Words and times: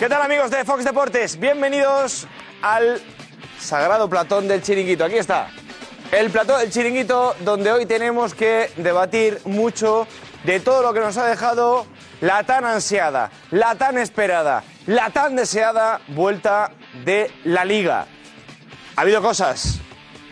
¿Qué 0.00 0.08
tal 0.08 0.22
amigos 0.22 0.50
de 0.50 0.64
Fox 0.64 0.82
Deportes? 0.82 1.38
Bienvenidos 1.38 2.26
al 2.62 3.02
sagrado 3.58 4.08
platón 4.08 4.48
del 4.48 4.62
chiringuito. 4.62 5.04
Aquí 5.04 5.18
está. 5.18 5.50
El 6.10 6.30
platón 6.30 6.58
del 6.58 6.70
chiringuito 6.70 7.36
donde 7.40 7.70
hoy 7.70 7.84
tenemos 7.84 8.32
que 8.32 8.70
debatir 8.78 9.42
mucho 9.44 10.06
de 10.44 10.58
todo 10.58 10.80
lo 10.80 10.94
que 10.94 11.00
nos 11.00 11.18
ha 11.18 11.26
dejado 11.26 11.84
la 12.22 12.44
tan 12.44 12.64
ansiada, 12.64 13.30
la 13.50 13.74
tan 13.74 13.98
esperada, 13.98 14.64
la 14.86 15.10
tan 15.10 15.36
deseada 15.36 16.00
vuelta 16.08 16.72
de 17.04 17.30
la 17.44 17.66
liga. 17.66 18.06
Ha 18.96 19.02
habido 19.02 19.20
cosas, 19.20 19.80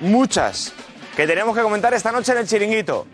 muchas, 0.01 0.73
que 1.15 1.27
tenemos 1.27 1.55
que 1.55 1.63
comentar 1.63 1.93
esta 1.93 2.11
noche 2.11 2.33
en 2.33 2.39
el 2.39 2.49
chiringuito. 2.49 3.07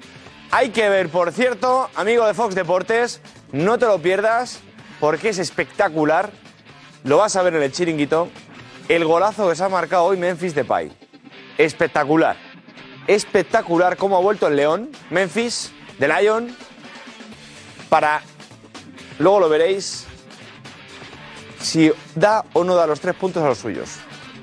Hay 0.53 0.71
que 0.71 0.89
ver, 0.89 1.09
por 1.09 1.33
cierto, 1.33 1.91
amigo 1.97 2.25
de 2.25 2.33
Fox 2.33 2.55
Deportes, 2.55 3.21
no 3.51 3.77
te 3.77 3.87
lo 3.87 3.99
pierdas 3.99 4.61
porque 5.01 5.31
es 5.31 5.39
espectacular. 5.39 6.44
Lo 7.05 7.19
vas 7.19 7.37
a 7.37 7.43
ver 7.43 7.55
en 7.55 7.63
el 7.63 7.71
chiringuito. 7.71 8.29
El 8.89 9.05
golazo 9.05 9.49
que 9.49 9.55
se 9.55 9.63
ha 9.63 9.69
marcado 9.69 10.05
hoy 10.05 10.17
Memphis 10.17 10.55
Depay. 10.55 10.91
Espectacular. 11.59 12.37
Espectacular 13.07 13.99
cómo 13.99 14.17
ha 14.17 14.21
vuelto 14.21 14.47
el 14.47 14.57
León. 14.57 14.91
Memphis, 15.11 15.71
de 15.99 16.09
Lion. 16.09 16.57
Para. 17.91 18.23
Luego 19.19 19.41
lo 19.41 19.49
veréis. 19.51 20.07
Si 21.61 21.93
da 22.15 22.43
o 22.55 22.65
no 22.65 22.75
da 22.75 22.87
los 22.87 23.01
tres 23.01 23.15
puntos 23.15 23.43
a 23.43 23.49
los 23.49 23.59
suyos. 23.59 23.99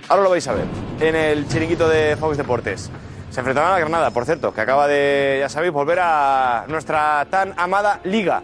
Ahora 0.07 0.21
lo 0.21 0.29
vais 0.29 0.47
a 0.47 0.53
ver 0.53 0.65
en 0.99 1.15
el 1.15 1.47
chiringuito 1.47 1.89
de 1.89 2.15
Fox 2.15 2.37
Deportes. 2.37 2.91
Se 3.31 3.39
enfrentaban 3.39 3.73
a 3.73 3.79
Granada, 3.79 4.11
por 4.11 4.25
cierto, 4.25 4.53
que 4.53 4.61
acaba 4.61 4.87
de, 4.87 5.37
ya 5.39 5.49
sabéis, 5.49 5.73
volver 5.73 5.99
a 5.99 6.65
nuestra 6.67 7.25
tan 7.31 7.55
amada 7.57 8.01
liga. 8.03 8.43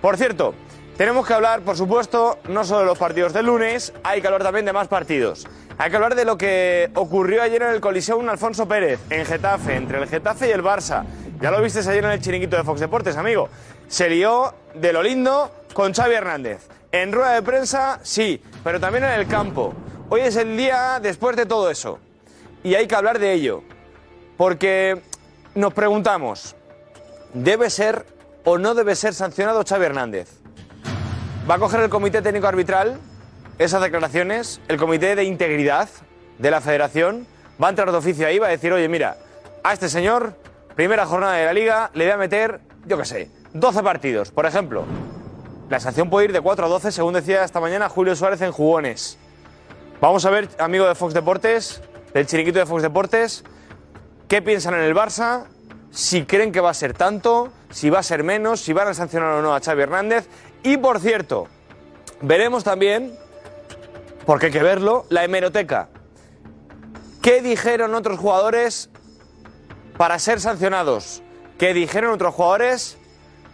Por 0.00 0.16
cierto, 0.16 0.54
tenemos 0.96 1.26
que 1.26 1.32
hablar, 1.32 1.62
por 1.62 1.76
supuesto, 1.76 2.38
no 2.48 2.64
solo 2.64 2.80
de 2.80 2.86
los 2.86 2.98
partidos 2.98 3.32
del 3.32 3.46
lunes, 3.46 3.92
hay 4.04 4.20
que 4.20 4.26
hablar 4.26 4.42
también 4.42 4.66
de 4.66 4.72
más 4.72 4.88
partidos. 4.88 5.46
Hay 5.78 5.90
que 5.90 5.96
hablar 5.96 6.14
de 6.14 6.24
lo 6.24 6.36
que 6.36 6.90
ocurrió 6.94 7.42
ayer 7.42 7.62
en 7.62 7.70
el 7.70 7.80
Coliseum 7.80 8.28
Alfonso 8.28 8.68
Pérez, 8.68 9.00
en 9.10 9.24
Getafe, 9.24 9.74
entre 9.74 9.98
el 9.98 10.08
Getafe 10.08 10.48
y 10.48 10.50
el 10.50 10.62
Barça. 10.62 11.04
Ya 11.40 11.50
lo 11.50 11.62
visteis 11.62 11.86
ayer 11.88 12.04
en 12.04 12.10
el 12.10 12.20
chiringuito 12.20 12.56
de 12.56 12.62
Fox 12.62 12.78
Deportes, 12.78 13.16
amigo. 13.16 13.48
Se 13.88 14.08
lió 14.08 14.54
de 14.74 14.92
lo 14.92 15.02
lindo 15.02 15.50
con 15.72 15.94
Xavi 15.94 16.14
Hernández. 16.14 16.68
En 16.92 17.10
rueda 17.10 17.32
de 17.32 17.42
prensa, 17.42 17.98
sí, 18.02 18.42
pero 18.62 18.78
también 18.78 19.04
en 19.04 19.12
el 19.12 19.26
campo. 19.26 19.72
Hoy 20.10 20.20
es 20.20 20.36
el 20.36 20.56
día 20.56 21.00
después 21.00 21.36
de 21.36 21.46
todo 21.46 21.70
eso. 21.70 21.98
Y 22.62 22.74
hay 22.74 22.86
que 22.86 22.94
hablar 22.94 23.18
de 23.18 23.32
ello. 23.32 23.62
Porque 24.36 25.00
nos 25.54 25.72
preguntamos, 25.72 26.54
¿debe 27.32 27.70
ser 27.70 28.04
o 28.44 28.58
no 28.58 28.74
debe 28.74 28.94
ser 28.94 29.14
sancionado 29.14 29.64
Xavi 29.66 29.86
Hernández? 29.86 30.41
¿Va 31.50 31.56
a 31.56 31.58
coger 31.58 31.80
el 31.80 31.90
Comité 31.90 32.22
Técnico 32.22 32.46
Arbitral 32.46 33.00
esas 33.58 33.82
declaraciones? 33.82 34.60
¿El 34.68 34.76
Comité 34.76 35.16
de 35.16 35.24
Integridad 35.24 35.88
de 36.38 36.50
la 36.52 36.60
Federación 36.60 37.26
va 37.60 37.66
a 37.66 37.70
entrar 37.70 37.90
de 37.90 37.98
oficio 37.98 38.28
ahí? 38.28 38.38
Va 38.38 38.46
a 38.46 38.50
decir, 38.50 38.72
oye, 38.72 38.88
mira, 38.88 39.16
a 39.64 39.72
este 39.72 39.88
señor, 39.88 40.36
primera 40.76 41.04
jornada 41.04 41.34
de 41.34 41.44
la 41.44 41.52
Liga, 41.52 41.90
le 41.94 42.04
voy 42.04 42.12
a 42.12 42.16
meter, 42.16 42.60
yo 42.86 42.96
qué 42.96 43.04
sé, 43.04 43.30
12 43.54 43.82
partidos. 43.82 44.30
Por 44.30 44.46
ejemplo, 44.46 44.84
la 45.68 45.80
sanción 45.80 46.10
puede 46.10 46.26
ir 46.26 46.32
de 46.32 46.40
4 46.40 46.64
a 46.64 46.68
12, 46.68 46.92
según 46.92 47.14
decía 47.14 47.42
esta 47.42 47.58
mañana 47.58 47.88
Julio 47.88 48.14
Suárez 48.14 48.40
en 48.40 48.52
Jugones. 48.52 49.18
Vamos 50.00 50.24
a 50.24 50.30
ver, 50.30 50.48
amigo 50.60 50.86
de 50.86 50.94
Fox 50.94 51.12
Deportes, 51.12 51.82
del 52.14 52.24
chiringuito 52.24 52.60
de 52.60 52.66
Fox 52.66 52.82
Deportes, 52.82 53.42
qué 54.28 54.42
piensan 54.42 54.74
en 54.74 54.82
el 54.82 54.94
Barça, 54.94 55.46
si 55.90 56.24
creen 56.24 56.52
que 56.52 56.60
va 56.60 56.70
a 56.70 56.74
ser 56.74 56.94
tanto, 56.94 57.52
si 57.70 57.90
va 57.90 57.98
a 57.98 58.02
ser 58.04 58.22
menos, 58.22 58.60
si 58.60 58.72
van 58.72 58.86
a 58.86 58.94
sancionar 58.94 59.30
o 59.30 59.42
no 59.42 59.54
a 59.54 59.60
Xavi 59.60 59.82
Hernández. 59.82 60.28
Y 60.62 60.76
por 60.76 61.00
cierto, 61.00 61.48
veremos 62.20 62.64
también, 62.64 63.12
porque 64.26 64.46
hay 64.46 64.52
que 64.52 64.62
verlo, 64.62 65.06
la 65.08 65.24
hemeroteca. 65.24 65.88
¿Qué 67.20 67.42
dijeron 67.42 67.94
otros 67.94 68.18
jugadores 68.18 68.90
para 69.96 70.18
ser 70.18 70.40
sancionados? 70.40 71.22
¿Qué 71.58 71.74
dijeron 71.74 72.12
otros 72.12 72.34
jugadores 72.34 72.98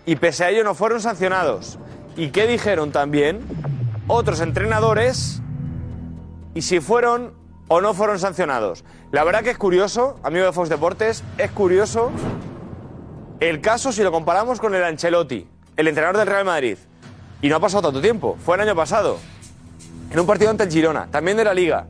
y 0.07 0.17
pese 0.17 0.45
a 0.45 0.51
ello 0.51 0.65
no 0.65 0.75
fueron 0.75 1.01
sancionados? 1.01 1.79
¿Y 2.17 2.31
qué 2.31 2.47
dijeron 2.47 2.93
también 2.93 3.41
otros 4.07 4.41
entrenadores 4.41 5.41
y 6.55 6.63
si 6.63 6.81
fueron 6.81 7.35
o 7.69 7.81
no 7.81 7.95
fueron 7.95 8.19
sancionados? 8.19 8.85
La 9.13 9.25
verdad 9.25 9.43
que 9.43 9.51
es 9.51 9.59
curioso, 9.59 10.19
amigo 10.23 10.47
de 10.47 10.53
Fox 10.53 10.69
Deportes, 10.69 11.23
es 11.37 11.51
curioso 11.51 12.11
el 13.41 13.61
caso 13.61 13.93
si 13.93 14.03
lo 14.03 14.11
comparamos 14.11 14.59
con 14.61 14.75
el 14.75 14.83
Ancelotti, 14.83 15.47
el 15.77 15.89
entrenador 15.89 16.17
del 16.17 16.27
Real 16.27 16.45
Madrid. 16.45 16.77
Y 17.41 17.49
no 17.49 17.57
ha 17.57 17.61
pasado 17.61 17.83
tanto 17.83 18.01
tiempo, 18.01 18.37
fue 18.45 18.57
el 18.57 18.63
año 18.63 18.75
pasado, 18.75 19.19
en 20.11 20.19
un 20.19 20.27
partido 20.27 20.51
ante 20.51 20.65
el 20.65 20.71
Girona, 20.71 21.07
también 21.11 21.37
de 21.37 21.45
la 21.45 21.55
Liga. 21.55 21.87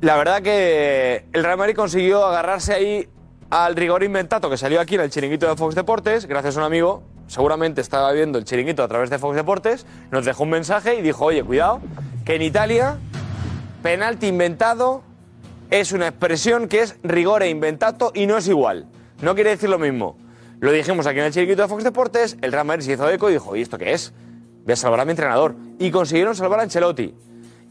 La 0.00 0.16
verdad 0.16 0.42
que 0.42 1.26
el 1.32 1.42
Real 1.42 1.58
Madrid 1.58 1.74
consiguió 1.74 2.24
agarrarse 2.24 2.72
ahí 2.72 3.08
al 3.50 3.74
rigor 3.74 4.04
inventato 4.04 4.48
que 4.48 4.56
salió 4.56 4.80
aquí 4.80 4.94
en 4.94 5.00
el 5.00 5.10
chiringuito 5.10 5.48
de 5.48 5.56
Fox 5.56 5.74
Deportes, 5.74 6.26
gracias 6.26 6.56
a 6.56 6.60
un 6.60 6.66
amigo, 6.66 7.02
seguramente 7.26 7.80
estaba 7.80 8.12
viendo 8.12 8.38
el 8.38 8.44
chiringuito 8.44 8.84
a 8.84 8.88
través 8.88 9.10
de 9.10 9.18
Fox 9.18 9.34
Deportes, 9.34 9.86
nos 10.12 10.24
dejó 10.24 10.44
un 10.44 10.50
mensaje 10.50 10.94
y 10.94 11.02
dijo, 11.02 11.24
oye, 11.24 11.42
cuidado, 11.42 11.80
que 12.24 12.36
en 12.36 12.42
Italia, 12.42 12.98
penalti 13.82 14.28
inventado 14.28 15.02
es 15.70 15.90
una 15.90 16.08
expresión 16.08 16.68
que 16.68 16.82
es 16.82 16.96
rigor 17.02 17.42
e 17.42 17.48
inventato 17.50 18.12
y 18.14 18.26
no 18.26 18.36
es 18.36 18.46
igual. 18.46 18.86
No 19.20 19.34
quiere 19.34 19.50
decir 19.50 19.68
lo 19.68 19.78
mismo. 19.78 20.16
Lo 20.60 20.70
dijimos 20.70 21.06
aquí 21.06 21.18
en 21.18 21.26
el 21.26 21.32
chiringuito 21.32 21.62
de 21.62 21.68
Fox 21.68 21.82
Deportes, 21.82 22.36
el 22.40 22.52
Real 22.52 22.66
Madrid 22.66 22.84
se 22.84 22.92
hizo 22.92 23.10
eco 23.10 23.30
y 23.30 23.32
dijo, 23.32 23.56
¿y 23.56 23.62
esto 23.62 23.78
qué 23.78 23.94
es? 23.94 24.12
Voy 24.68 24.74
a 24.74 24.76
salvar 24.76 25.00
a 25.00 25.06
mi 25.06 25.12
entrenador. 25.12 25.54
Y 25.78 25.90
consiguieron 25.90 26.34
salvar 26.34 26.60
a 26.60 26.64
Ancelotti. 26.64 27.14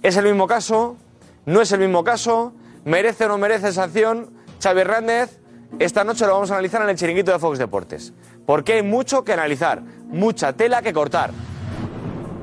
¿Es 0.02 0.18
el 0.18 0.26
mismo 0.26 0.48
caso? 0.48 0.98
¿No 1.46 1.62
es 1.62 1.72
el 1.72 1.80
mismo 1.80 2.04
caso? 2.04 2.54
¿Merece 2.86 3.26
o 3.26 3.28
no 3.28 3.38
merece 3.38 3.72
sanción 3.72 4.32
Xavi 4.60 4.82
Hernández? 4.82 5.40
Esta 5.78 6.04
noche 6.04 6.26
lo 6.26 6.34
vamos 6.34 6.50
a 6.50 6.56
analizar 6.56 6.82
en 6.82 6.90
el 6.90 6.96
chiringuito 6.96 7.32
de 7.32 7.38
Fox 7.38 7.60
Deportes. 7.60 8.14
Porque 8.48 8.74
hay 8.74 8.82
mucho 8.82 9.24
que 9.24 9.32
analizar, 9.32 9.84
mucha 10.08 10.54
tela 10.54 10.82
que 10.82 10.92
cortar. 10.92 11.30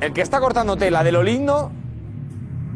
El 0.00 0.12
que 0.12 0.20
está 0.20 0.38
cortando 0.38 0.76
tela 0.76 1.02
de 1.02 1.10
lo 1.10 1.24
lindo 1.24 1.72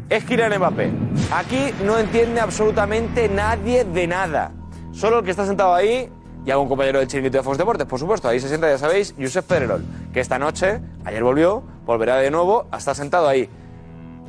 es 0.09 0.25
Kylian 0.25 0.57
Mbappé. 0.57 0.91
Aquí 1.31 1.73
no 1.85 1.97
entiende 1.97 2.41
absolutamente 2.41 3.29
nadie 3.29 3.85
de 3.85 4.05
nada. 4.05 4.51
Solo 4.91 5.19
el 5.19 5.23
que 5.23 5.31
está 5.31 5.45
sentado 5.45 5.73
ahí 5.73 6.11
y 6.45 6.51
algún 6.51 6.67
compañero 6.69 6.99
del 6.99 7.07
chiringuito 7.07 7.37
de 7.37 7.43
Fox 7.43 7.57
Deportes, 7.57 7.85
por 7.85 7.99
supuesto. 7.99 8.27
Ahí 8.27 8.39
se 8.39 8.47
sienta, 8.47 8.69
ya 8.69 8.77
sabéis, 8.77 9.13
Josep 9.19 9.45
Pedrerol, 9.45 9.83
que 10.13 10.19
esta 10.19 10.39
noche, 10.39 10.79
ayer 11.05 11.23
volvió, 11.23 11.63
volverá 11.85 12.17
de 12.17 12.31
nuevo 12.31 12.67
a 12.71 12.77
estar 12.77 12.95
sentado 12.95 13.27
ahí, 13.27 13.49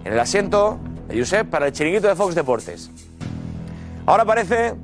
en 0.04 0.12
el 0.12 0.18
asiento 0.20 0.78
de 1.08 1.18
Josep 1.18 1.48
para 1.48 1.66
el 1.66 1.72
chiringuito 1.72 2.08
de 2.08 2.14
Fox 2.16 2.34
Deportes. 2.34 2.90
Ahora 4.06 4.24
parece 4.24 4.74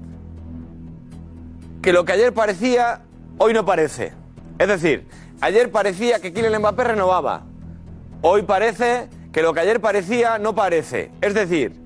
que 1.83 1.93
lo 1.93 2.05
que 2.05 2.13
ayer 2.13 2.33
parecía, 2.33 3.03
hoy 3.39 3.53
no 3.53 3.65
parece. 3.65 4.13
Es 4.59 4.69
decir, 4.69 5.07
ayer 5.41 5.71
parecía 5.71 6.21
que 6.21 6.33
Kylian 6.33 6.61
Mbappé 6.61 6.85
renovaba. 6.85 7.43
Hoy 8.23 8.43
parece 8.43 9.09
que 9.33 9.43
lo 9.43 9.53
que 9.53 9.61
ayer 9.61 9.81
parecía 9.81 10.39
no 10.39 10.55
parece. 10.55 11.11
Es 11.21 11.35
decir, 11.35 11.81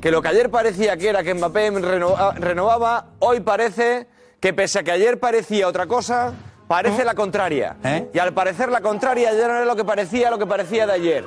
que 0.00 0.10
lo 0.10 0.22
que 0.22 0.28
ayer 0.28 0.50
parecía 0.50 0.96
que 0.96 1.08
era 1.08 1.22
que 1.22 1.34
Mbappé 1.34 1.70
renova- 1.72 2.34
renovaba, 2.34 3.10
hoy 3.20 3.40
parece 3.40 4.08
que 4.40 4.52
pese 4.52 4.78
a 4.78 4.82
que 4.82 4.92
ayer 4.92 5.18
parecía 5.18 5.66
otra 5.66 5.86
cosa, 5.86 6.32
parece 6.66 7.04
la 7.04 7.14
contraria. 7.14 7.76
Y 8.12 8.18
al 8.18 8.32
parecer 8.32 8.70
la 8.70 8.80
contraria 8.80 9.32
ya 9.32 9.48
no 9.48 9.54
era 9.54 9.64
lo 9.64 9.76
que 9.76 9.84
parecía 9.84 10.30
lo 10.30 10.38
que 10.38 10.46
parecía 10.46 10.86
de 10.86 10.92
ayer. 10.92 11.24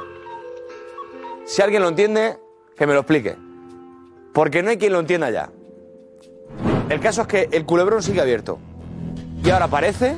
Si 1.45 1.61
alguien 1.61 1.81
lo 1.81 1.89
entiende, 1.89 2.37
que 2.77 2.87
me 2.87 2.93
lo 2.93 2.99
explique. 2.99 3.35
Porque 4.33 4.63
no 4.63 4.69
hay 4.69 4.77
quien 4.77 4.93
lo 4.93 4.99
entienda 4.99 5.29
ya. 5.29 5.49
El 6.89 6.99
caso 6.99 7.21
es 7.21 7.27
que 7.27 7.49
el 7.51 7.65
culebrón 7.65 8.01
sigue 8.01 8.21
abierto. 8.21 8.59
Y 9.43 9.49
ahora 9.49 9.67
parece 9.67 10.15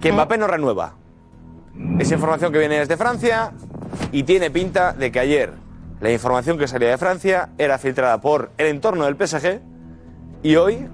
que 0.00 0.12
Mbappé 0.12 0.36
no 0.36 0.46
renueva. 0.46 0.94
Es 1.98 2.10
información 2.12 2.52
que 2.52 2.58
viene 2.58 2.78
desde 2.78 2.96
Francia 2.96 3.52
y 4.12 4.24
tiene 4.24 4.50
pinta 4.50 4.92
de 4.92 5.10
que 5.10 5.20
ayer 5.20 5.52
la 6.00 6.10
información 6.10 6.58
que 6.58 6.68
salía 6.68 6.90
de 6.90 6.98
Francia 6.98 7.50
era 7.56 7.78
filtrada 7.78 8.20
por 8.20 8.50
el 8.58 8.66
entorno 8.66 9.06
del 9.06 9.16
PSG 9.16 9.60
y 10.42 10.56
hoy 10.56 10.88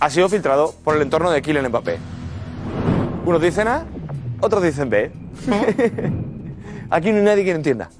ha 0.00 0.10
sido 0.10 0.28
filtrado 0.28 0.74
por 0.84 0.96
el 0.96 1.02
entorno 1.02 1.30
de 1.30 1.42
Kylian 1.42 1.68
Mbappé. 1.68 1.98
Unos 3.24 3.40
dicen 3.40 3.68
A, 3.68 3.84
otros 4.40 4.62
dicen 4.62 4.90
B. 4.90 5.10
Aquí 6.90 7.10
no 7.10 7.18
hay 7.18 7.24
nadie 7.24 7.44
que 7.44 7.50
lo 7.50 7.56
entienda. 7.56 7.90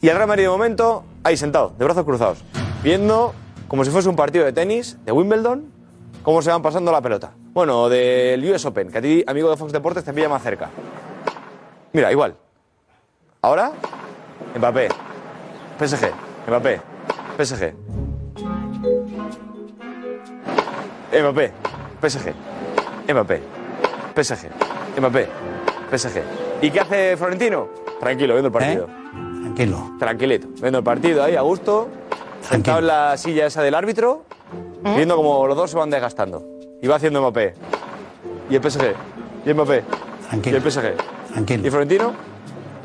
Y 0.00 0.08
el 0.08 0.16
Real 0.16 0.28
Madrid 0.28 0.44
de 0.44 0.48
momento, 0.48 1.04
ahí 1.24 1.36
sentado, 1.36 1.74
de 1.76 1.84
brazos 1.84 2.04
cruzados, 2.04 2.44
viendo 2.82 3.34
como 3.66 3.84
si 3.84 3.90
fuese 3.90 4.08
un 4.08 4.16
partido 4.16 4.44
de 4.44 4.52
tenis, 4.52 4.96
de 5.04 5.12
Wimbledon, 5.12 5.70
cómo 6.22 6.40
se 6.40 6.50
van 6.50 6.62
pasando 6.62 6.92
la 6.92 7.02
pelota. 7.02 7.32
Bueno, 7.52 7.88
del 7.88 8.44
US 8.50 8.64
Open, 8.64 8.90
que 8.90 8.98
a 8.98 9.02
ti, 9.02 9.24
amigo 9.26 9.50
de 9.50 9.56
Fox 9.56 9.72
Deportes, 9.72 10.04
te 10.04 10.12
pilla 10.12 10.28
más 10.28 10.42
cerca. 10.42 10.70
Mira, 11.92 12.12
igual. 12.12 12.36
Ahora, 13.42 13.72
Mbappé. 14.56 14.88
PSG. 15.78 16.10
Mbappé. 16.46 16.80
PSG. 17.36 18.07
Mbappé. 21.12 21.52
PSG. 22.02 22.32
Mbappé. 23.12 23.40
PSG. 24.14 24.48
Mbappé. 24.98 25.28
PSG. 25.90 26.22
¿Y 26.62 26.70
qué 26.70 26.80
hace 26.80 27.16
Florentino? 27.16 27.68
Tranquilo, 28.00 28.34
viendo 28.34 28.48
el 28.48 28.52
partido. 28.52 28.88
Tranquilo. 29.42 29.90
Tranquilito. 29.98 30.48
Viendo 30.60 30.78
el 30.78 30.84
partido 30.84 31.24
ahí, 31.24 31.36
a 31.36 31.42
gusto. 31.42 31.88
Sentado 32.42 32.78
en 32.78 32.86
la 32.86 33.16
silla 33.16 33.46
esa 33.46 33.62
del 33.62 33.74
árbitro. 33.74 34.24
Viendo 34.82 35.16
como 35.16 35.46
los 35.46 35.56
dos 35.56 35.70
se 35.70 35.76
van 35.76 35.90
desgastando. 35.90 36.44
Y 36.82 36.86
va 36.86 36.96
haciendo 36.96 37.20
Mbappé. 37.20 37.54
Y 38.50 38.56
el 38.56 38.62
PSG. 38.70 38.94
Y 39.46 39.54
Mbappé. 39.54 39.84
Tranquilo. 40.28 40.56
Y 40.56 40.60
el 40.60 40.70
PSG. 40.70 40.96
Tranquilo. 41.32 41.66
¿Y 41.66 41.70
Florentino? 41.70 42.12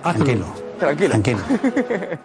Tranquilo. 0.01 0.45
Tranquilo. 0.79 1.09
Tranquilo. 1.09 1.39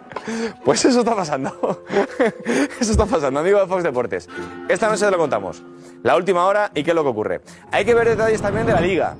Pues 0.63 0.85
eso 0.85 0.99
está 0.99 1.15
pasando. 1.15 1.83
eso 2.79 2.91
está 2.91 3.05
pasando, 3.05 3.39
amigo 3.39 3.59
de 3.59 3.65
Fox 3.65 3.83
Deportes. 3.83 4.29
Esta 4.67 4.89
noche 4.89 5.05
te 5.05 5.11
lo 5.11 5.17
contamos. 5.17 5.63
La 6.03 6.15
última 6.15 6.45
hora 6.45 6.71
y 6.75 6.83
qué 6.83 6.91
es 6.91 6.95
lo 6.95 7.03
que 7.03 7.09
ocurre. 7.09 7.41
Hay 7.71 7.83
que 7.83 7.93
ver 7.93 8.07
detalles 8.09 8.41
también 8.41 8.67
de 8.67 8.73
la 8.73 8.81
liga. 8.81 9.15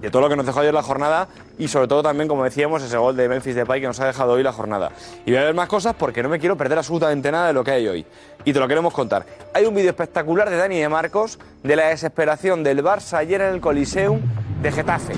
De 0.00 0.10
todo 0.10 0.22
lo 0.22 0.28
que 0.28 0.34
nos 0.34 0.44
dejó 0.44 0.60
ayer 0.60 0.74
la 0.74 0.82
jornada 0.82 1.28
y 1.58 1.68
sobre 1.68 1.86
todo 1.86 2.02
también, 2.02 2.26
como 2.26 2.42
decíamos, 2.42 2.82
ese 2.82 2.96
gol 2.96 3.16
de 3.16 3.28
Memphis 3.28 3.54
Depay 3.54 3.80
que 3.80 3.86
nos 3.86 4.00
ha 4.00 4.06
dejado 4.06 4.32
hoy 4.32 4.42
la 4.42 4.52
jornada. 4.52 4.90
Y 5.24 5.30
voy 5.30 5.40
a 5.40 5.44
ver 5.44 5.54
más 5.54 5.68
cosas 5.68 5.94
porque 5.96 6.24
no 6.24 6.28
me 6.28 6.40
quiero 6.40 6.56
perder 6.56 6.78
absolutamente 6.78 7.30
nada 7.30 7.46
de 7.46 7.52
lo 7.52 7.62
que 7.62 7.70
hay 7.70 7.86
hoy. 7.86 8.06
Y 8.44 8.52
te 8.52 8.58
lo 8.58 8.66
queremos 8.66 8.92
contar. 8.92 9.24
Hay 9.54 9.64
un 9.64 9.74
vídeo 9.74 9.90
espectacular 9.90 10.50
de 10.50 10.56
Dani 10.56 10.76
y 10.76 10.80
de 10.80 10.88
Marcos 10.88 11.38
de 11.62 11.76
la 11.76 11.88
desesperación 11.88 12.64
del 12.64 12.82
Barça 12.82 13.18
ayer 13.18 13.42
en 13.42 13.54
el 13.54 13.60
Coliseum 13.60 14.20
de 14.60 14.72
Getafe. 14.72 15.14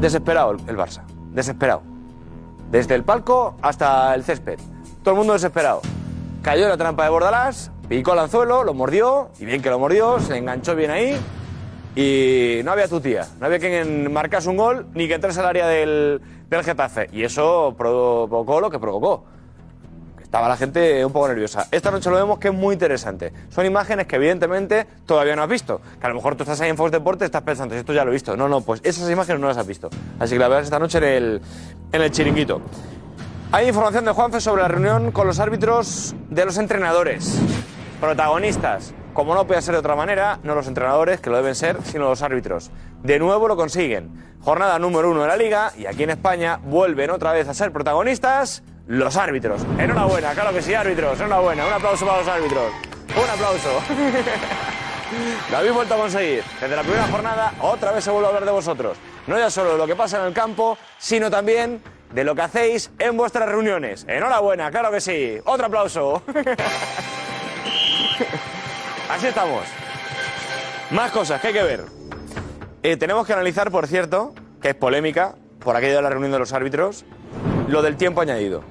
Desesperado 0.00 0.52
el 0.52 0.60
el 0.66 0.76
Barça. 0.78 1.02
Desesperado. 1.32 1.82
Desde 2.70 2.94
el 2.94 3.04
palco 3.04 3.56
hasta 3.62 4.14
el 4.14 4.24
césped. 4.24 4.58
Todo 5.02 5.14
el 5.14 5.18
mundo 5.18 5.32
desesperado. 5.32 5.82
Cayó 6.42 6.64
en 6.64 6.70
la 6.70 6.76
trampa 6.76 7.04
de 7.04 7.10
Bordalás, 7.10 7.70
picó 7.88 8.14
el 8.14 8.20
anzuelo, 8.20 8.64
lo 8.64 8.74
mordió, 8.74 9.30
y 9.38 9.44
bien 9.44 9.62
que 9.62 9.70
lo 9.70 9.78
mordió, 9.78 10.18
se 10.20 10.36
enganchó 10.36 10.74
bien 10.74 10.90
ahí, 10.90 11.16
y 11.94 12.62
no 12.64 12.72
había 12.72 12.88
tu 12.88 13.00
tía. 13.00 13.26
No 13.38 13.46
había 13.46 13.58
quien 13.58 14.12
marcase 14.12 14.48
un 14.48 14.56
gol 14.56 14.86
ni 14.94 15.08
que 15.08 15.14
entrase 15.14 15.40
al 15.40 15.46
área 15.46 15.66
del, 15.66 16.20
del 16.48 16.64
Getafe. 16.64 17.08
Y 17.12 17.24
eso 17.24 17.74
provocó 17.76 18.60
lo 18.60 18.70
que 18.70 18.78
provocó. 18.78 19.24
Estaba 20.32 20.48
la 20.48 20.56
gente 20.56 21.04
un 21.04 21.12
poco 21.12 21.28
nerviosa. 21.28 21.68
Esta 21.70 21.90
noche 21.90 22.08
lo 22.08 22.16
vemos 22.16 22.38
que 22.38 22.48
es 22.48 22.54
muy 22.54 22.72
interesante. 22.72 23.34
Son 23.50 23.66
imágenes 23.66 24.06
que 24.06 24.16
evidentemente 24.16 24.86
todavía 25.04 25.36
no 25.36 25.42
has 25.42 25.48
visto. 25.50 25.82
Que 26.00 26.06
a 26.06 26.08
lo 26.08 26.14
mejor 26.14 26.36
tú 26.36 26.44
estás 26.44 26.58
ahí 26.62 26.70
en 26.70 26.76
Fox 26.78 26.90
Deportes 26.90 27.26
y 27.26 27.26
estás 27.26 27.42
pensando, 27.42 27.74
esto 27.74 27.92
ya 27.92 28.02
lo 28.02 28.12
he 28.12 28.14
visto. 28.14 28.34
No, 28.34 28.48
no, 28.48 28.62
pues 28.62 28.80
esas 28.82 29.10
imágenes 29.10 29.42
no 29.42 29.48
las 29.48 29.58
has 29.58 29.66
visto. 29.66 29.90
Así 30.18 30.36
que 30.36 30.38
la 30.38 30.48
verás 30.48 30.64
esta 30.64 30.78
noche 30.78 30.96
en 30.96 31.04
el, 31.04 31.42
en 31.92 32.00
el 32.00 32.10
chiringuito. 32.10 32.62
Hay 33.52 33.68
información 33.68 34.06
de 34.06 34.12
Juanfe 34.12 34.40
sobre 34.40 34.62
la 34.62 34.68
reunión 34.68 35.12
con 35.12 35.26
los 35.26 35.38
árbitros 35.38 36.14
de 36.30 36.46
los 36.46 36.56
entrenadores. 36.56 37.38
Protagonistas. 38.00 38.94
Como 39.12 39.34
no 39.34 39.46
puede 39.46 39.60
ser 39.60 39.74
de 39.74 39.80
otra 39.80 39.96
manera, 39.96 40.38
no 40.44 40.54
los 40.54 40.66
entrenadores, 40.66 41.20
que 41.20 41.28
lo 41.28 41.36
deben 41.36 41.54
ser, 41.54 41.76
sino 41.84 42.08
los 42.08 42.22
árbitros. 42.22 42.70
De 43.02 43.18
nuevo 43.18 43.48
lo 43.48 43.56
consiguen. 43.56 44.08
Jornada 44.40 44.78
número 44.78 45.10
uno 45.10 45.20
de 45.20 45.28
la 45.28 45.36
liga 45.36 45.74
y 45.76 45.84
aquí 45.84 46.04
en 46.04 46.10
España 46.10 46.58
vuelven 46.64 47.10
otra 47.10 47.32
vez 47.32 47.48
a 47.48 47.52
ser 47.52 47.70
protagonistas 47.70 48.62
los 48.86 49.16
árbitros. 49.16 49.62
Enhorabuena, 49.78 50.32
claro 50.32 50.52
que 50.52 50.62
sí, 50.62 50.74
árbitros. 50.74 51.18
Enhorabuena. 51.20 51.66
Un 51.66 51.72
aplauso 51.72 52.06
para 52.06 52.18
los 52.18 52.28
árbitros. 52.28 52.72
Un 53.16 53.30
aplauso. 53.30 53.82
Lo 55.50 55.58
habéis 55.58 55.74
vuelto 55.74 55.94
a 55.94 55.98
conseguir. 55.98 56.42
Desde 56.60 56.74
la 56.74 56.82
primera 56.82 57.06
jornada, 57.08 57.52
otra 57.60 57.92
vez 57.92 58.02
se 58.04 58.10
vuelve 58.10 58.26
a 58.26 58.28
hablar 58.28 58.44
de 58.46 58.52
vosotros. 58.52 58.96
No 59.26 59.38
ya 59.38 59.50
solo 59.50 59.72
de 59.72 59.78
lo 59.78 59.86
que 59.86 59.94
pasa 59.94 60.20
en 60.20 60.26
el 60.26 60.32
campo, 60.32 60.78
sino 60.98 61.30
también 61.30 61.82
de 62.12 62.24
lo 62.24 62.34
que 62.34 62.42
hacéis 62.42 62.90
en 62.98 63.16
vuestras 63.16 63.48
reuniones. 63.48 64.04
Enhorabuena, 64.08 64.70
claro 64.70 64.90
que 64.90 65.00
sí. 65.00 65.38
Otro 65.44 65.66
aplauso. 65.66 66.22
Así 69.10 69.26
estamos. 69.26 69.64
Más 70.90 71.10
cosas 71.10 71.40
que 71.40 71.48
hay 71.48 71.52
que 71.52 71.62
ver. 71.62 71.84
Eh, 72.82 72.96
tenemos 72.96 73.26
que 73.26 73.32
analizar, 73.32 73.70
por 73.70 73.86
cierto, 73.86 74.34
que 74.60 74.70
es 74.70 74.74
polémica, 74.74 75.34
por 75.60 75.76
aquello 75.76 75.96
de 75.96 76.02
la 76.02 76.10
reunión 76.10 76.32
de 76.32 76.38
los 76.38 76.52
árbitros, 76.52 77.04
lo 77.68 77.82
del 77.82 77.96
tiempo 77.96 78.20
añadido. 78.20 78.62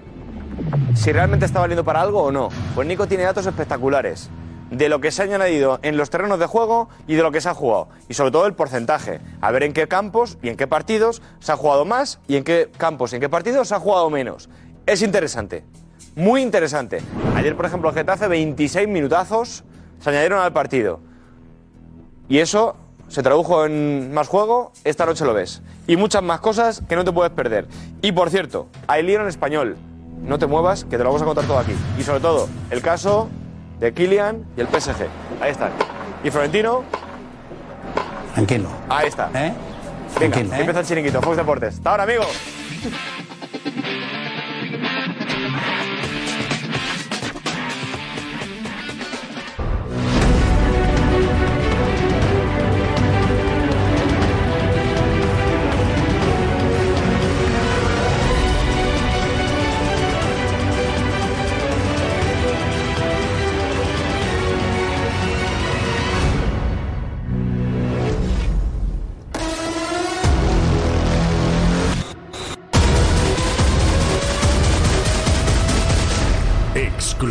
Si 0.94 1.12
realmente 1.12 1.46
está 1.46 1.60
valiendo 1.60 1.84
para 1.84 2.02
algo 2.02 2.24
o 2.24 2.32
no. 2.32 2.50
Pues 2.76 2.88
Nico 2.88 3.08
tiene 3.08 3.24
datos 3.24 3.46
espectaculares 3.46 4.30
de 4.70 4.88
lo 4.88 5.02
que 5.02 5.12
se 5.12 5.22
ha 5.22 5.26
añadido 5.26 5.80
en 5.82 5.98
los 5.98 6.10
terrenos 6.10 6.40
de 6.40 6.46
juego 6.46 6.90
y 7.08 7.16
de 7.16 7.24
lo 7.24 7.32
que 7.32 7.42
se 7.42 7.50
ha 7.50 7.54
jugado. 7.54 7.90
Y 8.08 8.14
sobre 8.14 8.32
todo 8.32 8.46
el 8.46 8.54
porcentaje. 8.54 9.20
A 9.42 9.52
ver 9.52 9.64
en 9.64 9.74
qué 9.74 9.88
campos 9.88 10.38
y 10.42 10.50
en 10.50 10.58
qué 10.58 10.68
partidos 10.68 11.22
se 11.40 11.52
ha 11.52 11.58
jugado 11.58 11.86
más 11.86 12.20
y 12.28 12.38
en 12.38 12.44
qué 12.44 12.70
campos 12.78 13.12
y 13.12 13.16
en 13.16 13.22
qué 13.22 13.30
partidos 13.30 13.68
se 13.68 13.76
ha 13.76 13.80
jugado 13.80 14.10
menos. 14.10 14.50
Es 14.86 15.02
interesante. 15.02 15.64
Muy 16.16 16.42
interesante. 16.42 17.02
Ayer, 17.36 17.56
por 17.56 17.66
ejemplo, 17.66 17.90
el 17.90 17.96
Getafe, 17.96 18.28
26 18.28 18.88
minutazos 18.88 19.64
se 20.00 20.10
añadieron 20.10 20.40
al 20.40 20.52
partido. 20.52 21.00
Y 22.28 22.40
eso 22.40 22.76
se 23.12 23.22
tradujo 23.22 23.66
en 23.66 24.14
más 24.14 24.30
juego, 24.30 24.72
esta 24.86 25.06
noche 25.06 25.26
lo 25.26 25.34
ves. 25.34 25.62
Y 25.86 25.98
muchas 25.98 26.24
más 26.24 26.40
cosas 26.40 26.82
que 26.88 26.96
no 26.96 27.04
te 27.04 27.12
puedes 27.12 27.32
perder. 27.34 27.68
Y 28.02 28.14
por 28.14 28.30
cierto, 28.30 28.68
hay 28.88 29.04
lío 29.04 29.20
en 29.22 29.28
español. 29.28 29.76
No 30.24 30.40
te 30.40 30.48
muevas, 30.48 30.86
que 30.86 30.92
te 30.98 31.00
lo 31.00 31.06
vamos 31.10 31.22
a 31.22 31.26
contar 31.26 31.46
todo 31.46 31.60
aquí. 31.60 31.74
Y 32.00 32.04
sobre 32.04 32.22
todo, 32.22 32.48
el 32.70 32.82
caso 32.82 33.28
de 33.82 33.94
Kylian 33.94 34.46
y 34.56 34.62
el 34.62 34.68
PSG. 34.68 35.08
Ahí 35.42 35.52
están. 35.52 35.72
Y 36.24 36.30
Florentino, 36.32 36.84
Tranquilo. 38.34 38.70
ahí 38.88 39.08
está. 39.08 39.30
¿Eh? 39.34 39.52
Venga, 40.20 40.36
Tranquilo, 40.36 40.56
¿eh? 40.56 40.60
empieza 40.60 40.80
el 40.80 40.86
chiringuito, 40.86 41.22
Fox 41.22 41.36
Deportes. 41.38 41.76
Hasta 41.76 41.90
ahora, 41.92 42.04
amigo. 42.04 42.24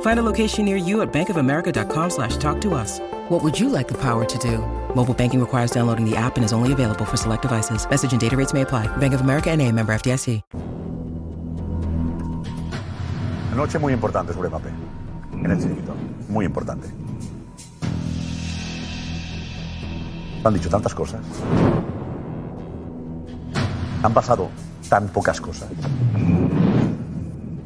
Find 0.00 0.18
a 0.18 0.22
location 0.22 0.64
near 0.64 0.76
you 0.76 1.02
at 1.02 1.12
bankofamerica.com 1.12 2.10
slash 2.10 2.36
talk 2.38 2.60
to 2.62 2.74
us. 2.74 3.00
What 3.28 3.42
would 3.42 3.58
you 3.58 3.68
like 3.68 3.86
the 3.88 3.98
power 3.98 4.24
to 4.24 4.38
do? 4.38 4.58
Mobile 4.94 5.14
banking 5.14 5.40
requires 5.40 5.70
downloading 5.70 6.08
the 6.08 6.16
app 6.16 6.36
and 6.36 6.44
is 6.44 6.52
only 6.52 6.72
available 6.72 7.04
for 7.04 7.16
select 7.18 7.42
devices. 7.42 7.86
Message 7.88 8.12
and 8.12 8.20
data 8.20 8.36
rates 8.36 8.54
may 8.54 8.62
apply. 8.62 8.88
Bank 8.96 9.14
of 9.14 9.20
America 9.20 9.50
and 9.50 9.60
a 9.60 9.70
member 9.70 9.92
FDIC. 9.92 10.42
Noche 13.56 13.78
muy 13.78 13.94
importante 13.94 14.34
sobre 14.34 14.50
Mbappé. 14.50 14.68
En 15.32 15.50
el 15.50 15.58
Chiringuito. 15.58 15.94
Muy 16.28 16.44
importante. 16.44 16.88
Han 20.44 20.54
dicho 20.54 20.68
tantas 20.68 20.94
cosas. 20.94 21.22
Han 24.02 24.12
pasado 24.12 24.50
tan 24.90 25.08
pocas 25.08 25.40
cosas. 25.40 25.68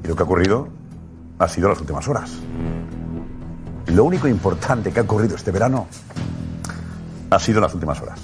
Y 0.04 0.08
lo 0.08 0.14
que 0.14 0.22
ha 0.22 0.24
ocurrido 0.24 0.68
ha 1.40 1.48
sido 1.48 1.70
las 1.70 1.80
últimas 1.80 2.06
horas. 2.06 2.30
Lo 3.86 4.04
único 4.04 4.28
importante 4.28 4.92
que 4.92 5.00
ha 5.00 5.02
ocurrido 5.02 5.34
este 5.34 5.50
verano 5.50 5.88
ha 7.30 7.38
sido 7.38 7.60
las 7.60 7.72
últimas 7.72 8.00
horas. 8.00 8.20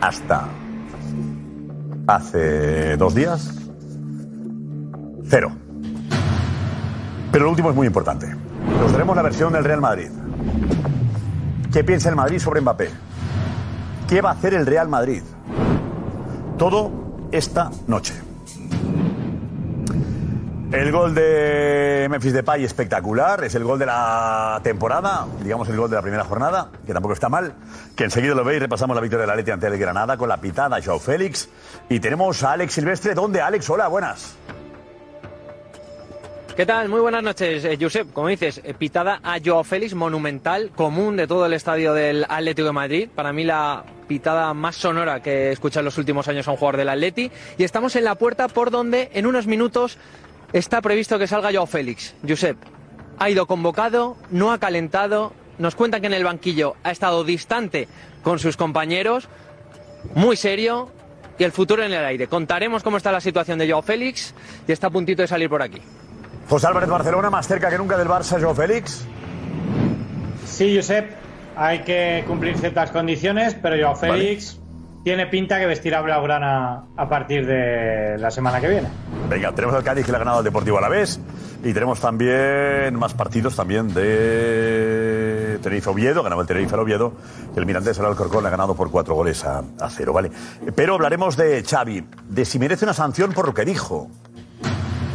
Hasta 0.00 0.48
hace 2.08 2.96
dos 2.96 3.14
días, 3.14 3.54
cero. 5.28 5.52
Pero 7.30 7.44
lo 7.44 7.50
último 7.50 7.70
es 7.70 7.76
muy 7.76 7.86
importante. 7.86 8.34
Nos 8.80 8.90
daremos 8.90 9.14
la 9.14 9.22
versión 9.22 9.52
del 9.52 9.62
Real 9.64 9.80
Madrid. 9.80 10.10
¿Qué 11.72 11.84
piensa 11.84 12.08
el 12.08 12.16
Madrid 12.16 12.40
sobre 12.40 12.60
Mbappé? 12.60 12.90
¿Qué 14.08 14.20
va 14.20 14.30
a 14.30 14.32
hacer 14.32 14.54
el 14.54 14.66
Real 14.66 14.88
Madrid? 14.88 15.22
Todo 16.58 17.28
esta 17.30 17.70
noche. 17.86 18.14
El 20.72 20.90
gol 20.90 21.14
de 21.14 22.08
Memphis 22.10 22.32
Depay 22.32 22.64
espectacular, 22.64 23.44
es 23.44 23.54
el 23.54 23.62
gol 23.62 23.78
de 23.78 23.86
la 23.86 24.60
temporada, 24.64 25.26
digamos 25.40 25.68
el 25.68 25.76
gol 25.76 25.88
de 25.88 25.94
la 25.94 26.02
primera 26.02 26.24
jornada, 26.24 26.70
que 26.84 26.92
tampoco 26.92 27.14
está 27.14 27.28
mal, 27.28 27.54
que 27.94 28.04
enseguida 28.04 28.34
lo 28.34 28.42
veis, 28.42 28.60
repasamos 28.60 28.96
la 28.96 29.00
victoria 29.00 29.22
de 29.22 29.26
la 29.28 29.36
Leti 29.36 29.52
ante 29.52 29.68
el 29.68 29.78
Granada 29.78 30.16
con 30.16 30.28
la 30.28 30.38
pitada 30.38 30.82
Joao 30.84 30.98
Félix 30.98 31.48
y 31.88 32.00
tenemos 32.00 32.42
a 32.42 32.52
Alex 32.52 32.72
Silvestre, 32.72 33.14
¿dónde 33.14 33.40
Alex? 33.40 33.70
Hola, 33.70 33.86
buenas. 33.86 34.36
¿Qué 36.56 36.64
tal? 36.64 36.88
Muy 36.88 37.00
buenas 37.00 37.22
noches, 37.22 37.64
eh, 37.66 37.76
Josep. 37.78 38.14
Como 38.14 38.28
dices, 38.28 38.62
eh, 38.64 38.72
pitada 38.72 39.20
a 39.22 39.38
Joao 39.44 39.62
Félix, 39.62 39.94
monumental, 39.94 40.70
común 40.74 41.14
de 41.14 41.26
todo 41.26 41.44
el 41.44 41.52
estadio 41.52 41.92
del 41.92 42.24
Atlético 42.28 42.68
de 42.68 42.72
Madrid. 42.72 43.08
Para 43.14 43.32
mí 43.34 43.44
la 43.44 43.84
pitada 44.08 44.54
más 44.54 44.74
sonora 44.76 45.20
que 45.20 45.48
he 45.48 45.52
escuchado 45.52 45.80
en 45.80 45.84
los 45.84 45.98
últimos 45.98 46.28
años 46.28 46.48
a 46.48 46.52
un 46.52 46.56
jugador 46.56 46.78
del 46.78 46.88
Atleti. 46.88 47.30
Y 47.58 47.64
estamos 47.64 47.94
en 47.94 48.04
la 48.04 48.14
puerta 48.14 48.48
por 48.48 48.70
donde 48.70 49.10
en 49.12 49.26
unos 49.26 49.46
minutos 49.46 49.98
está 50.52 50.80
previsto 50.80 51.18
que 51.18 51.26
salga 51.26 51.52
Joao 51.52 51.66
Félix. 51.66 52.14
Josep, 52.26 52.56
ha 53.18 53.30
ido 53.30 53.46
convocado, 53.46 54.16
no 54.30 54.52
ha 54.52 54.58
calentado, 54.58 55.32
nos 55.58 55.74
cuentan 55.74 56.00
que 56.00 56.06
en 56.06 56.14
el 56.14 56.24
banquillo 56.24 56.76
ha 56.84 56.90
estado 56.90 57.24
distante 57.24 57.88
con 58.22 58.38
sus 58.38 58.56
compañeros, 58.56 59.28
muy 60.14 60.36
serio 60.36 60.90
y 61.38 61.44
el 61.44 61.52
futuro 61.52 61.82
en 61.82 61.92
el 61.92 62.04
aire. 62.04 62.26
Contaremos 62.26 62.82
cómo 62.82 62.96
está 62.96 63.12
la 63.12 63.20
situación 63.20 63.58
de 63.58 63.68
Joao 63.68 63.82
Félix 63.82 64.34
y 64.66 64.72
está 64.72 64.88
a 64.88 64.90
puntito 64.90 65.22
de 65.22 65.28
salir 65.28 65.48
por 65.48 65.62
aquí. 65.62 65.80
José 66.48 66.66
Álvarez 66.66 66.88
Barcelona, 66.88 67.30
más 67.30 67.46
cerca 67.48 67.70
que 67.70 67.78
nunca 67.78 67.96
del 67.96 68.08
Barça, 68.08 68.40
Joao 68.40 68.54
Félix. 68.54 69.04
Sí, 70.46 70.76
Josep, 70.76 71.10
hay 71.56 71.80
que 71.80 72.24
cumplir 72.26 72.56
ciertas 72.58 72.90
condiciones, 72.90 73.54
pero 73.54 73.76
Joao 73.76 73.96
Félix 73.96 74.60
tiene 75.06 75.28
pinta 75.28 75.60
que 75.60 75.66
vestirá 75.66 76.00
blaugrana 76.00 76.82
a 76.96 77.08
partir 77.08 77.46
de 77.46 78.18
la 78.18 78.28
semana 78.32 78.60
que 78.60 78.66
viene. 78.66 78.88
Venga, 79.30 79.52
tenemos 79.52 79.76
al 79.76 79.84
Cádiz 79.84 80.04
que 80.04 80.10
le 80.10 80.16
ha 80.16 80.18
ganado 80.18 80.38
al 80.38 80.44
Deportivo 80.44 80.78
Alavés 80.78 81.20
y 81.62 81.72
tenemos 81.72 82.00
también 82.00 82.92
más 82.98 83.14
partidos 83.14 83.54
también 83.54 83.94
de 83.94 85.60
Tenerife 85.62 85.90
Oviedo, 85.90 86.24
ganaba 86.24 86.42
el 86.42 86.48
Tenerife 86.48 86.74
al 86.74 86.80
Oviedo, 86.80 87.12
y 87.54 87.56
el 87.56 87.66
Mirandés 87.66 88.00
al 88.00 88.06
Alcorcón 88.06 88.42
le 88.42 88.48
ha 88.48 88.50
ganado 88.50 88.74
por 88.74 88.90
cuatro 88.90 89.14
goles 89.14 89.44
a, 89.44 89.62
a 89.78 89.90
cero, 89.90 90.12
¿vale? 90.12 90.32
Pero 90.74 90.94
hablaremos 90.94 91.36
de 91.36 91.62
Xavi, 91.62 92.04
de 92.28 92.44
si 92.44 92.58
merece 92.58 92.84
una 92.84 92.92
sanción 92.92 93.32
por 93.32 93.46
lo 93.46 93.54
que 93.54 93.64
dijo, 93.64 94.08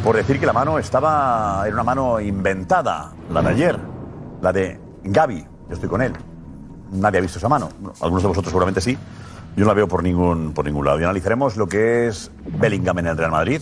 por 0.06 0.16
decir 0.16 0.40
que 0.40 0.46
la 0.46 0.54
mano 0.54 0.80
estaba, 0.80 1.64
era 1.66 1.74
una 1.74 1.84
mano 1.84 2.22
inventada, 2.22 3.12
la 3.30 3.42
de 3.42 3.50
ayer, 3.50 3.78
la 4.42 4.54
de 4.54 4.80
Gaby, 5.04 5.46
yo 5.68 5.74
estoy 5.74 5.90
con 5.90 6.02
él. 6.02 6.14
Nadie 6.94 7.20
ha 7.20 7.22
visto 7.22 7.40
esa 7.40 7.50
mano, 7.50 7.70
algunos 8.00 8.22
de 8.24 8.30
vosotros 8.30 8.52
seguramente 8.52 8.80
sí, 8.80 8.98
yo 9.56 9.64
no 9.64 9.68
la 9.68 9.74
veo 9.74 9.88
por 9.88 10.04
ningún, 10.04 10.54
por 10.54 10.66
ningún 10.66 10.86
lado. 10.86 11.00
Y 11.00 11.04
analizaremos 11.04 11.58
lo 11.58 11.68
que 11.68 12.08
es 12.08 12.32
Bellingham 12.60 13.00
en 13.00 13.08
el 13.08 13.18
Real 13.18 13.32
Madrid, 13.32 13.62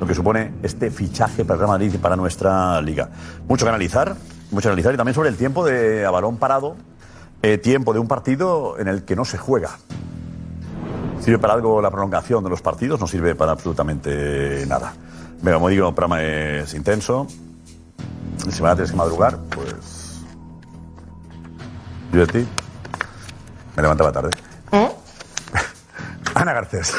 lo 0.00 0.06
que 0.06 0.14
supone 0.14 0.52
este 0.62 0.90
fichaje 0.90 1.44
para 1.44 1.54
el 1.54 1.60
Real 1.60 1.70
Madrid 1.70 1.92
y 1.94 1.98
para 1.98 2.16
nuestra 2.16 2.80
liga. 2.80 3.10
Mucho 3.48 3.64
que 3.64 3.70
analizar, 3.70 4.16
mucho 4.50 4.68
que 4.68 4.68
analizar 4.68 4.94
y 4.94 4.96
también 4.96 5.14
sobre 5.14 5.28
el 5.28 5.36
tiempo 5.36 5.64
de 5.64 6.04
a 6.04 6.10
balón 6.10 6.38
parado, 6.38 6.76
eh, 7.42 7.58
tiempo 7.58 7.92
de 7.92 8.00
un 8.00 8.08
partido 8.08 8.78
en 8.78 8.88
el 8.88 9.04
que 9.04 9.16
no 9.16 9.24
se 9.24 9.38
juega. 9.38 9.78
¿Sirve 11.20 11.38
para 11.38 11.54
algo 11.54 11.80
la 11.80 11.90
prolongación 11.90 12.42
de 12.42 12.50
los 12.50 12.62
partidos? 12.62 12.98
No 12.98 13.06
sirve 13.06 13.36
para 13.36 13.52
absolutamente 13.52 14.64
nada. 14.66 14.92
Venga, 15.40 15.56
como 15.56 15.68
digo, 15.68 15.88
el 15.88 15.94
programa 15.94 16.22
es 16.22 16.74
intenso. 16.74 17.28
Si 18.38 18.60
mañana 18.60 18.74
tienes 18.74 18.90
que 18.90 18.96
madrugar, 18.96 19.38
pues. 19.54 20.20
Yo 22.12 22.20
de 22.20 22.26
ti. 22.26 22.48
Me 23.76 23.82
levantaba 23.82 24.10
tarde. 24.10 24.30
Ana 26.42 26.52
Garcés. 26.54 26.92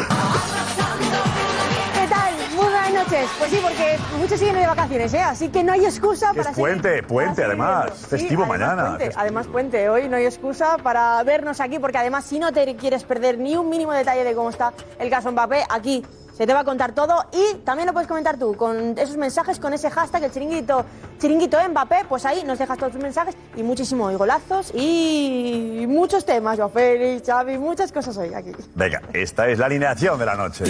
¿Qué 1.93 2.07
tal? 2.07 2.33
Muy 2.55 2.63
buenas 2.65 2.93
noches. 2.93 3.29
Pues 3.37 3.51
sí, 3.51 3.59
porque 3.61 3.97
muchos 4.17 4.39
siguen 4.39 4.55
de 4.55 4.65
vacaciones, 4.67 5.13
¿eh? 5.13 5.19
Así 5.21 5.49
que 5.49 5.63
no 5.63 5.73
hay 5.73 5.85
excusa 5.85 6.31
Que 6.33 6.39
es 6.39 6.45
para 6.47 6.55
puente, 6.55 6.89
seguir- 6.89 7.07
puente, 7.07 7.35
para 7.41 7.47
además. 7.47 7.91
Festivo 8.07 8.43
además 8.43 8.59
mañana. 8.59 8.83
Puente, 8.87 9.03
Festivo. 9.05 9.21
además 9.21 9.47
puente. 9.47 9.89
Hoy 9.89 10.07
no 10.07 10.15
hay 10.15 10.25
excusa 10.25 10.77
para 10.77 11.21
vernos 11.23 11.59
aquí, 11.59 11.77
porque 11.77 11.97
además 11.97 12.23
si 12.23 12.39
no 12.39 12.53
te 12.53 12.73
quieres 12.77 13.03
perder 13.03 13.37
ni 13.37 13.57
un 13.57 13.69
mínimo 13.69 13.91
detalle 13.91 14.23
de 14.23 14.33
cómo 14.33 14.49
está 14.49 14.71
el 14.97 15.09
caso 15.09 15.29
Mbappé, 15.31 15.65
aquí 15.69 16.05
se 16.35 16.47
te 16.47 16.53
va 16.53 16.61
a 16.61 16.63
contar 16.63 16.93
todo 16.93 17.25
y 17.31 17.57
también 17.59 17.87
lo 17.87 17.93
puedes 17.93 18.07
comentar 18.07 18.37
tú 18.37 18.55
con 18.55 18.97
esos 18.97 19.17
mensajes, 19.17 19.59
con 19.59 19.73
ese 19.73 19.89
hashtag, 19.89 20.23
el 20.23 20.31
chiringuito, 20.31 20.85
chiringuito 21.19 21.57
Mbappé, 21.69 22.05
pues 22.09 22.25
ahí 22.25 22.43
nos 22.43 22.57
dejas 22.57 22.77
todos 22.77 22.93
tus 22.93 23.01
mensajes 23.01 23.35
y 23.55 23.63
muchísimo 23.63 24.09
y 24.11 24.15
golazos 24.15 24.71
y 24.73 25.85
muchos 25.87 26.25
temas, 26.25 26.57
Joao 26.57 26.69
Félix, 26.69 27.27
Xavi, 27.27 27.57
muchas 27.57 27.91
cosas 27.91 28.17
hoy 28.17 28.33
aquí. 28.33 28.51
Venga, 28.73 29.01
esta 29.13 29.47
es 29.47 29.59
la 29.59 29.67
alineación 29.67 30.17
de 30.17 30.25
la 30.25 30.35
noche. 30.35 30.65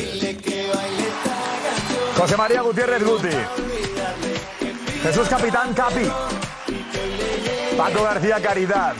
José 2.17 2.37
María 2.37 2.61
Gutiérrez 2.61 3.03
Guti. 3.03 3.35
Jesús 5.01 5.27
Capitán 5.27 5.73
Capi. 5.73 6.09
Paco 7.77 8.03
García 8.03 8.39
Caridad. 8.41 8.93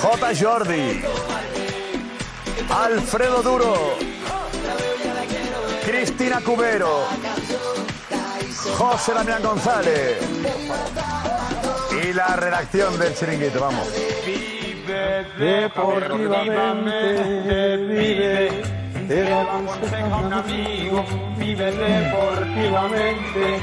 J. 0.00 0.28
Jordi. 0.40 1.02
Alfredo 2.70 3.42
Duro. 3.42 4.17
Cristina 5.88 6.40
Cubero. 6.44 7.04
José 8.76 9.14
Damián 9.14 9.42
González. 9.42 10.18
Y 12.02 12.12
la 12.12 12.36
redacción 12.36 12.98
del 12.98 13.14
chiringuito, 13.14 13.58
vamos. 13.58 13.88
Deportivamente 15.38 17.76
vive, 17.78 18.62
te 19.08 19.30
lo 19.30 19.40
aconseja 19.40 20.16
un 20.16 20.30
amigo, 20.32 21.04
vive 21.38 21.72
deportivamente, 21.72 23.60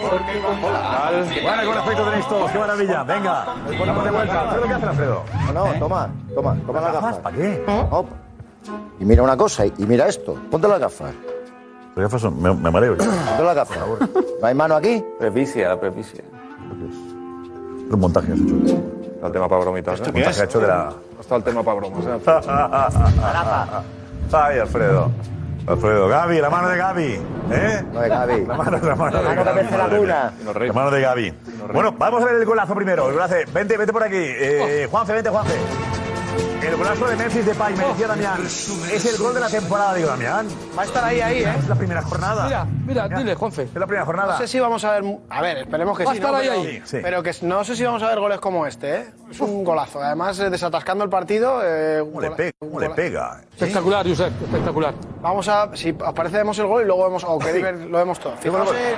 porque 0.00 0.40
con 0.42 0.60
Bueno, 0.60 1.64
con 1.64 1.78
aspecto 1.78 2.04
tenéis 2.04 2.28
todos, 2.28 2.52
qué 2.52 2.58
maravilla. 2.58 3.02
Venga, 3.02 3.46
vamos 3.78 4.04
de 4.04 4.10
vuelta. 4.12 4.42
Alfredo, 4.42 4.68
¿qué 4.68 4.74
hace 4.74 4.86
Alfredo? 4.86 5.24
No, 5.52 5.74
toma, 5.80 6.08
toma, 6.36 6.56
toma 6.66 6.80
las 6.80 6.92
gafas. 6.92 7.18
¿Para 7.18 7.36
qué? 7.36 7.64
No. 7.66 8.06
Y 9.00 9.04
mira 9.04 9.24
una 9.24 9.36
cosa, 9.36 9.66
y 9.66 9.72
mira 9.78 10.06
esto. 10.06 10.40
Ponte 10.50 10.68
las 10.68 10.78
gafas. 10.78 11.12
Las 11.96 12.04
gafas 12.04 12.20
son, 12.22 12.40
me, 12.42 12.52
me 12.54 12.70
mareo. 12.70 12.96
yo. 12.96 13.04
Las 13.44 13.54
gafas. 13.54 13.78
¿No 14.40 14.46
hay 14.46 14.54
mano 14.54 14.76
aquí? 14.76 15.04
Prepicia, 15.18 15.68
la 15.68 15.78
prepicia. 15.80 16.22
Un 17.90 18.00
montaje 18.00 18.32
has 18.32 18.38
hecho. 18.40 18.54
El 19.24 19.32
tema 19.32 19.48
para 19.48 19.60
bromitas. 19.62 20.00
¿eh? 20.00 20.04
Un 20.08 20.12
montaje 20.14 20.44
hecho 20.44 20.60
de 20.60 20.66
la. 20.66 20.92
Está 21.20 21.36
el 21.36 21.44
tema 21.44 21.62
para 21.62 21.76
bromas. 21.76 22.04
¿eh? 22.04 22.18
Ay, 24.32 24.58
Alfredo. 24.58 25.10
Alfredo, 25.66 26.08
Gaby, 26.08 26.40
la 26.40 26.50
mano 26.50 26.68
de 26.68 26.76
Gaby. 26.76 27.20
¿Eh? 27.52 27.82
No 27.92 28.00
de 28.00 28.08
Gaby. 28.08 28.44
La 28.46 28.54
mano, 28.56 28.78
la 28.82 28.96
mano 28.96 29.18
de 29.18 29.24
mano 29.24 29.44
que 29.44 29.44
Gaby. 29.44 29.62
la 29.76 30.00
mía. 30.00 30.32
La 30.66 30.72
mano 30.72 30.90
de 30.90 31.00
Gaby. 31.00 31.34
Bueno, 31.72 31.92
vamos 31.96 32.22
a 32.22 32.26
ver 32.26 32.34
el 32.34 32.44
golazo 32.44 32.74
primero. 32.74 33.06
El 33.08 33.14
golazo. 33.14 33.34
Vente, 33.52 33.76
vente 33.78 33.92
por 33.92 34.02
aquí. 34.02 34.16
Eh, 34.18 34.88
Juanfe, 34.90 35.12
vente, 35.14 35.30
Juanfe. 35.30 35.54
El 36.64 36.76
golazo 36.76 37.06
de 37.06 37.16
Memphis 37.16 37.44
Depay, 37.44 37.74
me 37.76 37.84
decía 37.84 38.06
Damián. 38.08 38.42
Es 38.46 39.04
el 39.04 39.22
gol 39.22 39.34
de 39.34 39.40
la 39.40 39.48
temporada, 39.48 39.94
digo, 39.94 40.08
Damián. 40.08 40.48
Va 40.76 40.82
a 40.82 40.84
estar 40.86 41.04
ahí, 41.04 41.20
ahí, 41.20 41.42
¿eh? 41.44 41.54
Es 41.58 41.68
la 41.68 41.74
primera 41.74 42.00
jornada. 42.02 42.44
Mira, 42.44 42.64
mira, 42.86 43.08
dile, 43.18 43.34
Juanfe. 43.34 43.62
Es 43.64 43.74
la 43.74 43.86
primera 43.86 44.06
jornada. 44.06 44.32
No 44.32 44.38
sé 44.38 44.48
si 44.48 44.58
vamos 44.58 44.82
a 44.84 44.92
ver. 44.98 45.18
A 45.28 45.42
ver, 45.42 45.58
esperemos 45.58 45.96
que 45.98 46.04
Va 46.04 46.10
a 46.12 46.14
sí. 46.14 46.18
estar 46.20 46.32
¿no? 46.32 46.38
ahí, 46.38 46.48
pero, 46.48 46.60
ahí. 46.62 46.82
Sí. 46.84 46.98
pero 47.02 47.22
que 47.22 47.32
no 47.42 47.64
sé 47.64 47.76
si 47.76 47.84
vamos 47.84 48.02
a 48.02 48.08
ver 48.08 48.18
goles 48.18 48.40
como 48.40 48.66
este, 48.66 48.96
¿eh? 48.96 49.06
Es 49.30 49.40
un 49.40 49.62
golazo. 49.62 50.02
Además, 50.02 50.38
eh, 50.40 50.48
desatascando 50.48 51.04
el 51.04 51.10
partido. 51.10 51.60
eh, 51.62 52.00
¿Cómo 52.00 52.20
le 52.22 52.30
pega? 52.30 52.52
un 52.60 52.68
¿Cómo 52.68 52.80
le 52.80 52.90
pega? 52.90 53.40
Espectacular, 53.52 54.08
Josep, 54.08 54.42
espectacular. 54.42 54.94
Vamos 55.20 55.46
a. 55.48 55.68
Si 55.76 55.90
os 55.98 56.12
parece, 56.14 56.38
vemos 56.38 56.58
el 56.58 56.66
gol 56.66 56.82
y 56.82 56.86
luego 56.86 57.04
vemos. 57.04 57.24
O 57.24 57.38
que 57.38 57.52
diga- 57.52 57.72
lo 57.72 57.98
vemos 57.98 58.18
todo. 58.18 58.32
Sí, 58.40 58.48
Fijaos, 58.48 58.70
eh, 58.72 58.94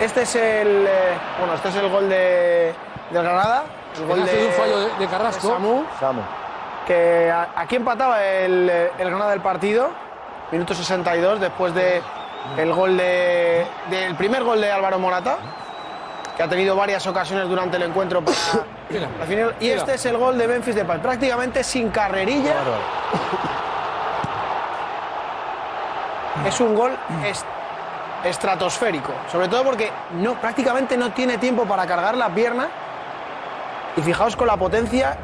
este 0.00 0.22
es 0.22 0.34
el. 0.34 0.86
eh, 0.88 1.14
bueno, 1.38 1.54
este 1.54 1.68
es 1.68 1.76
el 1.76 1.88
gol 1.88 2.08
de, 2.08 2.74
del 3.12 3.22
Granada. 3.22 3.64
El 3.96 4.06
gol 4.08 4.24
de, 4.26 4.46
un 4.48 4.52
fallo 4.54 4.78
de- 4.80 4.94
de 4.98 5.06
Carrasco. 5.06 5.48
Samu, 5.48 5.84
Samu. 6.00 6.20
Que 6.86 7.32
aquí 7.56 7.76
empataba 7.76 8.22
el, 8.24 8.68
el 8.98 9.10
Granada 9.10 9.30
del 9.30 9.40
partido. 9.40 9.90
Minuto 10.52 10.74
62, 10.74 11.40
después 11.40 11.74
de 11.74 12.02
el 12.58 12.72
gol 12.72 12.96
de, 12.96 13.66
del 13.90 14.14
primer 14.16 14.44
gol 14.44 14.60
de 14.60 14.70
Álvaro 14.70 14.98
Morata, 14.98 15.38
que 16.36 16.42
ha 16.42 16.48
tenido 16.48 16.76
varias 16.76 17.06
ocasiones 17.06 17.48
durante 17.48 17.76
el 17.78 17.84
encuentro 17.84 18.22
para 18.22 18.36
Mira, 18.90 19.08
definir. 19.20 19.54
Y 19.60 19.64
mira. 19.64 19.76
este 19.76 19.94
es 19.94 20.04
el 20.06 20.18
gol 20.18 20.36
de 20.36 20.46
Memphis 20.46 20.74
Depay, 20.74 20.98
prácticamente 21.00 21.64
sin 21.64 21.90
carrerilla. 21.90 22.54
Es 26.46 26.60
un 26.60 26.74
gol 26.74 26.92
est- 27.24 27.46
estratosférico, 28.24 29.12
sobre 29.30 29.48
todo 29.48 29.64
porque 29.64 29.90
no, 30.20 30.34
prácticamente 30.34 30.96
no 30.96 31.12
tiene 31.12 31.38
tiempo 31.38 31.64
para 31.64 31.86
cargar 31.86 32.16
la 32.16 32.28
pierna. 32.28 32.68
Y 33.96 34.02
fijaos 34.02 34.34
con 34.36 34.48
la 34.48 34.56
potencia 34.56 35.16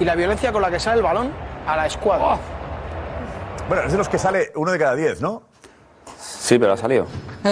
y 0.00 0.04
la 0.04 0.14
violencia 0.14 0.52
con 0.52 0.62
la 0.62 0.70
que 0.70 0.78
sale 0.80 0.98
el 0.98 1.02
balón 1.02 1.30
a 1.66 1.76
la 1.76 1.86
escuadra. 1.86 2.38
Bueno, 3.68 3.82
es 3.84 3.92
de 3.92 3.98
los 3.98 4.08
que 4.08 4.18
sale 4.18 4.52
uno 4.54 4.70
de 4.72 4.78
cada 4.78 4.94
diez, 4.94 5.20
¿no? 5.20 5.42
Sí, 6.18 6.58
pero 6.58 6.72
ha 6.72 6.76
salido. 6.76 7.06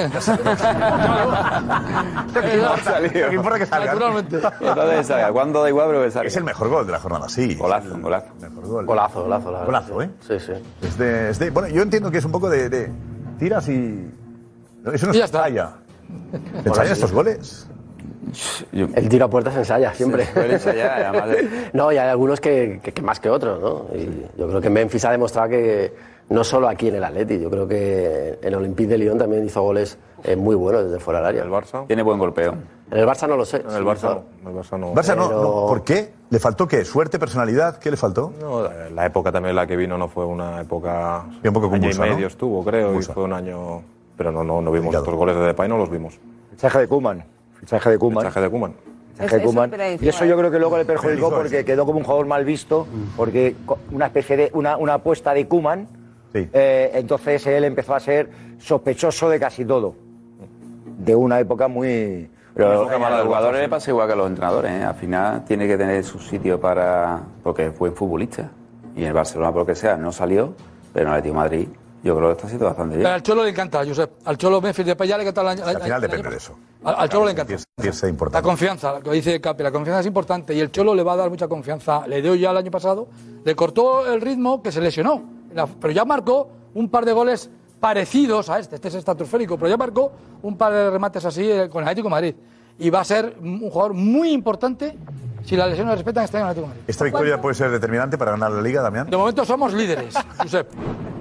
Lo 2.34 2.40
que 2.40 2.54
importa, 2.56 3.00
lo 3.00 3.10
que 3.10 3.34
importa 3.34 3.58
que 3.58 3.66
salga. 3.66 3.86
Naturalmente. 3.92 4.36
Entonces 4.36 5.06
salga. 5.06 5.32
Cuando 5.32 5.62
da 5.62 5.68
igual, 5.68 5.88
pero 5.88 6.02
que 6.04 6.10
salga. 6.10 6.28
Es 6.28 6.36
el 6.36 6.44
mejor 6.44 6.68
gol 6.68 6.86
de 6.86 6.92
la 6.92 7.00
jornada, 7.00 7.28
sí. 7.28 7.54
Golazo, 7.54 7.98
golazo. 8.00 8.26
Mejor 8.40 8.66
gol. 8.66 8.86
Golazo, 8.86 9.22
golazo, 9.22 9.50
la. 9.52 9.64
Golazo, 9.64 10.02
¿eh? 10.02 10.10
Sí, 10.26 10.38
sí. 10.40 10.52
Es 10.82 10.98
de, 10.98 11.30
es 11.30 11.38
de- 11.38 11.50
bueno, 11.50 11.68
yo 11.68 11.82
entiendo 11.82 12.10
que 12.10 12.18
es 12.18 12.24
un 12.24 12.32
poco 12.32 12.48
de, 12.50 12.68
de 12.68 12.90
tiras 13.38 13.68
y... 13.68 14.10
Eso 14.92 15.06
no 15.06 15.14
Y 15.14 15.18
ya 15.18 15.26
se 15.28 15.36
está. 15.36 15.44
¿Se 15.44 16.68
ensayan 16.68 16.92
estos 16.92 17.12
goles? 17.12 17.68
Yo- 18.73 18.87
El 18.95 19.09
tiro 19.09 19.26
a 19.26 19.28
puerta 19.31 19.50
se 19.50 19.59
ensaya 19.59 19.93
siempre. 19.95 20.25
Se 20.26 20.52
ensayar, 20.52 21.02
además 21.02 21.28
de- 21.31 21.49
no, 21.73 21.93
y 21.93 21.97
hay 21.99 22.09
algunos 22.09 22.40
que, 22.40 22.81
que- 22.83 22.93
que 22.93 23.02
más 23.02 23.21
que 23.21 23.31
otros, 23.31 23.61
¿no? 23.61 23.87
Y 23.97 24.26
yo 24.38 24.49
creo 24.49 24.61
que 24.61 24.71
Memphis 24.71 25.04
ha 25.04 25.11
demostrado 25.12 25.49
que 25.50 25.93
no 26.31 26.43
solo 26.43 26.69
aquí 26.69 26.88
en 26.88 26.95
el 26.97 27.04
Atleti, 27.04 27.38
yo 27.38 27.50
creo 27.50 27.69
que 27.69 28.38
en 28.40 28.49
el 28.49 28.54
Olympique 28.54 28.88
de 28.88 28.99
Lyon 28.99 29.19
también 29.19 29.45
hizo 29.45 29.61
goles 29.62 29.99
eh, 30.25 30.37
muy 30.37 30.54
buenos 30.57 30.85
desde 30.85 30.99
fuera 30.99 31.19
del 31.21 31.28
área. 31.28 31.43
El 31.43 31.50
Barça. 31.50 31.87
Tiene 31.87 32.02
buen 32.02 32.19
golpeo. 32.19 32.54
En 32.90 32.99
el 32.99 33.07
Barça 33.07 33.28
no 33.28 33.37
lo 33.37 33.45
sé. 33.45 33.59
En 33.59 33.71
el 33.76 33.85
Barça 33.85 34.04
no. 34.43 34.50
El 34.50 34.57
Barça 34.57 34.78
no. 34.78 34.95
Barça 34.95 35.14
no, 35.16 35.28
Pero- 35.28 35.43
no. 35.43 35.66
¿Por 35.66 35.85
qué? 35.85 36.12
¿Le 36.31 36.38
faltó 36.38 36.66
qué? 36.66 36.85
¿Suerte, 36.85 37.19
personalidad? 37.19 37.76
¿Qué 37.78 37.90
le 37.90 37.97
faltó? 37.99 38.33
No, 38.40 38.62
la 38.95 39.07
época 39.07 39.31
también 39.31 39.50
en 39.50 39.57
la 39.57 39.66
que 39.66 39.76
vino 39.76 39.99
no 39.99 40.09
fue 40.09 40.25
una 40.25 40.62
época. 40.62 41.25
Y 41.43 41.49
un 41.49 41.54
poco 41.54 41.66
año 41.66 41.76
y 41.76 41.81
convulsa, 41.81 42.07
¿no? 42.07 42.14
medio 42.14 42.26
estuvo, 42.26 42.64
creo, 42.64 42.87
Convulsa. 42.87 43.12
y 43.12 43.14
fue 43.14 43.25
un 43.25 43.33
año. 43.35 43.83
Pero 44.16 44.33
no, 44.33 44.43
no, 44.45 44.62
no 44.62 44.71
vimos 44.71 44.95
Complicado. 44.95 45.04
estos 45.04 45.14
goles 45.16 45.37
de 45.37 45.43
Depay, 45.43 45.69
no 45.69 45.76
los 45.76 45.90
vimos. 45.90 46.19
Fichaje 46.52 46.78
de 46.81 46.88
Kuman. 46.88 47.25
Fichaje 47.61 47.90
de 47.90 47.99
Kuman. 47.99 48.23
Fichaje 48.25 48.40
de 48.40 48.50
Koeman. 48.50 48.75
Fichaje 49.14 49.37
de 49.38 49.44
Koeman. 49.44 49.70
Y 50.00 50.08
eso 50.08 50.25
yo 50.25 50.37
creo 50.37 50.50
que 50.50 50.58
luego 50.58 50.76
le 50.76 50.84
perjudicó 50.84 51.30
porque 51.30 51.64
quedó 51.64 51.87
como 51.87 51.99
un 51.99 52.04
jugador 52.04 52.26
mal 52.26 52.44
visto, 52.44 52.87
porque 53.16 53.54
una 53.90 54.06
especie 54.06 54.37
de 54.37 54.50
una, 54.54 54.76
una 54.76 54.94
apuesta 54.94 55.34
de 55.34 55.46
Kuman. 55.46 55.87
Sí. 56.32 56.49
entonces 56.52 57.46
él 57.46 57.62
empezó 57.62 57.94
a 57.94 58.00
ser 58.00 58.28
sospechoso 58.58 59.28
de 59.28 59.38
casi 59.38 59.64
todo. 59.64 59.94
De 60.99 61.14
una 61.14 61.38
época 61.40 61.68
muy. 61.68 62.28
Pero 62.54 62.70
a 62.70 63.11
los 63.11 63.26
jugadores 63.26 63.61
le 63.61 63.68
pasa 63.68 63.90
igual 63.90 64.06
que 64.06 64.12
a 64.12 64.16
los 64.16 64.28
entrenadores. 64.28 64.70
¿eh? 64.70 64.84
Al 64.84 64.94
final 64.94 65.44
tiene 65.44 65.66
que 65.66 65.76
tener 65.76 66.04
su 66.04 66.18
sitio 66.18 66.61
para. 66.61 67.20
porque 67.42 67.70
fue 67.73 67.90
futbolista. 67.90 68.50
Y 68.96 69.02
en 69.02 69.08
el 69.08 69.12
Barcelona, 69.12 69.50
por 69.50 69.62
lo 69.62 69.66
que 69.66 69.75
sea, 69.75 69.96
no 69.96 70.12
salió, 70.12 70.54
pero 70.92 71.06
en 71.06 71.12
el 71.12 71.18
Atlético 71.18 71.34
de 71.34 71.40
Madrid, 71.40 71.68
yo 72.04 72.14
creo 72.16 72.28
que 72.28 72.32
está 72.32 72.46
haciendo 72.46 72.66
bastante 72.66 72.92
Pero 72.96 73.02
bien. 73.08 73.14
al 73.14 73.23
Cholo 73.23 73.42
le 73.44 73.50
encanta, 73.50 73.84
Josep. 73.84 74.11
Al 74.26 74.37
Cholo 74.37 74.61
Memphis 74.61 74.84
de 74.87 74.96
ya 75.06 75.16
le 75.18 75.23
encanta. 75.26 75.50
Al 75.50 75.80
final 75.82 76.00
depende 76.00 76.30
de 76.30 76.37
eso. 76.37 76.54
Al, 76.84 76.94
al 76.99 77.08
Cholo 77.08 77.25
le 77.25 77.30
encanta. 77.32 77.54
La 77.76 78.08
importante. 78.08 78.42
confianza, 78.46 79.00
lo 79.02 79.11
dice 79.12 79.40
Capi, 79.40 79.62
la 79.62 79.73
confianza 79.73 80.00
es 80.00 80.06
importante 80.06 80.54
y 80.54 80.61
el 80.61 80.70
Cholo 80.70 80.94
le 80.94 81.02
va 81.02 81.14
a 81.14 81.16
dar 81.16 81.30
mucha 81.30 81.49
confianza. 81.49 82.06
Le 82.06 82.20
dio 82.23 82.34
ya 82.34 82.50
el 82.50 82.58
año 82.58 82.70
pasado, 82.70 83.08
le 83.44 83.56
cortó 83.56 84.06
el 84.12 84.20
ritmo 84.20 84.62
que 84.62 84.70
se 84.70 84.80
lesionó, 84.80 85.23
La- 85.54 85.66
pero 85.66 85.92
ya 85.92 86.04
marcó 86.04 86.49
un 86.75 86.88
par 86.90 87.04
de 87.06 87.12
goles 87.12 87.50
parecidos 87.80 88.50
a 88.50 88.58
este, 88.58 88.76
este 88.76 88.88
es 88.88 88.94
estratosférico, 88.96 89.56
pero 89.56 89.70
ya 89.70 89.76
marcó 89.76 90.12
un 90.42 90.56
par 90.56 90.73
de 90.73 90.90
remates 90.90 91.25
así 91.25 91.50
eh, 91.50 91.68
con 91.70 91.82
el 91.82 91.88
Atlético 91.88 92.08
de 92.08 92.11
Madrid. 92.11 92.34
Y 92.78 92.90
va 92.90 93.00
a 93.00 93.04
ser 93.04 93.37
un 93.40 93.70
jugador 93.70 93.94
muy 93.94 94.30
importante 94.30 94.96
si 95.44 95.56
las 95.56 95.68
lesiones 95.68 95.90
le 95.92 95.96
respetan 95.96 96.24
año 96.24 96.30
en 96.32 96.36
el 96.36 96.42
Atlético 96.42 96.62
de 96.62 96.68
Madrid. 96.68 96.82
¿Esta 96.86 97.04
victoria 97.04 97.40
puede 97.40 97.54
ser 97.54 97.70
determinante 97.70 98.16
para 98.18 98.30
ganar 98.32 98.50
la 98.52 98.62
Liga, 98.62 98.82
Damián? 98.82 99.08
De 99.10 99.16
momento 99.16 99.44
somos 99.44 99.72
líderes, 99.74 100.14
Josep. 100.38 100.68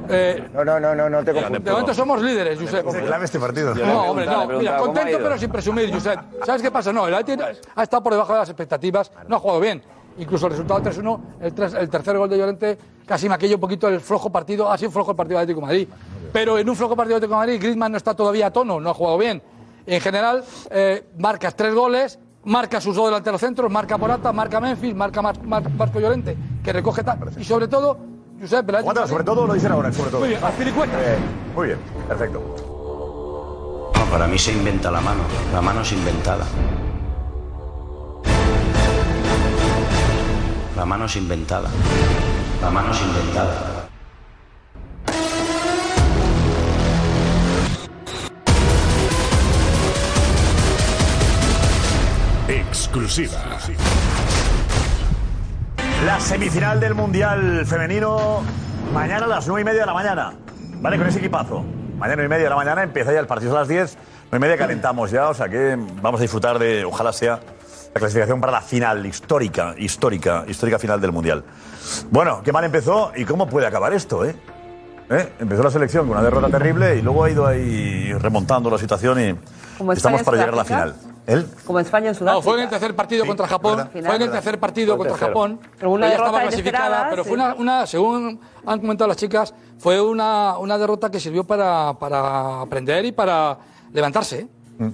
Eh, 0.09 0.49
No, 0.53 0.63
no, 0.65 0.79
no, 0.79 0.93
no, 0.95 1.09
no 1.09 1.19
te 1.23 1.31
de 1.33 1.41
confundas. 1.41 1.71
momento 1.71 1.93
somos 1.93 2.21
líderes, 2.21 2.59
Josep. 2.59 2.87
¿Es 2.87 3.01
clave 3.03 3.25
este 3.25 3.39
partido? 3.39 3.73
No, 3.75 4.03
hombre, 4.11 4.25
no. 4.25 4.45
Mira, 4.47 4.77
contento 4.77 5.17
pero 5.21 5.37
sin 5.37 5.49
presumir, 5.49 5.93
Josep. 5.93 6.19
¿Sabes 6.45 6.61
qué 6.61 6.71
pasa? 6.71 6.91
No, 6.93 7.07
el 7.07 7.13
Atleti 7.13 7.41
ha 7.75 7.83
estado 7.83 8.03
por 8.03 8.13
debajo 8.13 8.33
de 8.33 8.39
las 8.39 8.49
expectativas, 8.49 9.11
no 9.27 9.35
ha 9.35 9.39
jugado 9.39 9.59
bien. 9.59 9.81
Incluso 10.17 10.45
el 10.45 10.51
resultado 10.51 10.79
3-1, 10.81 11.19
el, 11.41 11.53
tres- 11.55 11.73
el 11.73 11.89
tercer 11.89 12.17
gol 12.17 12.29
de 12.29 12.37
Llorente 12.37 12.77
casi 13.05 13.27
maquilla 13.27 13.55
un 13.55 13.61
poquito 13.61 13.87
el 13.87 13.99
flojo 13.99 14.29
partido. 14.31 14.71
Ha 14.71 14.77
sido 14.77 14.91
flojo 14.91 15.11
el 15.11 15.17
partido 15.17 15.39
de 15.39 15.43
Atlético 15.43 15.61
de 15.61 15.65
Madrid. 15.65 15.87
Pero 16.31 16.57
en 16.59 16.69
un 16.69 16.75
flojo 16.75 16.95
partido 16.95 17.15
de 17.19 17.25
Atlético 17.25 17.39
de 17.39 17.45
Madrid, 17.47 17.59
Griezmann 17.61 17.91
no 17.91 17.97
está 17.97 18.13
todavía 18.13 18.47
a 18.47 18.51
tono, 18.51 18.79
no 18.79 18.89
ha 18.91 18.93
jugado 18.93 19.17
bien. 19.17 19.41
En 19.87 19.99
general, 20.01 20.43
eh, 20.69 21.03
marcas 21.17 21.55
tres 21.55 21.73
goles, 21.73 22.19
marca 22.45 22.81
sus 22.81 22.95
dos 22.95 23.05
delanteros 23.05 23.39
centros, 23.41 23.71
marca 23.71 23.97
Morata, 23.97 24.31
marca 24.33 24.59
Memphis, 24.59 24.95
marca 24.95 25.21
Mar- 25.21 25.43
Mar- 25.43 25.69
Marco 25.71 25.99
Llorente, 25.99 26.37
que 26.63 26.73
recoge 26.73 27.03
tal. 27.03 27.19
Y 27.37 27.43
sobre 27.43 27.67
todo, 27.67 27.97
Josep, 28.39 28.69
Aguanta, 28.69 29.07
sobre 29.07 29.23
todo 29.23 29.47
lo 29.47 29.53
dicen 29.53 29.71
ahora, 29.71 29.91
sobre 29.93 30.09
todo. 30.11 30.19
Muy 30.19 30.29
bien. 30.29 30.43
Eh, 30.99 31.17
muy 31.55 31.67
bien, 31.67 31.79
perfecto. 32.07 33.91
No, 33.95 34.05
para 34.11 34.27
mí 34.27 34.37
se 34.37 34.51
inventa 34.51 34.91
la 34.91 35.01
mano. 35.01 35.21
La 35.53 35.61
mano 35.61 35.81
es 35.81 35.91
inventada. 35.93 36.45
La 40.75 40.85
mano 40.85 41.05
es 41.05 41.15
inventada. 41.15 41.69
La 42.61 42.69
mano 42.69 42.91
es 42.91 43.01
inventada. 43.01 43.82
Exclusiva. 52.53 53.39
La 56.05 56.19
semifinal 56.19 56.79
del 56.79 56.93
Mundial 56.93 57.65
Femenino, 57.65 58.43
mañana 58.93 59.25
a 59.25 59.27
las 59.27 59.47
9 59.47 59.61
y 59.61 59.65
media 59.65 59.79
de 59.79 59.85
la 59.87 59.93
mañana. 59.95 60.33
¿Vale? 60.75 60.99
Con 60.99 61.07
ese 61.07 61.17
equipazo. 61.17 61.63
Mañana 61.97 62.17
9 62.17 62.25
y 62.25 62.29
media 62.29 62.43
de 62.43 62.49
la 62.51 62.55
mañana 62.55 62.83
empieza 62.83 63.11
ya 63.11 63.19
el 63.19 63.25
partido 63.25 63.55
a 63.55 63.61
las 63.61 63.67
10. 63.67 63.97
9 64.29 64.37
y 64.37 64.39
media 64.39 64.55
calentamos 64.55 65.09
ya, 65.09 65.29
o 65.29 65.33
sea 65.33 65.49
que 65.49 65.75
vamos 65.99 66.19
a 66.19 66.21
disfrutar 66.21 66.59
de, 66.59 66.85
ojalá 66.85 67.11
sea 67.11 67.39
la 67.91 67.99
clasificación 67.99 68.39
para 68.39 68.51
la 68.51 68.61
final 68.61 69.03
histórica, 69.03 69.73
histórica, 69.75 70.45
histórica 70.47 70.77
final 70.77 71.01
del 71.01 71.11
Mundial. 71.11 71.43
Bueno, 72.11 72.43
qué 72.43 72.51
mal 72.51 72.65
empezó 72.65 73.13
y 73.15 73.25
cómo 73.25 73.49
puede 73.49 73.65
acabar 73.65 73.93
esto, 73.93 74.25
¿eh? 74.25 74.35
¿Eh? 75.09 75.33
Empezó 75.39 75.63
la 75.63 75.71
selección 75.71 76.07
con 76.07 76.17
una 76.17 76.23
derrota 76.23 76.49
terrible 76.49 76.97
y 76.97 77.01
luego 77.01 77.23
ha 77.23 77.31
ido 77.31 77.47
ahí 77.47 78.13
remontando 78.13 78.69
la 78.69 78.77
situación 78.77 79.19
y 79.19 79.35
Como 79.79 79.91
estamos 79.93 80.21
para 80.21 80.37
llegar 80.37 80.53
a 80.53 80.57
la 80.57 80.65
final. 80.65 80.95
¿Él? 81.25 81.47
Como 81.65 81.79
España 81.79 82.09
en 82.09 82.15
Sudáfrica. 82.15 82.35
No, 82.35 82.41
fue 82.41 82.57
en 82.57 82.63
el 82.65 82.69
tercer 82.69 82.95
partido 82.95 83.25
contra 83.25 83.47
Japón. 83.47 83.89
Fue 83.91 84.15
en 84.15 84.21
el 84.23 84.31
tercer 84.31 84.59
partido 84.59 84.97
contra. 84.97 85.15
Japón. 85.17 85.59
Pero 85.77 85.91
una 85.91 86.07
Ella 86.07 86.11
derrota 86.15 86.29
estaba 86.31 86.47
clasificada, 86.49 87.07
pero 87.09 87.23
sí. 87.23 87.29
fue 87.29 87.37
una, 87.37 87.53
una- 87.55 87.85
según 87.87 88.39
han 88.65 88.79
comentado 88.79 89.07
las 89.07 89.17
chicas, 89.17 89.53
fue 89.79 90.01
una, 90.01 90.57
una 90.57 90.77
derrota 90.77 91.09
que 91.09 91.19
sirvió 91.19 91.43
para, 91.45 91.93
para 91.99 92.61
aprender 92.61 93.05
y 93.05 93.11
para 93.13 93.57
levantarse. 93.93 94.39
¿eh? 94.79 94.91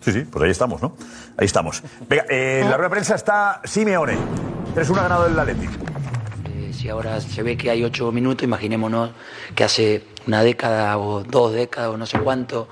Sí, 0.00 0.12
sí, 0.12 0.20
pues 0.30 0.44
ahí 0.44 0.50
estamos, 0.50 0.80
¿no? 0.80 0.92
Ahí 1.36 1.46
estamos. 1.46 1.82
Venga, 2.08 2.24
eh, 2.30 2.60
en 2.62 2.70
la 2.70 2.76
rueda 2.76 2.88
de 2.88 2.92
prensa 2.94 3.14
está 3.16 3.60
Simeone. 3.64 4.16
3-1 4.76 4.94
ganado 4.94 5.26
el 5.26 5.36
Atlético. 5.38 5.72
Eh, 6.54 6.72
si 6.72 6.88
ahora 6.88 7.20
se 7.20 7.42
ve 7.42 7.56
que 7.56 7.68
hay 7.70 7.82
ocho 7.82 8.12
minutos, 8.12 8.44
imaginémonos 8.44 9.10
que 9.56 9.64
hace 9.64 10.04
una 10.28 10.42
década 10.44 10.98
o 10.98 11.24
dos 11.24 11.52
décadas 11.52 11.90
o 11.90 11.96
no 11.96 12.06
sé 12.06 12.20
cuánto 12.20 12.68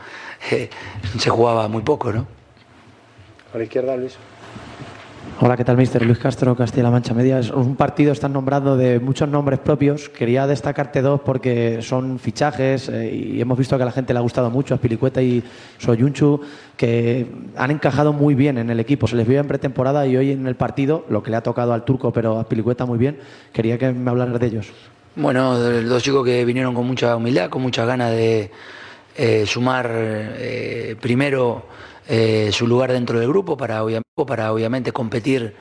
eh, 0.53 0.70
se 1.18 1.31
jugaba 1.31 1.66
muy 1.66 1.83
poco, 1.83 2.12
¿no? 2.12 2.27
A 3.56 3.58
la 3.58 3.64
izquierda, 3.64 3.96
Luis. 3.96 4.12
Hola, 5.40 5.56
¿qué 5.56 5.64
tal, 5.64 5.78
mister? 5.78 6.04
Luis 6.04 6.18
Castro, 6.18 6.54
Castilla-La 6.54 6.90
Mancha 6.90 7.14
Media. 7.14 7.38
Es 7.38 7.50
un 7.50 7.74
partido, 7.74 8.12
están 8.12 8.34
nombrando 8.34 8.76
de 8.76 9.00
muchos 9.00 9.30
nombres 9.30 9.60
propios. 9.60 10.10
Quería 10.10 10.46
destacarte 10.46 11.00
dos 11.00 11.22
porque 11.22 11.78
son 11.80 12.18
fichajes 12.18 12.90
eh, 12.90 13.10
y 13.14 13.40
hemos 13.40 13.56
visto 13.56 13.78
que 13.78 13.82
a 13.82 13.86
la 13.86 13.92
gente 13.92 14.12
le 14.12 14.18
ha 14.18 14.20
gustado 14.20 14.50
mucho, 14.50 14.74
a 14.74 14.76
Pilicueta 14.76 15.22
y 15.22 15.42
Soyunchu, 15.78 16.42
que 16.76 17.26
han 17.56 17.70
encajado 17.70 18.12
muy 18.12 18.34
bien 18.34 18.58
en 18.58 18.68
el 18.68 18.78
equipo. 18.78 19.06
Se 19.06 19.16
les 19.16 19.26
vio 19.26 19.40
en 19.40 19.48
pretemporada 19.48 20.06
y 20.06 20.18
hoy 20.18 20.32
en 20.32 20.46
el 20.46 20.56
partido, 20.56 21.06
lo 21.08 21.22
que 21.22 21.30
le 21.30 21.38
ha 21.38 21.42
tocado 21.42 21.72
al 21.72 21.86
turco, 21.86 22.12
pero 22.12 22.38
a 22.38 22.46
Pilicueta 22.46 22.84
muy 22.84 22.98
bien. 22.98 23.20
Quería 23.54 23.78
que 23.78 23.90
me 23.90 24.10
hablaras 24.10 24.38
de 24.38 24.46
ellos. 24.48 24.70
Bueno, 25.14 25.58
dos 25.58 26.02
chicos 26.02 26.26
que 26.26 26.44
vinieron 26.44 26.74
con 26.74 26.86
mucha 26.86 27.16
humildad, 27.16 27.48
con 27.48 27.62
muchas 27.62 27.86
ganas 27.86 28.10
de 28.10 28.50
eh, 29.16 29.46
sumar 29.46 29.90
eh, 29.90 30.94
primero 31.00 31.64
eh, 32.08 32.50
su 32.52 32.66
lugar 32.66 32.92
dentro 32.92 33.18
del 33.18 33.28
grupo 33.28 33.56
para, 33.56 33.82
para 34.26 34.52
obviamente 34.52 34.92
competir 34.92 35.54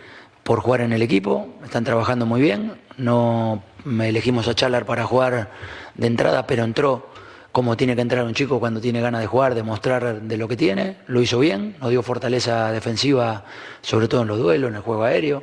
por 0.44 0.60
jugar 0.60 0.82
en 0.82 0.94
el 0.94 1.02
equipo. 1.02 1.48
Están 1.64 1.84
trabajando 1.84 2.26
muy 2.26 2.42
bien. 2.42 2.74
No 2.98 3.64
me 3.84 4.10
elegimos 4.10 4.48
a 4.48 4.54
Chalar 4.54 4.86
para 4.86 5.06
jugar 5.06 5.52
de 5.96 6.08
entrada, 6.08 6.46
pero 6.46 6.64
entró 6.64 7.10
como 7.52 7.78
tiene 7.78 7.96
que 7.96 8.02
entrar 8.02 8.26
un 8.26 8.34
chico 8.34 8.60
cuando 8.60 8.82
tiene 8.82 9.00
ganas 9.00 9.22
de 9.22 9.28
jugar, 9.28 9.56
demostrar 9.56 10.22
de 10.22 10.38
lo 10.38 10.48
que 10.50 10.58
tiene. 10.58 10.98
Lo 11.08 11.22
hizo 11.22 11.40
bien, 11.40 11.78
nos 11.80 11.90
dio 11.90 12.04
fortaleza 12.04 12.70
defensiva, 12.74 13.46
sobre 13.82 14.10
todo 14.10 14.24
en 14.24 14.28
los 14.28 14.38
duelos, 14.38 14.70
en 14.70 14.76
el 14.76 14.82
juego 14.82 15.06
aéreo. 15.06 15.42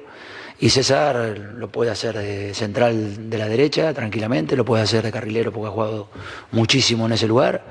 Y 0.61 0.69
César 0.69 1.39
lo 1.57 1.73
puede 1.73 1.91
hacer 1.91 2.19
de 2.19 2.53
central 2.53 3.31
de 3.31 3.39
la 3.39 3.49
derecha 3.49 3.95
tranquilamente, 3.95 4.57
lo 4.57 4.65
puede 4.65 4.83
hacer 4.83 5.03
de 5.03 5.11
carrilero 5.11 5.53
porque 5.53 5.69
ha 5.69 5.73
jugado 5.73 6.09
muchísimo 6.51 7.07
en 7.07 7.13
ese 7.13 7.27
lugar. 7.27 7.65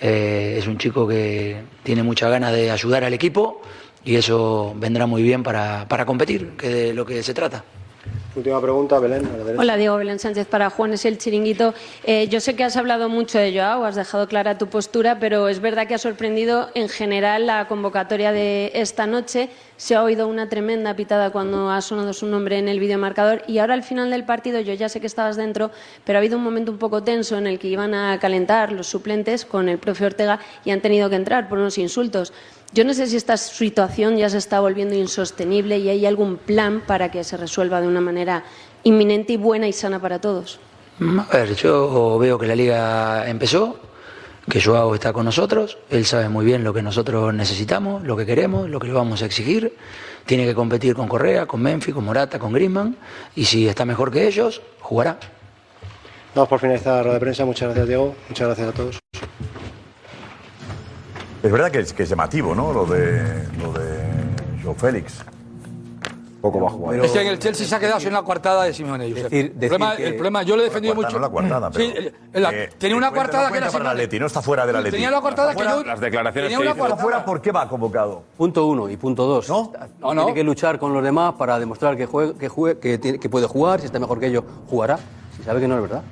Eh, 0.00 0.56
es 0.58 0.66
un 0.66 0.78
chico 0.78 1.06
que 1.06 1.62
tiene 1.82 2.02
mucha 2.02 2.28
ganas 2.28 2.52
de 2.52 2.70
ayudar 2.70 3.04
al 3.04 3.12
equipo 3.12 3.60
y 4.04 4.16
eso 4.16 4.74
vendrá 4.76 5.06
muy 5.06 5.22
bien 5.22 5.42
para, 5.42 5.86
para 5.88 6.06
competir, 6.06 6.52
que 6.56 6.68
de 6.68 6.94
lo 6.94 7.04
que 7.04 7.22
se 7.22 7.34
trata. 7.34 7.64
Última 8.40 8.58
pregunta, 8.58 8.98
Belén. 8.98 9.26
a 9.26 9.36
la. 9.36 9.60
Hola, 9.60 9.76
Diego 9.76 9.96
Belén 9.98 10.18
Sánchez 10.18 10.46
para 10.46 10.70
Juan 10.70 10.94
es 10.94 11.04
el 11.04 11.18
chiringuito. 11.18 11.74
Eh, 12.04 12.26
yo 12.28 12.40
sé 12.40 12.56
que 12.56 12.64
has 12.64 12.74
hablado 12.78 13.10
mucho 13.10 13.38
de 13.38 13.52
Joao, 13.52 13.84
has 13.84 13.96
dejado 13.96 14.28
clara 14.28 14.56
tu 14.56 14.68
postura, 14.68 15.18
pero 15.20 15.48
es 15.48 15.60
verdad 15.60 15.86
que 15.86 15.94
ha 15.94 15.98
sorprendido 15.98 16.70
en 16.74 16.88
general 16.88 17.46
la 17.46 17.68
convocatoria 17.68 18.32
de 18.32 18.72
esta 18.74 19.06
noche. 19.06 19.50
Se 19.76 19.94
ha 19.94 20.02
oído 20.02 20.26
una 20.26 20.48
tremenda 20.48 20.96
pitada 20.96 21.30
cuando 21.30 21.70
ha 21.70 21.82
sonado 21.82 22.14
su 22.14 22.24
nombre 22.26 22.56
en 22.56 22.68
el 22.68 22.80
videomarcador 22.80 23.42
y 23.46 23.58
ahora 23.58 23.74
al 23.74 23.82
final 23.82 24.10
del 24.10 24.24
partido, 24.24 24.60
yo 24.60 24.72
ya 24.72 24.88
sé 24.88 25.00
que 25.00 25.06
estabas 25.06 25.36
dentro, 25.36 25.70
pero 26.06 26.16
ha 26.16 26.20
habido 26.20 26.38
un 26.38 26.44
momento 26.44 26.72
un 26.72 26.78
poco 26.78 27.02
tenso 27.02 27.36
en 27.36 27.46
el 27.46 27.58
que 27.58 27.68
iban 27.68 27.92
a 27.92 28.18
calentar 28.20 28.72
los 28.72 28.86
suplentes 28.86 29.44
con 29.44 29.68
el 29.68 29.76
profe 29.76 30.06
Ortega 30.06 30.38
y 30.64 30.70
han 30.70 30.80
tenido 30.80 31.10
que 31.10 31.16
entrar 31.16 31.46
por 31.46 31.58
unos 31.58 31.76
insultos. 31.76 32.32
Yo 32.72 32.84
no 32.84 32.94
sé 32.94 33.08
si 33.08 33.16
esta 33.16 33.36
situación 33.36 34.16
ya 34.16 34.30
se 34.30 34.38
está 34.38 34.60
volviendo 34.60 34.94
insostenible 34.94 35.78
y 35.78 35.88
hay 35.88 36.06
algún 36.06 36.36
plan 36.36 36.82
para 36.86 37.10
que 37.10 37.24
se 37.24 37.36
resuelva 37.36 37.80
de 37.80 37.88
una 37.88 38.00
manera 38.00 38.44
inminente 38.84 39.32
y 39.32 39.36
buena 39.36 39.66
y 39.66 39.72
sana 39.72 40.00
para 40.00 40.20
todos. 40.20 40.60
A 41.00 41.36
ver, 41.36 41.56
yo 41.56 42.18
veo 42.18 42.38
que 42.38 42.46
la 42.46 42.54
liga 42.54 43.28
empezó, 43.28 43.76
que 44.48 44.62
Joao 44.62 44.94
está 44.94 45.12
con 45.12 45.24
nosotros, 45.24 45.78
él 45.90 46.04
sabe 46.04 46.28
muy 46.28 46.44
bien 46.44 46.62
lo 46.62 46.72
que 46.72 46.82
nosotros 46.82 47.34
necesitamos, 47.34 48.04
lo 48.04 48.16
que 48.16 48.24
queremos, 48.24 48.70
lo 48.70 48.78
que 48.78 48.86
le 48.86 48.92
vamos 48.92 49.22
a 49.22 49.26
exigir. 49.26 49.74
Tiene 50.24 50.44
que 50.44 50.54
competir 50.54 50.94
con 50.94 51.08
Correa, 51.08 51.46
con 51.46 51.60
Memphis, 51.62 51.94
con 51.94 52.04
Morata, 52.04 52.38
con 52.38 52.52
Griezmann, 52.52 52.96
y 53.34 53.46
si 53.46 53.66
está 53.66 53.84
mejor 53.84 54.12
que 54.12 54.28
ellos, 54.28 54.62
jugará. 54.80 55.18
Damos 56.34 56.48
por 56.48 56.60
finalizada 56.60 56.98
la 56.98 57.02
rueda 57.02 57.14
de 57.14 57.20
prensa. 57.20 57.44
Muchas 57.44 57.68
gracias, 57.68 57.88
Diego. 57.88 58.14
Muchas 58.28 58.46
gracias 58.46 58.68
a 58.68 58.72
todos. 58.72 59.00
Es 61.42 61.50
verdad 61.50 61.70
que 61.70 61.78
es, 61.80 61.92
que 61.92 62.02
es 62.02 62.08
llamativo, 62.08 62.54
¿no? 62.54 62.72
Lo 62.72 62.84
de, 62.86 63.46
lo 63.62 63.72
de 63.72 63.88
Joe 64.62 64.74
Félix. 64.74 65.22
Poco 66.42 66.58
va 66.60 66.68
a 66.68 66.70
jugar. 66.70 67.04
Es 67.04 67.10
que 67.12 67.20
en 67.20 67.26
el 67.26 67.38
Chelsea 67.38 67.66
se 67.66 67.74
ha 67.74 67.78
quedado 67.78 68.00
sin 68.00 68.14
la 68.14 68.22
coartada 68.22 68.64
de 68.64 68.72
Simeone. 68.72 69.10
Josep. 69.10 69.30
el, 69.32 69.50
problema, 69.52 69.92
el 69.94 70.14
problema, 70.14 70.42
yo 70.42 70.56
le 70.56 70.62
he 70.62 70.64
defendido 70.66 70.94
Cuartada, 70.94 71.18
mucho. 71.18 71.20
no 71.20 71.26
la 71.26 71.30
cuartada, 71.30 71.70
pero- 71.70 71.84
Sí, 71.84 71.92
el- 71.96 72.14
el- 72.32 72.42
la- 72.42 72.50
Eh, 72.54 72.70
tenía 72.78 72.96
una 72.96 73.10
no 73.10 73.12
que 73.12 73.18
era 73.58 73.70
para. 73.70 73.90
Atleti, 73.90 74.18
no 74.18 74.26
está 74.26 74.40
fuera 74.40 74.64
del 74.66 74.76
Atleti. 74.76 74.96
Tenía 74.96 75.10
la 75.10 75.20
coartada 75.20 75.50
Está 75.52 75.62
que 75.64 75.68
yo. 75.70 75.84
Las 75.84 76.00
declaraciones 76.00 76.48
tenía 76.50 76.56
que 76.58 76.62
una 76.62 76.70
hizo. 76.70 76.78
coartada- 76.78 77.02
fuera, 77.02 77.24
¿por 77.26 77.42
qué 77.42 77.52
va 77.52 77.68
convocado? 77.68 78.22
Punto 78.38 78.66
uno 78.66 78.88
y 78.88 78.96
punto 78.96 79.26
dos. 79.26 79.48
¿No? 79.50 79.70
No, 80.00 80.14
no. 80.14 80.24
Tiene 80.24 80.34
que 80.40 80.44
luchar 80.44 80.78
con 80.78 80.94
los 80.94 81.02
demás 81.04 81.34
para 81.34 81.58
demostrar 81.58 81.94
que, 81.98 82.06
juegue, 82.06 82.32
que, 82.34 82.48
juegue- 82.48 82.78
que, 82.80 82.96
tiene- 82.96 83.18
que 83.18 83.28
puede 83.28 83.46
jugar. 83.46 83.80
Si 83.80 83.86
está 83.86 83.98
mejor 83.98 84.18
que 84.18 84.26
ellos, 84.28 84.44
jugará. 84.66 84.98
Si 85.36 85.42
sabe 85.42 85.60
que 85.60 85.68
no 85.68 85.74
es 85.76 85.82
verdad. 85.82 86.02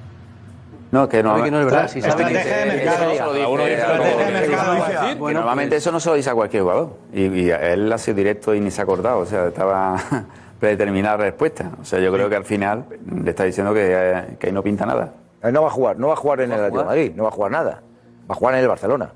No, 0.91 1.09
que 1.09 1.23
no, 1.23 1.31
Sabe 1.33 1.45
que 1.45 1.51
no 1.51 1.59
es 1.61 1.65
verdad. 1.67 1.89
Si 1.89 2.01
sabe 2.01 2.13
Estrategia 2.23 2.57
de 2.57 2.63
Eso 2.63 2.77
mercado. 2.77 3.05
no 3.09 3.15
se 3.15 3.25
lo 3.25 3.33
dice 3.35 3.47
Uno 3.47 3.65
dice 3.65 3.75
a 3.83 3.93
estrategia 3.93 4.25
de 4.27 4.33
mercado. 4.49 5.09
Que 5.09 5.15
Bueno, 5.17 5.41
normalmente 5.41 5.75
pues- 5.77 5.83
eso 5.83 5.93
no 5.93 6.01
se 6.01 6.09
lo 6.09 6.15
dice 6.15 6.31
a 6.31 6.35
cualquier 6.35 6.63
jugador. 6.63 6.91
Y, 7.13 7.23
y 7.27 7.51
él 7.51 7.93
ha 7.93 7.99
sido 7.99 8.17
directo 8.17 8.55
y 8.55 8.61
ni 8.61 8.71
se 8.71 8.81
ha 8.81 8.85
acordado. 8.85 9.19
O 9.19 9.27
sea, 9.27 9.49
estaba 9.49 9.97
predeterminada 10.61 11.19
la 11.19 11.25
respuesta. 11.25 11.71
O 11.81 11.85
sea, 11.85 11.99
yo 11.99 12.13
creo 12.13 12.29
que 12.31 12.37
al 12.37 12.45
final 12.45 12.85
le 13.23 13.31
está 13.31 13.45
diciendo 13.45 13.75
que, 13.75 13.87
eh, 13.93 14.37
que 14.39 14.47
ahí 14.47 14.53
no 14.53 14.63
pinta 14.63 14.87
nada. 14.87 15.13
Eh, 15.43 15.53
No 15.53 15.63
va 15.63 15.69
a 15.69 15.73
jugar, 15.73 15.99
no 15.99 16.09
va 16.09 16.15
a 16.15 16.17
jugar 16.17 16.41
en 16.41 16.53
el 16.53 16.59
Atlético 16.59 16.79
de 16.81 16.85
Madrid, 16.87 17.13
no 17.15 17.23
va 17.25 17.29
a 17.29 17.33
jugar 17.33 17.53
nada. 17.53 17.83
Va 18.31 18.35
a 18.35 18.35
jugar 18.35 18.55
en 18.55 18.61
el 18.61 18.69
Barcelona. 18.69 19.11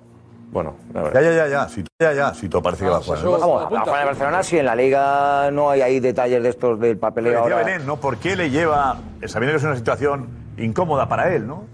Bueno, 0.53 0.75
Ya, 0.93 1.21
ya, 1.23 1.33
ya, 1.33 1.49
ya. 1.49 1.69
Si, 1.71 1.83
ya, 1.99 2.13
ya. 2.13 2.35
Si 2.35 2.47
todo 2.51 2.63
parece 2.63 2.85
que 2.85 2.91
va 2.91 2.99
a 2.99 3.01
jugar. 3.01 3.19
Vamos, 3.25 3.73
va 3.73 3.79
a 3.81 3.85
jugar 3.85 3.95
en 3.97 4.01
el 4.03 4.07
Barcelona 4.09 4.43
si 4.43 4.59
en 4.59 4.67
la 4.67 4.75
Liga 4.77 5.51
no 5.51 5.71
hay 5.71 5.81
ahí 5.81 5.99
detalles 6.01 6.43
de 6.43 6.51
estos 6.51 6.79
del 6.79 6.99
papeleo 6.99 7.39
ahora. 7.41 7.57
Belén, 7.57 7.87
¿no? 7.87 7.97
¿Por 7.97 8.19
qué 8.19 8.37
le 8.37 8.51
lleva, 8.51 8.99
sabiendo 9.27 9.53
que 9.55 9.57
es 9.57 9.65
una 9.65 9.77
situación 9.77 10.42
incómoda 10.59 11.09
para 11.09 11.35
él, 11.35 11.47
¿no? 11.47 11.65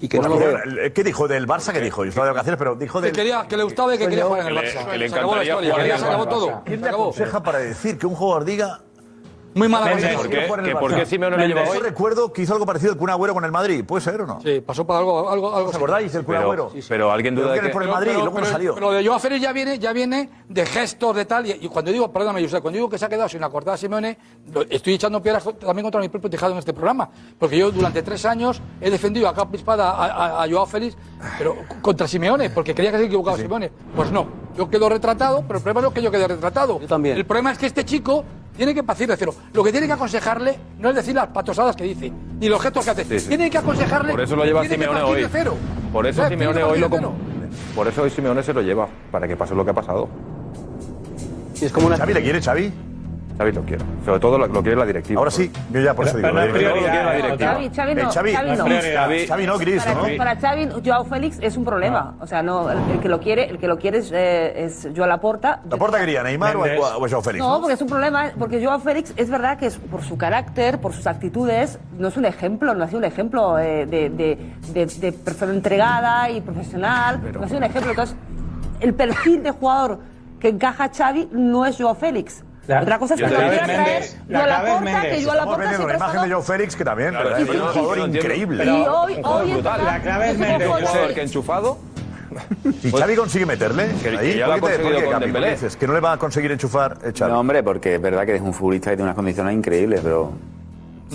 Y 0.00 0.08
que 0.08 0.18
no 0.18 0.28
Porque, 0.28 0.46
lo 0.66 0.82
eh, 0.82 0.92
¿Qué 0.92 1.04
dijo 1.04 1.28
del 1.28 1.46
Barça? 1.46 1.72
¿Qué 1.72 1.80
dijo? 1.80 2.02
Yo 2.04 2.08
estaba 2.08 2.26
de 2.26 2.32
vacaciones, 2.32 2.58
pero 2.58 2.74
dijo 2.74 3.00
Que, 3.00 3.06
del... 3.06 3.14
quería, 3.14 3.46
que 3.48 3.56
le 3.56 3.62
gustaba 3.62 3.94
y 3.94 3.98
que 3.98 4.08
quería 4.08 4.24
jugar 4.24 4.40
en 4.40 4.46
el 4.48 4.54
Que 4.56 4.60
le- 4.62 4.68
Barça. 4.74 4.90
que 4.90 4.98
le 4.98 5.08
se 5.08 5.14
acabó 5.14 5.36
la 5.36 5.42
historia. 5.44 5.98
se 5.98 6.04
acabó 6.04 6.26
todo. 6.28 6.62
¿Quién 6.64 6.78
Se 6.78 6.82
le 6.82 6.88
acabó. 6.88 7.02
aconseja 7.04 7.42
para 7.42 7.58
decir 7.58 7.98
que 7.98 8.06
un 8.06 8.14
jugador 8.16 8.44
diga... 8.44 8.80
Muy 9.54 9.68
mala 9.68 9.92
cosa. 9.92 10.08
¿por 10.14 10.28
qué- 10.28 10.40
¿Por 10.42 10.62
qué- 10.62 10.68
que 10.70 10.76
por 10.76 10.94
qué 10.94 11.06
Simeone 11.06 11.36
lo 11.36 11.46
lleva 11.46 11.64
Yo 11.64 11.72
hoy? 11.72 11.78
recuerdo 11.78 12.32
que 12.32 12.42
hizo 12.42 12.52
algo 12.54 12.64
parecido 12.66 12.92
el 12.92 12.98
Kun 12.98 13.10
Agüero 13.10 13.34
con 13.34 13.44
el 13.44 13.52
Madrid. 13.52 13.84
¿Puede 13.84 14.02
ser 14.02 14.20
o 14.20 14.26
no? 14.26 14.40
Sí, 14.42 14.60
pasó 14.60 14.86
por 14.86 14.96
algo. 14.96 15.28
algo, 15.30 15.54
algo 15.54 15.68
¿Os 15.70 15.74
acordáis 15.76 16.12
del 16.12 16.24
Kun 16.24 16.34
Pero- 16.34 16.44
Agüero? 16.44 16.72
pero 16.88 17.12
alguien 17.12 17.34
duda 17.34 17.52
de 17.52 17.60
que 17.60 17.66
que- 17.66 17.72
por 17.72 17.82
el 17.82 17.88
Pero- 17.88 17.94
Madrid 17.94 18.10
y 18.10 18.14
pero- 18.14 18.24
luego 18.24 18.40
no 18.40 18.46
salió. 18.46 18.74
Pero 18.74 18.90
lo 18.90 18.96
de 18.96 19.06
Joao 19.06 19.18
Félix 19.18 19.42
ya 19.42 19.52
viene, 19.52 19.78
ya 19.78 19.92
viene 19.92 20.30
de 20.48 20.66
gestos, 20.66 21.14
de 21.16 21.24
tal. 21.24 21.46
Y, 21.46 21.50
y 21.60 21.68
cuando 21.68 21.90
digo, 21.92 22.10
perdóname, 22.12 22.42
José, 22.42 22.60
cuando 22.60 22.76
digo 22.76 22.88
que 22.88 22.98
se 22.98 23.04
ha 23.04 23.08
quedado 23.08 23.28
sin 23.28 23.40
la 23.40 23.50
cortada 23.50 23.76
Simeone, 23.76 24.16
lo- 24.52 24.62
estoy 24.62 24.94
echando 24.94 25.22
piedras 25.22 25.44
también 25.60 25.82
contra 25.84 26.00
mi 26.00 26.08
propio 26.08 26.30
tejado 26.30 26.52
en 26.52 26.58
este 26.58 26.72
programa. 26.72 27.08
Porque 27.38 27.56
yo 27.58 27.70
durante 27.70 28.02
tres 28.02 28.24
años 28.24 28.60
he 28.80 28.90
defendido 28.90 29.28
a 29.28 29.34
capa 29.34 29.50
y 29.52 29.56
espada 29.56 29.90
a, 29.90 30.06
a, 30.40 30.44
a 30.44 30.48
Joao 30.50 30.66
Félix, 30.66 30.96
pero 31.38 31.56
contra 31.82 32.08
Simeone, 32.08 32.50
porque 32.50 32.74
creía 32.74 32.90
que 32.92 32.98
se 32.98 33.04
equivocaba 33.04 33.36
Simeone. 33.36 33.70
Pues 33.94 34.10
no, 34.10 34.26
yo 34.56 34.68
quedo 34.70 34.88
retratado, 34.88 35.42
pero 35.46 35.58
el 35.58 35.62
problema 35.62 35.80
no 35.82 35.88
es 35.88 35.94
que 35.94 36.02
yo 36.02 36.10
quede 36.10 36.26
retratado. 36.28 36.80
Yo 36.80 36.86
también. 36.88 37.16
El 37.16 37.26
problema 37.26 37.52
es 37.52 37.58
que 37.58 37.66
este 37.66 37.84
chico 37.84 38.24
tiene 38.56 38.74
que 38.74 38.82
partir 38.82 39.08
de 39.08 39.16
cero. 39.16 39.34
Lo 39.52 39.62
que 39.64 39.72
tiene 39.72 39.86
que 39.86 39.92
aconsejarle 39.94 40.58
no 40.78 40.90
es 40.90 40.94
decir 40.96 41.14
las 41.14 41.28
patosadas 41.28 41.74
que 41.76 41.84
dice, 41.84 42.12
ni 42.40 42.48
los 42.48 42.60
gestos 42.60 42.84
que 42.84 42.90
hace. 42.90 43.04
Sí, 43.04 43.20
sí. 43.20 43.28
Tiene 43.28 43.50
que 43.50 43.58
aconsejarle. 43.58 44.10
Por 44.12 44.20
eso 44.20 44.36
lo 44.36 44.44
lleva 44.44 44.64
Simeone 44.66 45.02
hoy. 45.02 45.26
cero. 45.30 45.56
Por 45.92 46.06
eso 46.06 46.28
Simeone 46.28 46.62
hoy 46.62 46.78
lo 46.80 46.88
partir 46.88 47.00
de 47.00 47.06
com- 47.06 47.16
Por 47.74 47.88
eso 47.88 48.02
hoy 48.02 48.10
Simeone 48.10 48.42
se 48.42 48.52
lo 48.52 48.62
lleva, 48.62 48.88
para 49.10 49.26
que 49.28 49.36
pase 49.36 49.54
lo 49.54 49.64
que 49.64 49.70
ha 49.70 49.74
pasado. 49.74 50.08
Y 51.60 51.64
es 51.64 51.72
como 51.72 51.86
una. 51.86 51.96
¿Xavi 51.96 52.14
le 52.14 52.22
quiere, 52.22 52.40
Xavi? 52.42 52.72
Xavi 53.38 53.52
lo 53.52 53.62
quiere. 53.62 53.84
Sobre 54.04 54.20
todo 54.20 54.38
lo, 54.38 54.46
lo 54.46 54.62
quiere 54.62 54.76
la 54.76 54.84
directiva. 54.86 55.18
Ahora 55.18 55.30
sí, 55.30 55.50
yo 55.70 55.80
ya 55.80 55.94
por 55.94 56.06
eso 56.06 56.16
digo. 56.16 56.28
Pero 56.32 56.34
no 56.34 56.80
la 56.82 57.12
¿eh? 57.14 57.16
directiva. 57.22 57.52
Xavi, 57.54 57.70
Xavi 57.74 57.94
no, 57.94 58.10
Xavi, 58.12 58.32
Xavi 58.32 58.50
no. 58.56 58.64
Xavi, 58.66 59.26
Xavi 59.26 59.46
no, 59.46 59.58
Gris, 59.58 59.82
Para, 59.84 59.94
¿no? 59.94 60.16
para 60.18 60.36
Xavi, 60.36 60.68
Joao 60.84 61.04
Félix 61.04 61.38
es 61.40 61.56
un 61.56 61.64
problema. 61.64 62.14
O 62.20 62.26
sea, 62.26 62.42
no, 62.42 62.70
el, 62.70 62.78
el 62.92 63.00
que 63.00 63.08
lo 63.08 63.18
quiere, 63.20 63.48
el 63.48 63.58
que 63.58 63.66
lo 63.66 63.78
quiere 63.78 63.98
es, 63.98 64.10
eh, 64.12 64.64
es 64.64 64.88
Joao 64.94 65.08
Laporta. 65.08 65.60
¿La 65.68 65.76
porta 65.76 65.98
quería 65.98 66.22
Neymar 66.22 66.56
o 66.56 66.62
o 66.62 67.08
Joao 67.08 67.22
Félix? 67.22 67.44
No, 67.44 67.58
porque 67.60 67.74
es 67.74 67.82
un 67.82 67.88
problema, 67.88 68.30
porque 68.38 68.64
Joao 68.64 68.80
Félix 68.80 69.12
es 69.16 69.30
verdad 69.30 69.58
que 69.58 69.66
es, 69.66 69.76
por 69.78 70.02
su 70.02 70.16
carácter, 70.18 70.78
por 70.80 70.92
sus 70.92 71.06
actitudes, 71.06 71.78
no 71.98 72.08
es 72.08 72.16
un 72.16 72.24
ejemplo, 72.26 72.74
no 72.74 72.84
ha 72.84 72.86
sido 72.86 72.98
un 72.98 73.04
ejemplo 73.04 73.58
eh, 73.58 73.86
de, 73.86 74.10
de, 74.10 74.38
de- 74.72 74.86
de 74.86 75.12
persona 75.12 75.52
entregada 75.52 76.30
y 76.30 76.40
profesional, 76.40 77.20
no 77.32 77.42
ha 77.44 77.46
sido 77.46 77.58
un 77.58 77.64
ejemplo. 77.64 77.90
Entonces, 77.90 78.16
el 78.80 78.94
perfil 78.94 79.42
de 79.42 79.50
jugador 79.52 79.98
que 80.38 80.48
encaja 80.48 80.84
a 80.84 80.88
Xavi 80.92 81.28
no 81.32 81.64
es 81.66 81.76
Joao 81.78 81.94
Félix. 81.94 82.44
La- 82.68 82.82
Otra 82.82 82.98
cosa 82.98 83.14
es 83.14 83.20
que 83.20 83.26
la 83.26 83.30
clave 83.36 83.48
quiera 83.50 83.64
es 83.66 83.72
traer 83.72 83.88
Méndez. 83.92 84.16
La 84.28 84.38
Joao 84.38 84.46
clave 84.46 84.68
es 84.68 84.74
Laporta, 84.74 85.00
que 85.02 85.16
Laporta 85.36 85.58
vendiendo 85.58 85.68
la 85.68 85.76
siempre 85.76 85.92
ha 85.92 85.96
imagen 85.96 86.22
de 86.22 86.28
Joao 86.34 86.42
Félix, 86.42 86.76
que 86.76 86.84
también, 86.84 87.10
sí, 87.14 87.42
es 87.42 87.48
un 87.50 87.58
no, 87.58 87.66
jugador 87.68 87.96
yo 87.98 88.06
increíble. 88.06 88.64
Y 88.64 88.68
hoy, 88.68 89.20
hoy 89.24 89.62
La 89.62 90.00
clave 90.00 90.24
es 90.30 90.36
que 90.36 90.42
un 90.42 90.48
Méndez. 90.48 91.14
que 91.14 91.22
enchufado. 91.22 91.78
¿Y 92.82 92.90
Xavi 92.90 93.16
consigue 93.16 93.44
meterle? 93.46 93.88
Que- 94.02 94.10
que 94.10 94.16
ahí? 94.18 94.38
ya 94.38 94.46
lo 94.46 94.52
ha 94.54 94.56
¿Por 94.58 94.70
qué 94.70 94.76
te- 94.76 94.82
conseguido 94.82 94.94
por 94.94 95.00
qué, 95.00 95.04
con 95.04 95.12
Capi? 95.12 95.12
¿Por 95.12 95.20
qué 95.20 95.26
Dembélé. 95.26 95.50
dices? 95.50 95.76
¿Que 95.76 95.86
no 95.86 95.92
le 95.92 96.00
va 96.00 96.12
a 96.12 96.16
conseguir 96.16 96.52
enchufar 96.52 96.96
eh, 97.04 97.12
Xavi? 97.14 97.30
No, 97.32 97.40
hombre, 97.40 97.62
porque 97.62 97.94
es 97.96 98.00
verdad 98.00 98.24
que 98.24 98.36
es 98.36 98.40
un 98.40 98.54
futbolista 98.54 98.90
que 98.90 98.96
tiene 98.96 99.04
unas 99.08 99.16
condiciones 99.16 99.54
increíbles, 99.54 100.00
pero 100.02 100.32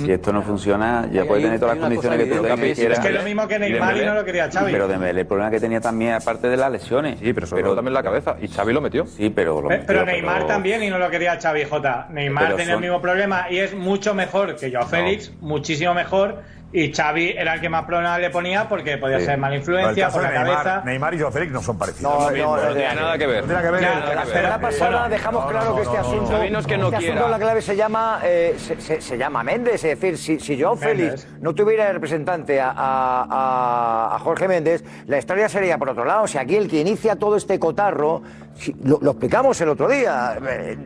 si 0.06 0.12
esto 0.12 0.32
no 0.32 0.42
funciona, 0.42 1.08
ya 1.12 1.26
puede 1.26 1.42
tener 1.44 1.60
todas 1.60 1.76
las 1.78 1.84
condiciones 1.84 2.20
que 2.20 2.26
tú 2.36 2.42
tengas 2.44 2.60
quieras. 2.78 3.00
Es 3.00 3.06
que 3.06 3.12
lo 3.12 3.24
mismo 3.24 3.48
que 3.48 3.60
Neymar 3.60 3.98
y 3.98 4.06
no 4.06 4.14
lo 4.14 4.26
quería 4.26 4.50
Xavi. 4.52 4.72
Pero 4.72 4.88
Dembélé, 4.88 5.22
el 5.22 5.28
problema 5.28 5.52
que 5.52 5.60
tenía 5.60 5.82
también, 5.82 6.14
aparte 6.14 6.48
de 6.48 6.58
las 6.58 6.72
lesiones. 6.72 7.20
Sí, 7.20 7.34
pero 7.34 7.48
sobre 7.48 7.64
todo 7.64 7.76
también 7.76 7.94
la 7.94 8.04
cabeza. 8.04 8.36
Y 8.42 8.48
Xavi 8.48 8.74
lo 8.74 8.82
metió. 8.82 9.06
Sí, 9.06 9.30
pero 9.30 9.62
lo 9.62 9.70
Pe- 9.70 9.80
Pero 9.86 10.00
metió, 10.02 10.14
Neymar 10.14 10.36
pero- 10.36 10.48
también 10.48 10.84
y 10.84 10.90
no 10.90 10.98
lo 11.00 11.10
quería 11.10 11.40
Xavi 11.40 11.64
J. 11.66 12.08
Neymar 12.12 12.44
Pero 12.46 12.58
tenía 12.58 12.74
el 12.76 12.82
mismo 12.82 13.02
problema 13.02 13.48
y 13.50 13.58
es 13.58 13.74
mucho 13.74 14.14
mejor 14.14 14.56
que 14.56 14.72
Joao 14.72 14.88
Félix, 14.88 15.32
muchísimo 15.42 15.94
mejor. 15.94 16.42
Y 16.74 16.92
Xavi 16.94 17.30
era 17.30 17.54
el 17.54 17.62
que 17.62 17.70
más 17.70 17.86
problemas 17.86 18.20
le 18.20 18.30
ponía 18.30 18.68
porque 18.68 18.98
podía 18.98 19.20
Sí. 19.20 19.26
ser 19.26 19.38
mala 19.38 19.56
el 19.56 19.62
influencia 19.62 20.06
caso 20.08 20.18
por 20.20 20.28
de 20.28 20.34
la 20.34 20.44
Neymar, 20.44 20.64
cabeza. 20.64 20.86
Neymar 20.86 21.14
y 21.14 21.20
Joao 21.20 21.32
Félix 21.32 21.52
no 21.54 21.62
son 21.62 21.78
parecidos. 21.78 22.12
No, 22.14 22.30
no, 22.30 22.58
no, 22.58 22.64
no 22.66 22.74
tiene 22.76 22.96
nada 22.96 23.18
que 23.18 23.26
ver. 23.26 23.48
No 23.48 23.48
tiene 23.48 23.62
nada 23.72 23.80
que 23.80 23.86
ver. 24.04 24.16
La 24.16 24.26
semana 24.26 24.60
pasada 24.60 25.10
dejamos 25.10 25.44
no, 25.46 25.50
claro 25.50 25.70
no, 25.70 25.76
que 25.78 25.82
este 25.84 25.98
asunto, 25.98 26.32
Xavi 26.32 26.50
no 26.50 26.60
es 26.60 26.68
que 26.68 26.78
no 26.78 26.86
este 26.88 26.98
quiera. 26.98 27.14
asunto 27.16 27.30
la 27.32 27.40
clave 27.40 27.62
se 27.62 27.76
llama 27.78 28.20
eh, 28.26 28.56
se, 28.58 28.82
se- 28.82 29.00
se 29.02 29.18
llama 29.18 29.44
Méndez, 29.44 29.76
es 29.86 30.00
decir, 30.00 30.18
si, 30.18 30.40
si 30.42 30.62
Joao 30.62 30.76
Méndez. 30.76 31.22
Félix 31.24 31.28
no 31.42 31.56
tuviera 31.56 31.86
de 31.86 31.94
representante 31.94 32.60
a, 32.60 32.72
a- 32.72 33.28
a- 33.30 34.16
a 34.16 34.20
Jorge 34.20 34.50
Méndez, 34.50 34.84
la 35.08 35.18
historia 35.20 35.48
sería 35.48 35.78
por 35.78 35.90
otro 35.90 36.04
lado. 36.04 36.24
O 36.24 36.28
sea, 36.28 36.42
aquí 36.42 36.58
el 36.58 36.68
que 36.68 36.82
inicia 36.82 37.16
todo 37.16 37.38
este 37.38 37.58
cotarro, 37.60 38.22
si- 38.56 38.76
lo, 38.84 39.00
lo 39.02 39.12
explicamos 39.12 39.60
el 39.62 39.70
otro 39.70 39.88
día. 39.88 40.38
eh, 40.46 40.78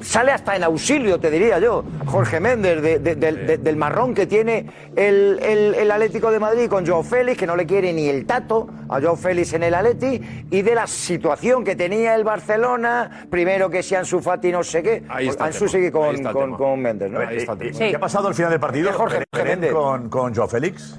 Sale 0.00 0.32
hasta 0.32 0.56
en 0.56 0.64
auxilio, 0.64 1.20
te 1.20 1.30
diría 1.30 1.58
yo, 1.58 1.84
Jorge 2.06 2.40
Méndez, 2.40 2.80
de- 2.80 2.98
de- 3.00 3.16
del- 3.16 3.46
de- 3.46 3.58
del 3.58 3.76
marrón 3.76 4.14
que 4.14 4.26
tiene 4.26 4.66
el, 4.96 5.38
el- 5.42 5.74
el 5.74 5.90
Atlético 5.90 6.30
de 6.30 6.40
Madrid 6.40 6.68
con 6.68 6.86
Joao 6.86 7.02
Félix, 7.02 7.36
que 7.38 7.46
no 7.46 7.54
le 7.54 7.66
quiere 7.66 7.92
ni 7.92 8.08
el 8.08 8.24
tato 8.24 8.68
a 8.88 9.00
Joao 9.00 9.16
Félix 9.16 9.52
en 9.52 9.62
el 9.62 9.74
Atleti, 9.74 10.20
y 10.50 10.62
de 10.62 10.74
la 10.74 10.86
situación 10.86 11.64
que 11.64 11.76
tenía 11.76 12.14
el 12.14 12.24
Barcelona, 12.24 13.26
primero 13.30 13.68
que 13.68 13.82
si 13.82 13.94
Ansu 13.94 14.20
Fati 14.20 14.50
no 14.52 14.62
sé 14.62 14.82
qué, 14.82 15.02
Ahí 15.08 15.28
está 15.28 15.44
el 15.44 15.48
Ansu 15.48 15.58
tema. 15.60 15.70
sigue 15.70 15.86
Ahí 15.86 15.90
con, 15.92 16.22
con, 16.32 16.54
con 16.56 16.80
Méndez, 16.80 17.10
¿no? 17.10 17.20
Ahí 17.20 17.36
está 17.36 17.52
el 17.52 17.58
tema. 17.58 17.72
Sí. 17.74 17.88
¿Qué 17.90 17.96
ha 17.96 18.00
pasado 18.00 18.28
al 18.28 18.34
final 18.34 18.50
del 18.52 18.60
partido 18.60 18.86
De 18.86 18.92
Jorge 18.94 19.24
Méndez. 19.44 19.72
con, 19.72 20.08
con 20.08 20.34
Joao 20.34 20.48
Félix? 20.48 20.98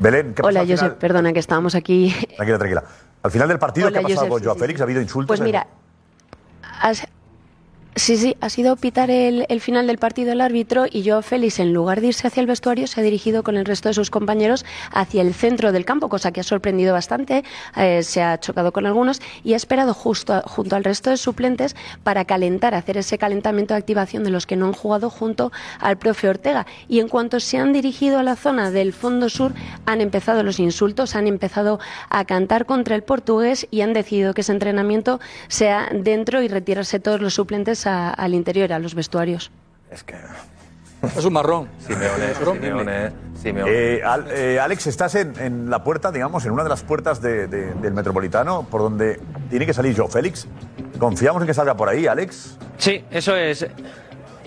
Belén, 0.00 0.34
¿qué 0.34 0.42
Hola? 0.42 0.64
Josep, 0.66 0.98
perdona 0.98 1.32
que 1.32 1.38
estábamos 1.38 1.76
aquí. 1.76 2.12
Tranquila, 2.36 2.58
tranquila. 2.58 2.84
Al 3.22 3.30
final 3.30 3.48
del 3.48 3.58
partido, 3.58 3.86
Hola, 3.88 3.98
¿qué 4.00 4.04
ha 4.04 4.08
pasado 4.08 4.20
Josep, 4.26 4.30
con 4.32 4.42
Joao 4.44 4.54
sí. 4.54 4.60
Félix? 4.60 4.80
¿Ha 4.80 4.84
habido 4.84 5.00
insultos? 5.00 5.28
Pues 5.28 5.40
mira, 5.40 5.66
has- 6.80 7.06
Sí, 7.94 8.16
sí, 8.16 8.38
ha 8.40 8.48
sido 8.48 8.74
pitar 8.76 9.10
el, 9.10 9.44
el 9.50 9.60
final 9.60 9.86
del 9.86 9.98
partido 9.98 10.32
el 10.32 10.40
árbitro 10.40 10.86
y 10.90 11.02
yo, 11.02 11.20
Félix, 11.20 11.58
en 11.58 11.74
lugar 11.74 12.00
de 12.00 12.06
irse 12.06 12.26
hacia 12.26 12.40
el 12.40 12.46
vestuario, 12.46 12.86
se 12.86 12.98
ha 12.98 13.04
dirigido 13.04 13.42
con 13.42 13.58
el 13.58 13.66
resto 13.66 13.90
de 13.90 13.94
sus 13.94 14.08
compañeros 14.08 14.64
hacia 14.92 15.20
el 15.20 15.34
centro 15.34 15.72
del 15.72 15.84
campo, 15.84 16.08
cosa 16.08 16.32
que 16.32 16.40
ha 16.40 16.42
sorprendido 16.42 16.94
bastante, 16.94 17.44
eh, 17.76 18.02
se 18.02 18.22
ha 18.22 18.40
chocado 18.40 18.72
con 18.72 18.86
algunos 18.86 19.20
y 19.44 19.52
ha 19.52 19.56
esperado 19.56 19.92
justo 19.92 20.40
junto 20.46 20.74
al 20.74 20.84
resto 20.84 21.10
de 21.10 21.18
suplentes 21.18 21.76
para 22.02 22.24
calentar, 22.24 22.74
hacer 22.74 22.96
ese 22.96 23.18
calentamiento 23.18 23.74
de 23.74 23.80
activación 23.80 24.24
de 24.24 24.30
los 24.30 24.46
que 24.46 24.56
no 24.56 24.68
han 24.68 24.72
jugado 24.72 25.10
junto 25.10 25.52
al 25.78 25.98
profe 25.98 26.30
Ortega. 26.30 26.66
Y 26.88 27.00
en 27.00 27.08
cuanto 27.08 27.40
se 27.40 27.58
han 27.58 27.74
dirigido 27.74 28.18
a 28.18 28.22
la 28.22 28.36
zona 28.36 28.70
del 28.70 28.94
fondo 28.94 29.28
sur, 29.28 29.52
han 29.84 30.00
empezado 30.00 30.42
los 30.42 30.60
insultos, 30.60 31.14
han 31.14 31.26
empezado 31.26 31.78
a 32.08 32.24
cantar 32.24 32.64
contra 32.64 32.96
el 32.96 33.02
portugués 33.02 33.66
y 33.70 33.82
han 33.82 33.92
decidido 33.92 34.32
que 34.32 34.40
ese 34.40 34.52
entrenamiento 34.52 35.20
sea 35.48 35.90
dentro 35.92 36.40
y 36.40 36.48
retirarse 36.48 36.98
todos 36.98 37.20
los 37.20 37.34
suplentes 37.34 37.81
a- 37.86 38.10
al 38.10 38.34
interior, 38.34 38.72
a 38.72 38.78
los 38.78 38.94
vestuarios. 38.94 39.50
Es 41.16 41.24
un 41.24 41.32
marrón. 41.32 41.68
Simeone, 41.86 42.34
Simeone, 42.34 43.12
Simeone. 43.40 43.70
Eh, 43.72 44.02
Al- 44.04 44.26
eh, 44.30 44.60
Alex, 44.60 44.86
estás 44.86 45.14
en, 45.16 45.38
en 45.40 45.68
la 45.68 45.82
puerta, 45.82 46.12
digamos, 46.12 46.44
en 46.44 46.52
una 46.52 46.62
de 46.62 46.68
las 46.68 46.82
puertas 46.82 47.20
de- 47.20 47.48
de- 47.48 47.74
del 47.74 47.92
Metropolitano, 47.92 48.64
por 48.70 48.80
donde 48.82 49.20
tiene 49.50 49.66
que 49.66 49.74
salir 49.74 49.96
Joe 49.98 50.08
Félix. 50.08 50.46
¿Confiamos 50.98 51.42
en 51.42 51.48
que 51.48 51.54
salga 51.54 51.76
por 51.76 51.88
ahí, 51.88 52.06
Alex? 52.06 52.56
Sí, 52.78 53.04
eso 53.10 53.34
es. 53.36 53.66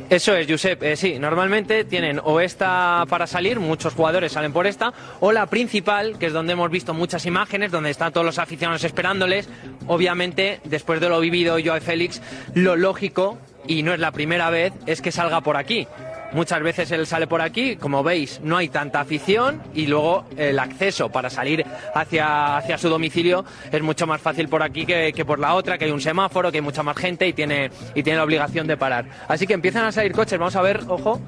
Eso 0.09 0.35
es, 0.35 0.47
Josep. 0.47 0.83
Eh, 0.83 0.95
sí, 0.95 1.17
normalmente 1.17 1.83
tienen 1.83 2.21
o 2.23 2.39
esta 2.39 3.05
para 3.09 3.25
salir, 3.25 3.59
muchos 3.59 3.95
jugadores 3.95 4.33
salen 4.33 4.53
por 4.53 4.67
esta, 4.67 4.93
o 5.19 5.31
la 5.31 5.47
principal, 5.47 6.19
que 6.19 6.27
es 6.27 6.33
donde 6.33 6.53
hemos 6.53 6.69
visto 6.69 6.93
muchas 6.93 7.25
imágenes, 7.25 7.71
donde 7.71 7.89
están 7.89 8.13
todos 8.13 8.25
los 8.25 8.37
aficionados 8.37 8.83
esperándoles. 8.83 9.49
Obviamente, 9.87 10.59
después 10.65 11.01
de 11.01 11.09
lo 11.09 11.19
vivido 11.19 11.57
Joao 11.63 11.81
Félix, 11.81 12.21
lo 12.53 12.75
lógico, 12.75 13.39
y 13.67 13.81
no 13.81 13.93
es 13.93 13.99
la 13.99 14.11
primera 14.11 14.51
vez, 14.51 14.73
es 14.85 15.01
que 15.01 15.11
salga 15.11 15.41
por 15.41 15.57
aquí. 15.57 15.87
Muchas 16.35 16.61
veces 16.61 16.91
él 16.91 17.07
sale 17.07 17.27
por 17.27 17.41
aquí, 17.41 17.77
como 17.77 18.03
veis, 18.03 18.41
no 18.43 18.57
hay 18.57 18.67
tanta 18.67 18.99
afición 18.99 19.63
y 19.73 19.87
luego 19.87 20.25
el 20.35 20.59
acceso 20.59 21.07
para 21.07 21.29
salir 21.29 21.65
hacia, 21.93 22.57
hacia 22.57 22.77
su 22.77 22.89
domicilio 22.89 23.45
es 23.71 23.81
mucho 23.81 24.05
más 24.05 24.19
fácil 24.19 24.49
por 24.49 24.61
aquí 24.61 24.85
que, 24.85 25.13
que 25.13 25.23
por 25.23 25.39
la 25.39 25.53
otra, 25.53 25.77
que 25.77 25.85
hay 25.85 25.91
un 25.91 26.01
semáforo, 26.01 26.51
que 26.51 26.57
hay 26.57 26.61
mucha 26.61 26.83
más 26.83 26.97
gente 26.97 27.25
y 27.25 27.31
tiene, 27.31 27.71
y 27.93 28.03
tiene 28.03 28.17
la 28.17 28.25
obligación 28.25 28.67
de 28.67 28.75
parar. 28.75 29.05
Así 29.29 29.47
que 29.47 29.53
empiezan 29.53 29.85
a 29.85 29.93
salir 29.93 30.11
coches, 30.11 30.37
vamos 30.37 30.57
a 30.57 30.61
ver, 30.61 30.81
ojo, 30.89 31.21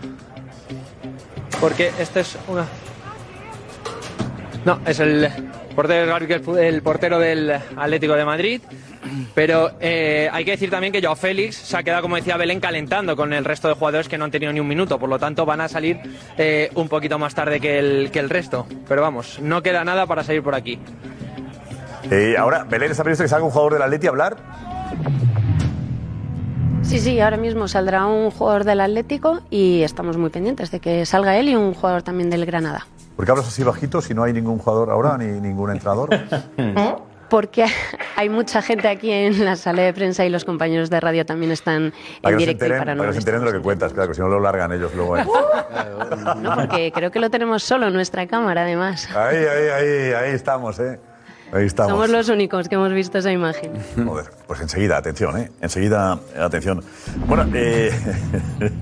porque 1.62 1.90
este 2.00 2.20
es 2.20 2.38
una... 2.50 2.66
No, 4.66 4.82
es 4.86 5.00
el 5.00 5.30
portero, 5.74 6.18
el 6.58 6.82
portero 6.82 7.18
del 7.18 7.50
Atlético 7.78 8.16
de 8.16 8.26
Madrid. 8.26 8.62
Pero 9.34 9.72
eh, 9.80 10.30
hay 10.32 10.46
que 10.46 10.52
decir 10.52 10.70
también 10.70 10.94
que 10.94 11.02
Joao 11.02 11.16
Félix 11.16 11.56
se 11.56 11.78
ha 11.78 11.84
quedado, 11.84 12.02
como 12.02 12.16
decía 12.16 12.38
Belén, 12.38 12.60
calentando 12.60 13.16
con 13.16 13.34
el 13.34 13.46
resto 13.46 13.68
de 13.68 13.74
jugadores 13.74 14.08
que 14.08 14.18
no 14.18 14.26
han 14.26 14.32
tenido 14.32 14.52
ni 14.54 14.60
un 14.60 14.68
minuto. 14.68 15.00
Por 15.00 15.10
lo 15.10 15.20
tanto, 15.20 15.46
van 15.46 15.62
a 15.62 15.68
salir 15.68 16.00
eh, 16.38 16.70
un 16.76 16.90
poquito 16.90 17.20
más 17.20 17.36
tarde 17.36 17.60
que 17.60 17.80
el, 17.80 18.12
que 18.12 18.20
el 18.20 18.30
resto. 18.30 18.68
Pero 18.88 19.02
vamos, 19.02 19.40
no 19.42 19.62
queda 19.62 19.84
nada 19.84 20.06
para 20.06 20.24
salir 20.24 20.44
por 20.44 20.56
aquí. 20.56 20.80
Eh, 22.10 22.36
ahora, 22.38 22.64
Belén, 22.64 22.92
¿está 22.92 23.04
previsto 23.04 23.24
que 23.24 23.30
salga 23.30 23.46
un 23.46 23.52
jugador 23.52 23.74
del 23.74 23.82
Atleti 23.82 24.08
a 24.08 24.10
hablar? 24.10 24.38
Sí, 26.84 27.00
sí, 27.00 27.20
ahora 27.20 27.36
mismo 27.36 27.68
saldrá 27.68 28.06
un 28.06 28.32
jugador 28.32 28.64
del 28.64 28.80
Atlético 28.80 29.42
y 29.50 29.82
estamos 29.82 30.16
muy 30.16 30.30
pendientes 30.30 30.72
de 30.72 30.80
que 30.80 31.06
salga 31.06 31.38
él 31.38 31.50
y 31.50 31.56
un 31.56 31.74
jugador 31.74 32.02
también 32.02 32.30
del 32.30 32.46
Granada. 32.46 32.88
¿Por 33.18 33.26
qué 33.26 33.32
hablas 33.32 33.48
así 33.48 33.62
bajito 33.64 34.00
si 34.00 34.14
no 34.14 34.24
hay 34.24 34.32
ningún 34.32 34.58
jugador 34.60 34.90
ahora 34.90 35.18
ni 35.18 35.26
ningún 35.26 35.72
entrenador? 35.72 36.10
Porque 37.30 37.66
hay 38.16 38.30
mucha 38.30 38.62
gente 38.62 38.88
aquí 38.88 39.12
en 39.12 39.44
la 39.44 39.56
sala 39.56 39.82
de 39.84 39.94
prensa 39.94 40.26
y 40.26 40.30
los 40.30 40.46
compañeros 40.46 40.90
de 40.90 41.00
radio 41.00 41.26
también 41.26 41.52
están 41.52 41.94
Para 42.22 42.34
en 42.34 42.40
directo 42.40 42.66
y 42.66 42.68
enteren, 42.68 42.80
para 42.80 42.86
para 42.92 42.96
no 42.96 43.02
que 43.04 43.08
nos 43.08 43.18
enteren 43.18 43.40
de 43.42 43.46
lo 43.48 43.52
que 43.54 43.60
cuentas, 43.62 43.94
claro, 43.94 44.10
que 44.10 44.16
si 44.16 44.22
no 44.22 44.28
lo 44.30 44.40
largan 44.40 44.72
ellos 44.72 44.94
luego. 44.96 45.18
¿eh? 45.18 45.26
No, 46.38 46.56
porque 46.56 46.92
creo 46.94 47.12
que 47.12 47.20
lo 47.20 47.30
tenemos 47.30 47.64
solo 47.64 47.88
en 47.88 47.94
nuestra 47.94 48.28
cámara, 48.28 48.62
además. 48.64 49.10
Ahí, 49.16 49.38
ahí, 49.38 49.68
ahí, 49.70 50.14
ahí 50.14 50.32
estamos, 50.32 50.80
¿eh? 50.80 51.00
Ahí 51.54 51.66
estamos. 51.66 51.92
Somos 51.94 52.10
los 52.10 52.28
únicos 52.30 52.68
que 52.68 52.76
hemos 52.76 52.92
visto 52.92 53.18
esa 53.20 53.32
imagen. 53.32 53.72
Joder, 54.06 54.26
pues 54.48 54.60
enseguida, 54.62 54.98
atención, 54.98 55.38
¿eh? 55.38 55.50
Enseguida, 55.62 56.20
atención. 56.38 56.84
Bueno, 57.26 57.46
eh, 57.54 57.92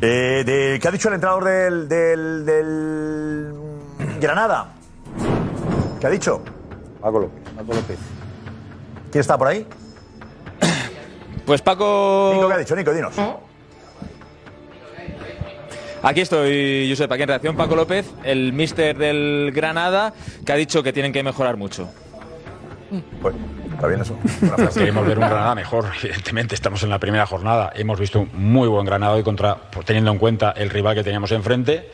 eh, 0.00 0.42
de- 0.44 0.78
¿qué 0.80 0.88
ha 0.88 0.90
dicho 0.90 1.08
el 1.08 1.14
entrenador 1.14 1.44
del, 1.44 1.88
del, 1.88 2.44
del 2.46 3.54
Granada? 4.20 4.72
¿Qué 6.00 6.06
ha 6.06 6.10
dicho? 6.10 6.42
Paco 7.04 7.18
López. 7.18 7.42
Paco 7.54 7.74
López. 7.74 7.98
¿Quién 9.12 9.20
está 9.20 9.36
por 9.36 9.48
ahí? 9.48 9.66
Pues 11.44 11.60
Paco. 11.60 12.30
Nico, 12.34 12.48
¿qué 12.48 12.54
ha 12.54 12.56
dicho? 12.56 12.74
Nico, 12.74 12.94
dinos. 12.94 13.14
Aquí 16.02 16.22
estoy, 16.22 16.86
Josep, 16.88 17.12
aquí 17.12 17.22
en 17.24 17.28
reacción. 17.28 17.54
Paco 17.54 17.76
López, 17.76 18.10
el 18.24 18.54
míster 18.54 18.96
del 18.96 19.52
Granada, 19.54 20.14
que 20.46 20.52
ha 20.52 20.56
dicho 20.56 20.82
que 20.82 20.94
tienen 20.94 21.12
que 21.12 21.22
mejorar 21.22 21.58
mucho. 21.58 21.90
Pues, 23.20 23.34
está 23.74 23.86
bien 23.88 24.00
eso. 24.00 24.16
Queremos 24.72 25.06
ver 25.06 25.18
un 25.18 25.28
Granada 25.28 25.54
mejor, 25.54 25.84
evidentemente. 26.02 26.54
Estamos 26.54 26.82
en 26.82 26.88
la 26.88 26.98
primera 26.98 27.26
jornada. 27.26 27.70
Hemos 27.74 28.00
visto 28.00 28.20
un 28.20 28.30
muy 28.32 28.66
buen 28.68 28.86
Granada 28.86 29.12
hoy 29.12 29.22
contra, 29.22 29.54
pues, 29.56 29.84
teniendo 29.84 30.10
en 30.12 30.16
cuenta 30.16 30.52
el 30.52 30.70
rival 30.70 30.94
que 30.94 31.04
teníamos 31.04 31.30
enfrente. 31.32 31.90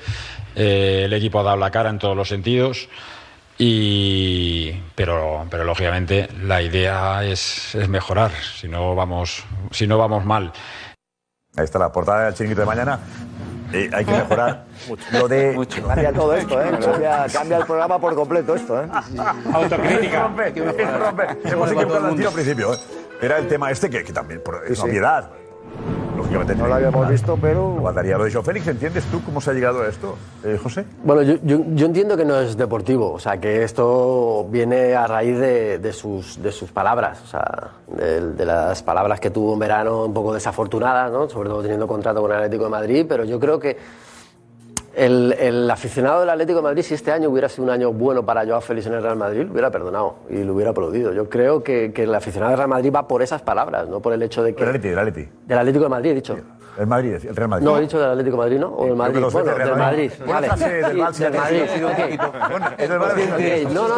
Eh, 0.54 1.02
el 1.06 1.12
equipo 1.12 1.40
ha 1.40 1.42
dado 1.42 1.56
la 1.56 1.72
cara 1.72 1.90
en 1.90 1.98
todos 1.98 2.16
los 2.16 2.28
sentidos. 2.28 2.88
Y, 3.62 4.72
pero, 4.94 5.46
pero 5.50 5.64
lógicamente 5.64 6.30
la 6.44 6.62
idea 6.62 7.22
es, 7.22 7.74
es 7.74 7.90
mejorar, 7.90 8.30
si 8.58 8.68
no 8.68 8.94
vamos, 8.94 9.44
si 9.70 9.86
no 9.86 9.98
vamos 9.98 10.24
mal. 10.24 10.50
Ahí 11.58 11.64
está 11.64 11.78
la 11.78 11.92
portada 11.92 12.24
del 12.24 12.34
chiringuito 12.34 12.62
de 12.62 12.66
mañana. 12.66 12.98
Eh, 13.74 13.90
hay 13.92 14.04
que 14.06 14.12
mejorar 14.12 14.64
lo 15.12 15.28
de. 15.28 15.68
Cambia 15.86 16.10
todo 16.10 16.34
esto, 16.34 16.58
¿eh? 16.62 16.70
Cambia, 16.80 17.26
cambia 17.30 17.58
el 17.58 17.66
programa 17.66 18.00
por 18.00 18.14
completo 18.14 18.54
esto, 18.54 18.82
¿eh? 18.82 18.88
Autocrítica. 19.52 20.22
rompe, 20.22 20.52
rompe. 20.98 21.24
Hemos 21.44 21.70
equivocado 21.70 22.06
al 22.06 22.16
tiro 22.16 22.28
al 22.28 22.34
principio. 22.34 22.72
¿eh? 22.72 22.78
Era 23.20 23.36
el 23.36 23.46
tema 23.46 23.70
este 23.70 23.90
que, 23.90 24.02
que 24.02 24.12
también 24.14 24.42
por, 24.42 24.64
es 24.66 24.78
Sí. 24.78 24.88
No 26.56 26.66
lo 26.66 26.74
habíamos 26.74 27.08
visto, 27.08 27.38
pero. 27.40 27.76
Guardaría 27.80 28.16
lo 28.18 28.24
de 28.24 28.32
Joe 28.32 28.42
Félix. 28.42 28.66
¿Entiendes 28.68 29.04
tú 29.04 29.22
cómo 29.24 29.40
se 29.40 29.50
ha 29.50 29.54
llegado 29.54 29.82
a 29.82 29.88
esto, 29.88 30.16
eh, 30.44 30.58
José? 30.62 30.84
Bueno, 31.04 31.22
yo, 31.22 31.34
yo- 31.42 31.62
yo 31.74 31.86
entiendo 31.86 32.16
que 32.16 32.24
no 32.24 32.38
es 32.40 32.56
deportivo, 32.56 33.12
o 33.12 33.18
sea, 33.18 33.38
que 33.40 33.62
esto 33.62 34.46
viene 34.50 34.94
a 34.94 35.06
raíz 35.06 35.38
de, 35.38 35.78
de 35.78 35.92
sus, 35.92 36.42
de 36.42 36.50
sus 36.52 36.70
palabras, 36.72 37.20
o 37.22 37.26
sea, 37.26 37.70
de, 37.88 38.32
de 38.32 38.44
las 38.46 38.82
palabras 38.82 39.20
que 39.20 39.30
tuvo 39.30 39.52
en 39.54 39.58
verano 39.58 40.04
un 40.06 40.14
poco 40.14 40.32
desafortunadas, 40.34 41.10
¿no? 41.12 41.28
sobre 41.28 41.48
todo 41.48 41.62
teniendo 41.62 41.86
contrato 41.86 42.20
con 42.20 42.30
el 42.30 42.36
Atlético 42.38 42.64
de 42.64 42.70
Madrid, 42.70 43.06
pero 43.08 43.24
yo 43.24 43.38
creo 43.38 43.58
que 43.58 43.76
el, 44.94 45.34
el 45.38 45.70
aficionado 45.70 46.20
del 46.20 46.30
Atlético 46.30 46.58
de 46.58 46.62
Madrid, 46.62 46.82
si 46.82 46.94
este 46.94 47.12
año 47.12 47.28
hubiera 47.28 47.48
sido 47.48 47.64
un 47.64 47.70
año 47.70 47.92
bueno 47.92 48.24
para 48.24 48.44
Joao 48.44 48.60
Félix 48.60 48.86
en 48.86 48.94
el 48.94 49.02
Real 49.02 49.16
Madrid, 49.16 49.44
lo 49.44 49.52
hubiera 49.52 49.70
perdonado 49.70 50.16
y 50.28 50.42
lo 50.42 50.54
hubiera 50.54 50.70
aplaudido. 50.70 51.12
Yo 51.12 51.28
creo 51.28 51.62
que, 51.62 51.92
que 51.92 52.04
el 52.04 52.14
aficionado 52.14 52.50
del 52.50 52.58
Real 52.58 52.68
Madrid 52.68 52.92
va 52.94 53.06
por 53.06 53.22
esas 53.22 53.42
palabras, 53.42 53.88
no 53.88 54.00
por 54.00 54.12
el 54.12 54.22
hecho 54.22 54.42
de 54.42 54.54
que... 54.54 54.62
El 54.62 54.68
Atleti, 54.70 54.88
el 54.88 54.98
Atleti. 54.98 55.28
Del 55.46 55.58
Atlético 55.58 55.84
de 55.84 55.90
Madrid, 55.90 56.10
he 56.10 56.14
dicho. 56.14 56.36
El 56.80 56.86
Madrid, 56.86 57.12
el 57.28 57.36
Real 57.36 57.48
Madrid. 57.50 57.66
No, 57.66 57.76
he 57.76 57.82
dicho 57.82 58.00
del 58.00 58.08
Atlético 58.10 58.36
de 58.36 58.42
Madrid, 58.42 58.58
¿no? 58.58 58.68
O 58.68 58.86
del 58.86 58.96
Madrid. 58.96 59.20
Bueno, 59.30 59.46
del 59.50 59.56
Real 59.56 59.76
Madrid. 59.76 60.12
Vale. 60.26 60.48
del 60.48 60.82
del 60.82 60.96
Madrid. 60.96 61.62
es 62.78 62.88
del 62.88 62.98
Barça. 63.00 63.68
No, 63.70 63.86
no, 63.86 63.96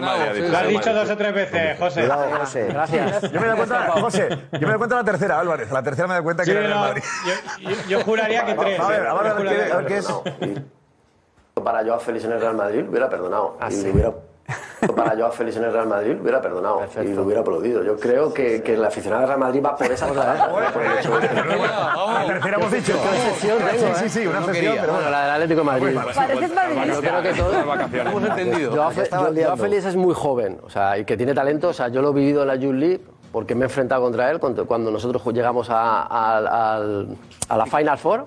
no. 0.00 0.48
Lo 0.50 0.58
has 0.58 0.68
dicho 0.68 0.92
dos 0.92 1.10
o 1.10 1.16
tres 1.16 1.32
veces, 1.32 1.78
José. 1.78 2.00
Cuidado, 2.00 2.26
José. 2.40 2.66
Gracias. 2.72 3.30
Yo 3.30 3.40
me 3.40 3.46
doy 3.46 3.56
cuenta, 3.56 3.90
José, 4.00 4.28
yo 4.52 4.60
me 4.60 4.66
doy 4.66 4.78
cuenta 4.78 4.96
de 4.96 5.02
la 5.02 5.04
tercera, 5.04 5.38
Álvarez. 5.38 5.70
La 5.70 5.82
tercera 5.84 6.08
me 6.08 6.14
doy 6.14 6.22
cuenta 6.24 6.44
que 6.44 6.50
era 6.50 6.60
el 6.60 6.66
Real 6.66 6.78
no, 6.80 6.86
Madrid. 6.86 7.02
yo, 7.60 7.70
yo- 7.70 7.76
yo 7.88 8.00
juraría 8.04 8.44
que 8.46 8.54
tres. 8.54 8.80
A 8.80 8.88
ver, 8.88 9.06
a 9.06 9.14
ver, 9.14 9.26
a 9.26 9.34
ver, 9.34 9.44
Yo 9.44 9.86
¿qué- 9.86 9.94
a 9.94 9.96
es. 9.98 10.12
Para 11.62 11.84
Joao 11.84 12.00
Félix 12.00 12.24
en 12.24 12.32
el 12.32 12.40
Real 12.40 12.56
Madrid 12.56 12.82
lo 12.82 12.90
hubiera 12.90 13.08
perdonado. 13.08 13.56
y 13.70 13.82
lo 13.84 13.92
hubiera... 13.92 14.12
Para 14.94 15.16
Joao 15.16 15.32
Félix 15.32 15.56
en 15.56 15.64
el 15.64 15.72
Real 15.72 15.86
Madrid 15.88 16.14
lo 16.14 16.22
hubiera 16.22 16.40
perdonado 16.40 16.80
y 17.02 17.08
lo 17.14 17.22
hubiera 17.22 17.40
aplaudido. 17.40 17.82
Yo 17.82 17.96
creo 17.96 18.32
que, 18.32 18.62
que 18.62 18.74
el 18.74 18.84
aficionado 18.84 19.20
del 19.22 19.28
Real 19.28 19.40
Madrid 19.40 19.62
va 19.64 19.76
por 19.76 19.90
esa 19.90 20.06
palabras. 20.06 20.48
por 20.72 20.82
el 20.82 20.98
hecho 20.98 21.18
de 21.18 21.28
que- 21.28 21.34
La 21.34 22.24
tercera 22.26 22.56
hemos 22.58 22.72
dicho. 22.72 22.92
Tengo, 22.92 23.14
Sí, 23.16 23.94
sí, 23.94 24.04
¿eh? 24.04 24.08
sí, 24.08 24.26
una 24.26 24.46
quería. 24.52 24.80
pero 24.80 24.92
Bueno, 24.94 25.10
la 25.10 25.22
del 25.22 25.30
Atlético 25.32 25.60
de 25.60 25.64
Madrid. 25.66 25.98
Pareces 26.14 26.54
madridista. 26.54 26.86
Yo 26.94 27.00
creo 27.00 27.22
que 27.22 27.32
todo. 27.34 27.52
Hemos 28.10 28.22
entendido. 28.24 28.72
Joao. 28.72 29.56
Félix 29.56 29.84
es 29.86 29.96
muy 29.96 30.14
joven, 30.14 30.58
o 30.64 30.70
sea, 30.70 30.98
y 30.98 31.04
que 31.04 31.16
tiene 31.16 31.34
talento. 31.34 31.68
O 31.68 31.72
sea, 31.72 31.88
yo 31.88 32.02
lo 32.02 32.10
he 32.10 32.14
vivido 32.14 32.42
en 32.42 32.48
la 32.48 32.56
Youth 32.56 32.74
League 32.74 33.00
porque 33.32 33.54
me 33.54 33.62
he 33.62 33.64
enfrentado 33.64 34.02
contra 34.02 34.30
él 34.30 34.38
cuando 34.40 34.90
nosotros 34.90 35.22
llegamos 35.34 35.68
a, 35.70 36.02
a- 36.02 36.36
al- 36.76 37.08
a 37.48 37.56
la 37.56 37.66
Final 37.66 37.98
Four. 37.98 38.26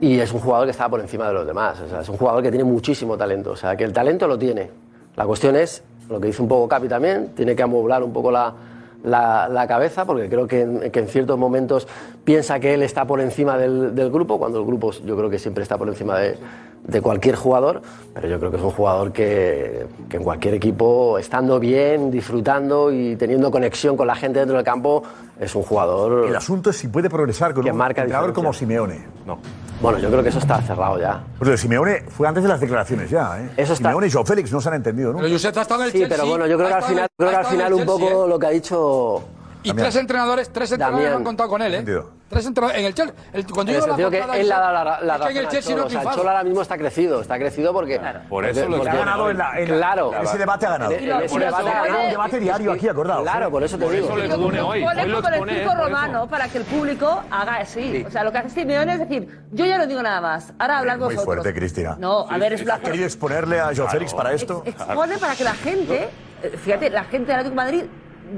Y 0.00 0.20
es 0.20 0.32
un 0.32 0.38
jugador 0.40 0.64
que 0.66 0.70
está 0.70 0.88
por 0.88 1.00
encima 1.00 1.26
de 1.26 1.32
los 1.34 1.44
demás. 1.46 1.80
O 1.80 1.88
sea, 1.88 2.00
es 2.02 2.08
un 2.08 2.16
jugador 2.16 2.40
que 2.42 2.50
tiene 2.50 2.62
muchísimo 2.64 3.16
talento. 3.16 3.50
O 3.50 3.56
sea, 3.56 3.76
que 3.76 3.82
el 3.84 3.92
talento 3.92 4.28
lo 4.28 4.38
tiene. 4.38 4.70
La 5.18 5.26
cuestión 5.26 5.56
es, 5.56 5.82
lo 6.08 6.20
que 6.20 6.28
dice 6.28 6.40
un 6.40 6.46
poco 6.48 6.68
Capi 6.68 6.86
también, 6.88 7.32
tiene 7.34 7.56
que 7.56 7.62
amoblar 7.64 8.04
un 8.04 8.12
poco 8.12 8.30
la, 8.30 8.54
la- 9.02 9.66
cabeza, 9.66 10.04
porque 10.06 10.28
creo 10.28 10.46
que 10.46 10.60
en, 10.62 10.90
que 10.92 11.00
en 11.00 11.08
ciertos 11.08 11.36
momentos 11.36 11.88
piensa 12.24 12.60
que 12.60 12.72
él 12.74 12.82
está 12.84 13.04
por 13.04 13.20
encima 13.20 13.58
del, 13.58 13.94
del 13.96 14.10
grupo, 14.12 14.38
cuando 14.38 14.60
el 14.60 14.64
grupo 14.64 14.92
yo 14.92 15.16
creo 15.16 15.28
que 15.28 15.40
siempre 15.40 15.64
está 15.64 15.76
por 15.76 15.88
encima 15.88 16.16
de, 16.18 16.36
de 16.86 17.00
cualquier 17.02 17.36
jugador, 17.36 17.82
pero 18.14 18.28
yo 18.28 18.38
creo 18.38 18.50
que 18.50 18.56
es 18.56 18.62
un 18.62 18.70
jugador 18.70 19.12
que, 19.12 19.86
que 20.08 20.16
en 20.16 20.22
cualquier 20.22 20.54
equipo, 20.54 21.18
estando 21.18 21.58
bien, 21.60 22.10
disfrutando 22.10 22.90
y 22.92 23.14
teniendo 23.16 23.50
conexión 23.50 23.96
con 23.96 24.06
la 24.06 24.14
gente 24.14 24.38
dentro 24.38 24.56
del 24.56 24.64
campo, 24.64 25.02
es 25.38 25.54
un 25.54 25.62
jugador... 25.62 26.26
El 26.26 26.34
asunto 26.36 26.70
es 26.70 26.76
si 26.76 26.88
puede 26.88 27.10
progresar 27.10 27.52
con 27.54 27.62
Que 27.64 27.70
un 27.70 27.76
marca 27.76 28.00
entrenador 28.02 28.32
como. 28.32 28.52
Simeone. 28.52 29.04
No. 29.26 29.38
Bueno, 29.80 29.98
yo 29.98 30.08
creo 30.10 30.22
que 30.22 30.30
eso 30.30 30.38
está 30.40 30.60
cerrado 30.62 30.98
ya. 30.98 31.22
Pues 31.38 31.60
Simeone 31.60 32.02
fue 32.08 32.26
antes 32.26 32.42
de 32.42 32.48
las 32.48 32.58
declaraciones 32.58 33.10
ya, 33.10 33.38
¿eh? 33.40 33.50
Eso 33.56 33.74
está- 33.74 33.90
Simeone 33.90 34.06
y 34.08 34.10
Joao 34.10 34.24
Félix 34.24 34.50
no 34.52 34.60
se 34.60 34.68
han 34.70 34.74
entendido, 34.76 35.12
¿no? 35.12 35.18
Pero 35.18 35.30
Josep 35.30 35.56
ha 35.56 35.62
estado 35.62 35.80
en 35.82 35.86
el 35.86 35.92
Sí, 35.92 35.98
Chelsea. 36.00 36.16
pero 36.16 36.28
bueno, 36.28 36.46
yo 36.46 36.56
creo 36.56 36.68
que 36.68 36.74
al 36.74 36.82
final, 36.82 37.06
creo 37.16 37.30
que 37.30 37.36
al 37.36 37.46
final 37.46 37.74
un 37.74 37.84
poco 37.84 38.24
¿eh? 38.24 38.28
lo 38.28 38.38
que 38.38 38.46
ha 38.46 38.50
dicho... 38.50 39.22
Y 39.68 39.72
tres 39.74 39.96
entrenadores, 39.96 40.50
tres 40.52 40.72
entrenadores 40.72 41.04
Damián. 41.04 41.18
han 41.20 41.24
contado 41.24 41.48
con 41.48 41.62
él, 41.62 41.74
¿eh? 41.74 41.76
Sentido. 41.78 42.10
Tres 42.28 42.46
entrenadores. 42.46 42.80
En 42.80 42.86
el 42.86 42.94
Chelsea. 42.94 43.14
el- 43.32 43.46
cuando 43.46 43.72
En 43.72 43.78
yo 43.78 43.84
el 43.84 43.90
la 43.90 43.96
sentido 43.96 44.10
que 44.10 44.18
él 44.40 44.48
le 44.48 44.54
ha 44.54 44.58
dado 44.60 44.72
la, 44.84 44.90
Josep, 44.92 45.06
la 45.06 45.14
es 45.16 45.20
que 45.22 45.30
en 45.30 45.36
el 45.38 45.48
Chelsea 45.48 45.70
Cholo. 45.72 45.80
no 45.82 45.86
O 45.86 45.90
sea. 46.02 46.14
Cholo 46.14 46.28
ahora 46.30 46.44
mismo 46.44 46.62
está 46.62 46.76
crecido, 46.78 47.20
está 47.22 47.38
crecido 47.38 47.72
porque... 47.72 48.00
Por 48.28 48.44
eso 48.44 48.60
porque- 48.60 48.70
lo 48.70 48.76
porque- 48.78 48.90
Ha 48.90 48.96
ganado 48.96 49.30
en 49.30 49.38
la, 49.38 49.58
en 49.60 49.66
Claro. 49.66 50.12
ese 50.22 50.38
debate 50.38 50.66
ha 50.66 50.70
ganado. 50.70 50.92
En- 50.92 51.10
en 51.10 51.22
ese 51.22 51.38
debate 51.38 51.68
ha 51.70 51.82
ganado. 51.84 52.04
un 52.04 52.10
debate 52.10 52.38
diario 52.40 52.72
aquí, 52.72 52.88
acordado. 52.88 53.22
Claro, 53.22 53.50
por 53.50 53.62
eso 53.62 53.78
te 53.78 53.90
digo. 53.90 54.08
Pone 54.08 54.28
como 54.28 55.28
el 55.28 55.48
circo 55.50 55.74
romano 55.74 56.28
para 56.28 56.48
que 56.48 56.58
el 56.58 56.64
público 56.64 57.22
haga 57.30 57.56
así. 57.56 58.04
O 58.06 58.10
sea, 58.10 58.24
lo 58.24 58.32
que 58.32 58.38
hace 58.38 58.50
Simeone 58.50 58.92
es 58.94 58.98
decir, 59.00 59.40
yo 59.52 59.64
ya 59.66 59.78
no 59.78 59.86
digo 59.86 60.02
nada 60.02 60.20
más. 60.20 60.52
Ahora 60.58 60.78
hablad 60.78 60.96
Muy 60.98 61.04
vosotros. 61.14 61.24
fuerte, 61.24 61.54
Cristina. 61.54 61.96
No, 61.98 62.28
a 62.28 62.38
ver, 62.38 62.52
es 62.52 62.60
¿Ha 62.60 62.64
una 62.64 62.78
querido 62.80 63.04
exponerle 63.04 63.60
a 63.60 63.70
Joao 63.74 63.88
Félix 63.88 64.12
para 64.14 64.32
esto? 64.32 64.62
expone 64.66 65.18
para 65.18 65.34
que 65.34 65.44
la 65.44 65.54
gente, 65.54 66.08
eh, 66.42 66.56
fíjate, 66.62 66.90
la 66.90 67.04
gente 67.04 67.26
de 67.28 67.32
Atlético 67.34 67.50
de 67.50 67.56
Madrid 67.56 67.84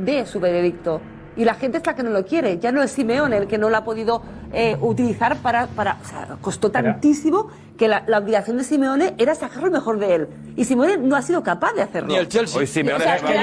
dé 0.05 0.25
su 0.27 0.39
veredicto. 0.41 1.01
Y 1.37 1.45
la 1.45 1.55
gente 1.55 1.79
es 1.79 1.87
la 1.87 1.95
que 1.95 2.03
no 2.03 2.11
lo 2.11 2.25
quiere. 2.25 2.59
Ya 2.59 2.73
no 2.73 2.83
es 2.83 2.91
Simeone 2.91 3.37
el 3.37 3.47
que 3.47 3.59
no 3.59 3.71
lo 3.71 3.77
ha 3.77 3.85
podido 3.85 4.23
eh, 4.53 4.77
utilizar 4.81 5.37
para, 5.39 5.67
para. 5.69 5.99
O 6.03 6.09
sea, 6.09 6.37
costó 6.41 6.71
tantísimo 6.71 7.49
que 7.79 7.89
la, 7.89 8.03
la 8.07 8.19
obligación 8.19 8.59
de 8.59 8.65
Simeone 8.65 9.15
era 9.17 9.35
sacar 9.35 9.63
lo 9.63 9.71
mejor 9.71 9.99
de 9.99 10.15
él. 10.15 10.29
Y 10.55 10.65
Simeone 10.65 10.99
no 10.99 11.17
ha 11.17 11.23
sido 11.23 11.43
capaz 11.43 11.73
de 11.73 11.83
hacerlo. 11.83 12.09
Ni 12.09 12.17
el 12.17 12.29
Chelsea. 12.29 12.61
Hoy 12.61 12.67
Simeone 12.67 13.03
O 13.03 13.07
sea, 13.07 13.17
que 13.17 13.39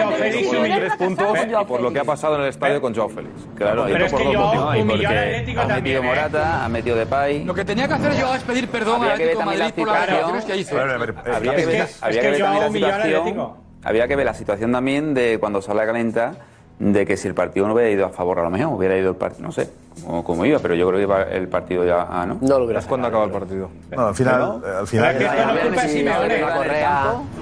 Joao 0.45 0.63
tres 0.63 0.95
puntos 0.95 1.27
Joao 1.49 1.61
y 1.63 1.65
por 1.65 1.81
lo 1.81 1.91
que 1.91 1.99
ha 1.99 2.03
pasado 2.03 2.35
en 2.35 2.41
el 2.41 2.49
estadio 2.49 2.79
con 2.79 2.93
Joao 2.93 3.09
Félix. 3.09 3.33
Claro, 3.55 3.85
Pero 3.87 3.97
y 3.97 4.05
es 4.05 4.13
que 4.13 4.23
por 4.23 4.35
Joao 4.35 4.79
humilló 4.79 4.83
al 4.83 4.87
Porque 4.87 5.07
Atlético 5.07 5.59
ha 5.61 5.67
también, 5.67 5.83
metido 5.83 6.03
¿eh? 6.03 6.05
Morata, 6.05 6.65
ha 6.65 6.69
metido 6.69 6.95
Depay. 6.97 7.43
Lo 7.45 7.53
que 7.55 7.65
tenía 7.65 7.87
que 7.87 7.93
hacer 7.95 8.13
yo 8.15 8.35
es 8.35 8.43
pedir 8.43 8.67
perdón 8.67 9.01
al 9.01 9.07
que 9.07 9.13
Atlético 9.13 9.43
Madrid 9.43 9.73
por 9.75 9.87
las 9.87 10.45
que 10.45 10.57
hizo. 10.57 10.77
Habría 10.77 11.55
que 11.55 11.65
ver, 11.65 11.85
que 12.33 12.39
también 12.39 12.59
la 12.59 12.71
situación. 12.71 13.53
Habría 13.83 14.07
que 14.07 14.15
ver 14.15 14.25
la 14.25 14.33
situación 14.33 14.71
también 14.71 15.13
de 15.13 15.37
cuando 15.39 15.61
sale 15.61 15.81
a 15.81 15.85
calenta 15.85 16.33
de 16.79 17.05
que 17.05 17.17
si 17.17 17.27
el 17.27 17.33
partido 17.33 17.67
no 17.67 17.73
hubiera 17.73 17.89
ido 17.89 18.05
a 18.05 18.09
favor 18.09 18.39
a 18.39 18.43
lo 18.43 18.49
mejor, 18.49 18.73
hubiera 18.73 18.97
ido 18.97 19.09
el 19.09 19.15
partido, 19.15 19.47
no 19.47 19.51
sé 19.51 19.69
cómo, 20.05 20.23
cómo 20.23 20.45
iba, 20.45 20.59
pero 20.59 20.75
yo 20.75 20.87
creo 20.87 20.99
que 20.99 21.03
iba 21.03 21.23
el 21.23 21.47
partido 21.47 21.83
ya 21.85 22.03
a 22.03 22.25
no. 22.25 22.37
No 22.41 22.59
lo 22.59 22.65
hubiera 22.65 22.81
¿Cuándo 22.81 23.07
acaba 23.07 23.25
el 23.25 23.31
partido? 23.31 23.69
No, 23.91 24.07
al 24.07 24.15
final, 24.15 24.61
eh, 24.63 24.69
al 24.79 24.87
final. 24.87 25.17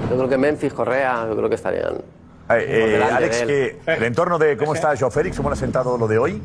Yo 0.09 0.15
creo 0.15 0.29
que 0.29 0.37
Memphis, 0.37 0.73
Correa, 0.73 1.27
yo 1.27 1.35
creo 1.35 1.49
que 1.49 1.55
estarían... 1.55 1.95
Eh, 2.49 2.99
eh, 2.99 3.03
Alex, 3.11 3.41
que 3.41 3.77
el 3.87 4.03
entorno 4.03 4.37
de 4.37 4.55
cómo 4.55 4.75
está 4.75 4.95
Joao 4.95 5.11
Félix, 5.11 5.35
cómo 5.35 5.49
le 5.49 5.53
ha 5.53 5.57
sentado 5.57 5.97
lo 5.97 6.07
de 6.07 6.17
hoy. 6.17 6.41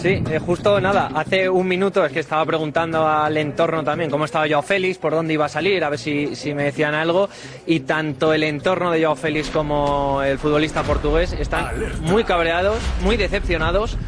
Sí, 0.00 0.22
eh, 0.30 0.38
justo 0.38 0.80
nada, 0.80 1.10
hace 1.14 1.50
un 1.50 1.68
minuto 1.68 2.02
es 2.06 2.10
que 2.10 2.20
estaba 2.20 2.46
preguntando 2.46 3.06
al 3.06 3.36
entorno 3.36 3.84
también 3.84 4.08
cómo 4.08 4.24
estaba 4.24 4.48
Joao 4.48 4.62
Félix, 4.62 4.96
por 4.96 5.12
dónde 5.12 5.34
iba 5.34 5.44
a 5.44 5.48
salir, 5.50 5.84
a 5.84 5.90
ver 5.90 5.98
si, 5.98 6.34
si 6.34 6.54
me 6.54 6.64
decían 6.64 6.94
algo. 6.94 7.28
Y 7.66 7.80
tanto 7.80 8.32
el 8.32 8.44
entorno 8.44 8.92
de 8.92 9.04
Joao 9.04 9.14
Félix 9.14 9.50
como 9.50 10.22
el 10.22 10.38
futbolista 10.38 10.84
portugués 10.84 11.34
están 11.34 11.66
muy 12.00 12.24
cabreados, 12.24 12.78
muy 13.02 13.18
decepcionados 13.18 13.98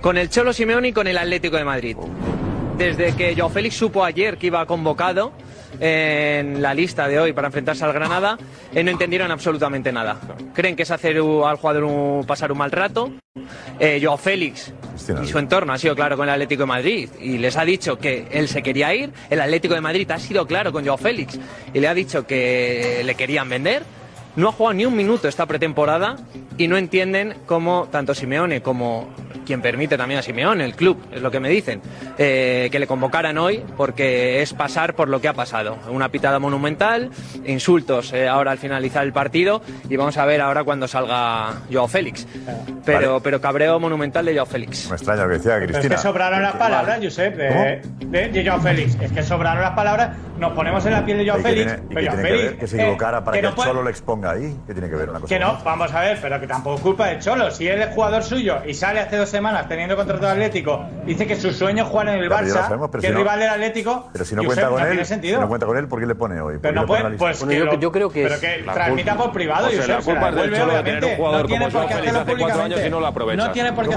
con 0.00 0.16
el 0.16 0.30
Cholo 0.30 0.54
Simeone 0.54 0.88
y 0.88 0.92
con 0.94 1.06
el 1.06 1.18
Atlético 1.18 1.58
de 1.58 1.64
Madrid. 1.64 1.98
Desde 2.78 3.14
que 3.14 3.36
Joao 3.36 3.50
Félix 3.50 3.76
supo 3.76 4.02
ayer 4.02 4.38
que 4.38 4.46
iba 4.46 4.64
convocado 4.64 5.32
en 5.80 6.62
la 6.62 6.74
lista 6.74 7.08
de 7.08 7.18
hoy 7.18 7.32
para 7.32 7.48
enfrentarse 7.48 7.84
al 7.84 7.92
Granada, 7.92 8.38
eh, 8.74 8.82
no 8.82 8.90
entendieron 8.90 9.30
absolutamente 9.30 9.92
nada. 9.92 10.16
Creen 10.54 10.76
que 10.76 10.82
es 10.84 10.90
hacer 10.90 11.16
al 11.18 11.56
jugador 11.56 11.84
un- 11.84 12.24
pasar 12.26 12.52
un 12.52 12.58
mal 12.58 12.70
rato. 12.70 13.12
Eh, 13.78 14.00
Joao 14.02 14.16
Félix 14.16 14.72
y 15.22 15.26
su 15.26 15.38
entorno 15.38 15.72
ha 15.72 15.78
sido 15.78 15.94
claro 15.94 16.16
con 16.16 16.26
el 16.26 16.32
Atlético 16.32 16.62
de 16.62 16.66
Madrid 16.66 17.08
y 17.20 17.36
les 17.38 17.56
ha 17.56 17.64
dicho 17.64 17.98
que 17.98 18.26
él 18.30 18.48
se 18.48 18.62
quería 18.62 18.94
ir. 18.94 19.10
El 19.28 19.40
Atlético 19.40 19.74
de 19.74 19.80
Madrid 19.82 20.10
ha 20.10 20.18
sido 20.18 20.46
claro 20.46 20.72
con 20.72 20.84
Joao 20.84 20.96
Félix 20.96 21.38
y 21.74 21.78
le 21.80 21.86
ha 21.88 21.94
dicho 21.94 22.26
que 22.26 23.02
le 23.04 23.14
querían 23.14 23.48
vender. 23.48 23.82
No 24.36 24.48
ha 24.48 24.52
jugado 24.52 24.74
ni 24.74 24.84
un 24.86 24.94
minuto 24.96 25.28
esta 25.28 25.46
pretemporada 25.46 26.16
y 26.58 26.68
no 26.68 26.76
entienden 26.76 27.34
cómo 27.46 27.88
tanto 27.90 28.14
Simeone 28.14 28.60
como 28.62 29.08
quien 29.46 29.62
permite 29.62 29.96
también 29.96 30.18
a 30.18 30.22
Simeone, 30.22 30.64
el 30.64 30.74
club, 30.74 30.98
es 31.12 31.22
lo 31.22 31.30
que 31.30 31.38
me 31.38 31.48
dicen, 31.48 31.80
eh, 32.18 32.68
que 32.72 32.78
le 32.80 32.86
convocaran 32.88 33.38
hoy 33.38 33.62
porque 33.76 34.42
es 34.42 34.52
pasar 34.52 34.94
por 34.94 35.08
lo 35.08 35.20
que 35.20 35.28
ha 35.28 35.34
pasado. 35.34 35.76
Una 35.88 36.08
pitada 36.08 36.38
monumental, 36.40 37.10
insultos 37.46 38.12
eh, 38.12 38.26
ahora 38.26 38.50
al 38.50 38.58
finalizar 38.58 39.04
el 39.04 39.12
partido 39.12 39.62
y 39.88 39.96
vamos 39.96 40.16
a 40.16 40.24
ver 40.26 40.40
ahora 40.40 40.64
cuando 40.64 40.88
salga 40.88 41.52
Joao 41.72 41.86
Félix. 41.86 42.26
Pero, 42.84 43.20
pero 43.20 43.40
cabreo 43.40 43.78
monumental 43.78 44.24
de 44.24 44.34
Joao 44.34 44.46
Félix. 44.46 44.88
Me 44.90 44.96
extraña 44.96 45.22
lo 45.22 45.28
que 45.28 45.34
decía 45.34 45.52
Pero 45.54 45.64
es 45.66 45.70
Cristina. 45.70 45.94
que 45.96 46.02
sobraron 46.02 46.42
las 46.42 46.56
palabras, 46.56 46.98
Josep, 47.02 47.36
de, 47.36 47.82
de, 48.06 48.28
de 48.28 48.46
Joao 48.46 48.60
Félix. 48.60 48.96
Es 49.00 49.12
que 49.12 49.22
sobraron 49.22 49.62
las 49.62 49.72
palabras. 49.72 50.16
Nos 50.38 50.52
ponemos 50.52 50.84
en 50.86 50.92
la 50.92 51.04
piel 51.04 51.18
de 51.18 51.26
Joao 51.28 51.38
¿Y 51.40 51.42
qué 51.42 51.48
Félix. 51.48 51.66
tiene, 51.72 51.82
y 51.90 51.94
pero 51.94 52.06
Joao 52.06 52.14
tiene 52.16 52.22
que 52.22 52.36
Félix, 52.36 52.50
ver 52.50 52.58
que 52.58 52.66
se 52.66 52.76
eh, 52.76 52.80
equivocara 52.82 53.24
para 53.24 53.36
que, 53.36 53.42
no 53.42 53.48
el 53.50 53.54
puede- 53.54 53.68
Cholo 53.70 53.82
le 53.84 53.90
exponga 53.90 54.25
ahí? 54.26 54.56
¿Qué 54.66 54.72
tiene 54.72 54.88
que 54.88 54.96
ver 54.96 55.10
una 55.10 55.20
cosa 55.20 55.34
Que 55.34 55.38
no, 55.40 55.52
otra? 55.52 55.64
vamos 55.64 55.92
a 55.94 56.00
ver, 56.00 56.18
pero 56.20 56.40
que 56.40 56.46
tampoco 56.46 56.76
es 56.76 56.82
culpa 56.82 57.06
de 57.08 57.18
Cholo. 57.18 57.50
Si 57.50 57.66
él 57.68 57.80
es 57.82 57.94
jugador 57.94 58.22
suyo 58.22 58.58
y 58.66 58.74
sale 58.74 59.00
hace 59.00 59.16
dos 59.16 59.28
semanas 59.28 59.68
teniendo 59.68 59.96
contrato 59.96 60.26
de 60.26 60.32
Atlético, 60.32 60.84
dice 61.04 61.26
que 61.26 61.36
su 61.36 61.52
sueño 61.52 61.84
es 61.84 61.90
jugar 61.90 62.08
en 62.08 62.14
el 62.22 62.28
ya 62.28 62.36
Barça, 62.40 62.48
sabemos, 62.64 62.90
que 62.90 63.00
si 63.00 63.06
es 63.06 63.12
no- 63.12 63.18
rival 63.18 63.38
del 63.40 63.48
Atlético. 63.50 64.08
Pero 64.12 64.24
si 64.24 64.34
no 64.34 64.42
Josep, 64.42 64.54
cuenta 64.54 64.70
con 64.70 64.80
él, 64.82 64.88
tiene 64.88 65.04
si 65.04 65.08
sentido. 65.08 65.40
no 65.40 65.48
cuenta 65.48 65.66
con 65.66 65.76
él, 65.78 65.88
¿por 65.88 66.00
qué 66.00 66.06
le 66.06 66.14
pone 66.14 66.40
hoy? 66.40 66.54
¿Por 66.54 66.62
Pero 66.62 66.74
no 66.80 66.86
puede, 66.86 67.02
pues 67.16 67.38
Bueno, 67.40 67.50
que 67.52 67.58
yo- 67.58 67.64
lo- 67.66 67.74
yo 67.80 67.92
creo 67.92 68.10
que 68.10 68.22
pero 68.22 68.34
es- 68.34 68.40
que 68.40 68.62
transmita 68.72 69.10
culpa- 69.12 69.24
por 69.24 69.32
privado, 69.32 69.64
José, 69.66 69.76
Josep, 69.78 69.88
la 69.98 70.02
culpa 70.02 70.28
es 70.28 70.34
del 70.36 70.54
Cholo 70.56 70.72
de 70.74 70.82
tener 70.82 71.04
un 71.04 71.16
jugador 71.16 71.40
no 71.42 71.46
tiene 71.46 71.64
como 71.64 71.70
por 71.72 71.72
Joao 71.80 71.88
qué 71.88 71.94
Félix 71.94 72.16
hace 72.16 72.36
cuatro 72.36 72.62
años 72.62 72.80
y 72.86 72.90
no 72.90 73.00
lo 73.00 73.06
aprovecha. 73.06 73.46
No 73.46 73.52
tiene 73.52 73.72
por 73.72 73.88
qué. 73.88 73.94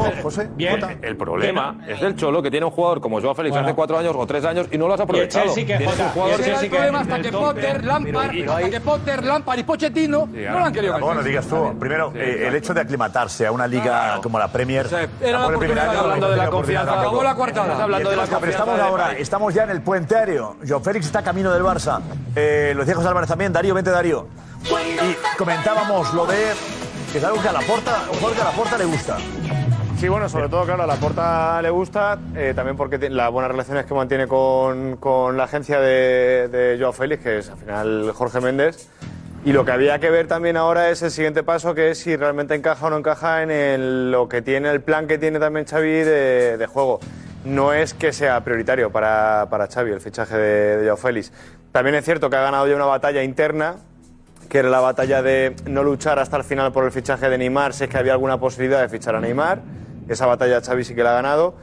Jota. 0.69 0.89
El 1.01 1.17
problema 1.17 1.75
es 1.87 2.01
del 2.01 2.15
Cholo 2.15 2.41
que 2.41 2.51
tiene 2.51 2.65
un 2.65 2.71
jugador 2.71 3.01
como 3.01 3.21
Joao 3.21 3.35
Félix 3.35 3.55
hace 3.55 3.73
cuatro 3.73 3.97
años 3.97 4.13
o 4.17 4.25
tres 4.27 4.45
años 4.45 4.67
y 4.71 4.77
no 4.77 4.87
lo 4.87 4.93
has 4.93 4.99
aprovechado. 4.99 5.45
Chelsea 5.45 5.65
que 5.65 5.83
y 5.83 5.87
el 5.87 6.59
que 6.59 6.69
problema 6.69 6.99
hasta 7.01 7.21
que 7.21 7.31
Potter. 7.31 7.83
Lampard, 7.83 8.31
hasta 8.49 8.69
que 8.69 8.79
Potter, 8.81 9.23
Lampard 9.23 9.59
y 9.59 9.63
Pochettino 9.63 10.18
no 10.27 10.59
lo 10.59 10.65
han 10.65 10.73
querido 10.73 10.93
Bueno, 10.93 11.07
vender. 11.07 11.25
digas 11.25 11.47
tú, 11.47 11.77
primero, 11.79 12.11
eh, 12.15 12.45
el 12.47 12.55
hecho 12.55 12.73
de 12.73 12.81
aclimatarse 12.81 13.45
a 13.47 13.51
una 13.51 13.67
liga 13.67 14.19
como 14.21 14.39
la 14.39 14.47
Premier. 14.51 14.85
era 14.87 14.99
la 15.31 15.37
Acabó 15.39 15.51
el 15.53 15.59
primer 15.59 15.77
oportunidad, 15.77 15.89
año, 15.89 15.99
hablando 15.99 16.29
de 16.29 16.37
la 16.37 16.43
la 16.45 16.49
confianza, 16.49 16.99
acabó 16.99 17.23
la 17.23 17.35
coartada. 17.35 17.65
Estás 17.67 17.79
hablando 17.81 18.09
de 18.09 18.15
la 18.15 18.25
Pero 18.25 18.51
estamos 18.51 18.79
ahora, 18.79 19.11
estamos 19.13 19.53
ya 19.53 19.63
en 19.63 19.69
el 19.71 19.81
puente 19.81 20.15
aéreo. 20.15 20.55
Joao 20.67 20.79
Félix 20.81 21.05
está 21.05 21.21
camino 21.21 21.51
del 21.53 21.63
Barça. 21.63 21.99
Eh, 22.35 22.73
lo 22.75 22.81
decía 22.81 22.95
José 22.95 23.07
Álvarez 23.07 23.29
también. 23.29 23.53
Darío, 23.53 23.73
vente 23.73 23.91
Darío. 23.91 24.27
Y 24.65 25.37
comentábamos 25.37 26.13
lo 26.13 26.25
de 26.25 26.53
que 27.11 27.17
es 27.17 27.23
algo 27.23 27.41
que 27.41 27.47
a 27.49 27.53
la 27.53 27.61
porta, 27.61 28.03
un 28.11 28.17
jugador 28.17 28.35
que 28.35 28.41
a 28.41 28.45
la 28.45 28.51
porta 28.51 28.77
le 28.77 28.85
gusta. 28.85 29.17
Sí, 29.99 30.07
bueno, 30.07 30.29
sobre 30.29 30.47
todo, 30.47 30.63
claro, 30.63 30.83
a 30.83 30.87
la 30.87 30.95
Porta 30.95 31.61
le 31.61 31.69
gusta, 31.71 32.17
eh, 32.33 32.53
también 32.55 32.77
porque 32.77 33.09
las 33.09 33.29
buenas 33.33 33.51
relaciones 33.51 33.85
que 33.85 33.93
mantiene 33.93 34.27
con, 34.27 34.95
con 34.95 35.35
la 35.35 35.43
agencia 35.43 35.77
de, 35.81 36.47
de 36.47 36.77
Joao 36.79 36.93
Félix, 36.93 37.21
que 37.21 37.37
es 37.39 37.49
al 37.49 37.57
final 37.57 38.11
Jorge 38.15 38.39
Méndez. 38.39 38.87
Y 39.45 39.53
lo 39.53 39.63
que 39.63 39.71
había 39.71 39.99
que 39.99 40.09
ver 40.09 40.27
también 40.27 40.57
ahora 40.57 40.89
es 40.89 41.01
el 41.01 41.11
siguiente 41.11 41.43
paso, 41.43 41.73
que 41.73 41.91
es 41.91 41.99
si 41.99 42.15
realmente 42.15 42.55
encaja 42.55 42.85
o 42.85 42.89
no 42.89 42.97
encaja 42.97 43.41
en 43.41 43.51
el- 43.51 44.11
lo 44.11 44.27
que 44.27 44.41
tiene, 44.41 44.69
el 44.69 44.81
plan 44.81 45.07
que 45.07 45.17
tiene 45.17 45.39
también 45.39 45.65
Xavi 45.65 45.89
de, 46.03 46.67
juego. 46.71 46.99
No 47.45 47.71
es 47.71 47.93
que 47.93 48.11
sea 48.11 48.43
prioritario 48.43 48.91
para, 48.91 49.47
para 49.49 49.67
Xavi 49.67 49.91
el 49.91 50.01
fichaje 50.01 50.35
de, 50.37 50.77
de 50.77 50.85
Joao 50.85 50.97
Félix. 50.97 51.31
También 51.71 51.95
es 51.95 52.03
cierto 52.03 52.29
que 52.29 52.35
ha 52.35 52.41
ganado 52.41 52.67
ya 52.67 52.75
una 52.75 52.85
batalla 52.85 53.23
interna, 53.23 53.77
que 54.49 54.57
era 54.59 54.69
la 54.69 54.81
batalla 54.81 55.21
de 55.21 55.55
no 55.65 55.83
luchar 55.83 56.19
hasta 56.19 56.35
el 56.35 56.43
final 56.43 56.73
por 56.73 56.83
el 56.83 56.91
fichaje 56.91 57.29
de 57.29 57.37
Neymar, 57.37 57.73
si 57.73 57.85
es 57.85 57.89
que 57.89 57.97
había 57.97 58.11
alguna 58.13 58.39
posibilidad 58.39 58.81
de 58.81 58.89
fichar 58.89 59.15
a 59.15 59.21
Neymar. 59.21 59.61
Esa 60.09 60.25
batalla 60.25 60.59
Xavi 60.59 60.83
sí 60.83 60.95
que 60.95 61.03
la 61.03 61.11
ha 61.11 61.15
ganado. 61.15 61.55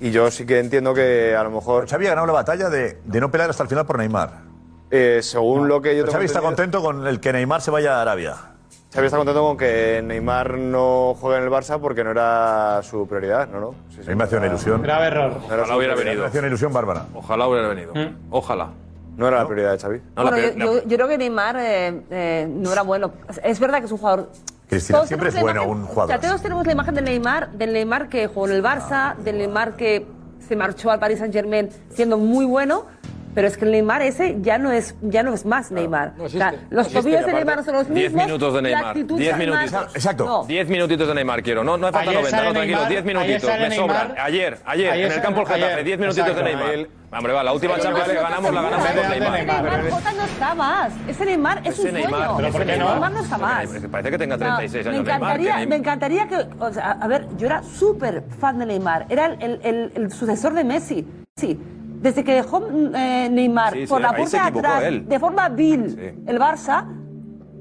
Y 0.00 0.10
yo 0.10 0.30
sí 0.30 0.44
que 0.44 0.58
entiendo 0.58 0.92
que 0.92 1.34
a 1.34 1.42
lo 1.42 1.50
mejor... 1.50 1.88
Xavi 1.88 2.06
ha 2.06 2.10
ganado 2.10 2.26
la 2.26 2.32
batalla 2.34 2.68
de 2.68 2.98
no 3.06 3.30
pelear 3.30 3.48
hasta 3.48 3.62
el 3.62 3.68
final 3.68 3.86
por 3.86 3.98
Neymar. 3.98 4.53
Eh, 4.96 5.22
según 5.22 5.66
lo 5.66 5.82
que 5.82 5.96
yo 5.96 6.02
tengo 6.04 6.12
Xavi 6.12 6.26
está 6.26 6.40
contento 6.40 6.80
con 6.80 7.04
el 7.06 7.18
que 7.18 7.32
Neymar 7.32 7.60
se 7.60 7.72
vaya 7.72 7.98
a 7.98 8.02
Arabia. 8.02 8.36
Xavi 8.92 9.06
está 9.06 9.16
contento 9.16 9.42
con 9.42 9.56
que 9.56 10.00
Neymar 10.04 10.56
no 10.56 11.16
juegue 11.20 11.38
en 11.38 11.42
el 11.44 11.50
Barça 11.50 11.80
porque 11.80 12.04
no 12.04 12.12
era 12.12 12.80
su 12.84 13.04
prioridad, 13.08 13.48
¿no? 13.48 13.58
no. 13.58 13.70
Sí, 13.90 13.96
sí, 13.96 14.06
A 14.06 14.10
mí 14.10 14.14
me 14.14 14.22
hacía 14.22 14.38
una 14.38 14.46
ilusión. 14.46 14.82
Grave 14.82 15.06
error. 15.06 15.32
No 15.48 15.52
era 15.52 15.62
Ojalá 15.64 15.76
hubiera 15.76 15.94
venido. 15.96 16.20
Me 16.22 16.28
hacía 16.28 16.38
una 16.40 16.46
ilusión 16.48 16.72
bárbara. 16.72 17.06
Ojalá 17.12 17.48
hubiera 17.48 17.66
venido. 17.68 17.92
Ojalá. 18.30 18.68
No 19.16 19.26
era 19.26 19.38
la 19.38 19.46
prioridad 19.46 19.72
de 19.72 19.78
Xavi. 19.78 20.00
No, 20.16 20.22
Bueno, 20.22 20.38
yo, 20.38 20.52
yo- 20.80 20.82
yo 20.86 20.96
creo 20.96 21.08
que 21.08 21.18
Neymar 21.18 21.56
eh, 21.58 22.02
eh, 22.10 22.46
no 22.48 22.72
era 22.72 22.82
bueno. 22.82 23.10
Es 23.42 23.58
verdad 23.58 23.80
que 23.80 23.86
es 23.86 23.92
un 23.92 23.98
jugador. 23.98 24.30
Cristina, 24.68 24.98
Todos 24.98 25.08
siempre 25.08 25.28
es 25.30 25.40
bueno 25.40 25.62
imagen- 25.64 25.70
un 25.76 25.82
O 25.84 25.86
jugador. 25.86 26.08
sea, 26.20 26.20
todos 26.28 26.40
tenemos 26.42 26.64
la 26.66 26.72
imagen 26.72 26.94
de 26.94 27.02
Neymar, 27.02 27.50
del 27.50 27.72
Neymar 27.72 28.08
que 28.08 28.28
jugó 28.28 28.46
en 28.46 28.52
el 28.54 28.62
Barça, 28.62 29.16
del 29.16 29.38
Neymar 29.38 29.74
que 29.74 30.06
se 30.46 30.54
marchó 30.56 30.90
al 30.90 30.98
Paris 31.00 31.18
Saint 31.18 31.34
Germain 31.34 31.68
siendo 31.90 32.16
muy 32.16 32.44
bueno. 32.44 32.86
Pero 33.34 33.48
es 33.48 33.56
que 33.56 33.64
el 33.64 33.72
Neymar 33.72 34.02
ese 34.02 34.36
ya 34.40 34.58
no 34.58 34.70
es, 34.70 34.94
ya 35.02 35.22
no 35.22 35.34
es 35.34 35.44
más 35.44 35.70
Neymar. 35.72 36.12
No, 36.12 36.18
no 36.18 36.24
existe. 36.26 36.46
O 36.46 36.50
sea, 36.50 36.60
los 36.70 36.92
No 36.92 37.00
tobillos 37.00 37.26
de 37.26 37.32
Neymar 37.32 37.64
son 37.64 37.74
los 37.74 37.88
mismos. 37.88 37.98
10 37.98 38.26
minutos 38.26 38.54
de 38.54 38.62
Neymar. 38.62 38.84
actitud 38.86 39.18
10 39.18 39.38
de 39.38 39.44
Neymar- 39.46 39.58
minutitos. 39.60 40.16
No. 40.26 40.44
minutitos 40.68 41.08
de 41.08 41.14
Neymar 41.14 41.42
quiero. 41.42 41.64
No, 41.64 41.76
no 41.76 41.86
hace 41.88 41.94
falta 41.96 42.10
Ayer 42.10 42.20
90, 42.22 42.36
sale 42.36 42.48
no, 42.48 42.54
tranquilo. 42.54 42.86
10 42.88 43.04
minutitos. 43.04 43.50
Me 43.50 43.68
Neymar. 43.68 43.76
sobran. 43.76 44.14
Ayer, 44.18 44.58
ayer, 44.64 44.90
Ayer 44.92 45.06
en 45.06 45.12
el 45.12 45.20
campo 45.20 45.40
el 45.40 45.46
Getafe. 45.48 45.84
10 45.84 45.98
minutitos 45.98 46.36
de 46.36 46.42
Neymar. 46.42 46.64
Ayer- 46.66 46.90
Hombre, 47.16 47.32
va, 47.32 47.44
la 47.44 47.52
última 47.52 47.74
Ayer- 47.74 47.84
Champions 47.84 48.08
que 48.08 48.14
ganamos 48.16 48.52
la 48.54 48.62
ganamos 48.62 48.86
con 48.88 48.98
Ayer- 48.98 49.10
Neymar. 49.10 49.32
Neymar 49.46 49.90
Jota 49.90 50.12
no 50.12 50.22
está 50.24 50.54
más. 50.56 50.92
Ese 51.08 51.24
Neymar 51.24 51.58
es 51.64 51.78
un 51.78 51.86
Ese 51.86 51.92
Neymar, 51.92 52.10
sueño. 52.26 52.76
no? 52.78 52.90
Neymar 52.92 53.12
no 53.12 53.20
está 53.20 53.38
más. 53.38 53.66
Parece 53.90 54.10
que 54.10 54.18
tenga 54.18 54.36
36 54.38 54.86
años 54.86 55.04
me 55.04 55.10
Neymar. 55.12 55.16
encantaría, 55.40 55.56
que 55.60 55.66
me 55.66 55.76
encantaría 55.76 56.28
que. 56.28 56.46
a 56.82 57.06
ver, 57.08 57.26
yo 57.36 57.46
era 57.46 57.62
súper 57.62 58.24
fan 58.40 58.58
de 58.58 58.66
Neymar. 58.66 59.06
Era 59.08 59.26
el 59.26 60.10
sucesor 60.12 60.54
de 60.54 60.64
Messi. 60.64 61.06
Sí. 61.36 61.58
Desde 62.04 62.22
que 62.22 62.34
dejó 62.34 62.62
eh, 62.94 63.30
Neymar 63.30 63.72
por 63.88 63.98
la 63.98 64.12
puerta 64.12 64.50
de 64.50 64.58
atrás, 64.58 64.82
de 65.06 65.18
forma 65.18 65.48
vil, 65.48 66.22
el 66.26 66.38
Barça, 66.38 66.84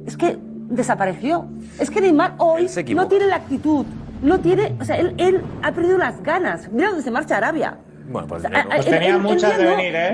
es 0.06 0.18
que 0.18 0.38
desapareció. 0.38 1.48
Es 1.80 1.90
que 1.90 2.02
Neymar 2.02 2.34
hoy 2.40 2.70
no 2.94 3.08
tiene 3.08 3.28
la 3.28 3.38
actitud, 3.38 3.86
no 4.22 4.42
tiene, 4.42 4.76
o 4.82 4.84
sea, 4.84 4.98
él, 4.98 5.42
ha 5.62 5.72
perdido 5.72 5.98
las 5.98 6.22
ganas. 6.22 6.70
Mira 6.70 6.90
dónde 6.90 7.04
se 7.04 7.10
marcha 7.10 7.38
Arabia. 7.38 7.78
Bueno, 8.06 8.28
pues, 8.28 8.44
tenía 8.84 9.18
muchas. 9.18 9.58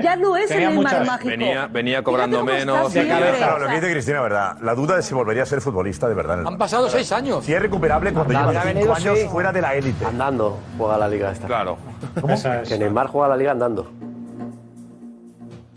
Ya 0.00 0.14
no 0.14 0.36
es 0.36 0.48
el 0.52 0.60
Neymar 0.60 1.04
mágico. 1.04 1.28
Venía, 1.28 1.66
venía 1.66 2.04
cobrando 2.04 2.44
menos. 2.44 2.92
Claro, 2.92 3.58
lo 3.58 3.66
que 3.66 3.74
dice 3.74 3.90
Cristina, 3.90 4.20
¿verdad? 4.20 4.58
La 4.62 4.76
duda 4.76 4.94
de 4.94 5.02
si 5.02 5.12
volvería 5.12 5.42
a 5.42 5.46
ser 5.46 5.60
futbolista 5.60 6.08
de 6.08 6.14
verdad. 6.14 6.46
Han 6.46 6.56
pasado 6.56 6.88
seis 6.88 7.10
años. 7.10 7.44
Si 7.44 7.52
es 7.52 7.60
recuperable 7.60 8.12
cuando 8.12 8.38
Andando, 8.38 8.52
lleva 8.52 8.80
cinco 8.80 8.94
años 8.94 9.28
fuera 9.28 9.50
de 9.50 9.60
la 9.60 9.74
élite. 9.74 10.04
Andando 10.04 10.56
juega 10.78 10.98
la 10.98 11.08
liga 11.08 11.32
esta. 11.32 11.48
Claro. 11.48 11.78
¿Cómo? 12.20 12.34
Es. 12.34 12.46
Que 12.68 12.78
Neymar 12.78 13.08
juega 13.08 13.26
la 13.26 13.36
liga 13.36 13.50
andando. 13.50 13.90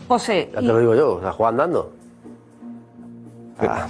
José. 0.08 0.50
Ya 0.52 0.58
te 0.58 0.64
y... 0.64 0.68
lo 0.68 0.78
digo 0.78 0.94
yo, 0.94 1.14
o 1.16 1.20
sea, 1.20 1.32
juega 1.32 1.50
andando. 1.50 1.92
Ah, 3.58 3.86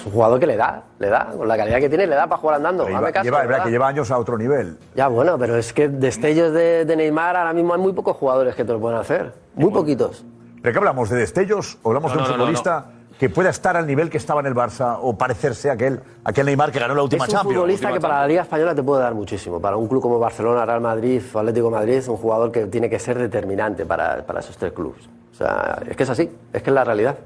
es 0.00 0.06
un 0.06 0.12
jugador 0.12 0.40
que 0.40 0.46
le 0.46 0.56
da, 0.56 0.82
le 0.98 1.08
da, 1.08 1.26
con 1.36 1.46
la 1.46 1.56
calidad 1.56 1.78
que 1.78 1.88
tiene, 1.88 2.06
le 2.06 2.14
da 2.14 2.26
para 2.26 2.40
jugar 2.40 2.56
andando. 2.56 2.86
Lleva, 2.86 3.12
caso, 3.12 3.24
lleva, 3.24 3.42
es 3.42 3.48
verdad 3.48 3.64
que 3.64 3.70
lleva 3.70 3.88
años 3.88 4.10
a 4.10 4.18
otro 4.18 4.38
nivel. 4.38 4.78
Ya, 4.94 5.08
bueno, 5.08 5.38
pero 5.38 5.56
es 5.56 5.72
que 5.72 5.88
destellos 5.88 6.52
de, 6.52 6.84
de 6.84 6.96
Neymar 6.96 7.36
ahora 7.36 7.52
mismo 7.52 7.74
hay 7.74 7.80
muy 7.80 7.92
pocos 7.92 8.16
jugadores 8.16 8.54
que 8.54 8.64
te 8.64 8.72
lo 8.72 8.80
pueden 8.80 8.98
hacer. 8.98 9.34
Muy 9.54 9.64
bueno. 9.64 9.80
poquitos. 9.80 10.24
¿Pero 10.62 10.72
qué 10.72 10.78
hablamos? 10.78 11.10
¿De 11.10 11.16
destellos? 11.18 11.78
¿O 11.82 11.88
hablamos 11.88 12.12
no, 12.12 12.16
de 12.16 12.22
un 12.22 12.28
no, 12.28 12.34
futbolista 12.34 12.86
no, 12.86 13.18
que 13.18 13.28
pueda 13.28 13.50
estar 13.50 13.76
al 13.76 13.86
nivel 13.86 14.08
que 14.08 14.16
estaba 14.16 14.40
en 14.40 14.46
el 14.46 14.54
Barça 14.54 14.98
o 15.02 15.18
parecerse 15.18 15.68
a 15.68 15.74
aquel, 15.74 16.00
a 16.24 16.30
aquel 16.30 16.46
Neymar 16.46 16.72
que 16.72 16.78
ganó 16.78 16.94
la 16.94 17.02
última 17.02 17.26
Champions? 17.26 17.28
Es 17.28 17.34
un 17.34 17.38
Champions, 17.40 17.56
futbolista 17.56 17.88
que 17.88 17.92
Champions. 17.94 18.02
para 18.10 18.20
la 18.22 18.26
Liga 18.26 18.42
Española 18.42 18.74
te 18.74 18.82
puede 18.82 19.02
dar 19.02 19.14
muchísimo. 19.14 19.60
Para 19.60 19.76
un 19.76 19.86
club 19.86 20.00
como 20.00 20.18
Barcelona, 20.18 20.64
Real 20.64 20.80
Madrid 20.80 21.22
o 21.34 21.38
Atlético 21.38 21.70
Madrid, 21.70 21.94
es 21.94 22.08
un 22.08 22.16
jugador 22.16 22.50
que 22.50 22.66
tiene 22.66 22.88
que 22.88 22.98
ser 22.98 23.18
determinante 23.18 23.84
para, 23.84 24.24
para 24.24 24.40
esos 24.40 24.56
tres 24.56 24.72
clubes 24.72 25.08
sea, 25.44 25.82
es 25.88 25.96
que 25.96 26.02
es 26.02 26.10
así, 26.10 26.30
es 26.52 26.62
que 26.62 26.70
es 26.70 26.74
la 26.74 26.84
realidad, 26.84 27.16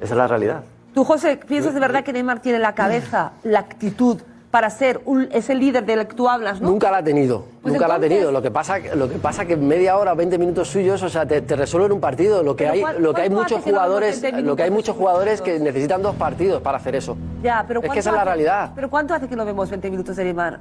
esa 0.00 0.14
es 0.14 0.18
la 0.18 0.26
realidad. 0.26 0.62
¿Tú, 0.94 1.04
José, 1.04 1.36
piensas 1.36 1.74
de 1.74 1.80
verdad 1.80 2.04
que 2.04 2.12
Neymar 2.12 2.40
tiene 2.40 2.58
la 2.58 2.74
cabeza, 2.74 3.32
la 3.42 3.58
actitud 3.58 4.20
para 4.54 4.70
ser 4.70 5.00
un, 5.04 5.26
ese 5.32 5.52
líder 5.56 5.84
del 5.84 6.06
que 6.06 6.14
tú 6.14 6.28
hablas. 6.28 6.60
Nunca 6.60 6.88
la 6.88 6.98
ha 6.98 7.02
tenido, 7.02 7.44
pues 7.60 7.74
nunca 7.74 7.88
la 7.88 7.96
ha 7.96 7.98
tenido. 7.98 8.30
Lo 8.30 8.40
que 8.40 8.52
pasa, 8.52 8.78
lo 8.94 9.08
que 9.08 9.16
pasa 9.16 9.46
que 9.46 9.56
media 9.56 9.96
hora, 9.96 10.14
20 10.14 10.38
minutos 10.38 10.68
suyos, 10.68 11.02
o 11.02 11.08
sea, 11.08 11.26
te, 11.26 11.42
te 11.42 11.56
resuelven 11.56 11.90
un 11.90 12.00
partido. 12.00 12.40
Lo 12.44 12.54
que 12.54 12.68
hay, 12.68 12.80
lo 13.00 13.12
que 13.12 13.22
hay 13.22 13.30
muchos 13.30 13.64
jugadores, 13.64 14.22
lo 14.44 14.54
que 14.54 14.62
hay 14.62 14.70
muchos 14.70 14.94
jugadores 14.94 15.42
que 15.42 15.58
necesitan 15.58 16.02
dos 16.02 16.14
partidos 16.14 16.62
para 16.62 16.78
hacer 16.78 16.94
eso. 16.94 17.16
Es 17.42 17.90
que 17.90 17.98
esa 17.98 18.10
es 18.10 18.16
la 18.16 18.24
realidad. 18.24 18.70
Pero 18.76 18.88
¿cuánto 18.88 19.12
hace 19.12 19.26
que 19.26 19.34
no 19.34 19.44
vemos 19.44 19.68
20 19.68 19.90
minutos 19.90 20.14
de 20.14 20.22
Neymar? 20.22 20.60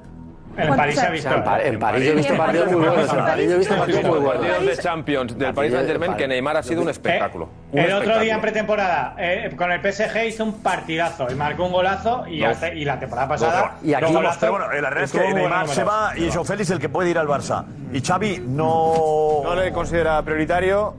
En 0.58 0.76
París 0.76 0.96
se 0.96 1.06
ha 1.06 1.10
visto. 1.10 1.30
Este 1.30 1.40
en, 1.40 1.44
París, 1.44 1.68
en 1.74 1.80
París 1.80 2.08
he 2.08 2.16
visto 2.16 2.38
partidos 2.38 2.72
muy 2.72 2.82
buenos. 2.86 3.14
En 3.14 3.20
París 3.20 3.52
he 3.52 3.58
visto 3.58 3.76
partidos 3.76 4.04
muy 4.04 4.20
buenos. 4.20 4.46
Partidos 4.48 4.66
de 4.66 4.84
Champions 4.84 5.38
del 5.38 5.54
París 5.54 5.74
Saint 5.74 5.88
Germain 5.88 6.14
que 6.16 6.28
Neymar 6.28 6.58
ha 6.58 6.64
sido 6.64 6.82
un 6.82 6.88
eh, 6.88 6.92
espectáculo 6.92 7.63
el 7.74 7.94
otro 7.94 8.20
día 8.20 8.36
en 8.36 8.42
pretemporada 8.42 9.16
eh, 9.18 9.52
con 9.56 9.72
el 9.72 9.82
PSG 9.82 10.28
hizo 10.28 10.44
un 10.44 10.62
partidazo 10.62 11.28
y 11.32 11.36
marcó 11.36 11.66
un 11.66 11.72
golazo 11.72 12.28
y, 12.28 12.44
hace, 12.44 12.76
y 12.76 12.86
la 12.86 13.00
temporada 13.00 13.28
pasada 13.28 13.76
no, 13.82 13.88
y 13.88 13.94
aquí 13.94 14.14
golazos, 14.14 14.38
pero 14.40 14.52
bueno, 14.54 14.68
la 14.68 14.90
realidad 14.90 15.04
es 15.04 15.12
que 15.12 15.34
Neymar 15.34 15.68
se 15.68 15.84
va 15.84 16.14
y 16.16 16.30
Joao 16.30 16.46
Félix 16.46 16.70
el 16.70 16.80
que 16.80 16.90
puede 16.90 17.10
ir 17.10 17.18
al 17.18 17.28
Barça. 17.28 17.66
Y 17.92 18.02
Xavi 18.02 18.44
no 18.46 19.42
no 19.44 19.56
le 19.56 19.72
considera 19.72 20.22
prioritario 20.24 20.96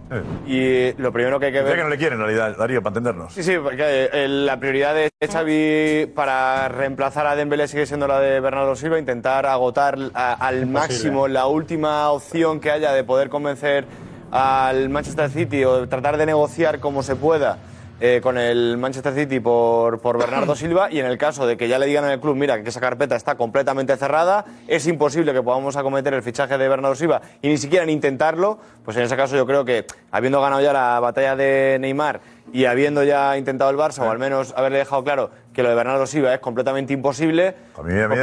y 0.46 0.92
lo 0.92 1.12
primero 1.12 1.40
que 1.40 1.46
hay 1.46 1.52
que 1.52 1.62
ver 1.62 1.76
que 1.76 1.82
no 1.82 1.88
le 1.88 1.98
quiere 1.98 2.14
en 2.14 2.20
realidad 2.20 2.56
Darío 2.56 2.82
para 2.82 2.90
entendernos. 2.90 3.32
Sí 3.32 3.42
sí 3.42 3.56
porque 3.62 4.10
eh, 4.12 4.28
la 4.28 4.58
prioridad 4.58 4.94
de 4.94 5.10
Xavi 5.26 6.06
para 6.14 6.68
reemplazar 6.68 7.26
a 7.26 7.36
Dembélé 7.36 7.68
sigue 7.68 7.86
siendo 7.86 8.06
la 8.06 8.20
de 8.20 8.40
Bernardo 8.40 8.76
Silva 8.76 8.98
intentar 8.98 9.46
agotar 9.46 9.96
a, 10.14 10.34
al 10.34 10.66
máximo 10.66 11.28
la 11.28 11.46
última 11.46 12.10
opción 12.10 12.60
que 12.60 12.70
haya 12.70 12.92
de 12.92 13.04
poder 13.04 13.28
convencer 13.28 13.86
al 14.34 14.88
Manchester 14.88 15.30
City 15.30 15.64
o 15.64 15.88
tratar 15.88 16.16
de 16.16 16.26
negociar 16.26 16.80
como 16.80 17.04
se 17.04 17.14
pueda 17.14 17.56
eh, 18.00 18.18
con 18.20 18.36
el 18.36 18.76
Manchester 18.76 19.14
City 19.14 19.38
por, 19.38 20.00
por 20.00 20.18
Bernardo 20.18 20.56
Silva 20.56 20.88
y 20.90 20.98
en 20.98 21.06
el 21.06 21.16
caso 21.18 21.46
de 21.46 21.56
que 21.56 21.68
ya 21.68 21.78
le 21.78 21.86
digan 21.86 22.04
al 22.04 22.18
club, 22.18 22.34
mira, 22.34 22.60
que 22.60 22.68
esa 22.68 22.80
carpeta 22.80 23.14
está 23.14 23.36
completamente 23.36 23.96
cerrada, 23.96 24.44
es 24.66 24.88
imposible 24.88 25.32
que 25.32 25.40
podamos 25.40 25.76
acometer 25.76 26.14
el 26.14 26.22
fichaje 26.24 26.58
de 26.58 26.68
Bernardo 26.68 26.96
Silva 26.96 27.22
y 27.42 27.48
ni 27.48 27.58
siquiera 27.58 27.88
intentarlo, 27.88 28.58
pues 28.84 28.96
en 28.96 29.04
ese 29.04 29.16
caso 29.16 29.36
yo 29.36 29.46
creo 29.46 29.64
que 29.64 29.86
habiendo 30.10 30.40
ganado 30.40 30.60
ya 30.60 30.72
la 30.72 30.98
batalla 30.98 31.36
de 31.36 31.78
Neymar 31.80 32.20
y 32.52 32.64
habiendo 32.64 33.04
ya 33.04 33.38
intentado 33.38 33.70
el 33.70 33.76
Barça, 33.76 34.00
o 34.00 34.10
al 34.10 34.18
menos 34.18 34.52
haberle 34.56 34.78
dejado 34.78 35.04
claro 35.04 35.30
que 35.54 35.62
lo 35.62 35.68
de 35.68 35.74
Bernardo 35.74 36.06
Silva 36.06 36.34
es 36.34 36.40
completamente 36.40 36.92
imposible. 36.92 37.54
A 37.78 37.82
mí 37.82 37.92
me, 37.92 38.08
pues 38.08 38.20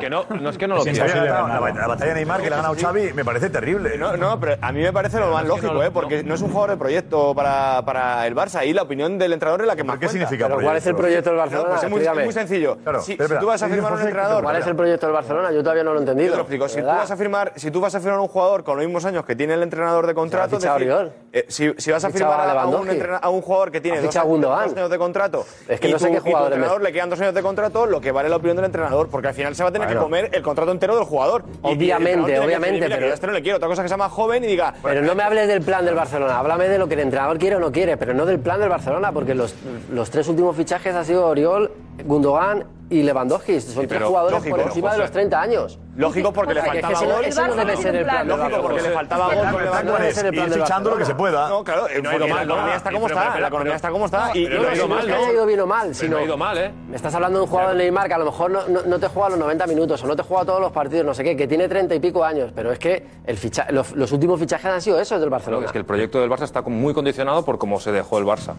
que 0.00 0.10
no, 0.10 0.24
es 0.50 0.58
que 0.58 0.66
no 0.66 0.76
lo 0.76 0.82
quiera. 0.82 1.06
La, 1.46 1.86
batalla 1.86 2.06
de 2.06 2.14
Neymar 2.14 2.40
que 2.40 2.48
le 2.48 2.54
ha 2.54 2.58
ganado 2.58 2.74
Xavi 2.74 3.12
me 3.12 3.24
parece 3.24 3.50
terrible. 3.50 3.96
No, 3.98 4.16
no, 4.16 4.40
pero 4.40 4.56
a 4.60 4.72
mí 4.72 4.80
me 4.80 4.92
parece 4.92 5.20
lo 5.20 5.30
más 5.30 5.44
lógico, 5.44 5.82
eh, 5.82 5.90
porque 5.92 6.24
no. 6.24 6.34
es 6.34 6.40
un 6.40 6.48
jugador 6.48 6.70
de 6.70 6.76
proyecto 6.76 7.34
para, 7.34 7.82
para 7.84 8.26
el 8.26 8.34
Barça. 8.34 8.56
Ahí 8.56 8.72
la 8.72 8.82
opinión 8.82 9.18
del 9.18 9.34
entrenador 9.34 9.60
es 9.60 9.66
la 9.66 9.76
que 9.76 9.84
más 9.84 9.98
¿Qué 9.98 10.08
significa 10.08 10.46
pero 10.46 10.60
¿Cuál 10.60 10.76
es 10.78 10.86
el 10.86 10.96
proyecto 10.96 11.30
del 11.30 11.38
Barcelona? 11.38 11.68
Pues 11.68 11.82
es 11.82 11.90
muy, 12.24 12.32
sencillo. 12.32 12.78
Si, 13.00 13.12
si, 13.12 13.16
tú 13.16 13.46
vas 13.46 13.62
a 13.62 13.68
firmar 13.68 13.92
un 13.92 14.00
entrenador... 14.00 14.42
¿Cuál 14.42 14.56
es 14.56 14.66
el 14.66 14.74
proyecto 14.74 15.06
del 15.06 15.14
Barcelona? 15.14 15.52
Yo 15.52 15.62
todavía 15.62 15.84
no 15.84 15.92
lo 15.92 15.98
he 15.98 16.02
entendido. 16.02 16.36
Yo 16.36 16.44
te. 16.44 16.68
Si 16.68 16.80
tú, 16.80 16.86
vas 16.86 17.10
a 17.10 17.16
firmar, 17.16 17.52
si 17.56 17.70
tú 17.70 17.80
vas 17.80 17.94
a 17.94 18.00
firmar 18.00 18.20
un 18.20 18.28
jugador 18.28 18.64
con 18.64 18.76
los 18.76 18.86
mismos 18.86 19.04
años 19.04 19.24
que 19.24 19.36
tiene 19.36 19.54
el 19.54 19.62
entrenador 19.62 20.06
de 20.06 20.14
pues 20.14 20.22
contrato... 20.22 20.58
Eh, 21.36 21.46
si, 21.48 21.68
si, 21.78 21.90
vas 21.90 22.04
a 22.04 22.10
firmar 22.10 22.38
a, 22.38 22.62
a, 22.62 22.66
un 22.68 22.88
a, 23.20 23.28
un 23.28 23.42
jugador 23.42 23.72
que 23.72 23.80
tiene 23.80 24.00
dos, 24.00 24.14
dos, 24.14 24.76
años 24.76 24.88
de 24.88 24.98
contrato 24.98 25.44
es 25.68 25.80
que 25.80 25.88
no 25.88 25.98
sé 25.98 26.12
qué 26.12 26.20
jugador 26.20 26.52
entrenador 26.52 26.80
le 26.80 26.92
quedan 26.92 27.10
dos 27.10 27.20
años 27.20 27.34
de 27.34 27.42
contrato, 27.42 27.86
lo 27.86 28.00
que 28.00 28.12
vale 28.12 28.28
la 28.28 28.36
opinión 28.36 28.54
del 28.54 28.66
entrenador, 28.66 29.08
porque 29.08 29.26
al 29.26 29.34
final 29.34 29.56
se 29.56 29.64
va 29.64 29.70
a 29.70 29.72
tener 29.72 29.88
que 29.88 29.96
comer 29.96 30.30
el 30.32 30.42
contrato 30.44 30.70
entero 30.70 30.94
del 30.94 31.04
jugador. 31.04 31.44
Obviamente, 31.62 32.38
obviamente. 32.38 32.78
Que 32.78 32.84
decir, 32.84 32.98
pero 33.00 33.14
este 33.14 33.26
no 33.26 33.32
le 33.32 33.42
quiero. 33.42 33.56
Otra 33.56 33.68
cosa 33.68 33.82
que 33.82 33.88
sea 33.88 33.96
más 33.96 34.12
joven 34.12 34.44
y 34.44 34.46
diga. 34.46 34.74
Pero 34.80 35.02
no 35.02 35.16
me 35.16 35.24
hables 35.24 35.48
del 35.48 35.60
plan 35.60 35.84
del 35.84 35.96
Barcelona, 35.96 36.38
háblame 36.38 36.68
de 36.68 36.78
lo 36.78 36.86
que 36.86 36.94
el 36.94 37.00
entrenador 37.00 37.36
quiere 37.36 37.56
o 37.56 37.58
no 37.58 37.72
quiere, 37.72 37.96
pero 37.96 38.14
no 38.14 38.26
del 38.26 38.38
plan 38.38 38.60
del 38.60 38.68
Barcelona, 38.68 39.10
porque 39.10 39.34
los, 39.34 39.56
los 39.90 40.10
tres 40.10 40.28
últimos 40.28 40.54
fichajes 40.54 40.94
ha 40.94 41.02
sido 41.02 41.26
Oriol, 41.26 41.72
Gundogan 42.04 42.64
y 42.94 43.02
Lewandowski. 43.02 43.60
Son 43.60 43.82
sí, 43.82 43.86
tres 43.88 44.02
jugadores 44.02 44.38
lógico, 44.38 44.56
por 44.56 44.66
encima 44.66 44.88
José. 44.88 44.98
de 44.98 45.02
los 45.02 45.10
30 45.12 45.40
años. 45.40 45.78
Lógico 45.96 46.32
porque 46.32 46.54
le 46.54 46.62
faltaba 46.62 47.00
gol. 47.00 47.24
Ese 47.24 47.42
no 47.46 47.54
debe 47.54 47.76
ser 47.76 47.96
el 47.96 48.04
plan. 48.04 48.28
Lógico 48.28 48.62
porque 48.62 48.82
le 48.82 48.90
faltaba 48.90 49.34
gol. 49.34 49.84
No 49.84 49.92
debe 49.94 50.12
ser 50.12 50.26
el 50.26 50.32
plan. 50.32 50.84
Lo 50.84 50.96
que 50.96 51.04
se 51.04 51.14
pueda. 51.14 51.48
No, 51.48 51.64
claro. 51.64 51.86
La 51.88 52.42
economía 52.42 52.76
está 52.76 52.92
como 52.92 53.06
está. 53.06 53.40
La 53.40 53.48
economía 53.48 53.74
está 53.74 53.90
como 53.90 54.04
está. 54.06 54.30
Y 54.34 54.46
no 54.46 54.68
ha 54.68 54.74
ido 54.74 54.88
mal, 54.88 55.08
¿no? 55.08 55.14
ha 55.14 55.32
ido 55.32 55.46
bien 55.46 55.60
o 55.60 55.66
mal. 55.66 55.94
Sino 55.94 56.20
ido 56.20 56.36
mal, 56.36 56.58
¿eh? 56.58 56.72
Me 56.88 56.96
estás 56.96 57.14
hablando 57.14 57.38
de 57.38 57.44
un 57.44 57.50
jugador 57.50 57.72
de 57.72 57.78
Neymar 57.78 58.08
que 58.08 58.14
a 58.14 58.18
lo 58.18 58.26
mejor 58.26 58.50
no 58.50 58.98
te 58.98 59.08
juega 59.08 59.30
los 59.30 59.38
90 59.38 59.66
minutos 59.66 60.02
o 60.02 60.06
no 60.06 60.16
te 60.16 60.22
juega 60.22 60.44
todos 60.44 60.60
los 60.60 60.72
partidos, 60.72 61.04
no 61.04 61.14
sé 61.14 61.24
qué, 61.24 61.36
que 61.36 61.46
tiene 61.46 61.68
30 61.68 61.94
y 61.94 62.00
pico 62.00 62.24
años. 62.24 62.52
Pero 62.54 62.72
es 62.72 62.78
que 62.78 63.06
los 63.94 64.12
últimos 64.12 64.38
fichajes 64.38 64.66
han 64.66 64.80
sido 64.80 65.00
esos 65.00 65.20
del 65.20 65.30
Barcelona. 65.30 65.66
Es 65.66 65.72
que 65.72 65.78
el 65.78 65.84
proyecto 65.84 66.20
del 66.20 66.30
Barça 66.30 66.44
está 66.44 66.62
muy 66.62 66.94
condicionado 66.94 67.44
por 67.44 67.58
cómo 67.58 67.80
se 67.80 67.92
dejó 67.92 68.18
el 68.18 68.24
Barça. 68.24 68.54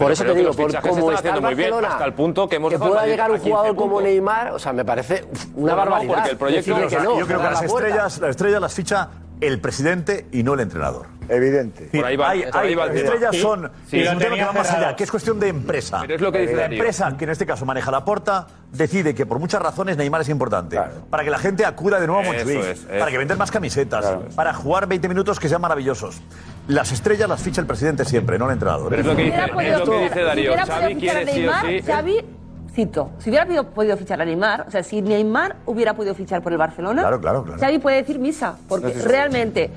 Por 0.00 0.12
eso 0.12 0.24
te 0.24 0.34
digo, 0.34 0.52
por 0.52 0.80
cómo 0.80 1.12
está 1.12 1.18
haciendo 1.18 1.42
muy 1.42 1.54
bien, 1.54 1.72
hasta 1.84 2.04
el 2.04 2.14
punto 2.14 2.48
que 2.48 2.56
hemos 2.56 2.72
Que 2.72 2.78
pueda 2.78 3.06
llegar 3.06 3.30
un 3.30 3.38
jugador 3.38 3.76
como 3.76 4.00
Neymar, 4.00 4.52
o 4.52 4.58
sea, 4.58 4.72
me 4.72 4.84
parece 4.84 5.26
una 5.54 5.74
barbaridad. 5.74 6.14
porque 6.14 6.30
el 6.30 6.36
proyecto 6.36 6.74
que 6.88 6.96
no. 6.96 7.18
yo 7.18 7.26
creo 7.26 7.38
que 7.38 7.44
las 7.44 7.62
estrellas, 7.62 8.18
las 8.18 8.30
estrellas 8.30 8.60
las 8.60 8.74
ficha 8.74 9.08
el 9.40 9.60
presidente 9.60 10.26
y 10.32 10.42
no 10.42 10.54
el 10.54 10.60
entrenador. 10.60 11.06
Evidente. 11.28 11.88
Por 11.92 12.04
ahí 12.04 12.16
va, 12.16 12.30
hay, 12.30 12.44
hay, 12.52 12.74
va 12.74 12.86
estrellas 12.86 13.36
son 13.36 13.70
sí, 13.86 14.00
es 14.00 14.12
un 14.12 14.18
tema 14.18 14.34
que 14.34 14.44
va 14.44 14.52
más 14.52 14.70
allá, 14.70 14.96
que 14.96 15.04
es 15.04 15.10
cuestión 15.10 15.38
de 15.38 15.48
empresa. 15.48 15.98
Pero 16.00 16.14
es 16.16 16.20
lo 16.20 16.32
que 16.32 16.40
dice 16.40 16.56
la 16.56 16.66
empresa, 16.66 17.16
que 17.16 17.24
en 17.24 17.30
este 17.30 17.46
caso 17.46 17.64
maneja 17.64 17.90
la 17.90 18.04
porta, 18.04 18.48
decide 18.72 19.14
que 19.14 19.26
por 19.26 19.38
muchas 19.38 19.62
razones 19.62 19.96
Neymar 19.96 20.22
es 20.22 20.28
importante. 20.28 20.78
Para 21.08 21.24
que 21.24 21.30
la 21.30 21.38
gente 21.38 21.64
acuda 21.64 22.00
de 22.00 22.06
nuevo 22.06 22.22
a 22.22 22.24
Montjuic, 22.24 22.64
es, 22.64 22.80
para 22.80 23.10
que 23.10 23.18
vendan 23.18 23.38
más 23.38 23.50
camisetas, 23.50 24.34
para 24.34 24.52
jugar 24.52 24.88
20 24.88 25.08
minutos 25.08 25.38
que 25.38 25.48
sean 25.48 25.60
maravillosos 25.60 26.20
las 26.68 26.92
estrellas 26.92 27.28
las 27.28 27.42
ficha 27.42 27.60
el 27.60 27.66
presidente 27.66 28.04
siempre, 28.04 28.38
no 28.38 28.46
el 28.46 28.52
entrenador. 28.52 28.92
¿eh? 28.92 28.96
Pero 28.98 29.10
lo 29.10 29.16
que 29.16 29.24
dice. 29.24 29.36
Si 30.34 30.70
Xavi 30.70 30.94
quiere 30.96 31.32
sí 31.32 31.46
o 31.46 31.52
sí. 31.52 31.66
¿eh? 31.66 31.82
Xavi, 31.82 32.16
cito, 32.72 33.10
si 33.18 33.30
hubiera 33.30 33.46
podido, 33.64 33.96
fichar 33.96 34.20
a 34.20 34.24
Neymar, 34.24 34.66
o 34.68 34.70
sea, 34.70 34.82
si 34.82 35.02
Neymar 35.02 35.56
hubiera 35.66 35.94
podido 35.94 36.14
fichar 36.14 36.42
por 36.42 36.52
el 36.52 36.58
Barcelona, 36.58 37.02
claro. 37.20 37.44
Xavi 37.58 37.78
puede 37.78 37.96
decir 37.96 38.18
misa, 38.18 38.56
porque 38.68 38.92
realmente 38.92 39.70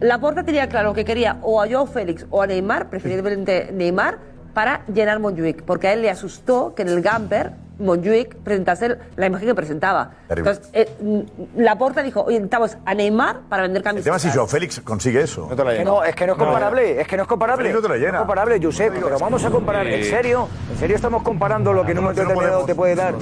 la 0.00 0.08
Laporta 0.08 0.42
tenía 0.42 0.68
claro 0.68 0.94
que 0.94 1.04
quería 1.04 1.38
o 1.42 1.62
a 1.62 1.68
Joao 1.68 1.86
Félix 1.86 2.26
o 2.30 2.42
a 2.42 2.46
Neymar, 2.46 2.88
preferiblemente 2.88 3.70
Neymar, 3.72 4.18
para 4.52 4.82
llenar 4.86 5.18
Montjuic, 5.18 5.62
porque 5.62 5.88
a 5.88 5.92
él 5.92 6.02
le 6.02 6.10
asustó 6.10 6.74
que 6.74 6.82
en 6.82 6.88
el 6.88 7.02
Gamper 7.02 7.52
Montjuic 7.80 8.36
presentase 8.36 8.98
la 9.16 9.26
imagen 9.26 9.48
que 9.48 9.54
presentaba. 9.54 10.10
Entonces, 10.28 10.68
eh, 10.72 10.88
mm, 11.00 11.60
Laporta 11.60 12.02
dijo, 12.02 12.22
oye, 12.22 12.36
necesitamos 12.36 12.76
a 12.84 12.94
Neymar 12.94 13.40
para 13.48 13.62
vender 13.62 13.82
camisetas. 13.82 14.06
El 14.06 14.10
tema 14.10 14.16
es 14.16 14.22
si 14.22 14.30
Joao 14.30 14.46
Félix 14.46 14.80
consigue 14.80 15.22
eso. 15.22 15.48
No, 15.84 16.04
es 16.04 16.14
que 16.14 16.26
no 16.26 16.32
es 16.32 16.38
comparable, 16.38 17.00
es 17.00 17.08
que 17.08 17.16
no 17.16 17.22
es 17.22 17.28
comparable. 17.28 17.72
No, 17.72 17.78
es 17.78 18.12
comparable, 18.12 18.60
Josep, 18.62 18.92
pero 18.92 19.18
vamos 19.18 19.44
a 19.44 19.50
comparar, 19.50 19.86
¿en 19.86 20.04
serio? 20.04 20.48
¿En 20.70 20.78
serio 20.78 20.96
estamos 20.96 21.22
comparando 21.22 21.72
lo 21.72 21.84
que 21.84 21.92
en 21.92 21.98
un 21.98 22.04
momento 22.04 22.22
determinado 22.22 22.64
te 22.64 22.74
puede 22.74 22.94
dar 22.94 23.14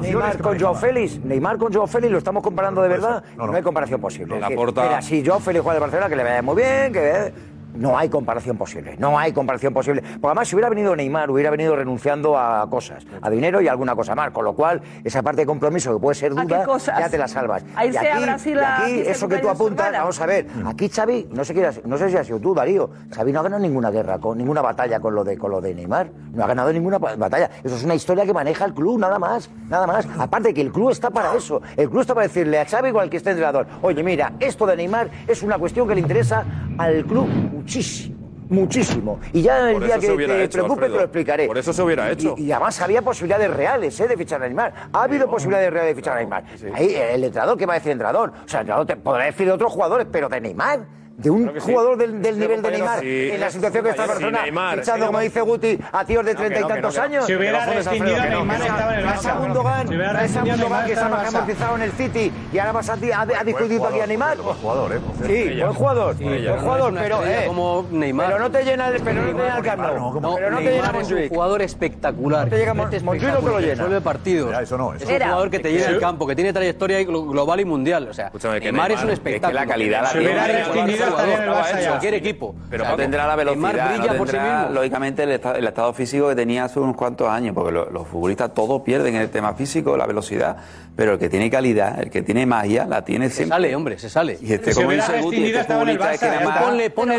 Neymar 0.00 0.38
con 0.38 0.58
Joao 0.58 0.74
Félix? 0.74 1.18
Neymar 1.24 1.58
con 1.58 1.72
Joao 1.72 1.86
Félix, 1.86 2.12
¿lo 2.12 2.18
estamos 2.18 2.42
comparando 2.42 2.82
de 2.82 2.88
verdad? 2.88 3.24
No, 3.36 3.52
hay 3.52 3.62
comparación 3.62 4.00
posible. 4.00 4.38
Laporta... 4.38 4.82
Mira, 4.82 5.02
si 5.02 5.24
Joao 5.24 5.40
Félix 5.40 5.62
juega 5.62 5.74
de 5.74 5.80
Barcelona, 5.80 6.08
que 6.08 6.16
le 6.16 6.22
vaya 6.22 6.42
muy 6.42 6.56
bien, 6.56 6.92
que... 6.92 7.53
No 7.74 7.98
hay 7.98 8.08
comparación 8.08 8.56
posible, 8.56 8.96
no 8.98 9.18
hay 9.18 9.32
comparación 9.32 9.74
posible. 9.74 10.02
Porque 10.02 10.26
además, 10.26 10.48
si 10.48 10.54
hubiera 10.54 10.68
venido 10.68 10.94
Neymar, 10.94 11.30
hubiera 11.30 11.50
venido 11.50 11.74
renunciando 11.74 12.38
a 12.38 12.68
cosas, 12.70 13.04
a 13.20 13.30
dinero 13.30 13.60
y 13.60 13.68
a 13.68 13.72
alguna 13.72 13.94
cosa 13.94 14.14
más. 14.14 14.30
Con 14.30 14.44
lo 14.44 14.54
cual, 14.54 14.80
esa 15.02 15.22
parte 15.22 15.42
de 15.42 15.46
compromiso 15.46 15.92
que 15.92 16.00
puede 16.00 16.14
ser 16.14 16.34
duda, 16.34 16.66
ya 16.98 17.08
te 17.08 17.18
la 17.18 17.28
salvas. 17.28 17.64
Ahí 17.74 17.90
y 17.92 17.96
aquí, 17.96 18.22
Brasil, 18.22 18.58
y 18.60 18.64
aquí 18.64 19.00
eso 19.08 19.28
que 19.28 19.38
tú 19.38 19.48
apuntas, 19.48 19.92
vamos 19.92 20.20
a 20.20 20.26
ver, 20.26 20.46
aquí 20.66 20.88
Xavi, 20.88 21.28
no 21.32 21.44
sé, 21.44 21.54
no 21.84 21.98
sé 21.98 22.10
si 22.10 22.16
ha 22.16 22.24
sido 22.24 22.38
tú, 22.40 22.54
Darío, 22.54 22.90
Xavi 23.14 23.32
no 23.32 23.40
ha 23.40 23.42
ganado 23.42 23.62
ninguna 23.62 23.90
guerra, 23.90 24.18
con, 24.18 24.38
ninguna 24.38 24.62
batalla 24.62 25.00
con 25.00 25.14
lo, 25.14 25.24
de, 25.24 25.36
con 25.36 25.50
lo 25.50 25.60
de 25.60 25.74
Neymar. 25.74 26.10
No 26.32 26.44
ha 26.44 26.46
ganado 26.46 26.72
ninguna 26.72 26.98
batalla. 26.98 27.50
Eso 27.62 27.76
es 27.76 27.84
una 27.84 27.94
historia 27.94 28.24
que 28.24 28.32
maneja 28.32 28.64
el 28.64 28.74
club, 28.74 28.98
nada 28.98 29.18
más, 29.18 29.50
nada 29.68 29.86
más. 29.86 30.06
Aparte 30.18 30.54
que 30.54 30.60
el 30.60 30.72
club 30.72 30.90
está 30.90 31.10
para 31.10 31.34
eso. 31.34 31.60
El 31.76 31.88
club 31.88 32.00
está 32.00 32.14
para 32.14 32.26
decirle 32.26 32.58
a 32.58 32.64
Xavi 32.64 32.90
o 32.90 33.00
al 33.00 33.10
que 33.10 33.16
esté 33.16 33.30
entrenador, 33.30 33.66
oye, 33.82 34.02
mira, 34.02 34.32
esto 34.40 34.66
de 34.66 34.76
Neymar 34.76 35.10
es 35.26 35.42
una 35.42 35.58
cuestión 35.58 35.88
que 35.88 35.94
le 35.94 36.00
interesa 36.00 36.44
al 36.78 37.04
club 37.04 37.26
muchísimo. 37.26 38.14
Muchísimo. 38.48 39.20
Y 39.32 39.42
ya 39.42 39.70
el 39.70 39.80
día 39.82 39.98
que 39.98 40.08
te 40.08 40.48
preocupes 40.48 40.90
te 40.90 40.96
lo 40.96 41.00
explicaré. 41.00 41.46
Por 41.46 41.58
eso 41.58 41.72
se 41.72 41.82
hubiera 41.82 42.10
hecho. 42.10 42.34
Y, 42.36 42.52
además 42.52 42.80
había 42.80 43.02
posibilidades 43.02 43.50
reales 43.50 43.98
¿eh? 44.00 44.06
de 44.06 44.16
fichar 44.16 44.42
a 44.42 44.46
Neymar. 44.46 44.72
Ha 44.92 45.02
habido 45.02 45.28
posibilidades 45.28 45.72
reales 45.72 45.92
de 45.92 45.96
fichar 45.96 46.14
a 46.14 46.20
Neymar. 46.20 46.44
Ahí 46.74 46.94
el 46.94 47.24
entrenador, 47.24 47.56
¿qué 47.56 47.66
va 47.66 47.74
a 47.74 47.76
decir 47.76 47.90
el 47.90 47.94
entrenador? 47.94 48.30
O 48.30 48.48
sea, 48.48 48.60
el 48.60 48.64
entrenador 48.64 48.86
te 48.86 48.96
podrá 48.96 49.24
decir 49.24 49.46
de 49.46 49.52
otros 49.52 49.72
jugadores, 49.72 50.06
pero 50.10 50.28
de 50.28 50.40
Neymar 50.40 50.86
de 51.16 51.30
un 51.30 51.44
claro 51.44 51.60
jugador 51.60 51.94
sí. 51.94 52.00
del, 52.00 52.22
del 52.22 52.38
nivel 52.38 52.62
de 52.62 52.70
Neymar 52.70 53.00
sí. 53.00 53.30
en 53.32 53.40
la 53.40 53.50
situación 53.50 53.84
que 53.84 53.90
está 53.90 54.06
Barcelona, 54.06 54.74
echando, 54.74 55.06
como 55.06 55.20
dice 55.20 55.40
Guti, 55.40 55.78
a 55.92 56.04
tíos 56.04 56.24
de 56.24 56.34
treinta 56.34 56.60
no, 56.60 56.66
y 56.66 56.68
tantos 56.68 56.96
no, 56.96 57.02
años. 57.02 57.26
Si 57.26 57.34
hubiera 57.34 57.66
rescindido 57.66 58.16
Neymar 58.18 58.60
estaba 58.60 58.94
en 58.94 59.00
el 59.00 59.06
Barça. 59.06 59.38
Gundogan, 59.38 59.88
si 59.88 60.38
Gundogan 60.38 60.86
que 60.86 60.92
estaba 60.92 61.26
amortizado 61.26 61.76
en 61.76 61.82
el 61.82 61.92
City 61.92 62.32
y 62.52 62.58
ahora 62.58 62.72
vas 62.72 62.88
a, 62.88 62.94
ha 62.94 63.44
discutido 63.44 63.86
aquí 63.86 64.00
a 64.00 64.06
Neymar. 64.06 64.38
Buen 64.38 64.56
jugador, 64.56 64.92
¿eh? 64.92 65.00
Sí, 65.26 65.60
buen 65.60 65.74
jugador, 65.74 66.16
buen 66.16 66.58
jugador, 66.58 66.94
pero 66.94 67.24
eh, 67.24 67.44
como 67.46 67.86
Neymar. 67.90 68.26
Pero 68.26 68.38
no 68.38 68.50
te 68.50 68.64
llena 68.64 68.88
el 68.88 69.02
pero 69.02 69.22
no 69.22 69.36
te 69.36 69.42
llena 69.42 69.56
el 69.56 69.62
campo. 69.62 70.20
Pero 70.36 70.50
no 70.50 70.58
te 70.58 70.64
llena 70.64 70.92
Un 70.98 71.28
jugador 71.28 71.62
espectacular. 71.62 72.48
Te 72.48 72.74
Montjuic 72.74 73.32
no 73.32 73.38
te 73.38 73.46
lo 73.46 73.60
llena. 73.60 73.74
Resuelve 73.74 74.00
partidos. 74.00 74.58
Eso 74.60 74.78
no, 74.78 74.94
es 74.94 75.02
un 75.02 75.08
jugador 75.08 75.50
que 75.50 75.58
te 75.60 75.72
llena 75.72 75.86
el 75.86 76.00
campo, 76.00 76.26
que 76.26 76.34
tiene 76.34 76.52
trayectoria 76.52 77.02
global 77.04 77.60
y 77.60 77.64
mundial, 77.64 78.08
o 78.08 78.14
sea, 78.14 78.32
Neymar 78.60 78.92
es 78.92 79.02
un 79.02 79.10
espectáculo. 79.10 79.60
la 79.60 79.66
calidad 79.66 80.02
la 80.02 80.12
tiene 80.12 81.03
cualquier 81.10 82.14
equipo. 82.14 82.54
Pero 82.70 82.84
tendrá 82.96 83.26
la 83.26 83.36
velocidad, 83.36 83.96
brilla 83.96 84.18
por 84.18 84.28
sí 84.28 84.36
mismo. 84.36 84.68
lógicamente, 84.72 85.22
el, 85.22 85.66
estado 85.66 85.92
físico 85.92 86.28
que 86.28 86.34
tenía 86.34 86.64
hace 86.64 86.80
unos 86.80 86.96
cuantos 86.96 87.28
años, 87.28 87.54
porque 87.54 87.72
los 87.72 88.06
futbolistas 88.08 88.52
todos 88.54 88.82
pierden 88.82 89.16
el 89.16 89.30
tema 89.30 89.54
físico, 89.54 89.96
la 89.96 90.06
velocidad, 90.06 90.56
pero 90.96 91.14
el 91.14 91.18
que 91.18 91.28
tiene 91.28 91.50
calidad, 91.50 92.00
el 92.00 92.10
que 92.10 92.22
tiene 92.22 92.46
magia, 92.46 92.86
la 92.86 93.04
tiene 93.04 93.28
se 93.28 93.36
siempre. 93.36 93.56
Se 93.56 93.62
sale, 93.62 93.76
hombre, 93.76 93.98
se 93.98 94.10
sale. 94.10 94.38
Y 94.40 94.52
este, 94.52 94.74
como 94.74 94.90
dice 94.90 95.20
Guti, 95.20 95.44
este 95.46 95.64
futbolista 95.64 96.14
es 96.14 96.20
que 96.20 96.26
nada 96.26 96.74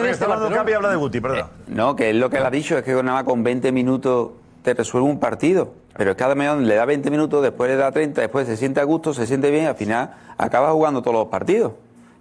este 0.09 0.25
habla 0.75 0.89
de 0.89 0.95
Guti. 0.95 1.17
Eh, 1.17 1.43
no, 1.67 1.95
que 1.95 2.09
es 2.09 2.15
lo 2.15 2.29
que 2.29 2.39
le 2.39 2.45
ha 2.45 2.51
dicho, 2.51 2.77
es 2.77 2.83
que 2.83 2.93
nada 2.93 3.13
más 3.13 3.23
con 3.23 3.43
20 3.43 3.71
minutos 3.71 4.31
te 4.63 4.73
resuelve 4.73 5.09
un 5.09 5.19
partido. 5.19 5.73
Pero 5.97 6.11
es 6.11 6.17
que 6.17 6.23
además 6.25 6.57
le 6.57 6.75
da 6.75 6.85
20 6.85 7.09
minutos, 7.09 7.41
después 7.41 7.69
le 7.69 7.77
da 7.77 7.91
30, 7.91 8.19
después 8.19 8.47
se 8.47 8.57
siente 8.57 8.81
a 8.81 8.83
gusto, 8.83 9.13
se 9.13 9.25
siente 9.25 9.49
bien, 9.49 9.67
al 9.67 9.75
final 9.75 10.11
acaba 10.37 10.71
jugando 10.71 11.01
todos 11.01 11.15
los 11.15 11.27
partidos 11.27 11.71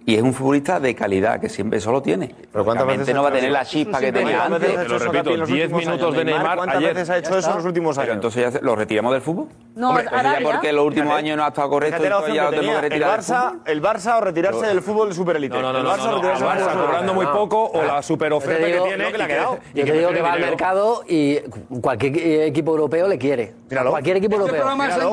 y 0.07 0.15
es 0.15 0.21
un 0.21 0.33
futbolista 0.33 0.79
de 0.79 0.93
calidad 0.93 1.39
que 1.39 1.49
siempre 1.49 1.79
eso 1.79 1.91
lo 1.91 2.01
tiene. 2.01 2.33
Pero 2.51 2.63
cuántas 2.63 2.85
veces 2.85 3.13
no 3.13 3.23
va 3.23 3.29
a 3.29 3.31
tener 3.31 3.51
la 3.51 3.65
chispa 3.65 3.99
que 3.99 4.11
tenía 4.11 4.45
antes. 4.45 4.75
Te 4.75 4.87
lo 4.87 4.99
repito, 4.99 5.45
10 5.45 5.71
minutos 5.71 6.15
de 6.15 6.25
Neymar 6.25 6.57
¿Cuántas 6.57 6.77
ayer? 6.77 6.93
veces 6.93 7.09
ha 7.09 7.17
hecho 7.17 7.37
eso 7.37 7.49
en 7.49 7.55
los 7.55 7.65
últimos 7.65 7.97
años? 7.97 8.05
Pero 8.05 8.13
entonces 8.13 8.53
ya 8.53 8.59
lo 8.61 8.75
retiramos 8.75 9.13
del 9.13 9.21
fútbol. 9.21 9.47
No, 9.75 9.89
Hombre, 9.89 10.05
pues 10.09 10.23
ya 10.23 10.39
porque 10.43 10.71
los 10.71 10.85
últimos 10.85 11.13
años 11.13 11.37
no 11.37 11.43
ha 11.43 11.47
estado 11.47 11.69
correcto 11.69 12.01
y 12.01 12.35
ya 12.35 12.43
lo 12.43 12.49
tenemos 12.51 12.75
que 12.75 12.81
retirar. 12.81 13.19
El 13.19 13.25
Barça, 13.25 13.53
el 13.65 13.81
Barça 13.81 14.17
o 14.17 14.21
retirarse 14.21 14.65
del 14.67 14.81
fútbol 14.81 15.13
superélite. 15.13 15.55
No, 15.55 15.73
no, 15.73 15.73
no, 15.73 15.79
el 15.79 15.99
Barça, 15.99 16.11
no, 16.11 16.21
no, 16.21 16.39
Barça 16.39 16.85
cobrando 16.85 17.13
muy 17.13 17.25
poco 17.25 17.65
o 17.65 17.83
la 17.83 17.97
ah. 17.97 18.01
superoferta 18.03 18.65
que 18.65 18.79
tiene 18.79 19.11
que 19.11 19.17
le 19.17 19.23
ha 19.23 19.27
quedado. 19.27 19.59
Yo 19.73 19.85
te 19.85 19.91
digo 19.91 20.11
que 20.11 20.21
va 20.21 20.33
al 20.33 20.39
mercado 20.39 21.03
y 21.07 21.39
cualquier 21.81 22.17
e- 22.17 22.47
equipo 22.47 22.71
europeo 22.71 23.07
le 23.07 23.17
quiere. 23.17 23.53
Cualquier 23.67 24.17
equipo 24.17 24.35
europeo. 24.35 24.65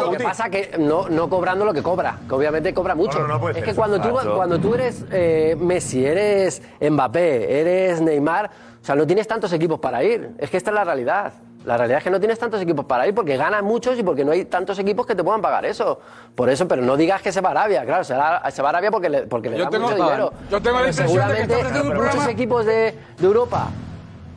Lo 0.02 0.10
que 0.10 0.22
pasa 0.22 0.50
que 0.50 0.76
no 0.78 1.30
cobrando 1.30 1.64
lo 1.64 1.72
que 1.72 1.82
cobra, 1.82 2.18
que 2.28 2.34
obviamente 2.34 2.74
cobra 2.74 2.94
mucho. 2.94 3.18
Es 3.54 3.64
que 3.64 3.74
cuando 3.74 4.58
tú 4.60 4.74
eres 4.74 4.81
eres 4.82 5.04
eh, 5.10 5.56
Messi, 5.58 6.04
eres 6.04 6.62
Mbappé, 6.80 7.60
eres 7.60 8.00
Neymar, 8.00 8.50
o 8.80 8.84
sea, 8.84 8.94
no 8.94 9.06
tienes 9.06 9.26
tantos 9.28 9.52
equipos 9.52 9.78
para 9.78 10.02
ir. 10.02 10.30
Es 10.38 10.50
que 10.50 10.56
esta 10.56 10.70
es 10.70 10.74
la 10.74 10.84
realidad. 10.84 11.32
La 11.64 11.76
realidad 11.76 11.98
es 11.98 12.04
que 12.04 12.10
no 12.10 12.18
tienes 12.18 12.40
tantos 12.40 12.60
equipos 12.60 12.84
para 12.84 13.06
ir 13.06 13.14
porque 13.14 13.36
ganas 13.36 13.62
muchos 13.62 13.96
y 13.96 14.02
porque 14.02 14.24
no 14.24 14.32
hay 14.32 14.46
tantos 14.46 14.76
equipos 14.80 15.06
que 15.06 15.14
te 15.14 15.22
puedan 15.22 15.40
pagar 15.40 15.64
eso. 15.64 16.00
Por 16.34 16.50
eso, 16.50 16.66
pero 16.66 16.82
no 16.82 16.96
digas 16.96 17.22
que 17.22 17.30
se 17.30 17.40
va 17.40 17.50
a 17.50 17.52
Arabia, 17.52 17.84
claro, 17.84 18.02
se 18.02 18.14
va, 18.14 18.38
a 18.38 18.68
Arabia 18.68 18.90
porque 18.90 19.08
le, 19.08 19.22
porque 19.28 19.50
le 19.50 19.58
da 19.58 19.70
mucho 19.70 19.94
dinero. 19.94 20.32
Yo 20.50 20.60
tengo 20.60 20.80
la 20.80 20.86
de 21.28 21.46
que 21.46 21.60
está 21.60 21.84
muchos 21.84 22.26
equipos 22.26 22.66
de 22.66 22.94
Europa 23.20 23.68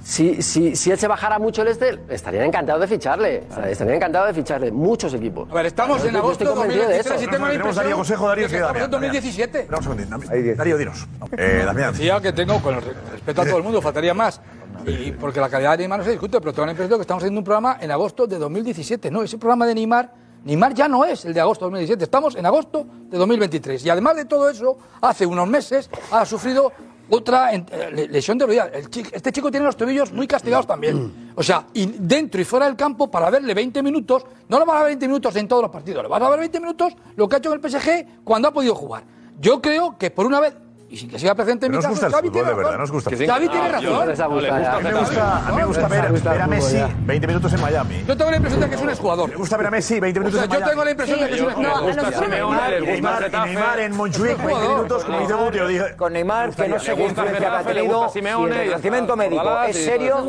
si, 0.06 0.44
si, 0.44 0.76
si 0.76 0.92
él 0.92 1.00
se 1.00 1.08
bajara 1.08 1.40
mucho 1.40 1.64
el 1.64 1.70
este, 1.70 2.00
estarían 2.10 2.46
encantados 2.46 2.80
de 2.80 2.88
ficharle. 2.88 3.44
O 3.50 3.56
sea, 3.56 3.68
estarían 3.68 3.96
encantados 3.96 4.28
de 4.28 4.34
ficharle 4.36 4.72
muchos 4.72 5.12
equipos. 5.16 5.50
A 5.50 5.56
ver, 5.56 5.66
estamos 5.66 6.06
en 6.06 6.16
agosto 6.16 6.44
de 6.44 6.54
2017 6.54 7.24
y 7.24 7.28
tengo 7.28 7.46
Darío 7.48 8.46
estamos 8.46 8.82
en 8.84 8.92
2017. 8.92 9.68
Vamos 9.68 10.58
Darío, 10.58 10.78
dinos. 10.78 11.08
Eh, 11.36 11.64
Damián. 11.66 11.92
Decía 11.94 12.22
que 12.22 12.34
tengo, 12.34 12.62
con 12.62 12.76
respeto 13.12 13.42
a 13.42 13.46
todo 13.46 13.58
el 13.58 13.64
mundo, 13.64 13.82
faltaría 13.82 14.14
más. 14.14 14.40
Y 14.86 15.12
porque 15.14 15.40
la 15.40 15.50
calidad 15.50 15.72
de 15.72 15.80
Neymar 15.80 15.98
no 15.98 16.06
se 16.06 16.12
discute, 16.12 16.40
pero 16.40 16.54
tengo 16.54 16.68
la 16.68 16.74
impresión 16.74 17.00
que 17.00 17.02
estamos 17.02 17.24
haciendo 17.24 17.40
un 17.40 17.46
programa 17.46 17.80
en 17.82 17.90
agosto 17.90 18.28
de 18.28 18.38
2017. 18.38 19.10
No, 19.10 19.24
ese 19.24 19.40
programa 19.40 19.66
de 19.66 19.74
Neymar, 19.74 20.14
Neymar 20.44 20.76
ya 20.76 20.88
no 20.88 21.04
es 21.04 21.26
el 21.26 21.34
de 21.34 21.42
agosto 21.42 21.66
de 21.66 21.72
2017, 21.72 22.04
estamos 22.04 22.36
en 22.36 22.46
agosto 22.46 22.86
de 23.10 23.18
2023. 23.18 23.84
Y 23.84 23.90
además 23.90 24.18
de 24.18 24.26
todo 24.26 24.52
eso, 24.52 24.78
hace 25.02 25.26
unos 25.26 25.48
meses 25.48 25.90
ha 26.12 26.24
sufrido 26.28 26.72
otra 27.10 27.54
eh, 27.54 28.08
lesión 28.10 28.38
de 28.38 28.46
rodilla. 28.46 28.72
este 28.74 29.32
chico 29.32 29.52
tiene 29.52 29.66
los 29.66 29.78
tobillos 29.78 30.12
muy 30.12 30.28
castigados 30.28 30.68
también. 30.68 31.32
O 31.36 31.44
sea, 31.44 31.68
y 31.74 31.86
dentro 31.86 32.42
y 32.42 32.44
fuera 32.44 32.66
del 32.66 32.76
campo, 32.76 33.10
para 33.10 33.30
verle 33.30 33.54
20 33.54 33.84
minutos, 33.84 34.26
no 34.48 34.60
le 34.60 34.66
vas 34.66 34.78
a 34.78 34.80
ver 34.80 34.88
20 34.90 35.08
minutos 35.08 35.36
en 35.36 35.48
todos 35.48 35.62
los 35.62 35.72
partidos, 35.72 36.04
le 36.04 36.10
vas 36.10 36.22
a 36.22 36.30
ver 36.30 36.40
20 36.40 36.60
minutos 36.60 36.94
lo 37.16 37.28
que 37.28 37.36
ha 37.36 37.40
hecho 37.40 37.54
en 37.54 37.62
el 37.62 37.70
PSG 37.70 38.24
cuando 38.24 38.48
ha 38.48 38.54
podido 38.54 38.76
jugar. 38.76 39.04
Yo 39.40 39.62
creo 39.62 39.98
que 39.98 40.12
por 40.12 40.26
una 40.26 40.40
vez 40.40 40.56
y 40.88 40.98
sin 40.98 41.10
que 41.10 41.18
siga 41.18 41.34
presente 41.34 41.66
en 41.66 41.72
mi 41.72 41.78
nos 41.78 41.86
caso, 41.86 41.94
gusta 42.00 42.18
el 42.20 42.24
de 42.24 42.30
tiene 42.30 42.48
verdad, 42.48 42.64
razón. 42.64 42.80
nos 42.80 42.92
gusta. 42.92 43.10
Que 43.10 43.16
tiene 43.18 43.32
ah, 43.32 43.70
razón. 43.72 44.32
A 44.32 44.78
mí 44.78 44.84
me 44.84 44.94
gusta, 44.94 45.48
a 45.48 45.50
mí 45.50 45.56
me 45.58 45.66
gusta 45.66 45.88
ver, 45.88 46.12
ver 46.12 46.42
a 46.42 46.48
Messi 46.48 46.78
20 47.06 47.28
minutos 47.28 47.54
en 47.54 47.62
Miami. 47.62 48.04
Yo 48.08 48.16
tengo 48.16 48.30
la 48.30 48.38
impresión 48.38 48.62
de 48.62 48.70
que 48.70 48.76
es 48.76 48.82
un 48.82 48.90
exjugador. 48.90 49.30
Me 49.30 49.36
gusta 49.36 49.58
ver 49.58 49.68
a 49.68 49.72
Messi 49.72 50.00
20 50.00 50.20
minutos 50.20 50.44
en 50.44 50.50
Miami. 50.50 50.64
Yo 50.64 50.70
tengo 50.70 50.86
la 50.86 50.92
impresión 50.92 51.20
de 51.20 51.28
que 51.28 51.36
es 51.36 51.42
un 51.42 51.54
jugador. 51.54 51.90
exjugador. 51.90 52.12
gusta 52.12 52.26
Simeone, 52.26 52.80
le 52.80 52.92
gusta 52.92 53.18
Getafe. 53.18 53.48
Neymar 53.48 53.80
en 53.80 53.96
Montjuic 53.96 54.46
20 54.46 54.68
minutos, 54.68 55.04
como 55.06 55.18
ah, 55.18 55.22
dice 55.22 55.34
Guti, 55.34 55.60
dije. 55.60 55.96
Con 55.96 56.14
Neymar, 56.14 56.56
que 56.56 56.68
no 56.68 56.80
sé 56.80 56.96
qué 56.96 57.04
influencia 57.06 57.60
ha 57.60 57.64
tenido 57.64 58.06
el 58.06 58.70
nacimiento 58.70 59.16
médico. 59.16 59.64
¿Es 59.68 59.86
serio? 59.86 60.24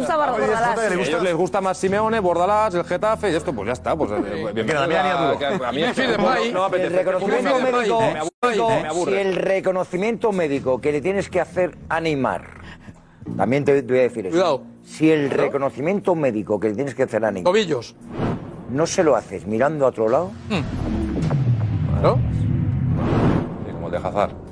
Les 1.23 1.35
gusta 1.35 1.61
más 1.61 1.77
Simeone, 1.77 2.19
Bordalás, 2.19 2.75
el 2.75 2.85
Getafe, 2.85 3.31
y 3.31 3.35
esto 3.35 3.53
pues 3.53 3.67
ya 3.67 3.73
está. 3.75 3.95
Pues, 3.95 4.11
eh, 4.11 4.51
bienvenido 4.55 4.83
a 4.83 5.73
mí. 5.73 5.83
No, 6.53 6.67
el 6.67 6.93
reconocimiento 6.93 7.59
médico, 7.61 8.01
si 9.07 9.15
el 9.15 9.37
reconocimiento 9.37 10.33
médico 10.33 10.46
que 10.81 10.93
le 10.93 11.01
tienes 11.01 11.29
que 11.29 11.41
hacer 11.41 11.77
animar. 11.89 12.61
También 13.37 13.65
te, 13.65 13.83
voy 13.83 13.99
a 13.99 14.03
decir 14.03 14.27
eso. 14.27 14.35
Cuidado. 14.35 14.63
Si 14.85 15.11
el 15.11 15.31
reconocimiento 15.31 16.15
médico 16.15 16.61
que 16.61 16.69
le 16.69 16.75
tienes 16.75 16.95
que 16.95 17.03
hacer 17.03 17.25
a 17.25 17.31
Neymar. 17.31 17.53
Tobillos. 17.53 17.97
No 18.71 18.87
se 18.87 19.03
lo 19.03 19.17
haces 19.17 19.47
mirando 19.47 19.85
a 19.85 19.89
otro 19.89 20.09
lado. 20.09 20.31
Mm. 20.49 22.03
¿No? 22.03 22.17
Sí, 22.17 23.73
como 23.73 23.91
de 23.91 23.97
Hazard. 23.97 24.46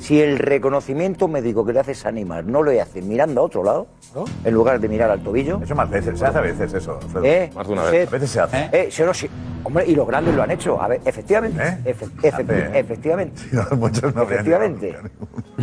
Si 0.00 0.20
el 0.20 0.38
reconocimiento 0.38 1.28
médico 1.28 1.64
que 1.64 1.74
le 1.74 1.80
haces 1.80 2.06
animar 2.06 2.44
no 2.44 2.62
lo 2.62 2.70
hace 2.80 3.02
mirando 3.02 3.42
a 3.42 3.44
otro 3.44 3.62
lado, 3.62 3.86
¿No? 4.14 4.24
en 4.44 4.54
lugar 4.54 4.80
de 4.80 4.88
mirar 4.88 5.10
al 5.10 5.22
tobillo. 5.22 5.60
Eso 5.62 5.74
más 5.74 5.90
veces, 5.90 6.18
se 6.18 6.24
hace 6.24 6.38
a 6.38 6.40
veces 6.40 6.72
eso. 6.72 6.98
Alfredo. 7.02 7.24
¿Eh? 7.26 7.50
Más 7.54 7.66
de 7.66 7.72
una 7.74 7.82
vez. 7.82 7.90
Se, 7.90 8.02
a 8.08 8.10
veces 8.10 8.30
se 8.30 8.40
hace. 8.40 8.58
¿Eh? 8.58 8.70
Eh, 8.72 8.88
si 8.90 9.02
no, 9.02 9.12
si, 9.12 9.28
hombre, 9.62 9.84
y 9.86 9.94
los 9.94 10.06
grandes 10.06 10.34
lo 10.34 10.42
han 10.42 10.50
hecho. 10.50 10.80
A 10.80 10.88
ver, 10.88 11.02
efectivamente. 11.04 11.62
¿Eh? 11.62 11.78
Efe, 11.84 12.06
hace, 12.28 12.42
¿eh? 12.48 12.70
efectivamente. 12.74 13.42
No, 13.52 14.22
efectivamente. 14.22 14.96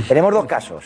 Tenemos 0.07 0.31
dos 0.31 0.45
casos. 0.45 0.83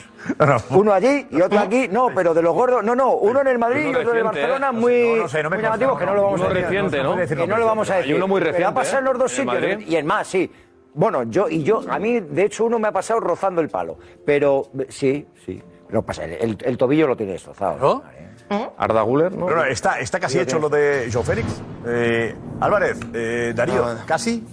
Uno 0.70 0.94
allí 0.94 1.28
y 1.30 1.42
otro 1.42 1.60
aquí. 1.60 1.90
No, 1.92 2.08
pero 2.16 2.34
de 2.34 2.42
los 2.42 2.54
gordos. 2.54 2.82
No, 2.86 2.96
no. 2.96 3.16
Uno 3.16 3.42
en 3.42 3.48
el 3.48 3.60
Madrid 3.60 3.88
y 3.92 3.96
otro 3.96 4.12
en 4.12 4.18
el 4.18 4.24
Barcelona. 4.24 4.72
muy 4.72 5.22
llamativos 5.62 6.00
que 6.00 6.06
no 6.06 6.16
lo 6.16 6.24
vamos 6.24 6.42
a 6.42 6.50
decir. 6.54 7.38
Que 7.38 7.48
no 7.48 7.58
lo 7.58 7.66
vamos 7.66 7.90
a 7.90 7.96
decir. 7.98 8.16
uno 8.16 8.28
muy 8.30 8.40
reciente. 8.40 8.64
va 8.64 8.70
a 8.70 8.74
pasar 8.74 9.00
en 9.00 9.06
los 9.06 9.20
dos 9.20 9.32
sitios. 9.32 9.82
Y 9.86 9.98
en 9.98 10.06
más, 10.06 10.28
sí. 10.28 10.50
Bueno, 10.94 11.24
yo 11.24 11.48
y 11.50 11.64
yo, 11.64 11.82
a 11.90 12.00
mí, 12.00 12.20
de 12.20 12.44
hecho, 12.44 12.66
uno 12.66 12.78
me 12.80 12.88
ha 12.88 12.92
pasado 12.92 13.20
rozando 13.20 13.62
el 13.62 13.70
palo. 13.70 13.98
Pero, 14.26 14.64
sí, 14.90 15.26
sí. 15.46 15.62
No 15.90 16.02
pasa, 16.04 16.24
el, 16.26 16.34
el- 16.34 16.58
el 16.64 16.78
tobillo 16.78 17.08
lo 17.08 17.16
tiene 17.18 17.34
destrozado. 17.34 18.04
Arda 18.78 19.02
Guller, 19.04 19.32
¿no? 19.34 19.46
Pero 19.46 19.58
no, 19.60 19.64
está, 19.66 20.00
está 20.00 20.20
casi 20.20 20.40
hecho 20.40 20.60
lo 20.60 20.68
de 20.70 21.10
Joe 21.12 21.24
Félix. 21.24 21.62
Eh, 21.88 22.36
Álvarez, 22.60 23.00
eh, 23.14 23.54
Darío, 23.56 23.86
¿casi? 24.06 24.44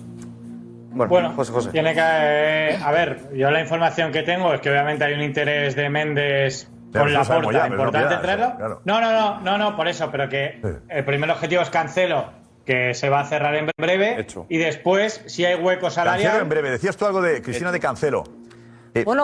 Bueno, 0.90 1.34
tiene 1.70 1.94
que. 1.94 2.00
eh, 2.02 2.78
a 2.82 2.90
ver, 2.92 3.30
yo 3.34 3.50
la 3.50 3.60
información 3.60 4.10
que 4.10 4.22
tengo 4.22 4.52
es 4.54 4.60
que 4.60 4.70
obviamente 4.70 5.04
hay 5.04 5.14
un 5.14 5.22
interés 5.22 5.76
de 5.76 5.90
Méndez 5.90 6.68
Pero 6.92 7.04
con 7.04 7.12
la 7.12 7.22
ya, 7.52 7.68
no 7.68 7.74
Importante 7.74 8.08
queda, 8.08 8.22
traerlo. 8.22 8.56
claro. 8.56 8.80
No, 8.84 9.00
no, 9.00 9.12
no, 9.12 9.40
no, 9.42 9.58
no, 9.58 9.76
por 9.76 9.86
eso, 9.86 10.10
pero 10.10 10.28
que 10.28 10.60
el 10.88 11.04
primer 11.04 11.30
objetivo 11.30 11.62
es 11.62 11.70
Cancelo, 11.70 12.24
que 12.68 12.92
se 12.92 13.08
va 13.08 13.20
a 13.20 13.24
cerrar 13.24 13.54
en 13.54 13.70
breve. 13.78 14.26
Y 14.50 14.58
después, 14.58 15.22
si 15.24 15.42
hay 15.46 15.54
hueco 15.54 15.88
salarial. 15.88 16.24
Cancelo 16.32 16.42
en 16.42 16.48
breve. 16.50 16.70
Decías 16.72 16.98
tú 16.98 17.06
algo 17.06 17.22
de 17.22 17.40
Cristina 17.40 17.72
de 17.72 17.80
Cancelo. 17.80 18.24
Eh, 18.92 19.04
Bueno, 19.04 19.22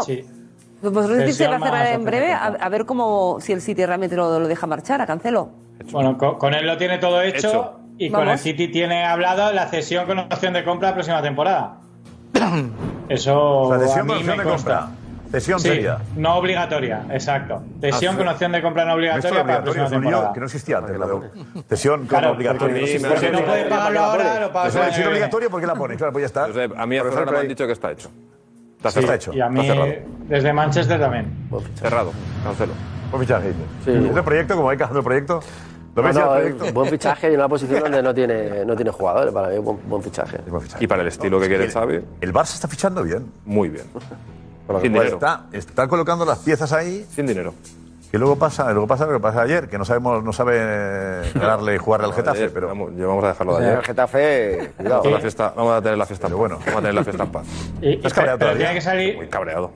vosotros 0.80 1.18
decís 1.18 1.36
que 1.36 1.46
va 1.46 1.56
a 1.56 1.60
cerrar 1.60 1.86
en 1.88 2.04
breve, 2.04 2.32
a, 2.32 2.46
a 2.46 2.68
ver 2.70 2.86
cómo 2.86 3.36
si 3.40 3.52
el 3.52 3.60
City 3.60 3.84
realmente 3.84 4.16
lo, 4.16 4.38
lo 4.38 4.48
deja 4.48 4.66
marchar 4.66 5.02
a 5.02 5.06
Cancelo. 5.06 5.50
Bueno, 5.92 6.16
con, 6.16 6.38
con 6.38 6.54
él 6.54 6.66
lo 6.66 6.78
tiene 6.78 6.96
todo 6.96 7.20
hecho, 7.20 7.48
Hecho. 7.48 7.80
y 7.98 8.08
con 8.10 8.28
el. 8.30 8.38
City 8.38 8.68
tiene 8.68 9.04
hablado 9.04 9.52
la 9.52 9.66
cesión 9.68 10.06
con 10.06 10.20
opción 10.20 10.54
de 10.54 10.64
compra 10.64 10.88
la 10.88 10.94
próxima 10.94 11.20
temporada. 11.20 11.80
Eso 13.10 13.68
La 13.70 13.78
cesión 13.80 14.06
a 14.10 14.14
con 14.14 14.16
mí 14.16 14.22
opción 14.22 14.38
me 14.38 14.44
de 14.44 14.50
compra. 14.50 14.88
Cesión 15.34 15.58
Sí, 15.58 15.68
seria. 15.68 15.98
No 16.16 16.36
obligatoria, 16.36 17.04
exacto. 17.10 17.60
Cesión 17.80 18.14
Ah, 18.14 18.18
con 18.18 18.26
sí. 18.28 18.32
opción 18.34 18.52
de 18.52 18.62
compra 18.62 18.84
no 18.84 18.94
obligatoria 18.94 19.42
para 19.42 19.54
la 19.58 19.62
próxima 19.62 19.84
no- 19.84 19.90
temporada. 19.90 20.32
que 20.32 20.40
no 20.40 20.46
existía 20.46 20.78
antes. 20.78 20.96
la 20.98 21.06
Cesión 21.68 21.98
con 22.00 22.06
Claro, 22.08 22.30
obligatorio. 22.30 22.76
porque- 22.80 23.00
porque 23.08 23.30
no 23.32 23.44
puede 23.44 23.64
pagarlo 23.64 24.00
ahora, 24.00 24.40
lo 24.40 24.52
pagas 24.52 24.74
el 24.76 24.82
año 24.82 24.92
Es 25.00 25.06
obligatorio 25.06 25.50
porque 25.50 25.66
la 25.66 25.74
pone. 25.74 25.96
Claro, 25.96 26.12
pues 26.12 26.22
ya 26.22 26.26
está. 26.26 26.46
Josep, 26.46 26.72
a 26.78 26.86
mí 26.86 26.98
Por 26.98 27.08
hasta 27.08 27.18
ahora 27.20 27.32
me 27.32 27.38
han 27.38 27.48
dicho 27.48 27.66
que 27.66 27.72
está 27.72 27.90
hecho. 27.90 28.08
Sí, 28.88 28.98
Está 29.00 29.14
hecho. 29.14 29.32
Y 29.32 29.40
a 29.40 29.48
mí, 29.48 29.60
Está 29.60 29.72
cerrado. 29.74 29.92
desde 30.28 30.52
Manchester 30.52 31.00
también. 31.00 31.48
Cerrado, 31.74 32.12
cancelo. 32.44 32.72
Buen 33.10 33.22
fichaje. 33.22 33.48
dice. 33.84 34.06
¿Este 34.08 34.22
proyecto, 34.22 34.54
como 34.56 34.68
hay 34.70 34.76
que 34.76 34.84
hacer 34.84 34.96
el 34.98 35.02
proyecto? 35.02 35.40
¿Lo 35.96 36.02
ves 36.02 36.14
No, 36.16 36.24
no, 36.26 36.30
proyecto? 36.32 36.72
buen 36.72 36.90
fichaje 36.90 37.32
y 37.32 37.34
una 37.34 37.48
posición 37.48 37.80
donde 37.80 38.02
no 38.02 38.12
tiene, 38.14 38.64
no 38.64 38.74
tiene 38.76 38.90
jugadores. 38.90 39.32
Para 39.32 39.48
mí, 39.48 39.58
buen, 39.58 39.78
buen 39.88 40.02
fichaje. 40.02 40.38
Y 40.80 40.86
para 40.86 41.02
el 41.02 41.08
estilo 41.08 41.40
que 41.40 41.48
quiere 41.48 41.70
Xavi. 41.70 42.00
El 42.20 42.32
Barça 42.32 42.54
está 42.54 42.68
fichando 42.68 43.02
bien. 43.02 43.26
Muy 43.44 43.68
bien. 43.68 43.84
Sin 44.66 44.80
Sin 44.80 44.92
dinero. 44.92 45.14
Está, 45.14 45.46
está 45.52 45.88
colocando 45.88 46.24
las 46.24 46.38
piezas 46.38 46.72
ahí. 46.72 47.06
Sin 47.14 47.26
dinero. 47.26 47.54
Y 48.12 48.16
luego 48.16 48.36
pasa, 48.36 48.70
luego 48.70 48.86
pasa 48.86 49.06
lo 49.06 49.12
que 49.14 49.18
pasa 49.20 49.42
ayer, 49.42 49.68
que 49.68 49.76
no 49.76 49.84
sabemos, 49.84 50.22
no 50.22 50.32
sabe 50.32 51.30
darle 51.34 51.74
y 51.74 51.78
jugarle 51.78 52.06
al 52.06 52.12
Getafe, 52.14 52.48
pero 52.48 52.68
vamos, 52.68 52.92
ya 52.96 53.06
vamos 53.06 53.24
a 53.24 53.28
dejarlo 53.28 53.58
de 53.58 53.64
ayer. 53.66 53.78
el 53.78 53.84
Getafe, 53.84 54.70
cuidado. 54.76 54.96
Vamos 55.02 55.06
a, 55.06 55.10
la 55.16 55.20
fiesta, 55.20 55.52
vamos 55.56 55.72
a 55.74 55.82
tener 55.82 55.98
la 55.98 56.06
fiesta 56.06 56.26
en 56.28 56.36
bueno. 56.36 56.58
Vamos 56.60 56.74
a 56.74 56.80
tener 56.80 56.94
la 56.94 57.02
fiesta 57.04 57.22
en 57.24 57.32
paz. 57.32 57.46
¿Estás 57.82 58.14
cabreado 58.14 58.38
pero 58.38 58.50
todavía? 58.52 58.66
tiene 58.68 58.74
que 58.80 58.84
salir- 58.86 59.16
Muy 59.16 59.26
cabreado. 59.26 59.72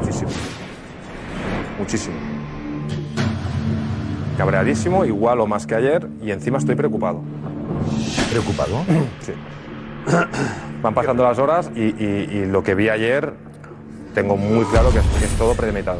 Muchísimo. 0.00 0.30
Muchísimo. 1.78 2.16
Cabreadísimo, 4.38 5.04
igual 5.04 5.40
o 5.40 5.46
más 5.46 5.66
que 5.66 5.74
ayer, 5.74 6.08
y 6.22 6.30
encima 6.30 6.58
estoy 6.58 6.74
preocupado. 6.74 7.20
¿Preocupado? 8.30 8.84
Sí. 9.20 9.32
Van 10.82 10.94
pasando 10.94 11.22
las 11.24 11.38
horas 11.38 11.70
y, 11.74 11.82
y- 12.02 12.28
y 12.32 12.46
lo 12.46 12.62
que 12.62 12.74
vi 12.74 12.88
ayer 12.88 13.34
tengo 14.14 14.36
muy 14.36 14.64
claro 14.66 14.90
que 14.90 14.98
es, 14.98 15.06
que 15.18 15.24
es 15.24 15.38
todo 15.38 15.54
premeditado. 15.54 15.98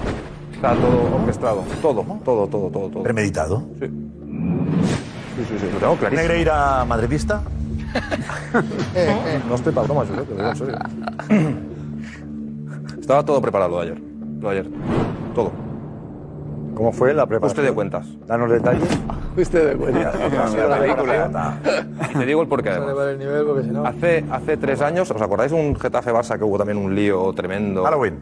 Está 0.54 0.74
todo 0.74 1.16
orquestado. 1.16 1.64
Todo, 1.80 2.02
todo, 2.24 2.46
todo, 2.46 2.70
todo. 2.70 2.88
todo. 2.88 3.02
¿Premeditado? 3.02 3.64
Sí. 3.80 3.86
Sí, 3.86 5.44
sí, 5.48 5.58
sí, 5.58 5.66
lo 5.72 5.78
tengo 5.78 5.96
clarísimo. 5.96 6.28
¿Negreira 6.28 6.84
madridista? 6.84 7.42
No 9.48 9.54
estoy 9.54 9.72
para 9.72 9.86
bromas, 9.86 10.08
yo 10.08 10.22
te 10.22 10.30
lo 10.30 10.36
digo 10.36 10.48
en 10.50 10.56
serio. 10.56 10.78
Estaba 13.00 13.24
todo 13.24 13.40
preparado 13.40 13.80
ayer. 13.80 14.00
Lo 14.40 14.50
de 14.50 14.58
ayer. 14.60 14.70
Todo. 15.34 15.52
¿Cómo 16.74 16.92
fue 16.92 17.12
la 17.14 17.26
preparación? 17.26 17.58
Usted 17.60 17.68
de 17.70 17.74
cuentas. 17.74 18.06
Danos 18.26 18.50
detalles. 18.50 18.88
Usted 19.36 19.70
de 19.70 19.76
cuenta. 19.76 20.12
Y 22.14 22.18
te 22.18 22.26
digo 22.26 22.42
el 22.42 22.48
porqué 22.48 22.70
además. 22.70 22.94
Hace, 23.94 24.24
hace 24.30 24.56
tres 24.56 24.80
años, 24.80 25.10
¿os 25.10 25.20
acordáis 25.22 25.52
un 25.52 25.74
Getafe 25.76 26.12
Barça 26.12 26.38
que 26.38 26.44
hubo 26.44 26.58
también 26.58 26.78
un 26.78 26.94
lío 26.94 27.32
tremendo? 27.32 27.82
Halloween. 27.84 28.18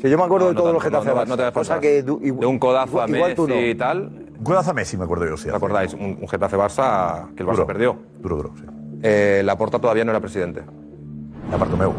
Sí, 0.00 0.10
yo 0.10 0.18
me 0.18 0.24
acuerdo 0.24 0.46
No, 0.46 0.50
de 0.50 0.54
no 0.56 0.60
todos 0.60 0.74
los 0.74 0.82
tanto, 0.82 0.98
Getafe 1.00 1.08
no, 1.10 1.14
no, 1.14 1.20
Barça, 1.22 1.28
no 1.28 1.36
te 1.36 1.42
hagas 1.42 1.54
cosa 1.54 1.80
que 1.80 2.02
du- 2.02 2.18
de 2.20 2.46
un 2.46 2.58
codazo 2.58 3.00
a 3.02 3.08
igual 3.08 3.34
tú 3.34 3.46
Messi 3.48 3.60
no. 3.60 3.66
y 3.68 3.74
tal. 3.74 4.10
Un 4.38 4.44
codazo 4.44 4.70
a 4.72 4.74
Messi, 4.74 4.96
me 4.96 5.04
acuerdo 5.04 5.26
yo, 5.26 5.36
sí. 5.36 5.48
¿Os 5.48 5.54
acordáis? 5.54 5.94
Un, 5.94 6.18
un 6.20 6.28
Getafe 6.28 6.56
Barça 6.56 7.28
que 7.34 7.42
el 7.42 7.48
Barça 7.48 7.52
Duro. 7.52 7.66
perdió. 7.66 7.96
Duro, 8.20 8.36
duro, 8.36 8.50
sí. 8.56 8.64
Eh, 9.02 9.42
Laporta 9.44 9.78
todavía 9.78 10.04
no 10.04 10.10
era 10.10 10.20
presidente. 10.20 10.62
La 11.50 11.56
Bartomeu. 11.56 11.92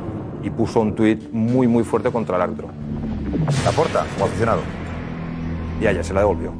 Y 0.43 0.49
puso 0.49 0.81
un 0.81 0.93
tuit 0.93 1.31
muy, 1.31 1.67
muy 1.67 1.83
fuerte 1.83 2.11
contra 2.11 2.35
el 2.35 2.41
árbitro. 2.43 2.67
La 3.63 3.71
porta, 3.71 4.05
como 4.13 4.25
aficionado. 4.25 4.59
Y 5.81 5.87
ayer 5.87 6.03
se 6.03 6.13
la 6.13 6.21
devolvió. 6.21 6.53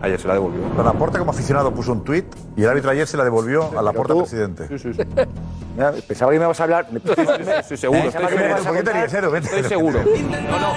Ayer 0.00 0.20
se 0.20 0.28
la 0.28 0.34
devolvió. 0.34 0.60
La 0.76 0.84
Laporta 0.84 1.18
como 1.18 1.32
aficionado 1.32 1.74
puso 1.74 1.92
un 1.92 2.04
tuit 2.04 2.26
y 2.56 2.62
el 2.62 2.68
árbitro 2.68 2.90
ayer 2.90 3.06
se 3.06 3.16
la 3.16 3.24
devolvió 3.24 3.76
a 3.76 3.82
la 3.82 3.92
Porta 3.92 4.14
presidente. 4.14 4.68
Sí, 4.68 4.78
sí, 4.78 4.94
sí. 4.94 5.02
Mira, 5.74 5.92
Pensaba 6.06 6.30
que 6.30 6.38
me 6.38 6.44
ibas 6.44 6.60
a 6.60 6.64
hablar. 6.64 6.86
Estoy 6.92 7.76
seguro, 7.76 8.00
estoy 8.08 8.36
me 8.36 8.52
a 8.52 8.56
¿Por 8.58 8.76
qué 8.76 8.82
te 8.82 8.92
ríes, 8.92 9.14
Edu? 9.14 9.34
Estoy 9.34 9.64
seguro. 9.64 10.00
No, 10.00 10.58
no. 10.58 10.74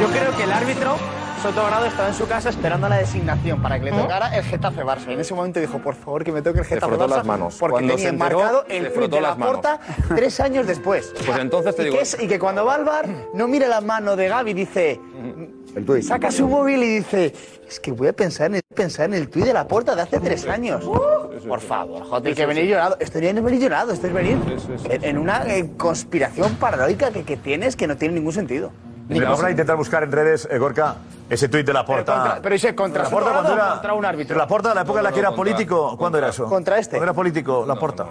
Yo 0.00 0.08
creo 0.08 0.36
que 0.36 0.44
el 0.44 0.52
árbitro, 0.52 0.96
Soto 1.44 1.66
Grado, 1.66 1.84
estaba 1.84 2.08
en 2.08 2.14
su 2.14 2.26
casa 2.26 2.48
esperando 2.48 2.88
la 2.88 2.96
designación 2.96 3.60
para 3.60 3.78
que 3.78 3.84
le 3.84 3.90
tocara 3.92 4.34
el 4.34 4.42
Getafe 4.44 4.82
Barça. 4.82 5.08
Y 5.10 5.12
en 5.12 5.20
ese 5.20 5.34
momento 5.34 5.60
dijo, 5.60 5.78
por 5.78 5.94
favor, 5.94 6.24
que 6.24 6.32
me 6.32 6.40
toque 6.40 6.60
el 6.60 6.64
Getafe 6.64 6.86
frotó 6.96 7.04
Barça. 7.06 7.16
las 7.18 7.26
manos. 7.26 7.56
Porque 7.60 7.72
Cuando 7.72 7.94
tenía 7.96 8.08
se 8.08 8.14
enteró, 8.14 8.38
enmarcado 8.40 8.64
se 8.66 8.76
el 8.78 8.86
frotó 8.86 9.00
tuit 9.00 9.10
de 9.12 9.20
la 9.20 9.28
las 9.28 9.38
manos. 9.38 9.54
porta 9.56 9.80
tres 10.16 10.40
años 10.40 10.66
después. 10.66 11.12
Pues 11.26 11.38
entonces 11.38 11.76
te 11.76 11.82
y, 11.82 11.84
digo- 11.84 11.96
que 11.98 12.02
es- 12.02 12.16
y 12.18 12.26
que 12.28 12.38
cuando 12.38 12.64
va 12.64 12.76
al 12.76 12.84
bar, 12.86 13.06
no 13.34 13.46
mira 13.46 13.68
la 13.68 13.82
mano 13.82 14.16
de 14.16 14.28
Gaby, 14.28 14.54
dice. 14.54 14.98
El 15.76 15.84
tuit. 15.84 16.02
Saca 16.04 16.30
su 16.32 16.48
móvil 16.48 16.82
y 16.82 16.88
dice, 16.96 17.34
es 17.68 17.78
que 17.78 17.92
voy 17.92 18.08
a 18.08 18.14
pensar 18.14 18.46
en 18.46 18.54
el, 18.56 18.62
pensar 18.62 19.04
en 19.06 19.14
el 19.14 19.28
tuit 19.28 19.44
de 19.44 19.52
la 19.52 19.68
porta 19.68 19.94
de 19.94 20.00
hace 20.00 20.20
tres 20.20 20.46
años. 20.48 20.82
Por 20.82 21.60
favor, 21.60 22.04
joder, 22.04 22.32
Sí, 22.32 22.36
que 22.36 22.42
sí, 22.42 22.48
venir 22.48 22.62
sí. 22.64 22.70
llorado. 22.70 22.96
Esto 23.00 23.20
no 23.20 23.26
es 23.26 23.42
venir 23.44 23.60
llorado, 23.60 23.92
esto 23.92 24.06
es 24.06 24.12
venir 24.14 24.38
en 24.88 25.18
una 25.18 25.44
eh, 25.54 25.72
conspiración 25.76 26.54
paranoica 26.54 27.10
que, 27.10 27.22
que 27.24 27.36
tienes 27.36 27.76
que 27.76 27.86
no 27.86 27.98
tiene 27.98 28.14
ningún 28.14 28.32
sentido. 28.32 28.72
Mira, 29.08 29.28
vamos 29.28 29.44
a 29.44 29.50
intentar 29.50 29.76
buscar 29.76 30.02
en 30.02 30.12
redes, 30.12 30.48
eh, 30.50 30.58
Gorka, 30.58 30.96
ese 31.28 31.48
tuit 31.48 31.66
de 31.66 31.72
la 31.72 31.84
Pero 31.84 31.98
Porta. 31.98 32.14
contra- 32.14 32.42
pero 32.42 32.52
dice, 32.54 32.74
contra 32.74 33.02
la 33.04 33.10
Porta 33.10 33.70
contra 33.72 33.94
un 33.94 34.04
árbitro. 34.04 34.36
La 34.38 34.46
Porta, 34.46 34.74
la 34.74 34.80
época 34.82 35.00
en 35.00 35.04
la 35.04 35.12
que 35.12 35.18
era 35.20 35.28
No, 35.28 35.32
no, 35.32 35.36
contra- 35.36 35.54
político. 35.54 35.96
¿Cuándo 35.98 36.18
era 36.18 36.28
eso? 36.28 36.44
Contra 36.46 36.78
este. 36.78 36.92
¿Cuándo 36.96 37.04
era 37.04 37.14
político 37.14 37.64
la 37.66 37.74
Porta? 37.76 38.06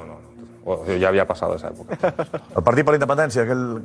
Ya 0.99 1.09
había 1.09 1.27
pasado 1.27 1.55
esa 1.55 1.67
época. 1.69 1.97
El 2.57 2.63
Partido 2.63 2.85
por 2.85 2.95
la. 2.95 3.81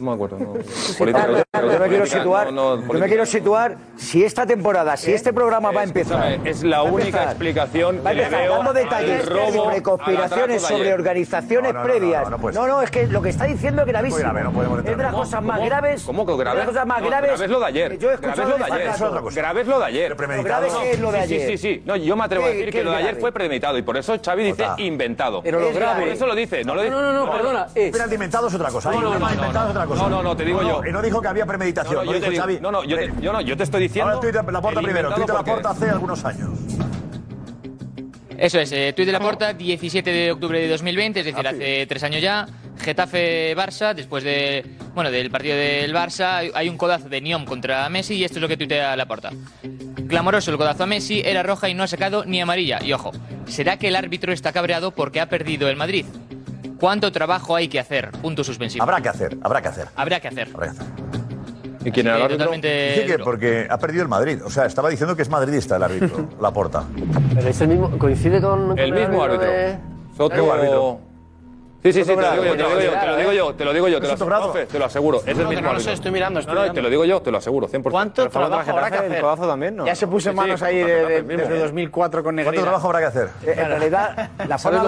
No 0.00 0.10
me 0.10 0.12
acuerdo. 0.12 0.38
No. 0.38 0.54
Yo 0.56 1.78
me 1.80 1.88
quiero 1.88 2.06
situar, 2.06 2.52
no, 2.52 2.76
no, 2.76 2.92
yo 2.92 2.98
me 2.98 3.06
quiero 3.06 3.24
situar 3.26 3.76
si 3.96 4.24
esta 4.24 4.46
temporada, 4.46 4.96
si 4.96 5.12
este 5.12 5.32
programa 5.32 5.70
va 5.70 5.80
a 5.80 5.84
empezar. 5.84 6.38
Es 6.44 6.62
la 6.62 6.82
va 6.82 6.88
a 6.88 6.92
única 6.92 7.06
empezar- 7.08 7.28
explicación 7.28 7.96
va 8.04 8.10
a 8.10 8.12
que 8.12 8.16
le 8.18 8.22
empezar 8.24 8.42
veo 8.44 8.54
dando 8.56 8.70
al 8.70 8.76
detalles 8.76 9.28
robo, 9.28 9.64
sobre 9.64 9.82
conspiraciones, 9.82 10.62
sobre 10.62 10.94
organizaciones 10.94 11.72
No, 11.72 11.78
no, 11.80 11.86
no, 11.86 11.92
previas. 11.92 12.30
no, 12.30 12.38
no 12.38 12.66
No, 12.66 12.82
es 12.82 12.90
que 12.90 13.06
lo 13.06 13.22
que 13.22 13.28
está 13.30 13.44
diciendo 13.44 13.82
es 13.82 13.88
gravísimo. 13.88 14.20
grave, 14.20 14.42
no 14.42 14.52
podemos 14.52 14.78
es 14.80 14.84
de 14.84 14.96
las 14.96 15.14
cosas 15.14 15.42
más 15.42 15.56
¿Cómo? 15.58 15.68
graves. 15.68 16.02
¿Cómo 16.04 16.26
que 16.26 16.32
es 16.32 16.38
de 16.38 16.44
grave? 16.44 16.58
las 16.58 16.68
cosas 16.68 16.86
más 16.86 17.00
No, 17.02 17.06
graves. 17.08 17.30
grave 17.30 17.44
es 17.44 17.50
lo 17.50 17.60
de 17.60 17.66
ayer. 17.66 17.98
Yo 17.98 18.10
he 18.10 18.16
Grave 18.16 18.28
escuchado 18.32 18.42
es 18.42 18.48
lo 18.60 18.66
de 18.66 18.72
ayer. 18.72 18.92
fracaso. 18.92 19.30
Grave 19.34 19.60
es 19.60 19.66
lo 19.66 19.78
de 19.78 19.84
ayer. 19.84 20.02
Pero 20.04 20.16
premeditado. 20.16 20.66
Grave 20.68 20.90
es 20.92 21.00
lo 21.00 21.12
de 21.12 21.18
Sí, 21.18 21.24
ayer. 21.24 21.40
Sí, 21.50 21.58
sí, 21.58 21.74
sí. 21.76 21.82
No, 21.86 21.96
yo 21.96 22.16
me 22.16 22.24
atrevo 22.24 22.44
a 22.44 22.48
¿Qué- 22.48 22.54
decir 22.54 22.72
que 22.72 22.84
lo 22.84 22.90
de 22.90 22.96
ayer 22.96 23.16
fue 23.16 23.32
premeditado 23.32 23.78
y 23.78 23.82
por 23.82 23.96
eso 23.96 24.16
Xavi 24.22 24.44
dice 24.44 24.66
inventado. 24.78 25.42
Pero 25.42 25.60
lo 25.60 25.72
grave. 25.72 26.15
Eso 26.16 26.26
lo 26.26 26.34
dice, 26.34 26.64
no 26.64 26.74
lo 26.74 26.82
dice. 26.82 26.90
No, 26.94 27.00
no, 27.00 27.12
no, 27.26 27.30
perdona. 27.32 27.66
Es, 27.74 28.12
inventado 28.12 28.48
es 28.48 28.54
otra 28.54 28.68
cosa. 28.70 28.90
No, 28.90 29.00
no, 29.00 29.10
no, 29.14 29.18
no, 29.18 29.30
inventado 29.32 29.52
no. 29.52 29.64
es 29.64 29.70
otra 29.70 29.86
cosa. 29.86 30.02
No, 30.02 30.08
no, 30.08 30.22
no, 30.22 30.36
te 30.36 30.44
digo 30.44 30.62
No, 30.62 30.68
yo. 30.68 30.82
no, 30.82 30.88
Y 30.88 30.92
no 30.92 31.02
dijo 31.02 31.20
que 31.22 31.28
había 31.28 31.46
premeditación. 31.46 32.04
No, 32.06 32.12
yo 32.12 32.18
dijo 32.30 32.46
te, 32.46 32.60
no, 32.60 32.70
no, 32.72 32.84
yo 32.84 32.96
te, 32.96 33.12
yo 33.20 33.32
no, 33.32 33.40
yo 33.40 33.56
te 33.56 33.62
estoy 33.62 33.82
diciendo. 33.82 34.12
Ahora 34.12 34.42
la 34.52 34.60
Porta 34.60 34.80
primero. 34.82 35.12
Tuit 35.14 35.26
de 35.26 35.32
la 35.32 35.42
Porta 35.44 35.70
hace 35.70 35.90
algunos 35.90 36.24
años. 36.24 36.50
Eso 38.38 38.58
es, 38.60 38.70
eh, 38.72 38.92
tuit 38.94 39.06
de 39.06 39.12
la 39.12 39.20
Porta, 39.20 39.54
17 39.54 40.10
de 40.10 40.32
octubre 40.32 40.60
de 40.60 40.68
2020, 40.68 41.20
es 41.20 41.26
decir, 41.26 41.46
hace 41.46 41.86
tres 41.86 42.02
años 42.02 42.20
ya. 42.20 42.46
Getafe-Barça, 42.78 43.94
después 43.94 44.22
de, 44.22 44.64
bueno, 44.94 45.10
del 45.10 45.30
partido 45.30 45.56
del 45.56 45.94
Barça, 45.94 46.34
hay- 46.36 46.50
hay 46.54 46.68
un 46.68 46.76
codazo 46.76 47.08
de 47.08 47.22
Niom 47.22 47.46
contra 47.46 47.88
Messi 47.88 48.14
y 48.14 48.24
esto 48.24 48.36
es 48.36 48.42
lo 48.42 48.48
que 48.48 48.58
tuitea 48.58 48.94
la 48.96 49.06
Porta. 49.06 49.30
Clamoroso 50.06 50.50
el 50.50 50.58
codazo 50.58 50.84
a 50.84 50.86
Messi, 50.86 51.22
era 51.24 51.42
roja 51.42 51.68
y 51.70 51.74
no 51.74 51.82
ha 51.82 51.86
sacado 51.86 52.24
ni 52.26 52.40
amarilla. 52.40 52.78
Y 52.84 52.92
ojo, 52.92 53.12
¿será 53.46 53.76
que 53.78 53.88
el 53.88 53.96
árbitro 53.96 54.32
está 54.32 54.52
cabreado 54.52 54.90
porque 54.90 55.20
ha 55.20 55.28
perdido 55.28 55.68
el 55.68 55.76
Madrid? 55.76 56.04
¿Cuánto 56.78 57.10
trabajo 57.12 57.56
hay 57.56 57.68
que 57.68 57.80
hacer? 57.80 58.10
Punto 58.10 58.44
suspensivo. 58.44 58.82
Habrá 58.82 59.00
que 59.00 59.08
hacer, 59.08 59.36
habrá 59.42 59.62
que 59.62 59.68
hacer. 59.68 59.88
Habrá 59.96 60.20
que 60.20 60.28
hacer. 60.28 60.48
Habrá 60.52 60.66
que 60.66 60.78
hacer. 60.78 60.86
¿Y 61.84 61.90
quién 61.92 62.06
era 62.08 62.16
el 62.16 62.22
árbitro? 62.22 62.38
totalmente 62.46 62.88
Dice 62.94 63.06
que 63.06 63.12
duro. 63.12 63.24
porque 63.24 63.66
ha 63.70 63.78
perdido 63.78 64.02
el 64.02 64.08
Madrid. 64.08 64.40
O 64.44 64.50
sea, 64.50 64.66
estaba 64.66 64.88
diciendo 64.90 65.14
que 65.16 65.22
es 65.22 65.30
madridista 65.30 65.76
el 65.76 65.84
árbitro, 65.84 66.28
la 66.40 66.50
Porta. 66.52 66.84
Pero 67.34 67.48
es 67.48 67.60
el 67.60 67.68
mismo, 67.68 67.96
coincide 67.98 68.40
con. 68.40 68.68
con 68.70 68.78
El 68.78 68.92
mismo 68.92 69.22
árbitro. 69.22 69.46
de-. 69.46 69.78
Nuevo 70.18 70.52
árbitro. 70.52 71.00
Sí, 71.86 71.92
sí, 71.92 72.04
sí, 72.04 72.16
te 72.16 72.20
lo 72.20 72.32
digo 72.32 72.44
yo, 72.44 72.56
te 72.56 72.62
lo 72.64 72.68
digo 72.76 72.80
yo, 72.82 72.98
te 72.98 73.06
lo 73.06 73.16
digo 73.16 73.32
yo, 73.32 73.54
te 73.54 73.64
lo 73.64 73.72
digo 73.72 73.88
yo, 73.88 74.00
te 74.00 74.06
lo 74.08 74.14
¿Es 74.14 74.20
aseguro, 74.20 74.52
te 74.66 74.78
lo 74.80 74.84
aseguro, 74.86 75.18
es 75.18 75.26
el 75.28 75.38
No, 75.44 75.48
mismo 75.50 75.54
no 75.54 75.60
lo 75.62 75.68
árbitro. 75.70 75.80
sé, 75.84 75.92
estoy 75.92 76.10
mirando, 76.10 76.40
estoy 76.40 76.52
No, 76.54 76.60
no, 76.60 76.62
mirando. 76.64 76.74
te 76.74 76.82
lo 76.82 76.90
digo 76.90 77.04
yo, 77.04 77.22
te 77.22 77.30
lo 77.30 77.38
aseguro, 77.38 77.68
100%. 77.68 77.90
¿Cuánto 77.92 78.28
trabajo 78.28 78.70
habrá 78.72 78.90
que 78.90 78.96
hacer? 78.96 79.12
El 79.12 79.20
codazo 79.20 79.46
también, 79.46 79.76
¿no? 79.76 79.86
Ya 79.86 79.94
se 79.94 80.06
puso 80.08 80.32
manos 80.32 80.62
ahí 80.62 80.78
desde 80.82 81.58
2004 81.60 82.24
con 82.24 82.34
¿Cuánto 82.34 82.42
Negreira. 82.50 82.62
trabajo 82.64 82.86
habrá 82.88 82.98
que 82.98 83.04
hacer? 83.06 83.28
En 83.46 83.68
realidad, 83.68 84.30
la 84.48 84.58
¿Sabes 84.58 84.80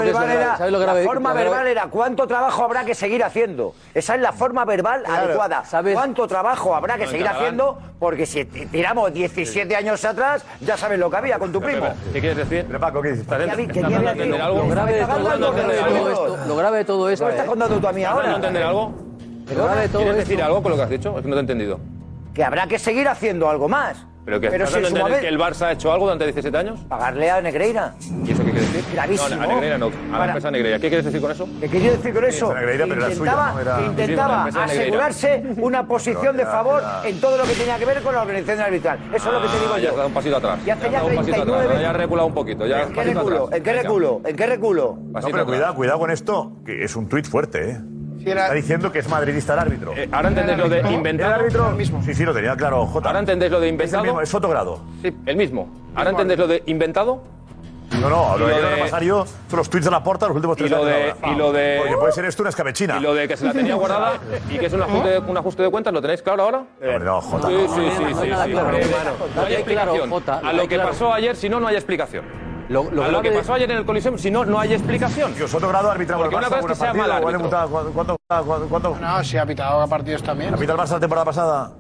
forma 1.05 1.33
verbal 1.35 1.69
era. 1.69 1.87
Cuánto 1.87 2.27
trabajo 2.27 2.65
habrá 2.65 2.85
que 2.85 2.97
seguir 2.97 3.23
haciendo. 3.23 3.75
Esa 3.95 4.17
es 4.17 4.21
la 4.21 4.33
forma 4.33 4.65
verbal 4.65 5.05
adecuada. 5.07 5.63
¿Cuánto 5.93 6.27
trabajo 6.27 6.75
habrá 6.75 6.97
que 6.97 7.05
No, 7.05 7.11
seguir 7.13 7.29
haciendo? 7.29 7.79
Porque 8.01 8.27
si 8.27 8.45
tiramos 8.45 9.13
17 9.13 9.75
años 9.77 10.05
atrás, 10.05 10.45
ya 10.61 10.77
sabes 10.77 10.99
lo 10.99 11.09
que 11.11 11.17
había 11.17 11.39
con 11.39 11.53
tu 11.53 11.61
primo. 11.61 11.95
¿Qué 12.13 12.21
quieres 12.21 12.49
decir? 12.49 12.67
Paco, 12.79 13.03
¿qué 13.03 13.13
dices? 13.13 13.27
Lo 13.29 14.69
grave 14.69 14.93
de 14.95 15.01
¿Estás 15.01 15.17
todo, 15.19 15.29
dando 15.29 15.53
todo 16.89 17.11
esto, 17.11 17.25
¿No 17.27 17.31
estás 17.31 17.45
es 17.45 17.51
contando 17.51 17.79
tú 17.79 17.87
a 17.87 17.93
mí 17.93 18.01
¿Estás 18.01 18.17
dando 18.17 18.21
a 18.23 18.33
ahora? 18.33 18.37
entender 18.37 18.63
algo? 18.63 18.93
grave 19.47 19.81
de 19.83 19.89
todo 19.89 20.03
¿Quieres 20.03 20.17
decir 20.17 20.43
algo 20.43 20.63
con 20.63 20.71
lo 20.73 20.77
que 20.79 20.83
has 20.85 20.91
dicho? 20.91 21.17
Es 21.19 21.23
que 21.23 21.29
no 21.29 21.35
te 21.35 21.39
he 21.39 21.41
entendido. 21.41 21.81
Que 22.33 22.43
habrá 22.45 22.67
que 22.67 22.79
seguir 22.79 23.07
haciendo 23.09 23.49
algo 23.51 23.69
más. 23.69 24.07
¿Pero 24.29 24.41
que 24.41 24.51
Pero 24.51 24.65
estás 24.65 24.73
si 24.73 24.77
en 24.77 24.83
dando 24.85 24.99
su 25.01 25.07
a 25.07 25.09
entender 25.09 25.23
momento- 25.23 25.23
que 25.23 25.29
el 25.29 25.39
Barça 25.57 25.67
ha 25.69 25.73
hecho 25.73 25.91
algo 25.91 26.05
durante 26.05 26.25
17 26.27 26.57
años? 26.59 26.81
Pagarle 26.87 27.31
a 27.31 27.41
Negreira. 27.41 27.95
¿Y 28.27 28.31
eso 28.33 28.45
qué 28.45 28.51
quiere 28.51 28.67
decir? 28.67 28.85
Gravísimo. 28.93 29.29
No, 29.37 29.43
a 29.43 29.47
Negreira 29.47 29.79
no, 29.79 29.87
a 29.87 29.91
la 29.91 30.19
Para- 30.19 30.25
empresa 30.27 30.51
Negreira. 30.51 30.79
¿Qué 30.79 30.89
quieres 30.89 31.05
decir 31.07 31.21
con 31.23 31.31
eso? 31.33 31.49
¿Qué 31.61 31.69
quería 31.71 31.91
decir 31.93 32.13
con 32.13 32.25
eso? 32.27 32.49
Que 32.51 32.55
pero 32.61 32.71
era 32.85 32.87
suya, 32.87 33.09
intentaba, 33.09 33.55
Sí, 33.79 33.83
sí, 33.85 33.87
intentaba 33.89 34.29
una 34.29 34.37
empresa 34.49 34.67
Negreira. 34.67 34.83
asegurarse 35.09 35.43
una 35.63 35.87
posición 35.89 36.37
de 36.37 36.45
favor 36.45 36.83
en 37.05 37.21
todo 37.23 37.39
lo 37.39 37.45
que 37.45 37.53
tenía 37.55 37.79
que 37.79 37.87
ver 37.87 38.03
con 38.03 38.15
la 38.15 38.21
organización 38.21 38.61
arbitral. 38.67 38.99
Eso 39.15 39.29
es 39.29 39.33
lo 39.33 39.41
que 39.41 39.49
te 39.49 39.61
digo 39.61 39.73
Ah, 39.75 39.79
Ya 39.79 39.89
has 39.89 39.97
dado 39.97 40.03
yo. 40.03 40.07
un 40.09 40.13
pasito 40.15 40.37
atrás. 40.37 40.59
Y 40.67 40.71
hace 40.71 40.87
has 40.87 40.93
ya 40.93 40.99
dado 40.99 41.09
un 41.09 41.17
pasito 41.17 41.35
39 41.37 41.65
atrás. 41.65 41.81
Ya 41.83 41.91
has 41.91 41.97
reculado 41.97 42.27
un 42.29 42.35
poquito. 42.35 42.67
Ya 42.67 42.83
¿En 42.83 42.93
qué 42.93 43.03
reculo? 43.05 43.49
¿En 43.51 43.63
qué 43.63 43.73
reculo? 43.73 44.21
¿En 44.27 44.37
qué 44.37 44.47
reculo? 44.47 44.99
No, 45.11 45.21
pero 45.23 45.47
cuidado, 45.47 45.75
cuidado 45.75 45.99
con 45.99 46.11
esto, 46.11 46.53
que 46.67 46.85
es 46.85 46.95
un 46.97 47.09
tuit 47.09 47.27
fuerte, 47.27 47.71
¿eh? 47.71 47.81
Era- 48.31 48.43
Está 48.45 48.55
diciendo 48.55 48.93
que 48.93 48.99
es 49.01 49.09
madridista 49.09 49.53
el 49.55 49.59
árbitro. 49.61 49.93
Eh, 49.97 50.09
ahora 50.13 50.29
entendéis 50.29 50.59
lo 50.59 50.69
de 50.69 50.81
¿El 50.81 50.93
inventado. 50.93 51.35
árbitro? 51.35 51.77
Sí, 52.05 52.15
sí, 52.15 52.25
lo 52.25 52.33
tenía 52.35 52.57
claro, 52.57 52.87
Jota. 52.87 53.09
Ahora 53.09 53.21
entendéis 53.21 53.51
lo 53.53 53.61
de 53.61 53.67
Es 53.67 53.71
el 53.71 53.75
inventado. 53.75 54.05
mismo, 54.05 54.21
es 54.21 54.31
fotogrado. 54.31 54.81
Sí, 55.03 55.15
el 55.27 55.37
mismo. 55.37 55.69
Ahora 55.95 56.11
entendéis 56.11 56.39
lo 56.41 56.47
de 56.47 56.63
inventado. 56.67 57.23
No, 58.03 58.11
no, 58.11 58.37
Y 58.37 58.41
lo 58.41 58.49
lo 58.49 58.55
de- 58.55 58.75
repasar 58.75 59.03
yo 59.03 59.25
son 59.49 59.57
los 59.57 59.71
tweets 59.71 59.87
de 59.87 59.91
la 59.91 60.03
porta 60.05 60.27
los 60.27 60.37
últimos 60.37 60.59
Y 60.59 60.61
tres 60.61 60.71
lo 60.73 60.77
años. 60.85 60.91
de, 60.91 61.15
y 61.31 61.35
lo 61.37 61.53
de, 61.53 61.77
Porque 61.81 61.97
puede 61.97 62.13
ser 62.13 62.25
esto 62.27 62.43
una 62.43 62.51
escabechina. 62.51 62.99
y 62.99 63.01
lo 63.01 63.15
de 63.15 63.27
que 63.27 63.35
se 63.39 63.47
la 63.47 63.53
tenía 63.55 63.77
guardada 63.77 64.19
y 64.51 64.59
que 64.59 64.67
es 64.67 64.73
un 64.75 64.83
ajuste, 64.83 65.09
de, 65.09 65.19
un 65.21 65.37
ajuste 65.39 65.63
de 65.63 65.71
cuentas, 65.71 65.95
¿lo 65.95 66.03
tenéis 66.03 66.21
claro 66.21 66.43
ahora? 66.43 66.59
Hombre, 66.83 66.99
no, 67.01 67.21
Jota. 67.23 67.49
Sí, 67.49 67.55
sí, 67.57 67.91
sí, 67.97 68.05
sí. 68.09 68.15
Sí. 68.21 68.29
claro, 68.29 68.77
Eh, 68.77 68.83
hermano. 68.83 69.11
No 69.35 69.43
hay 69.43 69.55
explicación. 69.55 70.13
A 70.45 70.53
lo 70.53 70.63
que 70.69 70.75
claro. 70.75 70.91
pasó 70.91 71.15
ayer, 71.15 71.35
si 71.35 71.49
no, 71.49 71.61
no 71.61 71.67
hay 71.67 71.77
explicación. 71.77 72.25
Lo, 72.69 72.91
lo 72.91 73.03
A 73.05 73.09
lo 73.09 73.23
que 73.23 73.31
pasó 73.31 73.55
ayer 73.55 73.71
en 73.71 73.79
el 73.79 73.87
Coliseum, 73.87 74.19
si 74.19 74.31
no, 74.31 74.45
no 74.45 74.59
hay 74.61 74.75
explicación. 74.75 75.35
Yo 75.35 75.49
soy 75.49 75.61
grado 75.61 75.91
arbitrado 75.91 76.23
Porque 76.23 76.35
el 76.37 76.39
una 76.45 76.49
Barça 76.49 76.61
cosa 76.61 76.61
es 76.61 76.67
que 76.67 76.75
sea 76.75 76.91
algún 76.91 77.01
mal 77.01 77.11
partido, 77.23 77.29
árbitro. 77.29 77.51
¿cuánto- 77.71 77.93
¿Cuánto, 77.93 78.19
cuánto, 78.47 78.69
cuánto, 78.69 78.97
No, 79.01 79.25
sí, 79.25 79.37
ha 79.39 79.47
pitado 79.47 79.81
a 79.81 79.87
partidos 79.87 80.23
también. 80.23 80.53
¿Apita 80.55 80.73
el 80.73 80.79
Barça 80.79 80.91
la 80.93 81.01
temporada 81.01 81.25
pasada? 81.25 81.73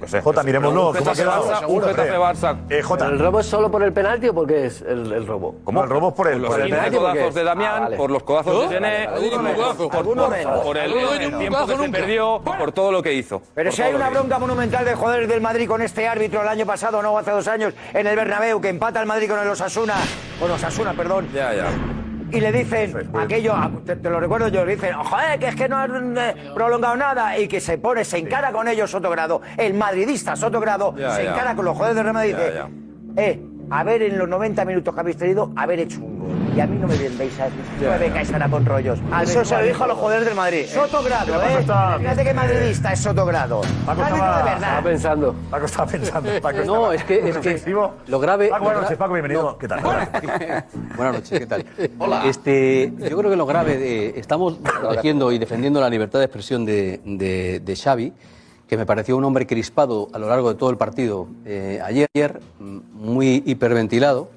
No 0.00 0.08
sé. 0.08 0.20
Jota, 0.20 0.42
miremoslo. 0.42 0.90
Un 0.90 0.96
¿Cómo 0.96 1.10
ha 1.10 1.14
quedado? 1.14 1.50
Barça, 1.50 1.66
un 1.66 1.82
Getafe 1.82 2.18
Barça. 2.18 2.56
Eh, 2.70 2.82
Jota, 2.82 3.06
¿El 3.06 3.18
robo 3.18 3.40
es 3.40 3.46
solo 3.46 3.70
por 3.70 3.82
el 3.82 3.92
penalti 3.92 4.28
o 4.28 4.34
porque 4.34 4.66
es 4.66 4.82
el, 4.82 5.12
el 5.12 5.26
robo? 5.26 5.56
¿cómo? 5.64 5.82
El 5.84 5.90
robo 5.90 6.08
es 6.08 6.14
por 6.14 6.28
el, 6.28 6.38
Los 6.42 6.50
por 6.50 6.60
el 6.60 6.66
15 6.66 6.76
penalti, 6.76 6.96
¿por 6.98 7.12
qué? 7.12 7.18
codazos 7.18 7.34
de 7.34 7.44
Damián, 7.44 7.72
Ah, 7.76 7.80
vale. 7.80 7.96
por 7.96 8.10
los 8.10 8.22
codazos 8.22 8.60
de 8.70 8.74
Gené, 8.74 9.08
por, 9.08 9.42
menos. 9.42 9.76
por- 9.76 9.88
por- 9.90 10.62
por 10.64 10.78
el, 10.78 10.92
el 10.92 11.38
tiempo 11.38 11.66
que 11.66 11.76
se 11.76 11.88
perdió, 11.88 12.40
por 12.44 12.72
todo 12.72 12.92
lo 12.92 13.02
que 13.02 13.12
hizo. 13.12 13.42
Pero 13.54 13.70
Por 13.70 13.76
si 13.76 13.82
hay 13.82 13.94
una 13.94 14.10
bronca 14.10 14.38
monumental 14.38 14.84
de 14.84 14.94
jugadores 14.94 15.28
del 15.28 15.40
Madrid 15.40 15.68
con 15.68 15.82
este 15.82 16.06
árbitro 16.08 16.42
el 16.42 16.48
año 16.48 16.66
pasado, 16.66 17.02
no, 17.02 17.16
hace 17.18 17.30
dos 17.30 17.46
años, 17.48 17.74
en 17.92 18.06
el 18.06 18.16
Bernabéu, 18.16 18.60
que 18.60 18.68
empata 18.68 19.00
el 19.00 19.06
Madrid 19.06 19.28
con 19.30 19.38
el 19.40 19.48
Osasuna, 19.48 19.94
con 20.40 20.50
Osasuna, 20.50 20.92
perdón, 20.94 21.28
Ya, 21.32 21.52
ya. 21.54 21.66
Y 22.32 22.40
le 22.40 22.52
dicen 22.52 23.10
aquello, 23.18 23.52
ah, 23.54 23.70
te, 23.84 23.96
te 23.96 24.10
lo 24.10 24.18
recuerdo 24.20 24.48
yo, 24.48 24.64
le 24.64 24.74
dicen, 24.76 24.94
joder, 24.94 25.38
que 25.38 25.48
es 25.48 25.56
que 25.56 25.68
no 25.68 25.76
han 25.78 26.16
eh, 26.18 26.34
prolongado 26.54 26.96
nada, 26.96 27.38
y 27.38 27.46
que 27.48 27.60
se 27.60 27.78
pone, 27.78 28.04
se 28.04 28.18
encara 28.18 28.52
con 28.52 28.66
ellos 28.68 28.90
Sotogrado, 28.90 29.42
el 29.56 29.74
madridista 29.74 30.36
Sotogrado, 30.36 30.94
Ya, 30.96 31.12
se 31.12 31.24
ya. 31.24 31.30
encara 31.30 31.54
con 31.54 31.64
los 31.64 31.74
jugadores 31.74 31.96
del 31.96 32.04
Real 32.04 32.14
Madrid 32.14 32.30
y 32.30 32.36
dice, 32.36 32.62
eh, 33.16 33.40
haber 33.70 34.02
en 34.02 34.18
los 34.18 34.28
90 34.28 34.64
minutos 34.64 34.94
que 34.94 35.00
habéis 35.00 35.16
tenido, 35.16 35.50
haber 35.56 35.80
hecho 35.80 36.00
un 36.00 36.18
gol. 36.20 36.26
Y 36.56 36.60
a 36.60 36.66
mí 36.66 36.78
no 36.78 36.86
me 36.88 36.96
vendéis 36.96 37.38
a, 37.38 37.48
no 37.48 37.90
me 37.90 37.98
vengáis 37.98 38.32
ahora 38.32 38.48
con 38.48 38.64
rollos. 38.64 38.98
Al 39.12 39.24
Eso 39.24 39.44
se 39.44 39.56
lo 39.58 39.62
dijo 39.64 39.84
a 39.84 39.86
los 39.88 39.98
jugadores 39.98 40.24
del 40.26 40.34
Madrid. 40.34 40.64
Sotogrado, 40.66 41.26
Pero 41.26 41.38
Paco 41.40 41.50
¿eh? 41.56 41.60
está- 41.60 41.98
Fíjate 41.98 42.24
que 42.24 42.34
madridista 42.34 42.92
es 42.92 43.00
Sotogrado. 43.00 43.60
Paco 43.84 44.02
estaba- 44.02 44.38
de 44.38 44.44
verdad. 44.50 44.82
Pensando. 44.82 45.34
Paco 45.50 45.66
estaba 45.66 45.86
pensando. 45.90 46.30
Paco 46.42 46.58
No, 46.64 46.92
estaba- 46.92 46.94
es 46.94 47.04
que- 47.04 47.28
es 47.28 47.62
que 47.62 47.70
lo 48.06 48.18
grave- 48.20 48.48
Paco, 48.48 48.64
buenas 48.64 48.82
noches, 48.84 48.96
Paco, 48.98 49.12
bienvenido. 49.12 49.42
No. 49.42 49.58
¿Qué 49.58 49.68
tal? 49.68 49.80
Buenas 50.96 51.14
noches, 51.14 51.38
¿qué 51.40 51.46
tal? 51.46 51.64
Este, 52.26 52.92
yo 52.98 53.18
creo 53.18 53.30
que 53.30 53.36
lo 53.36 53.46
grave 53.46 53.76
de. 53.76 54.18
Estamos 54.18 54.54
protegiendo 54.54 55.30
y 55.32 55.38
defendiendo 55.38 55.80
la 55.80 55.90
libertad 55.90 56.18
de 56.20 56.24
expresión 56.24 56.64
de, 56.64 57.00
de, 57.04 57.60
de 57.60 57.76
Xavi, 57.76 58.12
que 58.68 58.76
me 58.76 58.86
pareció 58.86 59.16
un 59.16 59.24
hombre 59.24 59.46
crispado 59.46 60.08
a 60.12 60.18
lo 60.18 60.28
largo 60.28 60.48
de 60.48 60.58
todo 60.58 60.70
el 60.70 60.76
partido 60.76 61.28
eh, 61.44 61.80
ayer, 61.84 62.40
mm, 62.58 62.78
muy 62.92 63.42
hiperventilado, 63.46 64.28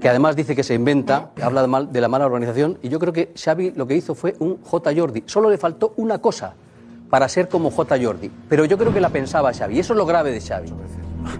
que 0.00 0.08
además 0.08 0.36
dice 0.36 0.54
que 0.54 0.62
se 0.62 0.74
inventa, 0.74 1.30
habla 1.40 1.62
de 1.86 2.00
la 2.00 2.08
mala 2.08 2.26
organización, 2.26 2.78
y 2.82 2.90
yo 2.90 2.98
creo 2.98 3.12
que 3.12 3.32
Xavi 3.34 3.70
lo 3.70 3.86
que 3.86 3.96
hizo 3.96 4.14
fue 4.14 4.34
un 4.38 4.58
J. 4.62 4.92
Jordi. 4.94 5.22
Solo 5.26 5.48
le 5.48 5.56
faltó 5.56 5.94
una 5.96 6.18
cosa 6.18 6.54
para 7.08 7.28
ser 7.28 7.48
como 7.48 7.70
J. 7.70 7.96
Jordi, 8.02 8.30
pero 8.48 8.66
yo 8.66 8.76
creo 8.76 8.92
que 8.92 9.00
la 9.00 9.08
pensaba 9.08 9.52
Xavi, 9.54 9.76
y 9.76 9.78
eso 9.78 9.94
es 9.94 9.96
lo 9.96 10.04
grave 10.04 10.30
de 10.30 10.40
Xavi. 10.40 10.72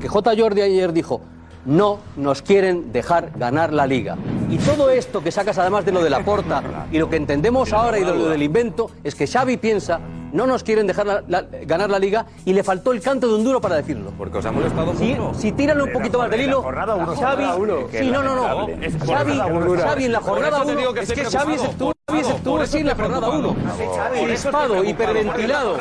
Que 0.01 0.09
J. 0.09 0.33
Jordi 0.39 0.63
ayer 0.63 0.95
dijo, 0.95 1.21
no 1.67 1.99
nos 2.17 2.43
quieren 2.43 2.93
dejar 2.93 3.33
ganar 3.37 3.73
la 3.73 3.87
liga. 3.87 4.17
Y 4.51 4.59
todo 4.59 4.91
esto 4.91 5.23
que 5.23 5.31
sacas 5.31 5.59
además 5.59 5.85
de 5.85 5.93
lo 5.93 6.03
de 6.03 6.11
la 6.11 6.25
porta 6.25 6.63
y 6.91 6.99
lo 6.99 7.09
que 7.09 7.17
entendemos 7.17 7.73
ahora 7.73 7.99
y 7.99 8.05
de 8.05 8.15
lo 8.15 8.29
del 8.29 8.43
invento 8.43 8.91
es 9.03 9.15
que 9.15 9.27
Xavi 9.27 9.57
piensa, 9.57 10.01
no 10.35 10.47
nos 10.47 10.63
quieren 10.65 10.87
dejar 10.87 11.07
la- 11.07 11.23
la- 11.29 11.45
ganar 11.65 11.89
la 11.89 11.99
liga 11.99 12.27
y 12.45 12.53
le 12.53 12.63
faltó 12.63 12.93
el 12.93 13.01
canto 13.01 13.29
de 13.29 13.35
un 13.37 13.45
duro 13.45 13.61
para 13.61 13.77
decirlo. 13.77 14.13
Porque 14.19 14.39
os 14.39 14.45
ha 14.45 14.53
molestado 14.53 14.93
Si, 14.97 15.15
mucho. 15.15 15.33
si 15.39 15.53
tiran 15.53 15.81
un 15.81 15.93
poquito 15.93 16.19
más 16.19 16.29
del 16.31 16.43
hilo, 16.43 16.61
jornada 16.63 16.95
uno, 16.97 17.15
Xavi, 17.17 17.45
sí, 17.93 18.11
no, 18.11 18.23
no, 18.23 18.35
no, 18.35 18.43
Xavi. 18.67 19.79
Xavi 19.79 20.05
en 20.05 20.13
la 20.13 20.21
jornada 20.21 20.57
eso 20.59 20.67
te 20.67 20.73
1, 20.73 20.81
digo 20.81 20.93
que 20.93 21.01
es 21.01 21.13
que 21.13 21.25
Xavi 21.25 21.55
estuvo, 21.55 21.93
estuvo 22.11 22.61
así 22.61 22.79
en 22.79 22.87
la 22.89 22.95
jornada 22.97 23.29
1, 23.31 23.55
preocupado. 23.55 24.25
crispado, 24.25 24.85
hiperventilado, 24.85 25.77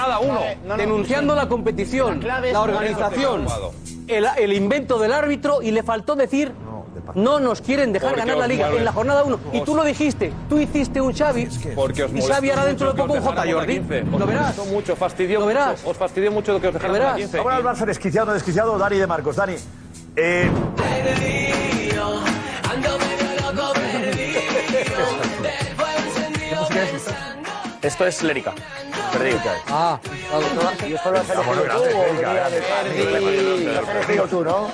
denunciando 0.78 1.36
la 1.36 1.50
competición, 1.50 2.22
la 2.24 2.62
organización, 2.62 3.46
el 4.08 4.54
invento 4.54 5.00
del 5.00 5.14
árbitro 5.14 5.62
y 5.62 5.72
le 5.72 5.82
faltó 5.84 6.16
decir 6.16 6.52
no 7.16 7.40
nos 7.40 7.62
quieren 7.62 7.92
dejar 7.94 8.16
ganar 8.16 8.38
la 8.38 8.48
liga 8.48 8.70
en 8.70 8.86
la 8.86 8.92
jornada 8.92 9.24
1. 9.24 9.40
Y 9.54 9.62
tú 9.62 9.76
lo 9.76 9.84
dijiste, 9.84 10.32
tú 10.50 10.60
hiciste 10.60 11.02
un 11.02 11.14
Xavi 11.14 11.48
Porque 11.76 12.04
os 12.04 12.14
y 12.14 12.22
Xavi 12.22 12.50
hará 12.50 12.66
dentro 12.66 12.92
de 12.92 12.98
poco 13.00 13.14
un 13.14 13.22
J. 13.22 13.52
Jordi. 13.52 13.80
Lo 14.12 14.26
verás. 14.26 14.58
Mucho, 14.68 14.96
fastidió 14.96 15.40
Lo 15.42 15.46
verás. 15.46 15.80
mucho. 15.80 15.90
Os 15.90 15.98
fastidió 15.98 16.32
mucho 16.32 16.60
que 16.60 16.68
os 16.68 16.74
verás. 16.74 16.90
con 16.92 17.00
la 17.00 17.16
15. 17.16 17.38
Ahora 17.40 17.58
el 17.58 17.64
Barça 17.64 17.86
desquiciado, 17.86 18.28
no 18.28 18.34
desquiciado, 18.34 18.78
Dani 18.78 18.98
de 18.98 19.08
Marcos. 19.08 19.36
Dani, 19.36 19.56
eh, 20.16 20.50
Esto 27.82 28.08
es 28.08 28.24
Lérica. 28.24 28.54
Perdido. 29.14 29.40
Ah, 29.70 30.00
Y 30.88 30.94
esto 30.94 31.12
lo 31.12 31.20
has 31.20 31.30
elegido 34.08 34.28
tú, 34.28 34.44
¿no? 34.44 34.70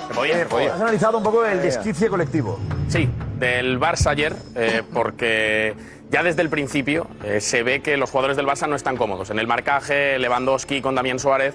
Has 0.72 0.80
analizado 0.80 1.18
un 1.18 1.24
poco 1.24 1.44
el 1.44 1.60
desquicie 1.62 2.08
colectivo. 2.08 2.58
Sí, 2.88 3.08
del 3.38 3.78
Barça 3.78 4.08
ayer, 4.08 4.34
eh, 4.54 4.82
porque 4.92 5.74
ya 6.10 6.22
desde 6.22 6.42
el 6.42 6.48
principio 6.48 7.06
eh, 7.22 7.40
se 7.40 7.62
ve 7.62 7.80
que 7.82 7.96
los 7.96 8.10
jugadores 8.10 8.36
del 8.36 8.46
Barça 8.46 8.68
no 8.68 8.76
están 8.76 8.96
cómodos. 8.96 9.30
En 9.30 9.38
el 9.38 9.46
marcaje, 9.46 10.18
Lewandowski 10.18 10.80
con 10.80 10.94
Damián 10.94 11.18
Suárez, 11.18 11.54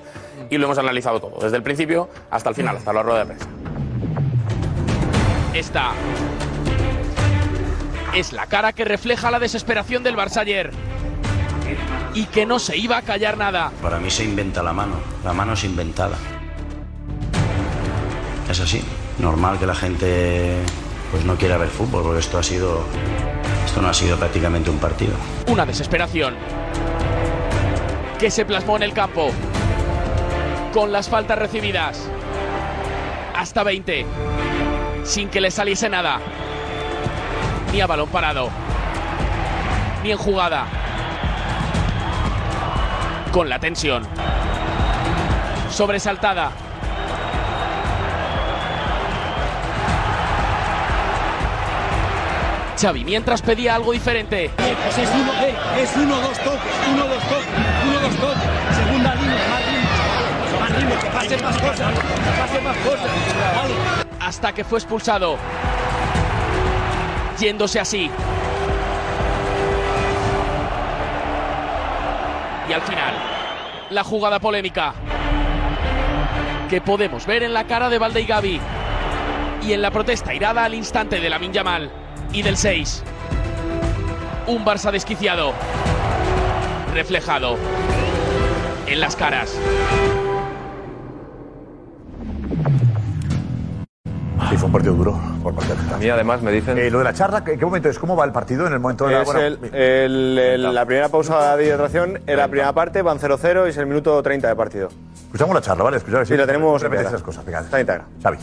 y 0.50 0.58
lo 0.58 0.66
hemos 0.66 0.78
analizado 0.78 1.20
todo, 1.20 1.42
desde 1.42 1.58
el 1.58 1.64
principio 1.64 2.10
hasta 2.32 2.50
el 2.50 2.56
final, 2.56 2.78
hasta 2.78 2.94
la 2.94 3.04
rueda 3.04 3.20
de 3.20 3.26
prensa. 3.26 3.48
Esta 5.54 5.92
es 8.16 8.32
la 8.34 8.46
cara 8.46 8.72
que 8.74 8.86
refleja 8.86 9.30
la 9.32 9.40
desesperación 9.40 10.04
del 10.04 10.16
Barça 10.16 10.38
ayer. 10.38 10.72
Y 12.14 12.26
que 12.26 12.46
no 12.46 12.60
se 12.60 12.78
iba 12.78 12.98
a 12.98 13.02
callar 13.02 13.38
nada. 13.38 13.72
Para 13.82 14.00
mí 14.00 14.10
se 14.10 14.24
inventa 14.24 14.64
la 14.64 14.74
mano. 14.74 14.96
La 15.24 15.34
mano 15.34 15.54
es 15.54 15.64
inventada. 15.64 16.18
Es 18.50 18.60
así. 18.60 18.82
Normal 19.20 19.58
que 19.60 19.66
la 19.66 19.76
gente 19.76 20.60
pues 21.12 21.24
no 21.26 21.36
quiera 21.36 21.58
ver 21.58 21.70
fútbol, 21.70 22.04
porque 22.04 22.20
esto 22.20 22.38
ha 22.38 22.44
sido. 22.44 22.84
Esto 23.66 23.82
no 23.82 23.90
ha 23.90 23.94
sido 23.94 24.18
prácticamente 24.18 24.70
un 24.70 24.78
partido. 24.78 25.14
Una 25.48 25.66
desesperación 25.66 26.36
que 28.20 28.32
se 28.32 28.46
plasmó 28.46 28.78
en 28.78 28.84
el 28.84 28.94
campo 28.94 29.32
con 30.74 30.92
las 30.92 31.10
faltas 31.10 31.38
recibidas. 31.38 32.02
Hasta 33.36 33.64
20. 33.64 34.06
Sin 35.04 35.30
que 35.30 35.42
le 35.42 35.52
saliese 35.52 35.90
nada. 35.90 36.20
Ni 37.72 37.82
a 37.82 37.88
balón 37.88 38.10
parado. 38.10 38.50
Ni 40.04 40.12
en 40.12 40.18
jugada. 40.18 40.66
Con 43.36 43.50
la 43.50 43.60
tensión. 43.60 44.08
Sobresaltada. 45.70 46.52
Xavi 52.80 53.04
mientras 53.04 53.42
pedía 53.42 53.76
algo 53.76 53.92
diferente. 53.92 54.52
Pues 54.56 54.98
es 55.00 55.10
uno, 55.14 55.34
eh, 55.42 55.54
es 55.82 55.98
uno, 55.98 56.16
dos 56.16 56.38
toques, 56.40 56.62
uno, 56.94 57.08
dos 57.08 57.24
toques, 57.24 57.48
uno, 57.84 58.00
dos 58.00 58.16
toques. 58.16 58.44
Segunda 58.74 59.16
línea, 59.16 59.48
más 59.50 59.66
ritmo. 59.66 60.60
Más 60.62 60.72
ritmo, 60.78 60.96
que 61.02 61.10
pasen 61.10 61.44
más 61.44 61.58
cosas, 61.58 61.94
que 61.94 62.42
pasen 62.42 62.64
más 62.64 62.78
cosas. 62.78 63.12
Vale. 63.58 63.74
Hasta 64.22 64.54
que 64.54 64.64
fue 64.64 64.80
expulsado. 64.80 65.38
Yéndose 67.38 67.82
así. 67.82 68.10
Y 72.68 72.74
al 72.74 72.82
final, 72.82 73.14
la 73.90 74.04
jugada 74.04 74.40
polémica 74.40 74.94
que 76.70 76.82
podemos 76.82 77.26
ver 77.26 77.44
en 77.44 77.54
la 77.54 77.66
cara 77.66 77.90
de 77.90 78.00
Valde 78.00 78.22
y 78.22 78.26
Gaby 78.26 78.60
y 79.64 79.74
en 79.74 79.82
la 79.82 79.92
protesta 79.92 80.34
irada 80.34 80.64
al 80.64 80.74
instante 80.74 81.20
de 81.20 81.30
la 81.30 81.40
Yamal 81.40 81.92
y 82.34 82.42
del 82.42 82.58
6. 82.58 83.04
Un 84.48 84.66
Barça 84.66 84.92
desquiciado, 84.92 85.54
reflejado 86.94 87.58
en 88.88 89.00
las 89.00 89.16
caras. 89.16 89.58
Sí, 94.56 94.60
fue 94.60 94.68
un 94.68 94.72
partido 94.72 94.94
duro 94.94 95.20
por 95.44 95.54
parte 95.54 95.74
de 95.76 95.94
A 95.96 95.98
mí 95.98 96.10
además 96.10 96.42
me 96.42 96.50
dicen... 96.50 96.78
Eh, 96.78 96.90
lo 96.90 97.00
de 97.00 97.04
la 97.04 97.14
charla, 97.14 97.44
¿qué, 97.44 97.58
qué 97.58 97.66
momento 97.66 97.90
es? 97.90 98.00
¿Cómo 98.00 98.16
va 98.16 98.24
el 98.24 98.32
partido 98.32 98.66
en 98.68 98.72
el 98.72 98.80
momento 98.80 99.06
de 99.06 99.12
la... 99.14 99.20
Es 99.24 99.26
bueno, 99.26 99.42
el- 99.42 99.60
el- 99.74 100.38
el- 100.40 100.74
la 100.74 100.86
primera 100.86 101.10
pausa 101.10 101.58
de 101.58 101.66
hidratación 101.66 102.22
era 102.26 102.44
la 102.44 102.48
primera 102.48 102.72
parte, 102.72 103.02
van 103.02 103.20
0-0 103.20 103.66
y 103.66 103.70
es 103.72 103.78
el 103.78 103.86
minuto 103.86 104.24
30 104.24 104.48
de 104.48 104.56
partido. 104.56 104.88
Escuchamos 105.26 105.56
la 105.56 105.62
charla, 105.62 105.84
¿vale? 105.84 105.98
Escuchar, 105.98 106.26
Sí, 106.26 106.38
la 106.38 106.46
tenemos 106.46 106.82
Repete 106.82 107.02
íntegra. 107.02 107.10
esas 107.18 107.22
cosas, 107.26 107.44
venga. 107.44 107.60
Está 107.60 107.82
íntegra. 107.82 108.06
Xavi. 108.24 108.38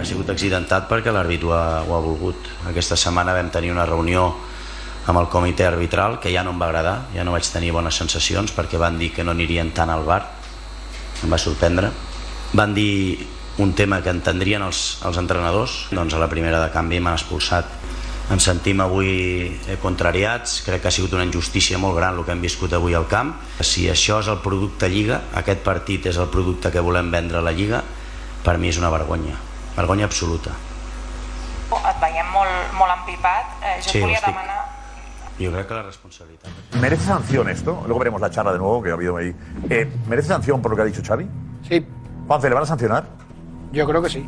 Ha 0.00 0.04
sigut 0.06 0.30
accidentat 0.30 0.86
perquè 0.90 1.10
l'àrbit 1.10 1.42
ho, 1.48 1.52
ha, 1.56 1.82
ho 1.82 1.96
ha 1.96 2.00
volgut. 2.04 2.36
Aquesta 2.70 2.94
setmana 2.94 3.34
vam 3.34 3.50
tenir 3.50 3.72
una 3.72 3.86
reunió 3.88 4.28
amb 5.08 5.18
el 5.18 5.26
comitè 5.32 5.66
arbitral 5.66 6.20
que 6.20 6.30
ja 6.32 6.44
no 6.44 6.52
em 6.54 6.62
va 6.62 6.66
agradar, 6.70 6.96
ja 7.14 7.24
no 7.24 7.32
vaig 7.34 7.50
tenir 7.50 7.72
bones 7.74 7.96
sensacions 7.98 8.54
perquè 8.54 8.78
van 8.78 8.98
dir 9.02 9.10
que 9.12 9.24
no 9.24 9.32
anirien 9.34 9.72
tant 9.74 9.90
al 9.90 10.04
bar, 10.06 10.22
em 11.24 11.30
va 11.32 11.38
sorprendre. 11.40 11.90
Van 12.54 12.74
dir 12.76 13.26
un 13.58 13.72
tema 13.74 14.00
que 14.02 14.10
entendrien 14.10 14.62
els, 14.66 14.98
els 15.06 15.16
entrenadors, 15.20 15.86
doncs 15.94 16.14
a 16.14 16.18
la 16.22 16.28
primera 16.30 16.60
de 16.62 16.70
canvi 16.74 17.00
m'han 17.00 17.16
expulsat. 17.18 17.68
Ens 18.32 18.46
sentim 18.48 18.80
avui 18.80 19.10
eh, 19.68 19.76
contrariats, 19.82 20.62
crec 20.64 20.80
que 20.80 20.88
ha 20.88 20.94
sigut 20.94 21.12
una 21.12 21.26
injustícia 21.26 21.76
molt 21.78 21.96
gran 21.98 22.16
el 22.16 22.24
que 22.24 22.32
hem 22.32 22.40
viscut 22.40 22.72
avui 22.72 22.94
al 22.96 23.04
camp. 23.10 23.34
Si 23.60 23.84
això 23.92 24.20
és 24.22 24.30
el 24.32 24.38
producte 24.40 24.88
Lliga, 24.88 25.20
aquest 25.36 25.60
partit 25.66 26.06
és 26.08 26.16
el 26.16 26.30
producte 26.32 26.72
que 26.72 26.80
volem 26.80 27.10
vendre 27.12 27.38
a 27.38 27.44
la 27.44 27.52
Lliga, 27.52 27.82
per 28.44 28.56
mi 28.58 28.68
és 28.72 28.78
una 28.80 28.88
vergonya, 28.92 29.36
vergonya 29.76 30.08
absoluta. 30.08 30.54
Et 31.74 32.00
veiem 32.00 32.28
molt, 32.32 32.72
molt 32.78 32.92
empipat. 33.00 33.58
Eh, 33.60 33.76
jo 33.84 33.90
Sí, 33.90 33.98
et 33.98 34.04
volia 34.04 34.18
estic- 34.20 34.32
demanar... 34.32 34.60
Jo 35.38 35.50
crec 35.50 35.66
que 35.66 35.74
la 35.74 35.82
responsabilitat... 35.82 36.50
¿Merece 36.80 37.06
sanción 37.06 37.48
esto? 37.48 37.82
Luego 37.86 37.98
veremos 37.98 38.20
la 38.20 38.30
charla 38.30 38.52
de 38.52 38.58
nuevo 38.58 38.82
que 38.82 38.90
ha 38.90 38.94
habido 38.94 39.16
ahí. 39.16 39.34
Eh, 39.68 39.90
¿Merece 40.08 40.28
sanción 40.28 40.62
por 40.62 40.70
lo 40.70 40.76
que 40.76 40.82
ha 40.82 40.84
dicho 40.84 41.02
Xavi? 41.04 41.26
Sí. 41.68 41.84
Juanfe, 42.26 42.48
¿le 42.48 42.54
van 42.54 42.62
a 42.62 42.66
sancionar? 42.66 43.23
Yo 43.74 43.86
creo 43.86 44.00
que 44.00 44.08
sí. 44.08 44.24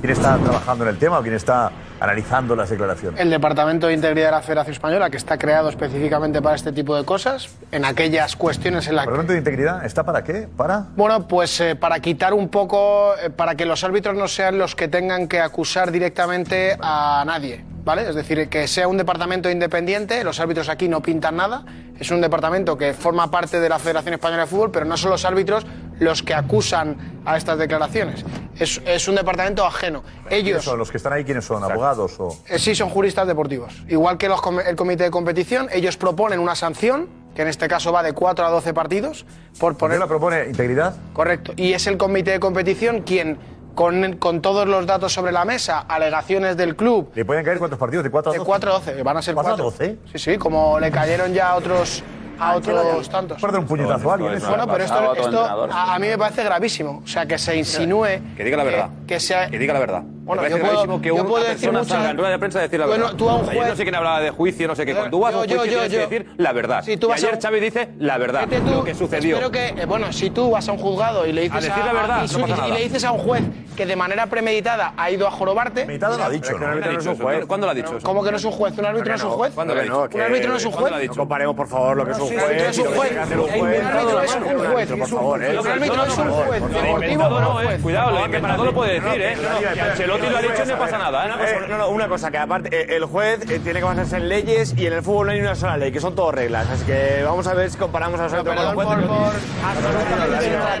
¿Quién 0.00 0.12
está 0.12 0.36
trabajando 0.36 0.84
en 0.84 0.90
el 0.90 0.98
tema 0.98 1.20
o 1.20 1.22
quién 1.22 1.34
está 1.34 1.70
analizando 2.00 2.56
las 2.56 2.70
declaraciones? 2.70 3.20
El 3.20 3.30
Departamento 3.30 3.86
de 3.86 3.92
Integridad 3.94 4.26
de 4.26 4.32
la 4.32 4.42
Federación 4.42 4.72
Española, 4.72 5.10
que 5.10 5.16
está 5.16 5.38
creado 5.38 5.68
específicamente 5.68 6.42
para 6.42 6.56
este 6.56 6.72
tipo 6.72 6.96
de 6.96 7.04
cosas, 7.04 7.50
en 7.70 7.84
aquellas 7.84 8.34
cuestiones 8.34 8.88
en 8.88 8.96
las 8.96 9.04
que... 9.04 9.10
¿Departamento 9.10 9.32
de 9.32 9.38
Integridad 9.38 9.84
está 9.84 10.02
para 10.02 10.24
qué? 10.24 10.48
¿Para? 10.56 10.86
Bueno, 10.96 11.28
pues 11.28 11.60
eh, 11.60 11.76
para 11.76 12.00
quitar 12.00 12.34
un 12.34 12.48
poco, 12.48 13.14
eh, 13.16 13.30
para 13.30 13.54
que 13.54 13.64
los 13.64 13.84
árbitros 13.84 14.16
no 14.16 14.26
sean 14.26 14.58
los 14.58 14.74
que 14.74 14.88
tengan 14.88 15.28
que 15.28 15.40
acusar 15.40 15.92
directamente 15.92 16.76
a 16.80 17.22
nadie, 17.24 17.64
¿vale? 17.84 18.08
Es 18.08 18.16
decir, 18.16 18.48
que 18.48 18.66
sea 18.66 18.88
un 18.88 18.96
departamento 18.96 19.48
independiente, 19.50 20.24
los 20.24 20.40
árbitros 20.40 20.68
aquí 20.68 20.88
no 20.88 21.00
pintan 21.00 21.36
nada, 21.36 21.64
es 22.00 22.10
un 22.10 22.20
departamento 22.20 22.76
que 22.78 22.94
forma 22.94 23.30
parte 23.30 23.60
de 23.60 23.68
la 23.68 23.78
Federación 23.78 24.14
Española 24.14 24.42
de 24.42 24.48
Fútbol, 24.48 24.70
pero 24.70 24.86
no 24.86 24.96
son 24.96 25.10
los 25.10 25.24
árbitros 25.24 25.66
los 26.00 26.22
que 26.22 26.34
acusan 26.34 27.20
a 27.26 27.36
estas 27.36 27.58
declaraciones. 27.58 28.24
Es, 28.58 28.79
es 28.84 29.08
un 29.08 29.14
departamento 29.14 29.64
ajeno. 29.64 30.02
¿Quiénes 30.28 30.46
Ellos... 30.46 30.64
son? 30.64 30.78
¿Los 30.78 30.90
que 30.90 30.96
están 30.96 31.12
ahí 31.12 31.24
quiénes 31.24 31.44
son? 31.44 31.62
¿Abogados 31.64 32.14
o...? 32.18 32.36
Eh, 32.48 32.58
Sí, 32.58 32.74
son 32.74 32.90
juristas 32.90 33.26
deportivos. 33.26 33.74
Igual 33.88 34.18
que 34.18 34.28
los 34.28 34.40
com- 34.40 34.60
el 34.60 34.76
comité 34.76 35.04
de 35.04 35.10
competición, 35.10 35.68
ellos 35.72 35.96
proponen 35.96 36.38
una 36.40 36.54
sanción, 36.54 37.08
que 37.34 37.42
en 37.42 37.48
este 37.48 37.68
caso 37.68 37.92
va 37.92 38.02
de 38.02 38.12
4 38.12 38.44
a 38.46 38.50
12 38.50 38.74
partidos, 38.74 39.24
por 39.58 39.76
poner... 39.76 39.98
la 39.98 40.06
propone 40.06 40.46
integridad? 40.48 40.94
Correcto. 41.12 41.52
Y 41.56 41.72
es 41.72 41.86
el 41.86 41.96
comité 41.96 42.32
de 42.32 42.40
competición 42.40 43.02
quien, 43.02 43.38
con, 43.74 44.16
con 44.16 44.42
todos 44.42 44.66
los 44.66 44.86
datos 44.86 45.12
sobre 45.12 45.32
la 45.32 45.44
mesa, 45.44 45.80
alegaciones 45.80 46.56
del 46.56 46.76
club... 46.76 47.10
¿Le 47.14 47.24
pueden 47.24 47.44
caer 47.44 47.58
cuántos 47.58 47.78
partidos? 47.78 48.04
¿De 48.04 48.10
4 48.10 48.30
a 48.30 48.32
De 48.32 48.38
12? 48.38 48.46
4 48.46 48.70
a 48.70 48.72
12, 48.74 49.02
van 49.02 49.16
a 49.16 49.22
ser 49.22 49.34
4 49.34 49.52
a 49.52 49.56
4. 49.56 49.64
12? 49.70 49.98
Sí, 50.12 50.18
sí, 50.32 50.38
como 50.38 50.78
le 50.80 50.90
cayeron 50.90 51.32
ya 51.32 51.50
a 51.50 51.56
otros... 51.56 52.02
A 52.40 52.56
otros 52.56 53.08
tantos. 53.08 53.40
Puede 53.40 53.52
dar 53.52 53.60
un 53.60 53.66
puñetazo 53.66 54.10
a 54.10 54.14
alguien. 54.14 54.32
eso. 54.34 54.48
Bueno, 54.48 54.66
pero 54.66 54.84
esto, 54.84 55.14
esto 55.14 55.68
a, 55.70 55.94
a 55.94 55.98
mí 55.98 56.08
me 56.08 56.18
parece 56.18 56.42
gravísimo. 56.44 57.02
O 57.04 57.06
sea, 57.06 57.26
que 57.26 57.38
se 57.38 57.56
insinúe. 57.56 58.06
Que 58.36 58.44
diga 58.44 58.56
la 58.56 58.64
verdad. 58.64 58.88
Que, 59.06 59.20
sea, 59.20 59.48
Que 59.48 59.58
diga 59.58 59.74
la 59.74 59.80
verdad. 59.80 60.02
Bueno, 60.22 60.42
yo 60.46 60.58
puedo- 60.58 60.62
gravísimo 60.72 61.00
que 61.02 61.08
yo 61.08 61.14
una 61.16 61.24
puedo 61.24 61.44
decir 61.44 61.72
muchas- 61.72 61.88
salga 61.88 62.10
en 62.10 62.16
rueda 62.16 62.30
de 62.30 62.38
prensa 62.38 62.58
a 62.60 62.62
decir 62.62 62.78
la 62.78 62.86
Bueno, 62.86 63.04
verdad. 63.06 63.16
tú 63.18 63.28
a 63.28 63.34
un 63.34 63.40
Ayer 63.48 63.54
juez- 63.62 63.68
no 63.70 63.76
sé 63.76 63.82
quién 63.82 63.94
hablaba 63.96 64.20
de 64.20 64.30
juicio, 64.30 64.68
no 64.68 64.76
sé 64.76 64.86
qué. 64.86 64.92
Cuando 64.94 65.10
tú 65.10 65.20
vas 65.20 65.34
a 65.34 65.38
un 65.38 65.42
juicio 65.42 65.56
yo- 65.56 65.62
tienes 65.70 65.90
yo- 65.92 65.98
que 65.98 66.06
decir 66.18 66.34
la 66.36 66.52
verdad. 66.52 66.84
Si 66.84 66.96
tú 66.96 67.06
y 67.08 67.10
vas 67.10 67.22
a 67.24 67.26
ayer 67.26 67.34
un- 67.36 67.42
Xavi 67.42 67.60
dice 67.60 67.88
la 67.98 68.18
verdad. 68.18 68.40
Vete 68.48 68.60
tú, 68.62 68.70
lo 68.70 68.84
que 68.84 68.94
sucedió. 68.94 69.36
Espero 69.36 69.50
que, 69.50 69.68
eh, 69.82 69.86
bueno, 69.86 70.12
si 70.12 70.30
tú 70.30 70.50
vas 70.52 70.68
a 70.68 70.72
un 70.72 70.78
juzgado 70.78 71.26
y 71.26 71.32
le 71.32 71.42
dices 71.42 71.56
A 71.56 71.60
decir 71.60 71.84
la 71.84 71.92
verdad, 71.92 72.24
y, 72.30 72.36
no 72.56 72.68
y 72.68 72.70
le 72.70 72.80
dices 72.80 73.02
a 73.04 73.10
un 73.10 73.18
juez 73.18 73.42
que 73.76 73.86
de 73.86 73.96
manera 73.96 74.26
premeditada 74.26 74.92
ha 74.96 75.10
ido 75.10 75.26
a 75.26 75.30
jorobarte. 75.32 75.80
Premeditado 75.80 76.16
lo 76.16 76.24
ha 76.24 76.30
dicho, 76.30 76.52
¿no? 76.52 76.58
¿Cuándo 76.68 76.86
ha 76.86 76.92
dicho 76.92 77.10
eso? 77.10 77.46
¿Cuándo 77.48 77.66
lo 77.66 77.70
ha 77.70 77.74
dicho 77.74 77.96
eso? 77.96 78.06
¿Cómo 78.06 78.22
que 78.22 78.30
no 78.30 78.36
es 78.36 78.44
un 78.44 78.52
juez? 78.52 78.78
¿Un 78.78 78.84
árbitro 78.86 79.08
no 79.08 79.14
es 79.16 79.24
un 79.24 79.30
juez? 79.30 79.52
¿Cuándo 79.54 79.74
lo 79.74 79.80
ha 79.80 79.82
dicho? 79.82 79.96
¿Un 80.14 80.20
árbitro 80.20 80.50
no 80.50 80.56
es 80.58 80.64
un 80.64 80.70
¿Cuándo 80.70 80.80
juez? 80.82 80.90
lo 80.92 80.96
ha 80.96 81.00
dicho? 81.00 81.14
No 81.14 81.20
comparemos, 81.22 81.56
por 81.56 81.66
favor, 81.66 81.96
lo 81.96 82.04
que 82.04 82.12
es 82.12 82.18
un 82.20 82.28
Juez. 82.38 82.62
es 82.62 82.78
un 82.78 82.86
juez. 82.94 83.16
árbitro 83.16 84.22
es 84.22 84.34
un 84.36 84.72
juez. 84.72 84.88
Por 84.90 85.08
favor, 85.08 85.44
¿eh? 85.44 85.58
Un 85.58 85.66
árbitro 85.66 86.04
es 86.04 86.18
un 86.18 86.30
juez. 86.30 86.62
Deportivo, 86.70 87.40
no, 87.40 87.62
eh. 87.62 87.78
Cuidado, 87.82 88.10
lo 88.10 88.24
inventado 88.26 88.64
lo 88.64 88.74
puede 88.74 89.00
decir, 89.00 89.20
eh. 89.20 89.36
Si 89.72 89.78
Ancelotti 89.78 90.28
lo 90.28 90.36
ha 90.36 90.42
dicho, 90.42 90.64
no 90.66 90.78
pasa 90.78 90.98
nada, 90.98 91.24
Una 91.24 91.34
eh. 91.34 91.54
cosa, 91.54 91.66
no, 91.66 91.78
no, 91.78 91.88
una 91.88 92.08
cosa, 92.08 92.30
que 92.30 92.38
aparte 92.38 92.68
eh, 92.76 92.96
el 92.96 93.04
juez 93.04 93.40
eh, 93.50 93.58
tiene 93.58 93.80
que 93.80 93.84
basarse 93.84 94.16
en 94.16 94.28
leyes 94.28 94.74
y 94.76 94.86
en 94.86 94.92
el 94.94 95.02
fútbol 95.02 95.26
no 95.26 95.32
hay 95.32 95.40
una 95.40 95.54
sola 95.54 95.76
ley, 95.76 95.92
que 95.92 96.00
son 96.00 96.14
todas 96.14 96.34
reglas. 96.34 96.68
Así 96.70 96.84
que 96.84 97.22
vamos 97.24 97.46
a 97.46 97.54
ver 97.54 97.70
si 97.70 97.78
comparamos 97.78 98.20
a 98.20 98.24
los 98.24 98.32
árbitros 98.32 98.74
con 98.74 99.00
los 99.00 99.08
jueces. 99.08 99.40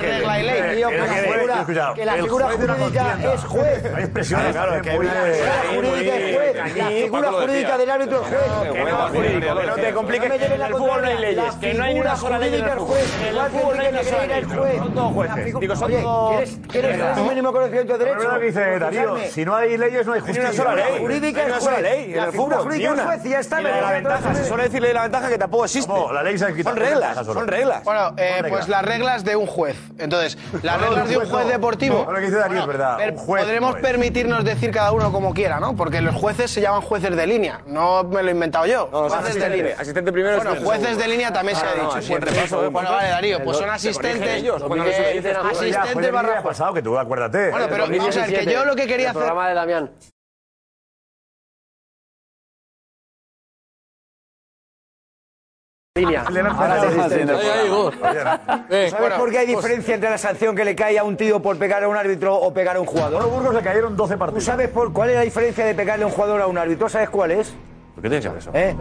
regla 0.00 0.40
y 0.40 0.42
ley. 0.44 0.76
Tío, 0.76 0.88
que 1.94 2.04
la 2.04 2.14
figura, 2.14 2.48
el 2.50 2.56
jurídica 2.56 3.16
es 3.34 3.44
juez. 3.44 3.94
Hay 3.94 4.04
expresiones, 4.04 4.52
Claro, 4.52 4.70
claro, 4.70 4.82
que 4.82 4.90
que 4.90 4.96
muy... 4.96 5.06
hay 5.06 5.14
La 5.14 5.52
figura 5.62 5.92
jurídica 5.92 6.16
es 6.16 6.36
juez. 6.36 6.56
La 6.76 6.88
figura 6.88 7.32
jurídica 7.32 7.78
del 7.78 7.90
árbitro 7.90 8.22
es 8.22 8.28
juez. 8.28 8.72
Que 8.72 9.66
no, 9.66 9.74
te 9.74 9.92
compliques, 9.92 10.42
en 10.42 10.62
el 10.62 10.72
fútbol 10.72 11.02
no 11.02 11.08
hay. 11.08 11.34
Leyes, 11.40 11.54
que 11.56 11.74
no 11.74 11.84
hay 11.84 12.00
una 12.00 12.16
sola 12.16 12.38
ley 12.38 12.54
en 12.54 12.60
jurídica 12.60 12.72
el 12.72 12.78
es 12.78 12.84
fútbol. 12.84 12.96
juez. 12.96 13.14
En 13.20 13.26
el 13.26 13.30
Igual 13.32 13.50
que 13.50 13.58
fútbol 13.58 13.76
no 13.76 13.82
hay 13.82 13.88
una 13.88 14.02
sola 14.04 14.26
ley, 14.26 14.78
son 14.78 14.94
todos 14.94 15.12
jueces. 15.12 15.60
Digo, 15.60 15.76
son 15.76 15.92
todos... 15.92 16.30
¿quieres, 16.30 16.58
¿quieres 16.68 16.90
tener 16.98 17.18
un 17.18 17.28
mínimo 17.28 17.52
conocimiento 17.52 17.92
de 17.98 18.04
derecho? 18.04 18.22
es 18.26 18.32
lo 18.34 18.40
que 18.40 18.46
dice 18.46 18.78
Darío, 18.78 19.16
si 19.30 19.44
no 19.44 19.54
hay 19.56 19.76
leyes 19.78 20.06
no 20.06 20.12
hay 20.14 20.20
justicia. 20.20 20.42
una 20.42 20.52
sola 20.52 20.74
La 20.76 20.90
ley. 20.90 20.98
jurídica 21.00 21.46
es 21.46 21.54
sola 21.62 21.76
juez. 21.76 21.82
ley. 21.82 22.14
En 22.14 22.24
el 22.24 22.32
fútbol, 22.32 22.68
ni 22.78 22.84
es 22.84 22.90
una. 22.90 23.04
juez 23.06 23.24
y 23.24 23.28
ya 23.30 23.40
está, 23.40 23.60
la 23.60 23.92
ventaja, 23.92 24.34
se 24.34 24.44
suele 24.44 24.62
decir 24.64 24.80
ley 24.80 24.88
de 24.88 24.94
la 24.94 25.02
ventaja 25.02 25.28
que 25.28 25.38
tampoco 25.38 25.64
existe. 25.64 25.92
La 26.12 26.22
ley 26.22 26.38
se 26.38 26.44
ha 26.44 26.52
quitado. 26.54 26.76
Son 26.76 26.84
reglas, 26.86 27.26
son 27.26 27.48
reglas. 27.48 27.84
Bueno, 27.84 28.12
eh, 28.16 28.42
pues 28.48 28.68
las 28.68 28.84
reglas 28.84 29.24
de 29.24 29.36
un 29.36 29.46
juez. 29.46 29.76
Entonces, 29.98 30.38
las 30.62 30.80
reglas 30.80 31.08
de 31.08 31.18
un 31.18 31.26
juez 31.28 31.46
deportivo. 31.48 32.06
Lo 32.08 32.14
que 32.14 32.20
dice 32.26 32.36
Darío 32.36 32.60
es 32.60 32.66
verdad, 32.66 32.98
podremos 33.26 33.70
no 33.72 33.76
es. 33.76 33.82
permitirnos 33.82 34.44
decir 34.44 34.70
cada 34.70 34.92
uno 34.92 35.12
como 35.12 35.32
quiera, 35.34 35.60
¿no? 35.60 35.74
Porque 35.76 36.00
los 36.00 36.14
jueces 36.14 36.50
se 36.50 36.60
llaman 36.60 36.80
jueces 36.82 37.14
de 37.16 37.26
línea. 37.26 37.60
No 37.66 38.04
me 38.04 38.22
lo 38.22 38.28
he 38.28 38.32
inventado 38.32 38.66
yo. 38.66 38.88
No, 38.92 39.00
jueces 39.08 39.20
de 39.20 39.28
asistente, 39.28 39.56
línea. 39.56 39.74
asistente 39.78 40.12
primero, 40.12 40.36
Bueno, 40.36 40.50
jueces 40.62 40.82
segundo. 40.82 41.02
de 41.02 41.08
línea 41.08 41.29
también 41.32 41.56
se 41.56 41.64
Ah, 41.66 41.70
ha 41.70 41.74
dicho. 41.74 41.92
así 41.94 42.06
siempre. 42.06 42.30
en 42.30 42.36
repaso, 42.36 42.64
¿eh, 42.64 42.68
Bueno, 42.68 42.90
vale, 42.90 43.08
Darío, 43.08 43.42
pues 43.44 43.56
son 43.58 43.70
asistentes. 43.70 44.42
eh, 44.42 45.34
a 45.34 45.48
asistentes 45.48 46.12
barra 46.12 46.36
el 46.38 46.42
pasado, 46.42 46.74
que 46.74 46.82
tú 46.82 46.98
acuérdate. 46.98 47.50
Bueno, 47.50 47.66
pero 47.68 47.86
vamos 47.88 48.16
a 48.16 48.26
ver, 48.26 48.34
que 48.44 48.52
yo 48.52 48.64
lo 48.64 48.74
que 48.76 48.86
quería 48.86 49.06
el 49.06 49.10
hacer. 49.10 49.20
programa 49.22 49.48
de 49.48 49.54
Damián. 49.54 49.90
Línea. 55.96 56.24
¿Sabes 58.90 59.14
por 59.18 59.30
qué 59.30 59.38
hay 59.38 59.46
diferencia 59.46 59.94
entre 59.94 60.08
la 60.10 60.18
sanción 60.18 60.54
que 60.54 60.64
le 60.64 60.76
cae 60.76 60.98
a 60.98 61.04
un 61.04 61.16
tío 61.16 61.42
por 61.42 61.58
pegar 61.58 61.82
a 61.82 61.88
un 61.88 61.96
árbitro 61.96 62.34
o 62.36 62.54
pegar 62.54 62.76
a 62.76 62.80
un 62.80 62.86
A 62.86 62.90
jugador? 62.90 63.22
los 63.22 63.30
Burgos 63.32 63.54
le 63.54 63.62
cayeron 63.62 63.96
12 63.96 64.14
¿Tú 64.14 64.18
partidos. 64.18 64.44
sabes 64.44 64.68
por 64.68 64.92
cuál 64.92 65.10
es 65.10 65.16
la 65.16 65.22
diferencia 65.22 65.64
de 65.64 65.74
pegarle 65.74 66.04
a 66.04 66.06
un 66.06 66.12
jugador 66.12 66.40
a 66.42 66.46
un 66.46 66.56
árbitro? 66.58 66.88
¿Sabes 66.88 67.10
cuál 67.10 67.32
es? 67.32 67.52
¿Por 68.00 68.08
qué 68.08 68.16
te 68.16 68.16
echas 68.16 68.36
eso? 68.38 68.50
Eh, 68.54 68.74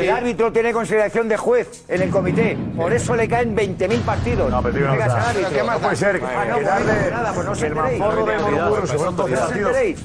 el 0.00 0.10
árbitro 0.10 0.52
tiene 0.52 0.70
consideración 0.70 1.30
de 1.30 1.38
juez 1.38 1.84
en 1.88 2.02
el 2.02 2.10
comité. 2.10 2.58
Por 2.76 2.92
eso 2.92 3.16
le 3.16 3.26
caen 3.26 3.56
20.000 3.56 4.02
partidos. 4.02 4.50
No, 4.50 4.62
pero 4.62 4.94
no, 4.94 5.48
¿Qué 5.48 5.62
más 5.62 5.78
puede 5.78 5.96
ser? 5.96 6.20
Ah, 6.22 6.44
no, 6.46 6.60
darle 6.60 6.92
pues 6.92 7.10
nada, 7.10 7.32
pues 7.32 7.46
no 7.46 7.54
se 7.54 7.68
el 7.68 7.72
partidos 7.72 8.14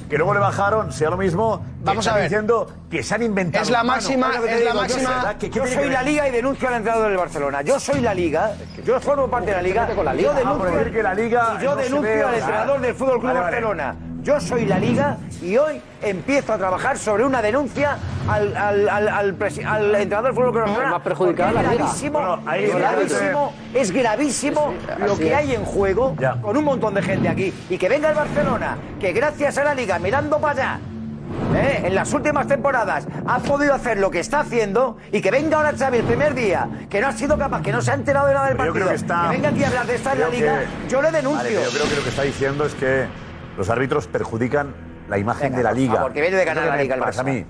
que 0.08 0.16
luego 0.16 0.32
le 0.32 0.40
bajaron, 0.40 0.90
sea 0.90 1.10
lo 1.10 1.18
mismo. 1.18 1.62
Vamos 1.84 2.06
a 2.06 2.14
ver. 2.14 2.22
diciendo 2.22 2.66
que 2.90 3.02
se 3.02 3.14
han 3.14 3.22
inventado. 3.22 3.62
Es 3.62 3.70
la 3.70 3.84
máxima, 3.84 4.30
es 4.48 4.64
la 4.64 4.72
máxima. 4.72 5.36
Yo 5.38 5.66
soy 5.66 5.90
la 5.90 6.02
Liga 6.02 6.28
y 6.28 6.30
denuncio 6.30 6.68
al 6.68 6.74
entrenador 6.74 7.08
del 7.08 7.18
Barcelona. 7.18 7.60
Yo 7.60 7.78
soy 7.78 8.00
la 8.00 8.14
Liga, 8.14 8.52
yo 8.86 8.98
formo 9.00 9.28
parte 9.28 9.50
de 9.50 9.56
la 9.56 9.62
Liga. 9.62 9.88
Yo 9.94 10.00
ah, 10.00 10.34
denuncio, 10.34 11.60
yo 11.60 11.76
denuncio 11.76 12.28
al 12.28 12.34
entrenador 12.36 12.80
del 12.80 12.94
Fútbol 12.94 13.20
Club 13.20 13.34
Barcelona. 13.34 13.96
Yo 14.22 14.40
soy 14.40 14.64
la 14.64 14.78
Liga 14.78 15.18
y 15.42 15.58
hoy 15.58 15.82
empiezo 16.02 16.52
a 16.52 16.58
trabajar 16.58 16.98
sobre 16.98 17.24
una 17.24 17.42
denuncia 17.42 17.96
al, 18.28 18.56
al, 18.56 18.88
al, 18.88 19.08
al, 19.08 19.36
al 19.66 19.94
entrenador 19.94 20.24
del 20.24 20.34
fútbol 20.34 20.52
Barcelona. 20.52 20.90
Más 20.90 21.02
perjudicado 21.02 21.58
es 21.58 22.74
gravísimo, 22.74 23.52
es, 23.74 23.90
gravísimo 23.90 24.74
lo 25.06 25.16
que 25.16 25.34
hay 25.34 25.54
en 25.54 25.64
juego 25.64 26.16
con 26.40 26.56
un 26.56 26.64
montón 26.64 26.94
de 26.94 27.02
gente 27.02 27.28
aquí. 27.28 27.52
Y 27.70 27.78
que 27.78 27.88
venga 27.88 28.10
el 28.10 28.14
Barcelona, 28.14 28.76
que 29.00 29.12
gracias 29.12 29.58
a 29.58 29.64
la 29.64 29.74
liga, 29.74 29.98
mirando 29.98 30.38
para 30.38 30.52
allá, 30.52 30.80
¿eh? 31.56 31.82
en 31.84 31.94
las 31.94 32.12
últimas 32.12 32.46
temporadas 32.46 33.06
ha 33.26 33.38
podido 33.38 33.74
hacer 33.74 33.98
lo 33.98 34.10
que 34.10 34.20
está 34.20 34.40
haciendo 34.40 34.96
y 35.10 35.20
que 35.20 35.30
venga 35.30 35.56
ahora 35.56 35.72
Xavi 35.76 35.98
el 35.98 36.04
primer 36.04 36.34
día, 36.34 36.68
que 36.88 37.00
no 37.00 37.08
ha 37.08 37.12
sido 37.12 37.38
capaz, 37.38 37.62
que 37.62 37.72
no 37.72 37.80
se 37.80 37.90
ha 37.90 37.94
enterado 37.94 38.26
de 38.26 38.34
nada 38.34 38.48
del 38.48 38.56
partido, 38.56 38.74
yo 38.74 38.80
creo 38.80 38.88
que, 38.88 38.94
está... 38.96 39.28
venga 39.28 39.48
aquí 39.48 39.64
a 39.64 39.68
hablar 39.68 39.86
de 39.86 39.94
esta 39.94 40.12
en 40.12 40.20
la 40.20 40.28
liga, 40.28 40.64
yo 40.88 41.02
le 41.02 41.10
denuncio. 41.10 41.62
Yo 41.62 41.70
creo 41.70 41.88
que 41.88 41.96
lo 41.96 42.02
que 42.02 42.08
está 42.08 42.22
diciendo 42.22 42.66
es 42.66 42.74
que 42.74 43.06
los 43.56 43.70
árbitros 43.70 44.06
perjudican 44.06 44.74
la 45.08 45.18
imagen 45.18 45.50
Venga, 45.50 45.56
de 45.58 45.62
la 45.62 45.72
liga. 45.72 46.00
Porque 46.00 46.20
viene 46.20 46.36
de 46.36 46.44
ganar 46.44 46.66
la 46.66 46.76
liga 46.76 46.94
el 46.94 47.00
Barça. 47.00 47.20
A 47.20 47.22
mí, 47.24 47.44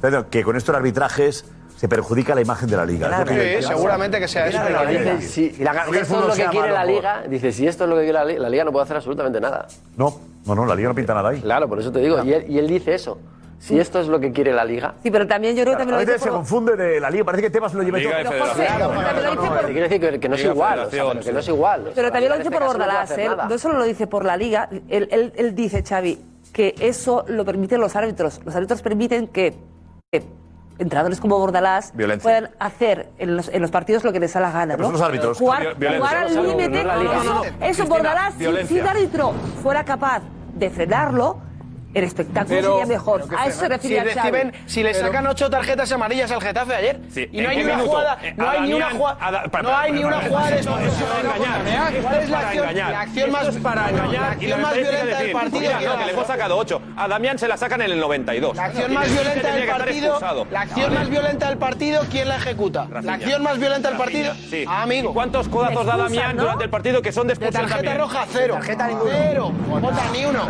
Pedro, 0.00 0.28
que 0.28 0.42
con 0.42 0.56
estos 0.56 0.74
arbitrajes 0.74 1.44
se 1.76 1.88
perjudica 1.88 2.34
la 2.34 2.40
imagen 2.40 2.68
de 2.68 2.76
la 2.76 2.86
liga. 2.86 3.08
Claro, 3.08 3.32
sí, 3.32 3.62
seguramente 3.62 4.18
que 4.18 4.28
sea 4.28 4.46
eso. 4.46 4.58
La 4.58 4.70
la 4.70 4.84
liga. 4.84 5.14
Dice, 5.14 5.28
si, 5.28 5.62
la, 5.62 5.84
si 5.84 5.96
esto 5.98 6.20
es 6.20 6.26
lo 6.26 6.34
que 6.34 6.50
quiere 6.50 6.72
la 6.72 6.84
liga, 6.84 7.20
por... 7.20 7.30
dice, 7.30 7.52
si 7.52 7.66
esto 7.66 7.84
es 7.84 7.90
lo 7.90 7.96
que 7.96 8.02
quiere 8.02 8.18
la 8.18 8.24
liga, 8.24 8.40
la 8.40 8.48
liga 8.48 8.64
no 8.64 8.72
puede 8.72 8.84
hacer 8.84 8.96
absolutamente 8.96 9.40
nada. 9.40 9.66
No, 9.96 10.18
no, 10.46 10.54
no, 10.54 10.66
la 10.66 10.74
liga 10.74 10.88
no 10.88 10.94
pinta 10.94 11.14
nada 11.14 11.30
ahí. 11.30 11.40
Claro, 11.40 11.68
por 11.68 11.78
eso 11.78 11.92
te 11.92 12.00
digo, 12.00 12.24
y, 12.24 12.32
él, 12.32 12.46
y 12.48 12.58
él 12.58 12.66
dice 12.66 12.94
eso. 12.94 13.18
Si 13.58 13.74
mm. 13.74 13.80
esto 13.80 14.00
es 14.00 14.08
lo 14.08 14.20
que 14.20 14.32
quiere 14.32 14.52
la 14.52 14.64
liga. 14.64 14.94
Sí, 15.02 15.10
pero 15.10 15.26
también 15.26 15.56
yo 15.56 15.62
creo 15.62 15.74
que 15.74 15.78
también 15.78 15.98
lo 15.98 16.06
dice 16.06 16.18
se 16.18 16.28
por... 16.28 16.38
confunde 16.38 16.76
de 16.76 17.00
la 17.00 17.10
liga, 17.10 17.24
parece 17.24 17.42
que 17.42 17.50
Tebas 17.50 17.74
lo 17.74 17.82
lleva 17.82 17.98
todo. 17.98 18.12
Pero 18.14 18.46
José, 18.46 18.66
quiero 19.66 19.88
decir 19.88 20.20
que, 20.20 20.28
no 20.28 20.34
es 20.34 20.44
igual, 20.44 20.78
o 20.80 20.90
sea, 20.90 21.04
que 21.20 21.32
no 21.32 21.38
es 21.40 21.48
igual. 21.48 21.92
Pero 21.94 22.10
también 22.10 22.32
lo 22.32 22.38
dice 22.38 22.50
por 22.50 22.64
Bordalás, 22.64 23.14
no 23.48 23.58
solo 23.58 23.78
lo 23.78 23.84
dice 23.84 24.06
por 24.06 24.24
la 24.24 24.36
liga, 24.36 24.68
él 24.88 25.54
dice, 25.54 25.82
Xavi, 25.82 26.18
que 26.56 26.74
eso 26.80 27.22
lo 27.28 27.44
permiten 27.44 27.78
los 27.82 27.96
árbitros. 27.96 28.40
Los 28.42 28.56
árbitros 28.56 28.80
permiten 28.80 29.28
que, 29.28 29.58
que 30.10 30.24
entrenadores 30.78 31.20
como 31.20 31.38
Bordalás 31.38 31.92
puedan 32.22 32.48
hacer 32.58 33.10
en 33.18 33.36
los, 33.36 33.50
en 33.50 33.60
los, 33.60 33.70
partidos 33.70 34.04
lo 34.04 34.12
que 34.12 34.20
les 34.20 34.32
da 34.32 34.40
la 34.40 34.50
gana. 34.52 34.74
¿no? 34.74 34.90
Los 34.90 35.02
árbitros. 35.02 35.36
Jugar, 35.36 35.76
al 35.76 36.34
límite. 36.34 36.86
Eso, 37.60 37.84
Bordalás, 37.84 38.32
si, 38.38 38.66
si 38.68 38.78
el 38.78 38.88
árbitro 38.88 39.34
fuera 39.62 39.84
capaz 39.84 40.22
de 40.54 40.70
frenarlo, 40.70 41.36
el 41.96 42.04
espectáculo 42.04 42.78
sería 42.78 42.86
mejor. 42.86 43.24
Si 43.80 43.98
reciben, 43.98 44.52
si 44.66 44.82
le 44.82 44.92
sacan 44.92 45.26
ocho 45.26 45.48
tarjetas 45.48 45.90
amarillas 45.92 46.30
al 46.30 46.42
Getafe 46.42 46.74
ayer 46.74 47.00
y 47.32 47.40
no 47.40 47.48
hay 47.48 47.56
ni 47.56 47.64
una 47.64 47.78
jugada, 47.78 48.18
no 48.36 48.50
hay 48.50 48.60
ni 48.60 48.74
una 48.74 48.90
jugada, 48.90 49.44
no 49.62 49.76
hay 49.76 49.92
ni 49.92 50.04
una 50.04 50.20
jugada 50.20 50.50
engañar, 50.58 51.94
¿Cuál 52.02 52.22
es 52.22 52.28
la 52.28 53.00
acción, 53.00 53.30
más 53.30 54.74
violenta 54.74 55.18
del 55.20 55.32
partido? 55.32 55.72
le 56.06 56.12
hemos 56.12 56.26
sacado 56.26 56.56
8. 56.58 56.82
A 56.96 57.08
Damián 57.08 57.38
se 57.38 57.48
la 57.48 57.56
sacan 57.56 57.80
en 57.80 57.92
el 57.92 58.00
92. 58.00 58.56
La 58.56 58.64
acción 58.64 58.92
más 58.92 59.10
violenta 59.10 59.54
del 59.54 59.66
partido, 59.66 60.20
la 60.50 60.60
acción 60.60 60.94
más 60.94 61.08
violenta 61.08 61.48
del 61.48 61.58
partido, 61.58 62.02
¿quién 62.10 62.28
la 62.28 62.36
ejecuta? 62.36 62.86
La 63.02 63.14
acción 63.14 63.42
más 63.42 63.58
violenta 63.58 63.88
del 63.88 63.96
partido, 63.96 64.34
ah, 64.68 64.82
amigo. 64.82 65.14
¿Cuántos 65.14 65.48
codazos 65.48 65.86
da 65.86 65.96
Damián 65.96 66.36
durante 66.36 66.64
el 66.64 66.70
partido 66.70 67.00
que 67.00 67.12
son 67.12 67.26
de 67.26 67.36
tarjeta 67.36 67.94
roja, 67.94 68.26
cero. 68.30 68.54
Tarjeta 68.54 68.88
ninguna. 68.88 69.12
Cero. 69.16 69.52
Ni 70.12 70.24
uno. 70.26 70.46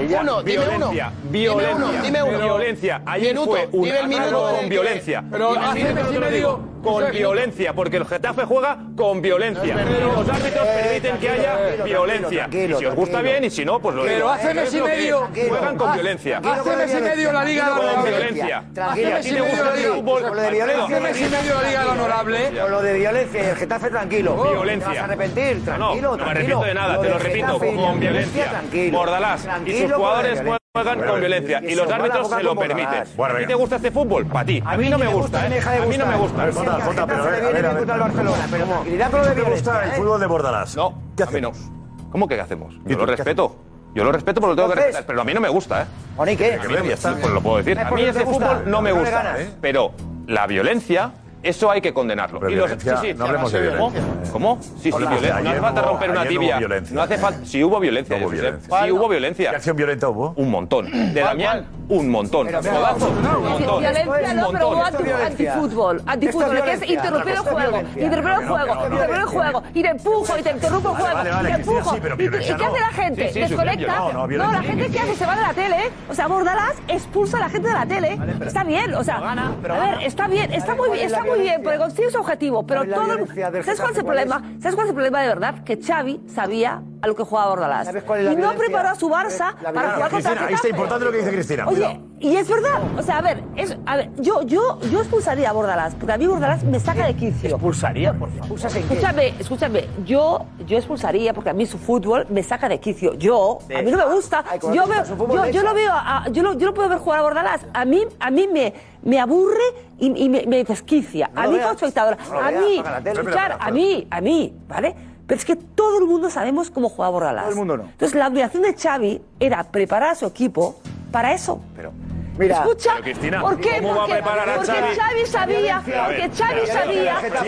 Ni 0.00 0.14
uno. 0.14 0.42
Violencia. 0.56 1.12
Violencia. 1.24 2.02
Dime 2.02 2.22
uno. 2.22 2.38
Violencia. 2.38 3.02
Ayer 3.06 3.34
minuto, 3.34 3.50
fue 3.50 3.68
un 3.72 3.84
dime 3.84 4.30
con 4.30 4.68
violencia. 4.68 5.24
Pero 5.30 6.73
con 6.84 7.10
violencia, 7.10 7.72
porque 7.72 7.96
el 7.96 8.06
Getafe 8.06 8.44
juega 8.44 8.78
con 8.96 9.20
violencia. 9.22 9.74
Los 9.74 10.28
árbitros 10.28 10.66
permiten 10.66 11.18
que 11.18 11.28
haya 11.30 11.84
violencia. 11.84 12.48
Y 12.52 12.74
si 12.74 12.84
os 12.84 12.94
gusta 12.94 13.22
bien, 13.22 13.44
y 13.44 13.50
si 13.50 13.64
no, 13.64 13.80
pues 13.80 13.96
lo 13.96 14.04
digo. 14.04 14.14
Pero 14.14 14.30
hace 14.30 14.54
mes 14.54 14.74
y 14.74 14.80
medio 14.80 15.28
juegan 15.48 15.76
con 15.76 15.92
violencia. 15.94 16.38
Hace 16.44 16.76
mes 16.76 16.94
y 16.94 17.00
medio 17.00 17.32
la 17.32 17.44
Liga 17.44 17.74
de 17.74 17.84
la 17.84 18.02
violencia. 18.02 18.64
Hace 18.76 19.06
mes 19.06 19.26
y 19.26 19.32
medio 19.32 19.64
la 19.64 20.50
Liga. 20.50 20.84
Hace 20.84 21.00
mes 21.00 21.20
y 21.20 21.24
medio 21.24 21.54
la 21.54 21.68
Liga 21.68 21.84
de 21.84 21.88
Honorable. 21.88 22.60
Con 22.60 22.70
lo 22.70 22.82
de 22.82 22.92
violencia, 22.94 23.50
el 23.50 23.56
Getafe 23.56 23.90
tranquilo. 23.90 24.34
Oh, 24.38 24.50
violencia. 24.52 24.88
Vas 24.88 24.98
a 24.98 25.04
arrepentir, 25.04 25.62
No 25.78 25.94
me 25.94 26.22
arrepiento 26.22 26.64
de 26.64 26.74
nada, 26.74 27.00
te 27.00 27.08
lo 27.08 27.18
repito, 27.18 27.58
con 27.58 28.00
violencia. 28.00 28.62
Mordalás 28.92 29.48
y 29.66 29.82
sus 29.82 29.92
jugadores 29.92 30.42
juegan 30.76 31.06
con 31.06 31.20
violencia 31.20 31.62
y 31.62 31.76
los 31.76 31.88
árbitros 31.88 32.28
se 32.28 32.42
lo 32.42 32.56
permiten. 32.56 33.04
¿A 33.16 33.38
ti 33.38 33.46
te 33.46 33.54
gusta 33.54 33.76
este 33.76 33.92
fútbol? 33.92 34.26
Para 34.26 34.44
ti. 34.44 34.60
A 34.66 34.76
mí 34.76 34.90
no 34.90 34.98
me 34.98 35.06
gusta, 35.06 35.46
eh. 35.46 35.56
¿eh? 35.56 35.60
A 35.60 35.86
mí 35.86 35.96
no 35.96 36.04
me 36.04 36.16
gusta. 36.16 36.50
Jota, 36.52 37.06
pero 37.06 37.22
a 37.22 37.30
ver, 37.30 37.66
a 37.66 37.74
ver. 37.74 39.34
¿Te 39.36 39.42
gusta 39.42 39.84
el 39.84 39.90
¿eh? 39.90 39.94
fútbol 39.94 40.18
de 40.18 40.26
Bordalás? 40.26 40.74
No, 40.74 41.00
¿qué 41.16 41.22
hacemos? 41.22 41.70
¿Cómo 42.10 42.26
que 42.26 42.34
qué 42.34 42.40
hacemos? 42.40 42.74
Yo 42.86 42.98
lo 42.98 43.06
respeto. 43.06 43.54
Yo 43.94 44.02
lo 44.02 44.10
respeto 44.10 44.40
porque 44.40 44.56
lo 44.56 44.56
tengo 44.56 44.68
que 44.70 44.74
respetar, 44.74 45.06
pero 45.06 45.20
a 45.20 45.24
mí 45.24 45.32
no 45.32 45.40
me 45.40 45.48
gusta, 45.48 45.82
¿eh? 45.82 45.86
¿A 46.18 46.24
qué? 46.24 46.54
A 46.54 46.64
mí 46.64 46.74
no 46.74 46.82
me 46.82 46.90
gusta, 46.90 47.16
pues 47.20 47.32
lo 47.32 47.40
puedo 47.40 47.56
decir. 47.58 47.78
A 47.78 47.90
mí 47.92 48.02
ese 48.02 48.24
fútbol 48.24 48.64
no 48.66 48.82
me 48.82 48.90
gusta, 48.90 49.40
¿eh? 49.40 49.50
pero 49.60 49.92
la 50.26 50.48
violencia 50.48 51.12
eso 51.44 51.70
hay 51.70 51.80
que 51.82 51.92
condenarlo. 51.92 52.40
Pero 52.40 52.52
y 52.52 52.54
los, 52.56 52.70
sí, 52.70 52.90
sí, 53.02 53.14
no 53.14 53.26
hablemos 53.26 53.52
de 53.52 53.60
violencia. 53.60 54.00
¿eh? 54.00 54.02
¿eh? 54.04 54.28
¿Cómo? 54.32 54.58
Sí, 54.60 54.70
sí, 54.82 54.90
Hablemos 54.92 55.20
de 55.20 55.26
violencia. 55.26 55.42
No 55.42 55.50
hace 55.50 55.60
falta 55.60 55.82
romper 55.82 56.10
una 56.10 56.26
tibia. 56.26 56.58
violencia. 56.58 56.94
No 56.96 57.02
hace 57.02 57.14
¿eh? 57.14 57.18
falta. 57.18 57.44
Si 57.44 57.62
hubo 57.64 57.80
violencia, 57.80 58.16
Hubo 58.16 58.28
violencia. 58.30 58.84
Si 58.84 58.90
hubo 58.90 59.08
violencia. 59.08 59.50
¿Qué 59.50 59.56
acción 59.56 59.76
violenta 59.76 60.08
hubo? 60.08 60.32
Un 60.36 60.50
montón. 60.50 61.12
De 61.14 61.20
Damián, 61.20 61.66
un 61.88 62.10
montón. 62.10 62.46
Codazo, 62.48 63.08
un 63.10 63.22
montón. 63.22 63.80
Violencia 63.80 64.34
no, 64.34 64.50
pero 64.52 64.70
montón. 64.70 65.06
hubo 65.06 65.24
antifútbol. 65.24 66.02
Antifútbol, 66.06 66.62
que 66.62 66.72
es 66.72 66.90
interrumpir 66.90 67.34
el 67.34 67.38
juego. 67.40 67.80
Interrumpir 67.96 68.32
el 68.32 68.48
juego, 68.48 68.74
interrumpir 68.84 69.16
el 69.16 69.26
juego. 69.26 69.62
Y 69.74 69.82
te 69.82 69.88
empujo, 69.90 70.38
y 70.38 70.42
te 70.42 70.50
interrumpo 70.50 70.90
el 70.90 70.96
juego, 70.96 71.20
y 71.20 71.44
te 71.44 71.50
empujo. 71.52 71.96
¿Y 71.96 72.28
qué 72.30 72.64
hace 72.64 72.80
la 72.80 72.92
gente? 72.92 73.32
Desconecta. 73.34 73.98
No, 73.98 74.26
la 74.52 74.62
gente 74.62 74.88
que 74.90 74.98
hace 75.00 75.14
se 75.14 75.26
va 75.26 75.36
de 75.36 75.42
la 75.42 75.52
tele. 75.52 75.90
O 76.08 76.14
sea, 76.14 76.26
Bordalás 76.26 76.74
expulsa 76.88 77.36
a 77.36 77.40
la 77.40 77.48
gente 77.50 77.68
de 77.68 77.74
la 77.74 77.86
tele. 77.86 78.18
Está 78.46 78.64
bien, 78.64 78.94
o 78.94 79.04
sea. 79.04 79.16
A 79.18 79.52
ver, 79.62 80.02
está 80.04 80.26
bien, 80.26 80.52
está 80.52 80.74
muy 80.74 80.90
bien, 80.90 81.10
muy 81.34 81.44
bien, 81.44 81.60
pero 81.62 81.90
sí 81.90 82.02
es 82.02 82.14
objetivo, 82.14 82.66
pero 82.66 82.84
todo... 82.84 83.26
¿Sabes 83.64 83.80
cuál 83.80 83.92
es 83.92 83.98
el 83.98 84.04
problema? 84.04 84.42
¿Sabes 84.60 84.74
cuál 84.74 84.86
es 84.86 84.90
el 84.90 84.94
problema 84.94 85.22
de 85.22 85.28
verdad? 85.28 85.64
Que 85.64 85.80
Xavi 85.80 86.20
sabía 86.26 86.82
a 87.02 87.06
lo 87.06 87.14
que 87.14 87.22
jugaba 87.22 87.50
Bordalás. 87.50 87.88
y 88.32 88.36
no 88.36 88.54
preparó 88.54 88.88
a 88.88 88.94
su 88.94 89.08
Barça 89.10 89.54
para 89.56 89.94
jugar 89.94 90.10
contra 90.10 90.30
Cristina, 90.32 90.46
Ahí 90.46 90.54
está 90.54 90.68
importante 90.68 91.04
lo 91.04 91.12
que 91.12 91.18
dice 91.18 91.32
Cristina. 91.32 91.68
Oye, 91.68 92.00
y 92.18 92.36
es 92.36 92.48
verdad. 92.48 92.80
O 92.98 93.02
sea, 93.02 93.18
a 93.18 93.22
ver, 93.22 94.10
yo, 94.16 94.42
yo, 94.42 94.80
yo 94.90 95.00
expulsaría 95.00 95.50
a 95.50 95.52
Bordalás, 95.52 95.94
porque 95.94 96.12
a 96.12 96.16
mí 96.16 96.26
Bordalás 96.26 96.64
me 96.64 96.80
saca 96.80 97.06
de 97.06 97.14
quicio. 97.14 97.50
¿Expulsaría? 97.50 98.14
Por 98.14 98.30
favor. 98.30 98.58
Escúchame, 98.58 99.34
escúchame. 99.38 99.84
Yo, 100.06 100.46
yo 100.66 100.78
expulsaría 100.78 101.34
porque 101.34 101.50
a 101.50 101.52
mí 101.52 101.66
su 101.66 101.76
fútbol 101.76 102.26
me 102.30 102.42
saca 102.42 102.68
de 102.68 102.80
quicio. 102.80 103.12
Yo, 103.14 103.58
a 103.64 103.82
mí 103.82 103.90
no 103.90 103.98
me 103.98 104.14
gusta. 104.14 104.42
Yo, 104.72 104.86
veo, 104.86 105.50
yo, 105.50 105.62
lo 105.62 105.74
veo, 105.74 105.92
a, 105.92 106.24
yo, 106.30 106.42
lo, 106.42 106.54
yo 106.54 106.68
lo 106.68 106.74
puedo 106.74 106.88
ver 106.88 106.98
jugar 106.98 107.18
a 107.18 107.22
Bordalás. 107.22 107.60
A 107.74 107.84
mí, 107.84 108.06
a 108.18 108.30
mí 108.30 108.48
me 108.50 108.72
me 109.04 109.20
aburre 109.20 109.62
y, 109.98 110.28
me, 110.28 110.44
me, 110.46 110.64
desquicia. 110.64 111.30
A 111.34 111.46
mí 111.46 111.54
veas, 111.54 111.74
espectadora, 111.74 112.18
no 112.30 112.38
a 112.38 112.50
mí, 112.50 112.82
tele, 113.02 113.20
escuchar, 113.20 113.56
a 113.60 113.70
mí, 113.70 114.06
a 114.10 114.20
mí, 114.20 114.54
¿vale? 114.66 114.94
Pero 115.26 115.38
es 115.38 115.44
que 115.44 115.56
todo 115.56 116.00
el 116.00 116.06
mundo 116.06 116.30
sabemos 116.30 116.70
cómo 116.70 116.88
jugaba 116.88 117.12
Borralás. 117.12 117.44
Todo 117.44 117.52
el 117.52 117.58
mundo 117.58 117.76
no. 117.78 117.84
Entonces 117.84 118.18
la 118.18 118.28
obligación 118.28 118.62
de 118.62 118.74
Xavi 118.74 119.22
era 119.40 119.64
preparar 119.64 120.10
a 120.10 120.14
su 120.14 120.26
equipo 120.26 120.78
para 121.10 121.32
eso. 121.32 121.60
Pero... 121.76 121.92
Mira, 122.36 122.58
escucha, 122.58 122.94
Cristina, 123.00 123.40
¿por 123.40 123.58
qué? 123.60 123.80
¿Cómo 123.80 123.94
porque, 123.94 124.12
va 124.12 124.18
a 124.18 124.20
preparar 124.20 124.48
a 124.48 124.54
Xavi? 124.64 124.80
Porque 124.80 125.00
Xavi 125.00 125.26
sabía, 125.26 125.82
porque 125.84 126.30
Xavi 126.30 126.66
sabía 126.66 127.20
que 127.20 127.30
la 127.30 127.44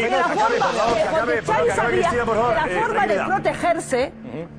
forma, 2.72 3.06
de 3.06 3.24
protegerse 3.24 4.12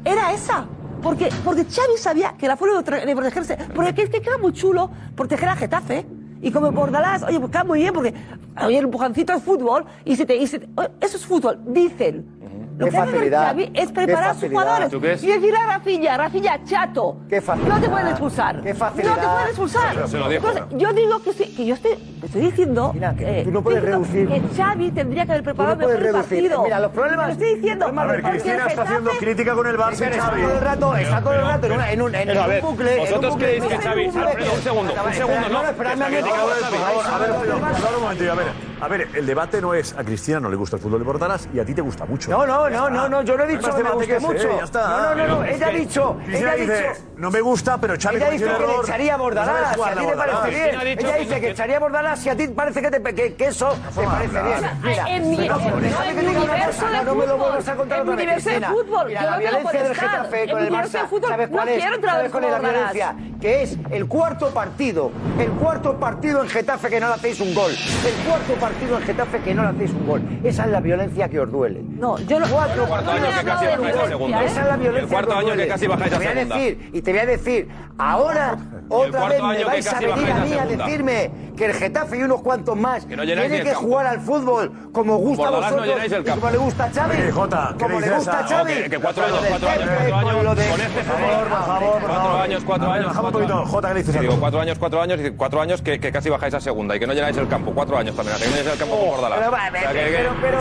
era 0.03 0.33
esa. 0.33 0.65
Porque, 1.01 1.29
porque 1.45 1.63
Xavi 1.63 1.97
sabía 1.97 2.35
que 2.37 2.45
la 2.47 2.57
forma 2.57 2.81
de 2.81 3.15
protegerse, 3.15 3.57
porque 3.73 4.01
es 4.01 4.09
que 4.09 4.21
queda 4.21 4.37
muy 4.37 4.51
chulo 4.51 4.91
proteger 5.15 5.47
a 5.47 5.55
Getafe. 5.55 6.05
Y 6.41 6.51
como 6.51 6.71
Bordalás, 6.71 7.23
oye, 7.23 7.39
pues 7.39 7.49
está 7.49 7.63
muy 7.63 7.79
bien 7.79 7.93
porque 7.93 8.13
oye, 8.63 8.77
el 8.77 8.85
empujancito 8.85 9.33
es 9.33 9.43
fútbol 9.43 9.85
y 10.05 10.15
se 10.15 10.25
te... 10.25 10.35
Y 10.35 10.47
se 10.47 10.59
te, 10.59 10.67
eso 11.01 11.17
es 11.17 11.25
fútbol, 11.25 11.59
dicen. 11.65 12.25
Qué 12.77 12.91
facilidad. 12.91 13.55
Es 13.73 13.91
preparar 13.91 14.29
a 14.29 14.33
sus 14.33 14.49
jugadores. 14.49 14.89
¿Tú? 14.89 14.97
Y 14.97 15.27
decir 15.27 15.55
a 15.55 15.65
Rafinha, 15.65 16.17
Rafinha, 16.17 16.63
chato. 16.63 17.17
Qué 17.29 17.41
facilidad. 17.41 17.75
No 17.75 17.81
te 17.81 17.89
pueden 17.89 18.07
expulsar. 18.07 18.61
Qué 18.61 18.73
facilidad. 18.73 19.15
No 19.15 19.21
te 19.21 19.27
pueden 19.27 19.47
expulsar. 19.47 20.07
Se 20.07 20.17
lo 20.17 20.29
dijo, 20.29 20.47
Entonces, 20.47 20.77
yo 20.77 20.93
digo 20.93 21.21
que, 21.21 21.33
sí, 21.33 21.55
que 21.55 21.65
yo 21.65 21.75
estoy, 21.75 21.91
estoy 22.23 22.41
diciendo. 22.41 22.91
Mira, 22.93 23.15
que 23.15 23.41
eh, 23.41 23.43
tú 23.43 23.51
no 23.51 23.61
puedes 23.61 23.83
reducir. 23.83 24.27
Que 24.27 24.41
Xavi 24.55 24.91
tendría 24.91 25.25
que 25.25 25.31
haber 25.31 25.43
preparado 25.43 25.75
no 25.75 25.87
mejor 25.87 26.05
el 26.05 26.13
partido. 26.13 26.63
Mira, 26.63 26.79
los 26.79 26.91
problemas. 26.91 27.27
Lo 27.27 27.33
estoy 27.33 27.55
diciendo. 27.55 27.87
A 27.87 28.05
ver, 28.05 28.21
Cristina 28.23 28.65
está 28.67 28.81
haciendo 28.83 29.11
crítica 29.11 29.55
con 29.55 29.67
el 29.67 29.77
Barça. 29.77 30.07
Está 30.07 30.31
todo 30.31 30.51
el 30.51 30.61
rato, 30.61 30.95
está 30.95 31.21
todo 31.21 31.33
el 31.33 31.41
rato 31.41 31.67
en 31.67 32.01
un, 32.01 32.15
en 32.15 32.29
un, 32.37 32.37
bucle. 32.61 32.97
¿Vosotros 32.97 33.35
creéis 33.37 33.63
que 33.63 33.77
Xavi? 33.77 34.07
Un 34.07 34.13
segundo, 34.13 34.93
un 35.05 35.13
segundo, 35.13 35.49
no. 35.49 35.59
A 35.59 37.19
ver, 37.19 37.31
un 37.31 38.01
momento, 38.01 38.31
a 38.31 38.35
ver. 38.35 38.67
A 38.79 38.87
ver, 38.87 39.07
el 39.15 39.25
debate 39.25 39.59
no 39.59 39.73
es 39.73 39.95
a 39.97 40.03
Cristina 40.03 40.39
no 40.39 40.49
le 40.49 40.55
gusta 40.55 40.75
el 40.75 40.81
fútbol 40.81 40.99
de 40.99 41.05
Portalas 41.05 41.49
y 41.51 41.59
a 41.59 41.65
ti 41.65 41.73
te 41.73 41.81
gusta 41.81 42.05
mucho. 42.05 42.29
No, 42.29 42.45
no, 42.45 42.66
no, 42.69 42.89
no, 42.89 42.89
no, 42.89 43.09
no, 43.09 43.21
yo 43.23 43.37
no 43.37 43.43
he 43.43 43.47
dicho 43.47 43.75
que 43.75 43.83
me 43.83 43.91
guste 43.91 44.19
mucho. 44.19 44.47
No, 44.73 45.15
no, 45.15 45.15
no, 45.15 45.27
no, 45.27 45.43
ella 45.43 45.67
ha 45.67 45.71
dicho, 45.71 46.17
ella 46.27 46.51
ha 46.51 46.55
dicho... 46.55 46.73
No 47.17 47.31
me 47.31 47.41
gusta, 47.41 47.79
pero 47.79 47.95
Xavi 47.99 48.17
Ella 48.17 48.29
dice 48.29 48.45
que 48.45 48.75
echaría 48.83 49.15
a 49.15 49.17
Bordalás, 49.17 49.75
si 49.75 49.81
a 49.81 49.95
ti 49.95 50.05
te 50.05 50.15
parece 50.15 50.49
bien. 50.49 50.99
Ella 50.99 51.15
dice 51.15 51.41
que 51.41 51.49
echaría 51.49 51.77
a 51.77 51.79
Bordalás, 51.79 52.19
si 52.19 52.29
a 52.29 52.35
ti 52.37 52.47
parece 52.49 52.81
que 52.81 52.87
eso 53.47 53.75
te 53.95 54.03
parece 54.03 54.41
bien. 54.43 55.29
Mira, 55.29 55.57
no 57.03 57.15
me 57.15 57.25
lo 57.25 57.37
vuelvas 57.37 57.67
a 57.67 57.75
contar 57.75 58.01
otra 58.01 58.15
vez, 58.15 58.43
Cristina. 58.43 58.73
La 59.21 59.37
violencia 59.37 59.83
del 59.83 59.95
Getafe 59.95 60.51
con 60.51 60.63
el 60.63 60.71
Barça, 60.71 61.09
¿sabes 61.27 61.49
cuál 61.49 61.69
es? 61.69 61.83
¿Sabes 61.83 62.31
cuál 62.31 62.45
es? 62.45 63.41
Que 63.41 63.63
es 63.63 63.77
el 63.91 64.07
cuarto 64.07 64.49
partido, 64.49 65.11
el 65.39 65.49
cuarto 65.51 65.99
partido 65.99 66.41
en 66.41 66.49
Getafe 66.49 66.89
que 66.89 66.99
no 66.99 67.07
le 67.07 67.13
hacéis 67.13 67.39
un 67.39 67.53
gol, 67.53 67.71
el 67.71 68.27
cuarto 68.27 68.53
partido 68.55 68.97
en 68.97 69.03
Getafe 69.03 69.39
que 69.41 69.53
no 69.53 69.63
le 69.63 69.69
hacéis 69.69 69.91
un 69.91 70.07
gol. 70.07 70.21
Esa 70.43 70.65
es 70.65 70.71
la 70.71 70.79
violencia 70.79 71.29
que 71.29 71.39
os 71.39 71.51
duele. 71.51 71.81
No, 71.83 72.17
yo 72.19 72.39
no... 72.39 72.47
El 74.97 75.07
y 76.93 77.01
te 77.01 77.11
voy 77.11 77.19
a 77.19 77.25
decir, 77.25 77.69
ahora 77.97 78.57
otra 78.89 79.27
vez 79.27 79.41
me 79.41 79.63
vais 79.63 79.87
a 79.87 79.97
a 79.97 80.01
mí 80.45 80.53
a 80.53 80.65
decirme 80.65 81.31
que 81.57 81.65
el 81.65 81.73
Getafe 81.73 82.17
y 82.17 82.23
unos 82.23 82.41
cuantos 82.41 82.77
más 82.77 83.05
tiene 83.07 83.63
que 83.63 83.73
jugar 83.73 84.05
al 84.05 84.21
fútbol 84.21 84.71
como 84.91 85.17
gusta 85.17 85.47
a 85.47 85.51
vosotros 85.51 85.87
como 86.29 86.49
le 86.49 86.57
gusta 86.57 86.83
a 86.85 86.91
Chávez. 86.91 87.33
como 87.33 87.99
le 87.99 88.09
gusta 88.09 88.39
a 88.39 88.45
Chávez. 88.45 88.89
Que 88.89 88.99
cuatro 88.99 89.25
años, 89.25 89.39
cuatro 89.49 89.69
años, 89.69 89.89
cuatro 90.09 90.39
años. 90.39 90.69
Con 90.69 90.81
este 90.81 91.03
favor, 91.03 91.47
por 91.47 91.65
favor. 91.65 92.01
Cuatro 92.01 92.37
años, 92.37 92.63
cuatro 92.65 92.91
años. 92.91 93.17
Cuatro 94.39 94.59
años, 94.59 94.77
cuatro 94.79 95.01
años. 95.01 95.19
Cuatro 95.37 95.61
años 95.61 95.81
que 95.81 96.11
casi 96.11 96.29
bajáis 96.29 96.53
a 96.53 96.61
segunda 96.61 96.95
y 96.95 96.99
que 96.99 97.07
no 97.07 97.13
llenáis 97.13 97.37
el 97.37 97.47
campo. 97.47 97.71
Cuatro 97.73 97.97
años 97.97 98.15
también. 98.15 98.37
Que 98.37 98.45
no 98.45 98.55
llenáis 98.55 98.73
el 98.73 98.79
campo. 98.79 98.95
Oh, 98.95 99.17
pero, 100.41 100.59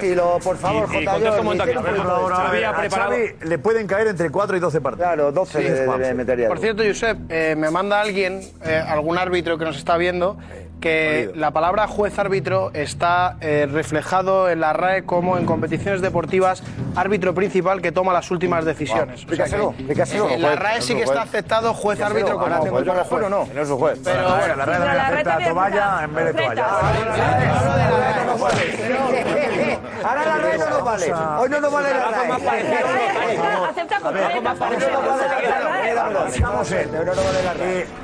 pero, 0.00 0.38
por 0.42 0.56
favor 0.56 0.81
y 0.92 1.04
contesto 1.04 1.42
monta 1.42 1.66
le 3.44 3.58
pueden 3.58 3.86
caer 3.86 4.08
entre 4.08 4.30
4 4.30 4.56
y 4.56 4.60
12 4.60 4.80
partidos. 4.80 5.06
Claro, 5.06 5.32
12 5.32 5.58
sí, 5.58 5.68
de, 5.68 6.24
de, 6.24 6.36
de, 6.36 6.48
Por 6.48 6.58
cierto, 6.58 6.82
Josep, 6.86 7.18
eh, 7.28 7.54
me 7.56 7.70
manda 7.70 8.00
alguien, 8.00 8.40
eh, 8.64 8.82
algún 8.86 9.18
árbitro 9.18 9.58
que 9.58 9.64
nos 9.64 9.76
está 9.76 9.96
viendo, 9.96 10.38
que 10.82 11.30
la 11.34 11.52
palabra 11.52 11.86
juez 11.86 12.18
árbitro 12.18 12.70
está 12.74 13.36
eh, 13.40 13.66
reflejado 13.70 14.50
en 14.50 14.60
la 14.60 14.74
RAE 14.74 15.04
como 15.04 15.38
en 15.38 15.46
competiciones 15.46 16.02
deportivas 16.02 16.62
árbitro 16.96 17.34
principal 17.34 17.80
que 17.80 17.92
toma 17.92 18.12
las 18.12 18.30
últimas 18.30 18.66
decisiones. 18.66 19.24
En 19.26 20.42
la 20.42 20.56
RAE 20.56 20.82
sí 20.82 20.94
que 20.94 21.04
está 21.04 21.22
aceptado 21.22 21.72
juez 21.72 22.00
árbitro 22.02 22.34
como 22.34 22.48
no, 22.48 22.56
juez, 23.04 23.30
no. 23.30 23.48
No 23.54 23.62
es 23.62 23.70
un 23.70 23.78
juez. 23.78 23.98
Pero, 24.04 24.22
la 24.56 24.66
RAE 24.66 25.24
la, 25.24 25.38
toalla 25.48 26.04
en 26.04 26.36
toalla. 26.36 26.66
Ahora 30.04 30.24
la 30.26 30.38
RAE 30.38 30.58
no 30.58 30.68
nos 30.68 30.84
vale. 30.84 31.12
Hoy 31.38 31.48
no 31.48 31.60
nos 31.60 31.72
vale 31.72 31.88
la 31.94 32.10
RAE. 32.10 32.32
Acepta 33.70 34.00
con 34.00 34.14
la 34.14 34.28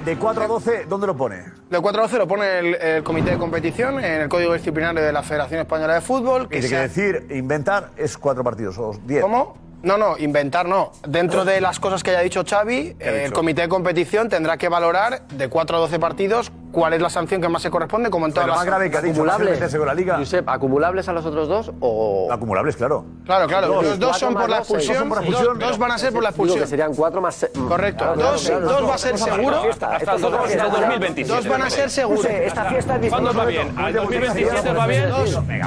De 0.04 0.16
4 0.16 0.44
a 0.44 0.46
12, 0.46 0.84
¿dónde 0.88 1.06
lo 1.08 1.16
pone? 1.16 1.44
De 1.68 1.80
4 1.80 2.00
a 2.00 2.04
12 2.04 2.18
lo 2.18 2.28
pone 2.28 2.58
el 2.60 2.67
el, 2.74 3.02
comité 3.02 3.30
de 3.30 3.38
competición 3.38 4.02
en 4.02 4.22
el 4.22 4.28
código 4.28 4.52
disciplinario 4.52 5.02
de 5.02 5.12
la 5.12 5.22
Federación 5.22 5.60
Española 5.60 5.94
de 5.94 6.00
Fútbol. 6.00 6.48
Que 6.48 6.60
Tiene 6.60 6.68
que 6.68 6.82
decir, 6.82 7.26
inventar 7.30 7.90
es 7.96 8.16
cuatro 8.18 8.44
partidos 8.44 8.78
o 8.78 8.92
diez. 9.04 9.22
¿Cómo? 9.22 9.56
No, 9.82 9.96
no, 9.96 10.18
inventar 10.18 10.66
no. 10.66 10.92
Dentro 11.06 11.44
de 11.44 11.60
las 11.60 11.78
cosas 11.78 12.02
que 12.02 12.10
haya 12.10 12.20
dicho 12.20 12.42
Xavi, 12.44 12.96
el 12.98 13.32
comité 13.32 13.62
de 13.62 13.68
competición 13.68 14.28
tendrá 14.28 14.56
que 14.56 14.68
valorar 14.68 15.22
de 15.28 15.48
cuatro 15.48 15.76
a 15.76 15.80
12 15.80 16.00
partidos 16.00 16.50
cuál 16.72 16.92
es 16.92 17.02
la 17.02 17.10
sanción 17.10 17.40
que 17.40 17.48
más 17.48 17.62
se 17.62 17.70
corresponde, 17.70 18.10
como 18.10 18.26
en 18.26 18.32
todas 18.32 18.48
las... 18.48 18.56
más 18.58 18.66
grave 18.66 18.90
que 18.90 18.96
ha 18.98 19.02
dicho, 19.02 19.22
acumulables. 19.22 19.74
la 19.74 19.94
liga. 19.94 20.18
Josep, 20.18 20.48
¿acumulables 20.48 21.08
a 21.08 21.12
los 21.12 21.24
otros 21.24 21.48
dos 21.48 21.72
o...? 21.80 22.28
Acumulables, 22.30 22.76
claro. 22.76 23.04
Claro, 23.24 23.46
claro. 23.46 23.68
Dos. 23.68 23.84
los 23.84 23.98
dos 23.98 24.18
son 24.18 24.34
por 24.34 24.48
la 24.48 24.58
expulsión, 24.58 25.08
Dos 25.08 25.30
dos, 25.30 25.58
dos 25.58 25.78
van 25.78 25.92
a 25.92 25.98
ser 25.98 26.12
por 26.12 26.22
la 26.22 26.30
expulsión. 26.30 26.66
serían 26.66 26.94
cuatro 26.94 27.20
más. 27.20 27.46
Correcto. 27.68 28.04
Claro, 28.04 28.16
claro, 28.16 28.32
dos 28.32 28.46
claro, 28.46 28.68
dos 28.68 28.90
va 28.90 28.94
a 28.94 28.98
ser 28.98 29.18
seguro. 29.18 29.62
Hasta 29.70 29.96
Esto 29.96 30.30
2027. 30.30 31.34
Dos 31.34 31.48
van 31.48 31.62
a 31.62 31.70
ser 31.70 31.90
seguros. 31.90 32.24
Esta 32.24 32.64
fiesta 32.66 32.96
es 32.96 33.10
¿Cuándo 33.10 33.34
va 33.34 33.44
bien? 33.44 33.72
¿Al 33.76 33.92
2027 33.92 34.72
va 34.72 34.86
bien? 34.86 35.10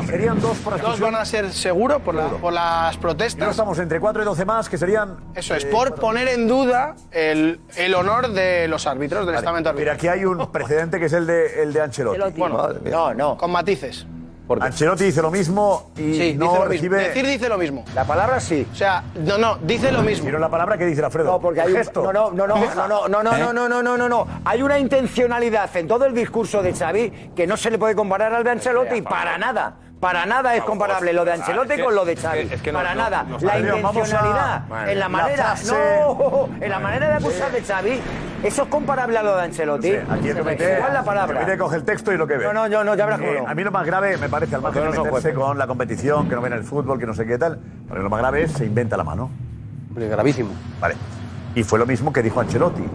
Serían 0.08 0.42
dos 0.42 0.58
por 0.58 0.82
Dos 0.82 1.00
van 1.00 1.16
a 1.16 1.26
ser 1.26 1.52
seguro 1.52 2.00
por, 2.00 2.16
las 2.52 2.98
protestas. 2.98 3.50
estamos 3.52 3.78
entre 3.80 4.00
4 4.00 4.22
y 4.22 4.26
12 4.26 4.46
más, 4.46 4.70
que 4.70 4.78
serían... 4.78 5.18
Eso 5.36 5.56
es, 5.56 5.64
eh, 5.64 5.68
por 5.68 5.96
poner 5.96 6.28
en 6.28 6.48
duda 6.48 6.96
el, 7.12 7.60
el 7.76 7.96
honor 7.96 8.30
de 8.30 8.68
los 8.68 8.88
árbitros, 8.88 9.26
del 9.26 9.36
estamento 9.36 9.70
arbitral. 9.70 9.98
Pero 9.98 10.12
aquí 10.12 10.20
hay 10.20 10.26
un 10.26 10.52
precedente 10.52 10.91
que 11.00 11.06
es 11.06 11.14
el 11.14 11.26
de, 11.28 11.64
el 11.64 11.74
de 11.74 11.82
Ancelotti. 11.82 12.40
Bueno, 12.40 12.70
no, 12.84 13.14
no. 13.14 13.38
Con 13.38 13.52
matices. 13.52 14.06
Ancelotti 14.60 15.06
dice 15.06 15.22
lo 15.22 15.32
mismo 15.32 15.92
y 15.96 16.14
Sí, 16.14 16.36
no 16.38 16.52
dice 16.52 16.60
lo 16.64 16.70
mismo. 16.70 16.96
Decir 16.98 17.26
dice 17.26 17.48
lo 17.50 17.58
mismo. 17.58 17.86
La 17.96 18.04
palabra 18.04 18.40
sí. 18.42 18.68
O 18.70 18.76
sea, 18.76 19.04
no, 19.16 19.38
no, 19.38 19.56
dice 19.62 19.92
lo 19.94 20.02
mismo. 20.02 20.26
Pero 20.26 20.40
la 20.40 20.50
palabra 20.50 20.78
que 20.78 20.86
dice 20.86 21.04
Alfredo. 21.06 21.32
No, 21.32 21.40
porque 21.40 21.62
hay 21.62 21.72
un- 21.72 21.78
gesto. 21.78 22.02
no, 22.04 22.12
no, 22.12 22.32
no, 22.32 22.48
no, 22.48 22.58
no, 22.58 23.08
no, 23.08 23.24
no, 23.24 23.54
no, 23.54 23.70
no, 23.70 23.82
no, 23.82 23.98
no, 23.98 24.10
no. 24.10 24.28
Hay 24.44 24.62
una 24.62 24.78
intencionalidad 24.78 25.74
en 25.78 25.88
todo 25.88 26.06
el 26.06 26.14
discurso 26.14 26.62
de 26.62 26.74
Xavi 26.74 27.32
que 27.36 27.48
no 27.48 27.56
se 27.56 27.72
le 27.72 27.78
puede 27.80 27.96
comparar 27.96 28.34
al 28.34 28.44
de 28.44 28.50
Ancelotti 28.52 29.02
para 29.02 29.38
nada. 29.38 29.76
Para 30.02 30.26
nada 30.26 30.56
es 30.56 30.64
comparable 30.64 31.14
lo 31.14 31.24
de 31.24 31.34
Ancelotti 31.34 31.80
con 31.80 31.94
lo 31.94 32.04
de 32.04 32.16
Xavi. 32.16 32.46
Para 32.74 32.96
nada. 32.96 33.24
la 33.40 33.60
intencionalidad, 33.60 34.90
en 34.90 35.00
la 35.00 35.08
manera, 35.08 35.56
no, 35.68 36.50
en 36.60 36.70
la 36.70 36.80
manera 36.80 37.08
de 37.10 37.14
abusar 37.14 37.52
de 37.52 37.62
Xavi, 37.62 38.02
eso 38.42 38.64
es 38.64 38.68
comparable 38.68 39.20
a 39.20 39.22
lo 39.22 39.38
de 39.38 39.44
Ancelotti. 39.44 39.94
aquí 40.10 40.30
el 40.30 40.40
comité, 40.40 40.78
igual 40.78 40.94
la 40.94 41.04
palabra. 41.04 41.42
El 41.44 41.60
coge 41.60 41.76
el 41.76 41.84
texto 41.84 42.12
y 42.12 42.18
lo 42.18 42.26
que 42.26 42.38
ve. 42.38 42.46
No, 42.46 42.68
no, 42.68 42.84
no, 42.84 42.96
ya 42.96 43.04
habrás 43.04 43.20
cómo. 43.20 43.32
Eh, 43.32 43.44
a 43.46 43.54
mí 43.54 43.64
lo 43.64 43.72
más 43.72 43.86
grave 43.86 44.18
me 44.18 44.28
parece 44.28 44.56
al 44.56 44.64
margen 44.64 44.92
de 44.92 45.00
meterse 45.00 45.34
con 45.36 45.60
la 45.60 45.68
competición, 45.68 46.28
que 46.28 46.34
no 46.34 46.42
ven 46.42 46.54
el 46.54 46.64
fútbol, 46.64 46.98
que 46.98 47.06
no 47.06 47.14
sé 47.14 47.28
qué 47.28 47.38
tal. 47.38 47.60
Para 47.88 48.00
mí 48.00 48.04
lo 48.04 48.10
más 48.10 48.20
grave 48.22 48.44
es 48.44 48.54
se 48.54 48.66
inventa 48.66 48.98
la 48.98 49.04
mano. 49.04 49.30
Hombre, 49.90 50.08
gravísimo. 50.08 50.50
Vale. 50.80 50.96
Y 51.54 51.64
fue 51.64 51.78
lo 51.78 51.86
mismo 51.86 52.12
que 52.12 52.24
dijo 52.24 52.42
Ancelotti. 52.42 52.86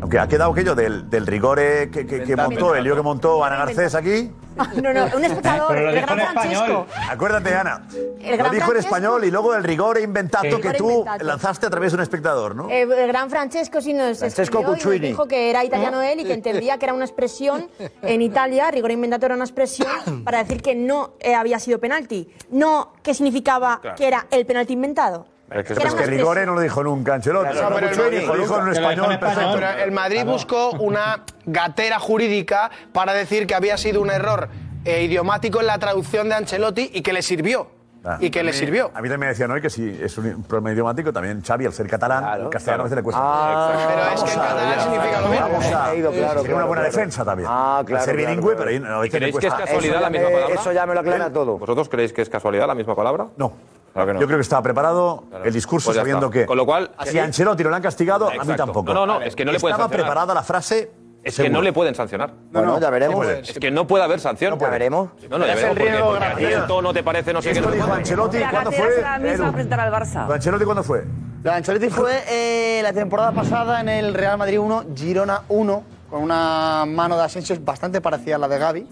Aunque 0.00 0.18
ha 0.18 0.26
quedado 0.26 0.52
aquello 0.52 0.74
del, 0.74 1.10
del 1.10 1.26
rigor 1.26 1.58
que, 1.58 2.06
que 2.06 2.34
montó, 2.34 2.74
el 2.74 2.82
lío 2.82 2.96
que 2.96 3.02
montó 3.02 3.44
Ana 3.44 3.56
Garcés 3.56 3.94
aquí. 3.94 4.32
Ah, 4.58 4.68
no, 4.82 4.92
no, 4.92 5.06
un 5.16 5.24
espectador, 5.24 5.76
el 5.76 5.94
gran 5.94 6.18
Francesco. 6.18 6.86
Acuérdate, 7.08 7.54
Ana, 7.54 7.82
el 8.20 8.38
lo 8.38 8.50
dijo 8.50 8.72
en 8.72 8.78
español 8.78 9.24
y 9.24 9.30
luego 9.30 9.54
el 9.54 9.64
rigor 9.64 9.98
e 9.98 10.02
inventato 10.02 10.56
sí. 10.56 10.62
que 10.62 10.68
e 10.68 10.74
tú 10.74 10.90
inventato. 10.90 11.24
lanzaste 11.24 11.66
a 11.66 11.70
través 11.70 11.92
de 11.92 11.96
un 11.96 12.02
espectador, 12.02 12.54
¿no? 12.54 12.68
Eh, 12.70 12.82
el 12.82 13.08
gran 13.08 13.30
Francesco 13.30 13.80
sí 13.80 13.92
nos, 13.92 14.18
Francesco 14.18 14.60
y 14.60 14.64
nos 14.64 15.00
dijo 15.00 15.26
que 15.26 15.50
era 15.50 15.64
italiano 15.64 16.02
¿Eh? 16.02 16.12
él 16.12 16.20
y 16.20 16.24
que 16.24 16.34
entendía 16.34 16.78
que 16.78 16.86
era 16.86 16.94
una 16.94 17.04
expresión 17.04 17.68
en 18.02 18.22
Italia, 18.22 18.70
rigor 18.70 18.90
e 18.90 18.94
inventato 18.94 19.26
era 19.26 19.34
una 19.34 19.44
expresión 19.44 20.24
para 20.24 20.42
decir 20.42 20.62
que 20.62 20.74
no 20.74 21.14
eh, 21.20 21.34
había 21.34 21.58
sido 21.58 21.78
penalti. 21.78 22.28
No, 22.50 22.92
que 23.02 23.14
significaba 23.14 23.80
claro. 23.80 23.96
que 23.96 24.06
era 24.06 24.26
el 24.30 24.46
penalti 24.46 24.74
inventado. 24.74 25.31
Es 25.54 25.94
que, 25.94 26.06
Rigore 26.06 26.46
no 26.46 26.54
lo 26.54 26.60
dijo 26.60 26.82
nunca 26.82 27.14
Ancelotti. 27.14 27.52
Claro, 27.52 27.80
no, 27.80 28.10
dijo, 28.10 28.36
dijo 28.36 28.58
en 28.60 28.68
español 28.68 29.18
perfecto. 29.18 29.52
Pero 29.54 29.68
el 29.84 29.92
Madrid 29.92 30.24
buscó 30.24 30.70
una 30.72 31.24
gatera 31.46 31.98
jurídica 31.98 32.70
para 32.92 33.12
decir 33.12 33.46
que 33.46 33.54
había 33.54 33.76
sido 33.76 34.00
un 34.00 34.10
error 34.10 34.48
eh, 34.84 35.02
idiomático 35.02 35.60
en 35.60 35.66
la 35.66 35.78
traducción 35.78 36.28
de 36.28 36.34
Ancelotti 36.36 36.90
y 36.92 37.02
que 37.02 37.12
le 37.12 37.22
sirvió. 37.22 37.68
Ah. 38.04 38.18
Y 38.18 38.30
que 38.30 38.42
le 38.42 38.52
sirvió. 38.52 38.90
A 38.94 39.00
mí 39.00 39.08
también 39.08 39.20
me 39.20 39.26
decían 39.28 39.48
hoy 39.52 39.60
que 39.60 39.70
si 39.70 39.88
es 39.88 40.18
un 40.18 40.42
problema 40.42 40.72
idiomático, 40.72 41.12
también 41.12 41.40
Xavi, 41.40 41.66
al 41.66 41.72
ser 41.72 41.86
catalán, 41.86 42.24
claro, 42.24 42.50
castellano 42.50 42.82
claro. 42.82 42.88
se 42.88 42.96
le 42.96 43.02
cuesta. 43.02 43.22
Ah, 43.22 43.72
pero 43.88 44.14
es 44.14 44.22
que 44.24 44.30
el 44.30 44.40
catalán 44.40 44.80
significa 44.80 45.20
lo 45.20 45.28
mismo. 45.28 45.48
Vamos 45.48 45.64
a, 45.66 45.94
ido, 45.94 46.10
claro, 46.10 46.42
una 46.42 46.64
buena 46.64 46.82
defensa 46.82 47.24
también. 47.24 47.48
Ah, 47.50 47.82
claro. 47.86 48.00
Al 48.00 48.04
ser 48.04 48.16
bilingüe, 48.16 48.56
pero 48.56 48.70
ahí 48.70 48.80
no, 48.80 49.02
¿Creéis 49.02 49.36
que 49.36 49.46
es 49.46 49.54
casualidad 49.54 49.94
eso 49.94 50.02
la 50.02 50.10
misma 50.10 50.30
palabra? 50.30 50.54
Eso 50.54 50.72
ya 50.72 50.86
me 50.86 50.94
lo 50.94 51.00
aclara 51.00 51.26
¿Eh? 51.26 51.30
todo. 51.30 51.58
¿Vosotros 51.58 51.88
creéis 51.88 52.12
que 52.12 52.22
es 52.22 52.28
casualidad 52.28 52.66
la 52.66 52.74
misma 52.74 52.96
palabra? 52.96 53.28
No. 53.36 53.52
Yo 53.94 54.26
creo 54.26 54.38
que 54.38 54.42
estaba 54.42 54.62
preparado 54.62 55.24
el 55.44 55.52
discurso 55.52 55.86
pues 55.88 55.96
sabiendo 55.98 56.30
que. 56.30 56.46
Con 56.46 56.56
lo 56.56 56.64
cual, 56.66 56.90
si 57.04 57.18
Ancelotti 57.18 57.62
no 57.62 57.70
le 57.70 57.76
han 57.76 57.82
castigado, 57.82 58.28
a 58.28 58.44
mí 58.44 58.54
tampoco. 58.56 58.92
No, 58.94 59.06
no, 59.06 59.18
no, 59.18 59.22
es 59.22 59.36
que 59.36 59.44
no 59.44 59.52
le 59.52 59.60
pueden 59.60 59.74
Estaba 59.74 59.88
preparada 59.90 60.34
la 60.34 60.42
frase. 60.42 60.90
Es 61.22 61.36
que 61.36 61.48
no 61.48 61.62
le 61.62 61.72
pueden 61.72 61.94
sancionar. 61.94 62.32
Bueno, 62.50 62.80
ya 62.80 62.90
veremos. 62.90 63.26
Es 63.26 63.58
que 63.58 63.70
no 63.70 63.86
puede 63.86 64.04
haber 64.04 64.18
sanción. 64.20 64.58
Ya 64.58 64.68
veremos. 64.68 65.10
No, 65.30 65.38
no, 65.38 65.46
ya 65.46 65.54
veremos. 65.54 66.18
porque- 66.18 66.30
porque 66.32 66.52
el 66.54 66.66
tono 66.66 66.82
no 66.82 66.92
te 66.94 67.02
parece, 67.02 67.32
no 67.32 67.40
sé 67.42 67.52
qué. 67.52 67.58
Ancelotti, 67.58 68.38
¿cuándo 68.50 68.72
fue? 68.72 69.00
la 69.00 69.18
misma 69.18 69.48
al 69.48 69.92
Barça. 69.92 70.32
Ancelotti 70.32 70.64
cuándo 70.64 70.82
fue? 70.82 71.04
La 71.42 71.56
Ancelotti 71.56 71.90
fue 71.90 72.22
eh, 72.28 72.80
la 72.82 72.92
temporada 72.92 73.32
pasada 73.32 73.80
en 73.80 73.88
el 73.88 74.14
Real 74.14 74.38
Madrid 74.38 74.60
1, 74.60 74.84
Girona 74.94 75.42
1, 75.48 75.82
con 76.08 76.22
una 76.22 76.84
mano 76.86 77.16
de 77.16 77.24
Asensio 77.24 77.56
bastante 77.60 78.00
parecida 78.00 78.36
a 78.36 78.38
la 78.38 78.48
de 78.48 78.58
Gaby. 78.58 78.86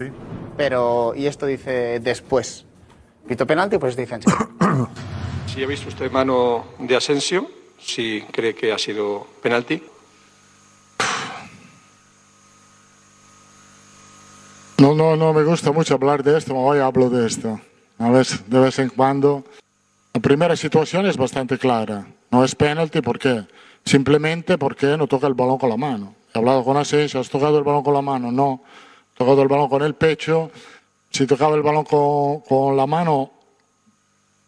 Pero, 0.57 1.13
y 1.15 1.27
esto 1.27 1.45
dice 1.45 1.99
después. 2.01 2.65
Pito 3.31 3.47
penalti, 3.47 3.77
pues 3.77 3.95
defensiva. 3.95 4.45
Si 5.47 5.63
ha 5.63 5.65
visto 5.65 5.87
usted 5.87 6.11
mano 6.11 6.65
de 6.79 6.97
Asensio, 6.97 7.49
si 7.79 8.23
cree 8.29 8.53
que 8.53 8.73
ha 8.73 8.77
sido 8.77 9.25
penalti. 9.41 9.81
No, 14.79 14.93
no, 14.93 15.15
no 15.15 15.31
me 15.31 15.45
gusta 15.45 15.71
mucho 15.71 15.93
hablar 15.93 16.23
de 16.23 16.37
esto, 16.37 16.57
hoy 16.57 16.79
hablo 16.79 17.09
de 17.09 17.25
esto. 17.25 17.61
A 17.99 18.09
veces, 18.09 18.49
de 18.49 18.59
vez 18.59 18.79
en 18.79 18.89
cuando. 18.89 19.45
La 20.13 20.19
primera 20.19 20.57
situación 20.57 21.05
es 21.05 21.15
bastante 21.15 21.57
clara. 21.57 22.05
No 22.31 22.43
es 22.43 22.53
penalti, 22.53 22.99
¿por 22.99 23.17
qué? 23.17 23.45
Simplemente 23.85 24.57
porque 24.57 24.97
no 24.97 25.07
toca 25.07 25.27
el 25.27 25.35
balón 25.35 25.57
con 25.57 25.69
la 25.69 25.77
mano. 25.77 26.15
He 26.33 26.37
hablado 26.37 26.65
con 26.65 26.75
Asensio, 26.75 27.21
has 27.21 27.29
tocado 27.29 27.57
el 27.57 27.63
balón 27.63 27.83
con 27.83 27.93
la 27.93 28.01
mano, 28.01 28.29
no. 28.29 28.61
He 29.15 29.17
tocado 29.17 29.41
el 29.41 29.47
balón 29.47 29.69
con 29.69 29.83
el 29.83 29.95
pecho 29.95 30.51
si 31.11 31.27
tocaba 31.27 31.55
el 31.55 31.61
balón 31.61 31.83
con, 31.85 32.41
con 32.41 32.75
la 32.75 32.87
mano, 32.87 33.31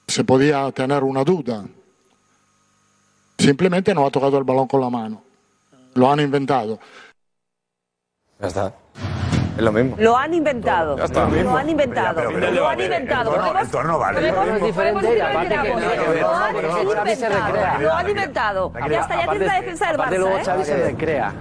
se 0.08 0.24
podía 0.24 0.72
tener 0.72 1.04
una 1.04 1.24
duda. 1.24 1.66
Simplemente 3.38 3.94
no 3.94 4.06
ha 4.06 4.12
tocado 4.12 4.38
el 4.38 4.44
balón 4.44 4.68
con 4.68 4.82
la 4.82 4.90
mano. 4.90 5.24
Lo 5.96 6.12
han 6.12 6.20
inventado. 6.20 6.80
Ya 8.40 8.48
está. 8.48 8.83
Es 9.56 9.62
lo 9.62 9.72
mismo. 9.72 9.96
Lo 10.00 10.18
han 10.18 10.34
inventado. 10.34 10.98
Ya 10.98 11.06
está. 11.06 11.30
Lo 11.30 11.56
han 11.56 11.70
inventado. 11.70 12.22
Lo 12.32 12.68
han 12.68 12.80
inventado. 12.80 13.60
El 13.60 13.70
torno 13.70 14.00
vale. 14.00 14.28
Es 14.28 14.64
diferente. 14.64 15.18
Lo 15.18 15.26
han 15.26 15.44
inventado. 15.44 15.80
Lo 17.80 17.94
han 17.94 18.10
inventado. 18.10 18.74
Ya 18.90 19.00
está, 19.02 19.16
ya 19.16 19.30
tienes 19.30 19.48
la 19.48 19.56
defensa 19.56 19.88
del 19.88 19.98
Barça. 19.98 20.18
luego 20.18 20.38
Xavi 20.44 20.66
se 20.66 20.78
recrea. 20.78 21.34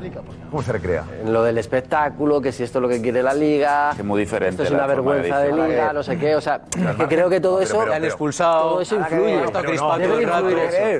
¿Cómo 0.51 0.62
se 0.62 0.72
recrea? 0.72 1.05
En 1.22 1.32
lo 1.32 1.43
del 1.43 1.56
espectáculo, 1.56 2.43
que 2.43 2.52
si 2.52 2.62
esto 2.62 2.78
es 2.78 2.82
lo 2.82 2.89
que 2.89 3.01
quiere 3.01 3.22
la 3.22 3.32
liga. 3.32 3.93
Es 3.93 4.05
muy 4.05 4.20
diferente. 4.20 4.62
Esto 4.62 4.74
es 4.74 4.78
una 4.78 4.86
vergüenza 4.86 5.39
de 5.39 5.52
liga, 5.52 5.93
no 5.94 6.02
sé 6.02 6.18
qué. 6.18 6.36
O 6.36 6.40
sea, 6.43 6.60
que 6.98 7.06
creo 7.09 7.30
que 7.30 7.40
todo 7.40 7.60
eso. 7.62 7.80
han 7.80 8.05
expulsado. 8.05 8.72
Todo 8.72 8.80
eso 8.82 8.97
influye. 8.97 9.43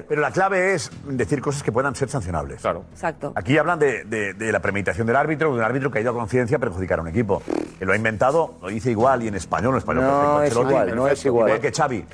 Pero 0.09 0.20
la 0.20 0.30
clave 0.30 0.74
es 0.74 0.90
decir 1.05 1.43
cosas 1.43 1.62
que 1.62 1.72
puedan 1.72 1.94
ser 1.94 2.09
sancionables. 2.09 2.62
Claro. 2.62 2.84
Exacto. 2.93 3.32
Aquí 3.34 3.59
hablan 3.59 3.78
de 3.78 4.34
la 4.39 4.60
premeditación 4.60 5.06
del 5.06 5.16
árbitro, 5.16 5.51
de 5.51 5.59
un 5.59 5.64
árbitro 5.64 5.90
que 5.90 5.98
ha 5.98 6.01
ido 6.01 6.12
a 6.12 6.14
conciencia 6.14 6.56
a 6.56 6.60
perjudicar 6.60 7.02
un 7.03 7.09
equipo. 7.09 7.43
Que 7.79 7.85
lo 7.85 7.93
ha 7.93 7.97
inventado, 7.97 8.55
lo 8.62 8.69
dice 8.69 8.91
igual 8.91 9.23
y 9.23 9.29
en 9.29 9.35
español, 9.35 9.83
no, 9.87 10.43
es 10.43 10.55
igual, 10.55 10.97
no 10.97 11.09
es 11.09 11.24
igual. 11.24 11.61
Que 11.61 11.73
Xavi. 11.73 12.05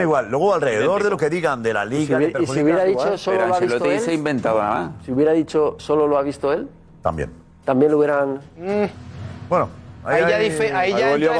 Igual. 0.00 0.30
Luego 0.30 0.54
alrededor 0.54 1.02
de 1.02 1.10
lo 1.10 1.16
que 1.16 1.30
digan 1.30 1.62
de 1.62 1.74
la 1.74 1.84
liga... 1.84 2.18
Si, 2.18 2.46
si 2.46 2.62
hubiera 2.62 2.84
dicho 2.84 3.16
solo 3.16 3.46
lo 3.46 3.54
ha 3.54 3.60
visto 3.60 3.84
él... 3.84 4.00
Si 5.04 5.12
hubiera 5.12 5.32
dicho 5.32 5.76
solo 5.78 6.06
lo 6.06 6.18
ha 6.18 6.22
visto 6.22 6.52
él... 6.52 6.68
También. 7.02 7.30
También 7.64 7.92
lo 7.92 7.98
hubieran... 7.98 8.40
Bueno, 9.48 9.68
Ahí, 10.04 10.92
ya, 10.92 11.34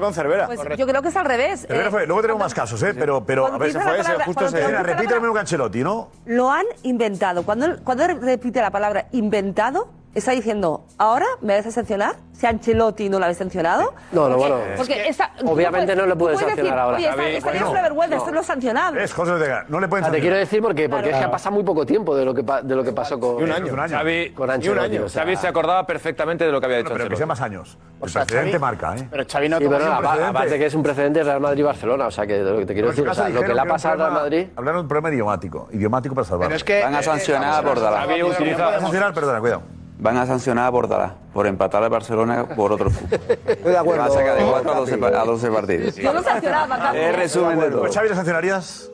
con 0.00 0.12
Cervera. 0.14 0.46
Pues 0.46 0.60
yo 0.76 0.86
creo 0.86 1.02
que 1.02 1.08
es 1.08 1.16
al 1.16 1.24
revés. 1.24 1.66
Eh. 1.68 1.90
Luego 2.06 2.20
tenemos 2.20 2.40
más 2.40 2.54
casos, 2.54 2.82
¿eh? 2.82 2.94
Pero, 2.94 3.24
pero 3.24 3.46
a 3.46 3.58
ver, 3.58 3.72
fue 3.72 4.02
justo. 4.24 4.44
Repite 4.48 4.60
palabra, 4.60 5.14
el 5.14 5.20
mismo 5.22 5.70
que 5.70 5.78
¿no? 5.82 6.10
Lo 6.26 6.50
han 6.50 6.66
inventado. 6.82 7.42
Cuando, 7.44 7.82
cuando 7.82 8.06
repite 8.06 8.60
la 8.60 8.70
palabra 8.70 9.06
inventado, 9.12 9.88
está 10.14 10.32
diciendo, 10.32 10.84
¿ahora 10.98 11.26
me 11.40 11.54
vais 11.54 11.66
a 11.66 11.70
sancionar? 11.70 12.16
Si 12.32 12.46
Ancelotti 12.46 13.08
no 13.10 13.18
la 13.18 13.26
habéis 13.26 13.38
sancionado. 13.38 13.92
No, 14.12 14.28
no, 14.28 14.38
bueno. 14.38 14.58
Porque 14.76 15.08
esta, 15.08 15.32
obviamente 15.44 15.94
no 15.94 16.06
le 16.06 16.16
puedes 16.16 16.40
sancionar 16.40 16.78
ahora. 16.78 16.98
Es 16.98 17.44
una 17.44 17.82
vergüenza, 17.82 18.16
esto 18.16 18.32
no 18.32 18.40
es 18.40 18.46
sancionable. 18.46 19.04
Es 19.04 19.12
José 19.12 19.32
Ortega, 19.32 19.66
no 19.68 19.78
le 19.78 19.88
pueden 19.88 20.04
sancionar. 20.04 20.20
Te 20.20 20.20
quiero 20.22 20.36
decir 20.36 20.62
porque, 20.62 20.88
porque 20.88 21.10
es 21.10 21.16
que 21.16 21.24
ha 21.24 21.30
pasado 21.30 21.54
muy 21.54 21.64
poco 21.64 21.84
tiempo 21.84 22.16
de 22.16 22.24
lo 22.24 22.34
que, 22.34 22.42
de 22.42 22.74
lo 22.74 22.82
que 22.82 22.92
pasó 22.92 23.20
con, 23.20 23.42
un 23.42 23.52
año, 23.52 23.76
Xavi, 23.76 24.30
con 24.30 24.50
Ancelotti. 24.50 24.96
Un 24.96 25.02
año. 25.02 25.08
Xavi 25.08 25.36
se 25.36 25.48
acordaba 25.48 25.86
perfectamente 25.86 26.44
de 26.44 26.52
lo 26.52 26.60
que 26.60 26.66
había 26.66 26.78
hecho 26.78 26.94
Pero 26.94 27.08
que 27.08 27.16
sea 27.16 27.26
más 27.26 27.40
años. 27.40 27.78
El 28.02 28.10
precedente 28.10 28.58
marca, 28.58 28.96
¿eh? 28.96 29.06
Pero 29.10 29.24
Xavi 29.30 29.48
no 29.48 29.56
Aparte 29.56 30.58
que 30.58 30.66
es 30.66 30.74
un 30.74 30.82
precedente 30.82 31.22
Real 31.22 31.40
Madrid-Barcelona, 31.40 32.06
o 32.06 32.10
sea, 32.10 32.26
que 32.26 32.38
lo 32.38 32.58
que 32.58 32.66
te 32.66 32.72
quiero 32.72 32.88
decir, 32.88 33.04
lo 33.04 33.42
que 33.42 33.54
le 33.54 33.60
ha 33.60 33.64
pasado 33.64 33.92
al 33.92 33.98
Real 33.98 34.12
Madrid... 34.12 34.46
Hablaron 34.56 34.80
de 34.80 34.82
un 34.82 34.88
problema 34.88 35.10
idiomático, 35.10 35.68
idiomático 35.72 36.14
para 36.14 36.26
salvar. 36.26 36.48
Pero 36.48 36.56
es 36.56 36.64
que... 36.64 36.82
Van 36.82 36.94
a 36.94 37.00
eh, 37.00 37.02
sancionar 37.02 37.54
a 37.54 37.58
eh, 37.58 37.66
Bordalás. 37.66 38.06
Xavi 38.06 38.22
utiliza... 38.22 38.64
Van 38.64 38.74
a 38.74 38.80
sancionar, 38.80 39.14
perdona, 39.14 39.40
cuidado 39.40 39.79
van 40.00 40.16
a 40.16 40.26
sancionar 40.26 40.66
a 40.66 40.70
Bordalás 40.70 41.12
por 41.32 41.46
empatar 41.46 41.84
a 41.84 41.88
Barcelona 41.88 42.46
por 42.56 42.72
otro 42.72 42.90
fútbol. 42.90 43.20
Estoy 43.46 43.72
de 43.72 43.78
acuerdo. 43.78 44.02
Van 44.02 44.10
a 44.10 44.14
sacar 44.14 44.38
de 44.38 44.44
4 44.44 44.72
a 44.72 45.24
12, 45.24 45.50
partidos. 45.50 45.96
Yo 45.96 46.12
lo 46.12 46.22
sancionaba, 46.22 46.96
Es 46.96 47.16
resumen 47.16 47.60
de 47.60 47.70
todo. 47.70 47.80
¿Pues 47.80 47.94
Xavi 47.94 48.08
lo 48.08 48.14
sancionarías? 48.14 48.90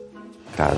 Claro. 0.55 0.77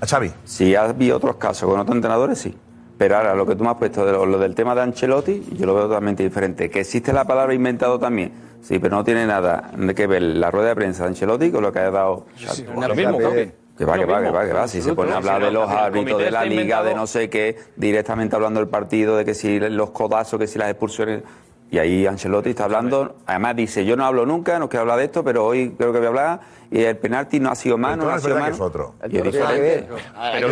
¿A 0.00 0.06
Xavi? 0.06 0.32
Si 0.44 0.74
había 0.74 1.16
otros 1.16 1.36
casos 1.36 1.68
con 1.68 1.78
otros 1.78 1.94
entrenadores, 1.94 2.38
sí. 2.38 2.56
Pero 2.98 3.16
ahora, 3.16 3.34
lo 3.34 3.46
que 3.46 3.56
tú 3.56 3.64
me 3.64 3.70
has 3.70 3.76
puesto, 3.76 4.04
de 4.04 4.12
lo, 4.12 4.38
del 4.38 4.54
tema 4.54 4.74
de 4.74 4.82
Ancelotti, 4.82 5.42
yo 5.52 5.66
lo 5.66 5.74
veo 5.74 5.84
totalmente 5.84 6.22
diferente. 6.22 6.70
Que 6.70 6.80
existe 6.80 7.12
la 7.12 7.24
palabra 7.24 7.54
inventado 7.54 7.98
también. 7.98 8.32
Sí, 8.60 8.78
pero 8.78 8.96
no 8.96 9.04
tiene 9.04 9.26
nada 9.26 9.72
que 9.96 10.06
ver 10.06 10.22
la 10.22 10.50
rueda 10.50 10.68
de 10.68 10.74
prensa 10.76 11.04
de 11.04 11.10
Ancelotti 11.10 11.50
con 11.50 11.62
lo 11.62 11.72
que 11.72 11.80
ha 11.80 11.90
dado... 11.90 12.26
Sí, 12.36 12.46
sí, 12.48 12.64
lo 12.64 12.94
mismo, 12.94 13.18
Xavi. 13.18 13.52
Que 13.76 13.84
va, 13.84 13.98
que 13.98 14.04
va, 14.04 14.22
que 14.22 14.30
va, 14.30 14.44
que 14.44 14.52
va. 14.52 14.68
Si 14.68 14.82
se 14.82 14.94
pone 14.94 15.12
a 15.12 15.16
hablar 15.16 15.42
de 15.42 15.50
los 15.50 15.68
árbitros, 15.68 16.20
de 16.20 16.30
la 16.30 16.44
liga, 16.44 16.82
de 16.82 16.94
no 16.94 17.06
sé 17.06 17.30
qué, 17.30 17.56
directamente 17.76 18.36
hablando 18.36 18.60
del 18.60 18.68
partido, 18.68 19.16
de 19.16 19.24
que 19.24 19.34
si 19.34 19.58
los 19.60 19.90
codazos, 19.90 20.38
que 20.38 20.46
si 20.46 20.58
las 20.58 20.68
expulsiones. 20.68 21.22
Y 21.70 21.78
ahí 21.78 22.06
Ancelotti 22.06 22.50
está 22.50 22.64
hablando, 22.64 23.16
además 23.24 23.56
dice, 23.56 23.86
yo 23.86 23.96
no 23.96 24.04
hablo 24.04 24.26
nunca, 24.26 24.58
no 24.58 24.68
quiero 24.68 24.82
hablar 24.82 24.98
de 24.98 25.04
esto, 25.04 25.24
pero 25.24 25.46
hoy 25.46 25.70
creo 25.70 25.90
que 25.90 26.00
voy 26.00 26.04
a 26.04 26.10
hablar, 26.10 26.40
y 26.70 26.82
el 26.82 26.98
penalti 26.98 27.40
no 27.40 27.50
ha 27.50 27.54
sido 27.54 27.78
mano, 27.78 28.04
no 28.04 28.10
ha 28.10 28.18
sido 28.18 28.38
mano. 28.38 28.54
Es 28.54 28.60
otro. 28.60 28.94
Y 29.08 29.16
el 29.16 29.42
ah, 29.42 30.32
pero 30.34 30.48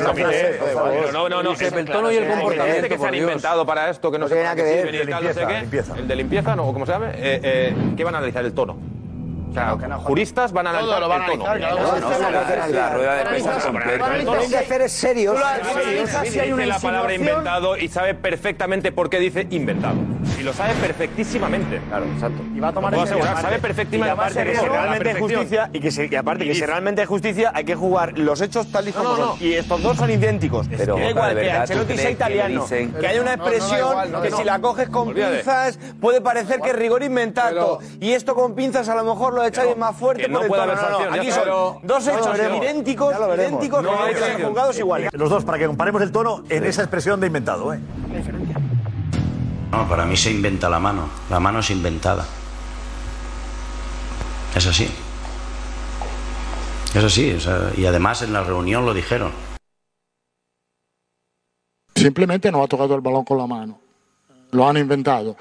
el 1.78 1.84
tono 1.84 2.10
y 2.10 2.16
el 2.16 2.26
comportamiento 2.26 2.88
que 2.88 2.97
se 2.97 3.06
han 3.06 3.14
inventado 3.14 3.66
para 3.66 3.90
esto, 3.90 4.10
que 4.10 4.18
no 4.18 4.28
se 4.28 4.34
puede 4.34 4.48
el 5.98 6.09
de 6.09 6.16
limpieza, 6.16 6.56
no, 6.56 6.72
como 6.72 6.86
se 6.86 6.92
llame, 6.92 7.09
eh, 7.09 7.40
eh, 7.42 7.74
¿qué 7.98 8.02
van 8.02 8.14
a 8.14 8.18
analizar? 8.18 8.42
El 8.42 8.55
tono. 8.55 8.78
Claro 9.52 9.78
que 9.78 9.89
no. 9.89 9.98
Juristas 10.01 10.52
van 10.52 10.66
a 10.66 10.70
analizar 10.70 10.90
Todo 10.90 11.01
lo 11.01 11.09
van 11.09 11.22
a 11.22 11.24
analizar, 11.24 11.56
el 11.56 11.68
tono. 11.68 12.70
La 12.70 12.90
rueda 12.90 13.14
de 13.16 13.24
prensa 13.24 13.59
completa. 13.59 14.18
Lo 14.18 14.32
que 14.32 14.39
hay 14.39 14.48
que 14.48 14.59
hacer 14.59 14.82
es 14.82 14.93
serio. 14.93 15.35
Dice 16.22 16.66
la 16.66 16.78
palabra 16.78 17.14
inventado 17.14 17.77
y 17.77 17.89
sabe 17.89 18.14
perfectamente 18.14 18.93
por 18.93 19.10
qué 19.10 19.18
dice 19.18 19.47
inventado. 19.51 19.97
Y 20.39 20.43
lo 20.43 20.52
sabe 20.52 20.74
perfectísimamente. 20.74 21.81
Claro, 21.89 22.06
exacto. 22.06 22.43
Y 22.55 22.60
va 22.60 22.68
a 22.68 22.72
tomar 22.72 22.94
ese 22.94 23.20
Sabe 23.40 23.59
perfectísimamente. 23.59 24.44
que 24.44 24.56
si 24.56 24.66
realmente 24.66 25.10
es 25.10 25.18
justicia 25.18 25.70
y 25.72 25.81
que, 25.81 26.18
aparte 26.18 26.44
que 26.44 26.55
si 26.55 26.66
realmente 26.66 27.02
es 27.02 27.09
justicia 27.09 27.52
hay 27.55 27.64
que 27.64 27.74
jugar 27.74 28.18
los 28.18 28.40
hechos 28.40 28.70
tal 28.70 28.89
y 28.89 28.93
como 28.93 29.16
son. 29.16 29.36
Y 29.40 29.55
estos 29.55 29.82
dos 29.82 29.97
son 29.97 30.10
idénticos. 30.10 30.66
Pero 30.68 30.97
da 30.97 31.10
igual 31.10 31.35
que 31.36 31.51
Ancelotti 31.51 31.97
sea 31.97 32.10
italiano, 32.10 32.66
que 32.66 33.06
hay 33.06 33.18
una 33.18 33.35
expresión 33.35 34.22
que 34.22 34.31
si 34.31 34.44
la 34.44 34.60
coges 34.60 34.89
con 34.89 35.12
pinzas 35.12 35.78
puede 36.01 36.20
parecer 36.20 36.60
que 36.60 36.70
es 36.70 36.77
rigor 36.77 37.02
inventado 37.02 37.81
y 38.01 38.12
esto 38.12 38.35
con 38.35 38.55
pinzas 38.55 38.89
a 38.89 38.94
lo 38.94 39.05
mejor 39.05 39.35
aprovechado 39.40 39.72
y 39.72 39.78
más 39.78 39.96
fuerte. 39.96 40.22
Que 40.22 40.28
no 40.28 40.40
por 40.40 40.48
puede 40.48 40.62
haber 40.62 40.78
sanción, 40.78 41.14
Aquí 41.14 41.30
son 41.30 41.78
dos 41.82 42.06
hechos 42.06 42.38
idénticos, 42.38 43.14
idénticos, 43.34 43.82
no 43.82 44.02
hay 44.02 44.14
juzgados 44.42 44.78
iguales. 44.78 45.10
Los 45.12 45.30
dos, 45.30 45.44
para 45.44 45.58
que 45.58 45.66
comparemos 45.66 46.02
el 46.02 46.12
tono 46.12 46.44
en 46.48 46.64
esa 46.64 46.82
expresión 46.82 47.20
de 47.20 47.26
inventado. 47.26 47.72
¿eh? 47.74 47.80
No, 49.70 49.88
para 49.88 50.04
mí 50.04 50.16
se 50.16 50.30
inventa 50.30 50.68
la 50.68 50.80
mano. 50.80 51.08
La 51.28 51.40
mano 51.40 51.60
es 51.60 51.70
inventada. 51.70 52.24
Es 54.54 54.66
así. 54.66 54.90
Es 56.94 57.04
así. 57.04 57.38
Y 57.76 57.86
además 57.86 58.22
en 58.22 58.32
la 58.32 58.42
reunión 58.42 58.84
lo 58.84 58.92
dijeron. 58.92 59.32
Simplemente 61.94 62.50
no 62.50 62.62
ha 62.62 62.66
tocado 62.66 62.94
el 62.94 63.00
balón 63.00 63.24
con 63.24 63.38
la 63.38 63.46
mano. 63.46 63.78
Lo 64.52 64.68
han 64.68 64.76
inventado. 64.76 65.36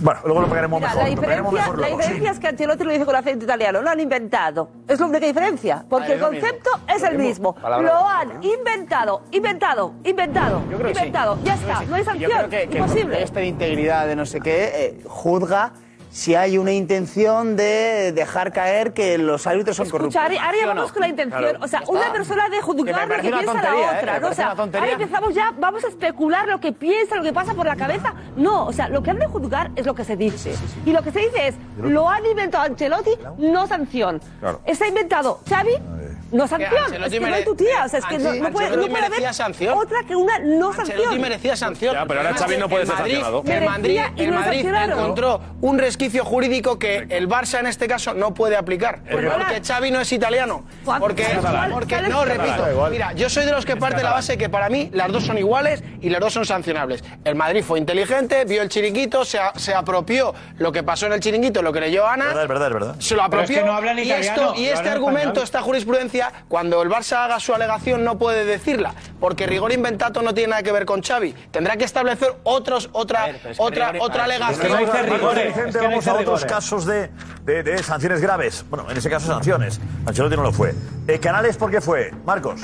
Bueno, 0.00 0.20
luego 0.24 0.42
lo 0.42 0.48
pagaremos 0.48 0.80
Mira, 0.80 0.92
mejor. 0.92 1.02
La 1.02 1.10
diferencia, 1.10 1.50
mejor 1.50 1.78
la 1.80 1.86
diferencia 1.88 2.30
es 2.30 2.38
que 2.38 2.46
Ancelotti 2.46 2.84
lo 2.84 2.92
dice 2.92 3.06
con 3.06 3.16
aceite 3.16 3.44
italiano, 3.44 3.80
lo 3.80 3.90
han 3.90 4.00
inventado. 4.00 4.70
Es 4.86 5.00
la 5.00 5.06
única 5.06 5.26
diferencia, 5.26 5.84
porque 5.88 6.14
vale, 6.14 6.14
el 6.14 6.20
concepto 6.20 6.70
mismo. 6.76 6.94
es 6.94 7.02
el 7.02 7.18
mismo. 7.18 7.56
Lo 7.62 8.06
han 8.06 8.42
inventado, 8.42 9.22
inventado, 9.30 9.94
inventado, 10.04 10.62
inventado. 10.70 11.36
Sí. 11.36 11.42
Ya 11.44 11.54
está, 11.54 11.82
no 11.82 11.94
hay 11.94 12.04
sanción, 12.04 12.30
Yo 12.30 12.36
creo 12.36 12.50
que, 12.50 12.76
imposible. 12.76 13.22
Este 13.22 13.40
de 13.40 13.46
integridad 13.46 14.06
de 14.06 14.14
no 14.14 14.26
sé 14.26 14.40
qué 14.40 14.70
eh, 14.74 15.00
juzga 15.06 15.72
si 16.10 16.34
hay 16.34 16.58
una 16.58 16.72
intención 16.72 17.56
de 17.56 18.12
dejar 18.12 18.52
caer 18.52 18.92
que 18.92 19.18
los 19.18 19.46
árbitros 19.46 19.76
son 19.76 19.86
Escucha, 19.86 19.98
corruptos. 19.98 20.22
Ahora 20.22 20.58
ya 20.58 20.66
vamos 20.66 20.92
con 20.92 21.02
la 21.02 21.08
intención. 21.08 21.40
Claro, 21.40 21.58
o 21.62 21.68
sea, 21.68 21.82
una 21.88 22.12
persona 22.12 22.48
de 22.48 22.60
juzgar 22.60 23.08
lo 23.08 23.16
que 23.16 23.22
piensa 23.22 23.44
tontería, 23.44 23.70
la 23.70 23.98
otra. 23.98 24.16
Eh, 24.16 24.20
¿no? 24.20 24.28
O 24.28 24.34
sea, 24.34 24.48
ahora 24.50 24.90
empezamos 24.92 25.34
ya, 25.34 25.54
vamos 25.58 25.84
a 25.84 25.88
especular 25.88 26.48
lo 26.48 26.60
que 26.60 26.72
piensa, 26.72 27.16
lo 27.16 27.22
que 27.22 27.32
pasa 27.32 27.54
por 27.54 27.66
la 27.66 27.76
cabeza. 27.76 28.14
No, 28.36 28.66
o 28.66 28.72
sea, 28.72 28.88
lo 28.88 29.02
que 29.02 29.10
han 29.10 29.18
de 29.18 29.26
juzgar 29.26 29.70
es 29.76 29.86
lo 29.86 29.94
que 29.94 30.04
se 30.04 30.16
dice. 30.16 30.52
Sí, 30.52 30.56
sí, 30.56 30.64
sí. 30.74 30.90
Y 30.90 30.92
lo 30.92 31.02
que 31.02 31.12
se 31.12 31.20
dice 31.20 31.48
es, 31.48 31.54
lo 31.80 32.08
han 32.08 32.24
inventado 32.26 32.64
Ancelotti, 32.64 33.12
no 33.38 33.66
sanción. 33.66 34.20
Claro. 34.40 34.60
Está 34.64 34.86
inventado 34.86 35.40
Xavi, 35.48 35.72
no 36.32 36.46
sanción. 36.46 36.72
Es 37.04 37.20
no 37.20 37.44
tu 37.44 37.54
tía. 37.54 37.84
O 37.84 37.88
sea, 37.88 37.98
es 38.00 38.04
que 38.06 38.18
no, 38.18 38.50
puede, 38.50 38.76
no 38.76 39.32
sanción. 39.32 39.76
otra 39.76 40.02
que 40.06 40.14
una 40.14 40.38
no 40.38 40.72
sanción. 40.72 40.98
Ancelotti 40.98 41.18
merecía 41.18 41.56
sanción. 41.56 41.96
Pero 42.06 42.20
ahora 42.20 42.34
Xavi 42.34 42.56
no 42.56 42.68
puede 42.68 42.82
el 42.82 42.88
ser 42.88 42.96
Madrid, 42.98 43.14
sancionado. 43.14 43.42
El 44.18 44.32
Madrid, 44.32 44.66
encontró 44.66 45.40
un 45.60 45.78
resquicio 45.78 46.24
jurídico 46.24 46.78
que 46.78 47.06
el 47.08 47.28
Barça 47.28 47.60
en 47.60 47.66
este 47.66 47.88
caso 47.88 48.14
no 48.14 48.34
puede 48.34 48.56
aplicar. 48.56 49.00
Porque, 49.10 49.28
porque 49.28 49.62
Xavi 49.66 49.90
no 49.90 50.00
es 50.00 50.12
italiano. 50.12 50.64
Porque, 50.84 51.26
porque 51.72 52.02
no, 52.02 52.24
repito, 52.24 52.88
mira, 52.90 53.12
yo 53.12 53.28
soy 53.28 53.44
de 53.44 53.52
los 53.52 53.64
que 53.64 53.76
parte 53.76 54.02
la 54.02 54.12
base 54.12 54.36
que 54.36 54.48
para 54.48 54.68
mí 54.68 54.90
las 54.92 55.10
dos 55.12 55.24
son 55.24 55.38
iguales 55.38 55.82
y 56.00 56.10
las 56.10 56.20
dos 56.20 56.32
son 56.32 56.44
sancionables. 56.44 57.02
El 57.24 57.34
Madrid 57.34 57.62
fue 57.62 57.78
inteligente, 57.78 58.44
vio 58.44 58.62
el 58.62 58.68
chiringuito, 58.68 59.24
se, 59.24 59.38
se 59.56 59.74
apropió 59.74 60.34
lo 60.58 60.72
que 60.72 60.82
pasó 60.82 61.06
en 61.06 61.12
el 61.12 61.20
chiringuito, 61.20 61.62
lo 61.62 61.72
que 61.72 61.80
leyó 61.80 62.06
Ana. 62.06 62.30
Es 62.30 62.48
verdad, 62.48 62.68
es 62.68 62.74
verdad. 62.74 62.96
Se 62.98 63.14
lo 63.14 63.22
apropió. 63.22 63.64
Y 64.02 64.10
esto, 64.10 64.54
y 64.56 64.66
este 64.66 64.88
argumento, 64.88 65.42
esta 65.42 65.62
jurisprudencia 65.62 66.17
Valencia, 66.18 66.44
cuando 66.48 66.82
el 66.82 66.88
Barça 66.88 67.24
haga 67.24 67.40
su 67.40 67.54
alegación 67.54 68.04
no 68.04 68.18
puede 68.18 68.44
decirla, 68.44 68.94
porque 69.20 69.46
rigor 69.46 69.72
inventato 69.72 70.22
no 70.22 70.34
tiene 70.34 70.50
nada 70.50 70.62
que 70.62 70.72
ver 70.72 70.84
con 70.84 71.02
Xavi. 71.02 71.34
Tendrá 71.50 71.76
que 71.76 71.84
establecer 71.84 72.34
otros, 72.44 72.90
otra, 72.92 73.26
ver, 73.26 73.36
es 73.36 73.42
que 73.42 73.62
otra, 73.62 73.92
rigor, 73.92 74.10
otra 74.10 74.24
alegación. 74.24 74.72
No 74.72 74.78
dice 74.78 75.64
es 75.68 75.76
que 75.76 75.86
vamos 75.86 76.06
a 76.06 76.14
otros 76.14 76.44
casos 76.44 76.86
de, 76.86 77.10
de, 77.44 77.62
de, 77.62 77.82
sanciones 77.82 78.20
graves. 78.20 78.64
Bueno, 78.68 78.90
en 78.90 78.96
ese 78.96 79.10
caso 79.10 79.26
sanciones. 79.26 79.80
Ancelotti 80.06 80.36
no 80.36 80.42
lo 80.42 80.52
fue. 80.52 80.74
Eh, 81.06 81.18
Canales, 81.18 81.56
¿por 81.56 81.70
qué 81.70 81.80
fue? 81.80 82.12
Marcos. 82.24 82.60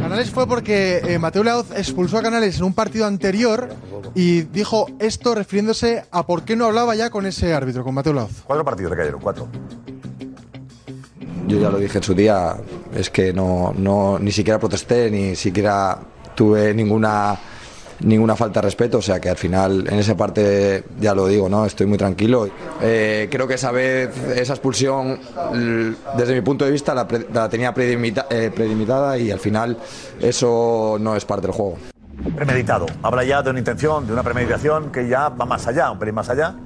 Canales 0.00 0.30
fue 0.30 0.46
porque 0.46 0.98
eh, 0.98 1.18
Mateo 1.18 1.42
Laoz 1.42 1.70
expulsó 1.76 2.18
a 2.18 2.22
Canales 2.22 2.58
en 2.58 2.64
un 2.64 2.74
partido 2.74 3.06
anterior 3.06 3.70
y 4.14 4.42
dijo 4.42 4.86
esto 4.98 5.34
refiriéndose 5.34 6.04
a 6.10 6.26
por 6.26 6.42
qué 6.42 6.56
no 6.56 6.66
hablaba 6.66 6.94
ya 6.94 7.10
con 7.10 7.26
ese 7.26 7.54
árbitro, 7.54 7.82
con 7.84 7.94
Mateo 7.94 8.12
Laoz. 8.12 8.42
Cuatro 8.44 8.64
partidos 8.64 8.90
le 8.90 8.96
cayeron, 8.98 9.20
cuatro 9.20 9.48
yo 11.46 11.58
ya 11.58 11.70
lo 11.70 11.78
dije 11.78 11.98
en 11.98 12.04
su 12.04 12.14
día, 12.14 12.56
es 12.94 13.10
que 13.10 13.32
no, 13.32 13.72
no 13.76 14.18
ni 14.18 14.32
siquiera 14.32 14.58
protesté, 14.58 15.10
ni 15.10 15.34
siquiera 15.36 15.98
tuve 16.34 16.74
ninguna 16.74 17.36
ninguna 18.00 18.34
falta 18.34 18.60
de 18.60 18.64
respeto, 18.64 18.98
o 18.98 19.02
sea 19.02 19.20
que 19.20 19.30
al 19.30 19.36
final 19.36 19.86
en 19.88 19.94
esa 20.00 20.16
parte 20.16 20.84
ya 21.00 21.14
lo 21.14 21.28
digo, 21.28 21.48
¿no? 21.48 21.64
Estoy 21.64 21.86
muy 21.86 21.96
tranquilo. 21.96 22.48
Eh, 22.82 23.28
creo 23.30 23.46
que 23.46 23.54
esa 23.54 23.70
vez, 23.70 24.10
esa 24.36 24.52
expulsión, 24.52 25.20
desde 26.16 26.34
mi 26.34 26.40
punto 26.40 26.64
de 26.64 26.72
vista, 26.72 26.92
la 26.92 27.48
tenía 27.48 27.72
predimita- 27.72 28.26
eh, 28.30 28.50
predimitada 28.54 29.16
y 29.16 29.30
al 29.30 29.38
final 29.38 29.78
eso 30.20 30.96
no 31.00 31.14
es 31.14 31.24
parte 31.24 31.46
del 31.46 31.52
juego. 31.56 31.78
Premeditado. 32.34 32.86
Habla 33.02 33.24
ya 33.24 33.42
de 33.42 33.50
una 33.50 33.60
intención, 33.60 34.06
de 34.06 34.12
una 34.12 34.22
premeditación 34.24 34.90
que 34.90 35.08
ya 35.08 35.28
va 35.28 35.46
más 35.46 35.66
allá, 35.66 35.90
un 35.90 35.98
pelín 35.98 36.16
más 36.16 36.28
allá. 36.28 36.56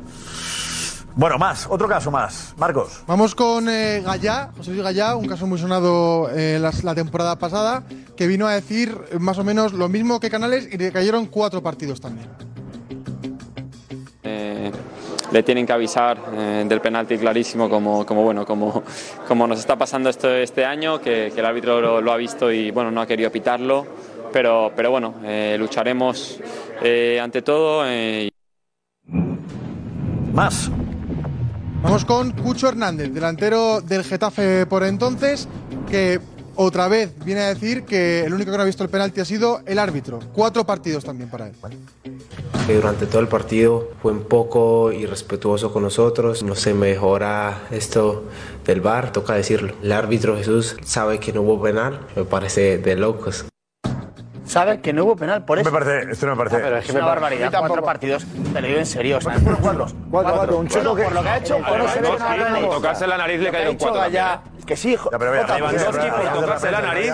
Bueno, 1.18 1.36
más, 1.36 1.66
otro 1.68 1.88
caso 1.88 2.12
más. 2.12 2.54
Marcos. 2.56 3.02
Vamos 3.08 3.34
con 3.34 3.68
eh, 3.68 4.00
Gallá, 4.04 4.52
José 4.56 4.70
Luis 4.70 4.84
Gallá, 4.84 5.16
un 5.16 5.26
caso 5.26 5.48
muy 5.48 5.58
sonado 5.58 6.30
eh, 6.30 6.60
la 6.60 6.94
temporada 6.94 7.36
pasada, 7.36 7.82
que 8.16 8.28
vino 8.28 8.46
a 8.46 8.54
decir 8.54 8.96
más 9.18 9.36
o 9.36 9.42
menos 9.42 9.72
lo 9.72 9.88
mismo 9.88 10.20
que 10.20 10.30
Canales 10.30 10.68
y 10.72 10.78
le 10.78 10.92
cayeron 10.92 11.26
cuatro 11.26 11.60
partidos 11.60 12.00
también. 12.00 12.28
Eh, 14.22 14.70
le 15.32 15.42
tienen 15.42 15.66
que 15.66 15.72
avisar 15.72 16.18
eh, 16.34 16.64
del 16.68 16.80
penalti 16.80 17.18
clarísimo 17.18 17.68
como, 17.68 18.06
como, 18.06 18.22
bueno, 18.22 18.46
como, 18.46 18.84
como 19.26 19.48
nos 19.48 19.58
está 19.58 19.76
pasando 19.76 20.10
esto 20.10 20.32
este 20.32 20.64
año, 20.64 21.00
que, 21.00 21.32
que 21.34 21.40
el 21.40 21.46
árbitro 21.46 21.80
lo, 21.80 22.00
lo 22.00 22.12
ha 22.12 22.16
visto 22.16 22.52
y 22.52 22.70
bueno, 22.70 22.92
no 22.92 23.00
ha 23.00 23.08
querido 23.08 23.32
pitarlo, 23.32 23.84
pero, 24.32 24.70
pero 24.76 24.92
bueno, 24.92 25.16
eh, 25.24 25.56
lucharemos 25.58 26.38
eh, 26.80 27.18
ante 27.20 27.42
todo. 27.42 27.82
eh, 27.88 28.30
Más. 30.32 30.70
Vamos 31.82 32.04
con 32.04 32.32
Cucho 32.32 32.68
Hernández, 32.68 33.12
delantero 33.12 33.80
del 33.80 34.02
Getafe 34.02 34.66
por 34.66 34.82
entonces, 34.82 35.48
que 35.88 36.20
otra 36.56 36.88
vez 36.88 37.12
viene 37.24 37.42
a 37.42 37.54
decir 37.54 37.84
que 37.84 38.24
el 38.24 38.34
único 38.34 38.50
que 38.50 38.56
no 38.56 38.64
ha 38.64 38.66
visto 38.66 38.82
el 38.82 38.90
penalti 38.90 39.20
ha 39.20 39.24
sido 39.24 39.60
el 39.64 39.78
árbitro. 39.78 40.18
Cuatro 40.32 40.66
partidos 40.66 41.04
también 41.04 41.30
para 41.30 41.46
él. 41.46 41.54
durante 42.66 43.06
todo 43.06 43.20
el 43.20 43.28
partido 43.28 43.92
fue 44.02 44.10
un 44.10 44.24
poco 44.24 44.90
irrespetuoso 44.90 45.72
con 45.72 45.84
nosotros. 45.84 46.42
No 46.42 46.56
se 46.56 46.74
mejora 46.74 47.62
esto 47.70 48.24
del 48.66 48.80
VAR, 48.80 49.12
toca 49.12 49.34
decirlo. 49.34 49.74
El 49.80 49.92
árbitro 49.92 50.36
Jesús 50.36 50.76
sabe 50.84 51.20
que 51.20 51.32
no 51.32 51.42
hubo 51.42 51.62
penal, 51.62 52.00
me 52.16 52.24
parece 52.24 52.78
de 52.78 52.96
locos. 52.96 53.44
Sabe 54.48 54.80
que 54.80 54.92
no 54.92 55.04
hubo 55.04 55.14
penal 55.16 55.44
por 55.44 55.58
eso. 55.58 55.70
Me 55.70 55.78
parece, 55.78 56.10
esto 56.10 56.26
no 56.26 56.32
me 56.32 56.38
parece. 56.38 56.56
Ah, 56.56 56.60
pero 56.64 56.76
es 56.78 56.86
que 56.86 56.92
una 56.92 57.06
barbaridad. 57.06 57.52
Cuatro 57.58 57.82
partidos. 57.84 58.26
Te 58.52 58.60
lo 58.60 58.66
digo 58.66 58.78
en 58.80 58.86
serio. 58.86 59.18
O 59.18 59.20
sea, 59.20 59.34
cuatro. 59.60 59.86
Cuatro, 60.10 60.58
un 60.58 60.68
chico 60.68 60.94
que 60.94 61.02
por 61.04 61.12
lo 61.12 61.22
que 61.22 61.28
ha 61.28 61.36
hecho. 61.36 61.56
A 61.64 61.70
Lewandowski, 61.70 62.62
por 62.64 62.74
tocarse 62.76 63.06
la 63.06 63.18
nariz 63.18 63.40
le 63.40 63.50
cayeron 63.50 63.76
cuatro 63.76 64.08
Ya, 64.08 64.42
que 64.66 64.76
sí, 64.76 64.92
hijo. 64.92 65.10
Ya, 65.12 65.18
pero 65.18 65.30
vea, 65.32 65.46
Lewandowski 65.46 66.08
por 66.10 66.40
tocarse 66.40 66.70
la 66.70 66.80
nariz. 66.80 67.12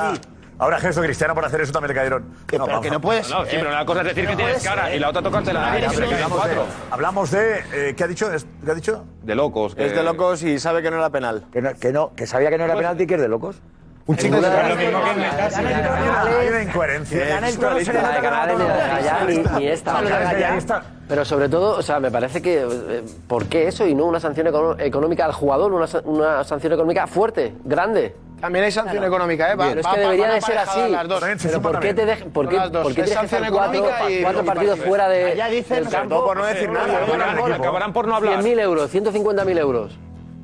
Ahora 0.56 0.78
gesto 0.78 1.02
cristiano 1.02 1.35
por 1.35 1.44
hacer 1.44 1.61
eso 1.62 1.73
también 1.73 1.89
le 1.89 1.94
cayeron. 1.97 2.31
pero 2.47 2.81
que 2.81 2.89
no 2.89 3.01
puedes, 3.01 3.28
No, 3.28 3.44
sí, 3.44 3.51
eh, 3.56 3.59
pero 3.59 3.70
una 3.70 3.85
cosa 3.85 4.02
es 4.02 4.06
decir 4.06 4.24
no 4.24 4.31
que 4.31 4.36
tienes 4.36 4.62
cara 4.62 4.93
eh. 4.93 4.97
y 4.97 4.98
la 5.01 5.09
otra 5.09 5.20
tocarte 5.20 5.52
la 5.52 5.61
nariz. 5.62 5.86
Hablamos 5.89 6.11
le 6.11 6.16
de- 6.16 6.24
cuatro. 6.31 6.65
Hablamos 6.93 7.31
de. 7.32 7.65
eh, 7.73 7.94
¿Qué 7.97 8.05
ha 8.05 8.06
dicho? 8.06 8.32
Es- 8.32 8.47
¿Qué 8.65 8.70
ha 8.70 8.74
dicho? 8.74 9.05
De 9.24 9.35
locos. 9.35 9.74
Es 9.77 9.93
de 9.93 10.02
locos 10.05 10.44
y 10.44 10.61
sabe 10.61 10.81
que 10.81 10.93
no 10.93 10.98
era 10.98 11.11
penal. 11.11 11.44
Que 11.52 11.61
no, 11.61 11.74
que 11.74 11.93
no, 11.93 12.15
que 12.15 12.28
sabía 12.28 12.51
que 12.51 12.59
no 12.59 12.65
era 12.66 12.77
penalti, 12.77 13.05
que 13.09 13.16
es 13.16 13.20
de 13.20 13.28
locos. 13.28 13.61
Un 14.06 14.16
chico 14.18 14.39
de- 14.40 14.47
Hay 14.48 16.48
una 16.48 16.62
incoherencia. 16.62 17.26
Canales 17.28 17.55
Es 17.55 17.59
no 17.60 17.78
se 17.78 17.93
le 17.93 18.01
da 18.01 18.02
La 18.02 18.14
de 18.16 18.20
Canales, 18.22 18.59
ni 18.59 18.64
la 18.64 18.76
de 18.76 18.89
Gallá, 18.89 19.24
ni, 19.26 19.36
ni 19.60 19.66
esta. 19.68 20.82
Pero 21.09 21.24
sobre 21.24 21.48
todo, 21.48 21.78
o 21.78 21.82
sea, 21.82 22.01
me 22.01 22.10
parece 22.10 22.43
que. 22.43 22.62
eh, 22.62 23.02
¿Por 23.26 23.47
qué 23.47 23.68
eso 23.68 23.86
y 23.86 23.94
no 23.94 24.05
una 24.06 24.20
sanción 24.20 24.47
económica 24.78 25.24
al 25.24 25.32
jugador? 25.32 25.72
Una, 25.72 25.86
una 26.05 26.44
sanción 26.44 26.72
económica 26.72 27.06
fuerte, 27.06 27.55
grande. 27.64 28.14
También 28.40 28.64
hay 28.66 28.72
sanción 28.72 29.02
económica, 29.05 29.52
¿eh? 29.52 29.56
Va- 29.56 29.68
Pero 29.68 29.81
es 29.81 29.86
va- 29.86 29.94
que 29.94 30.01
debería 30.01 30.28
de 30.28 30.40
ser 30.43 30.59
así. 30.59 30.89
las 30.90 31.09
dos. 31.09 31.24
Pero 31.43 31.62
¿por 31.62 31.81
qué, 31.81 31.94
te 31.94 32.06
dej- 32.06 32.31
por 32.31 32.47
qué, 32.48 32.56
por 32.70 32.94
qué 32.94 33.02
que 33.02 33.06
sanción 33.06 33.44
estar 33.44 33.52
cuatro, 33.56 33.85
cuatro 33.85 34.10
y 34.10 34.22
partidos 34.22 34.44
partido. 34.44 34.76
fuera 34.76 35.09
de, 35.09 35.32
Allá 35.32 35.47
dicen, 35.47 35.85
del 35.85 35.89
campo? 35.93 36.24
por 36.24 36.36
no 36.36 36.44
decir 36.44 36.70
nada. 36.70 37.55
Acabarán 37.55 37.93
por 37.94 38.06
no 38.06 38.16
hablar. 38.16 38.43
100.000 38.43 38.59
euros, 38.60 38.90
150.000 38.93 39.59
euros. 39.59 39.98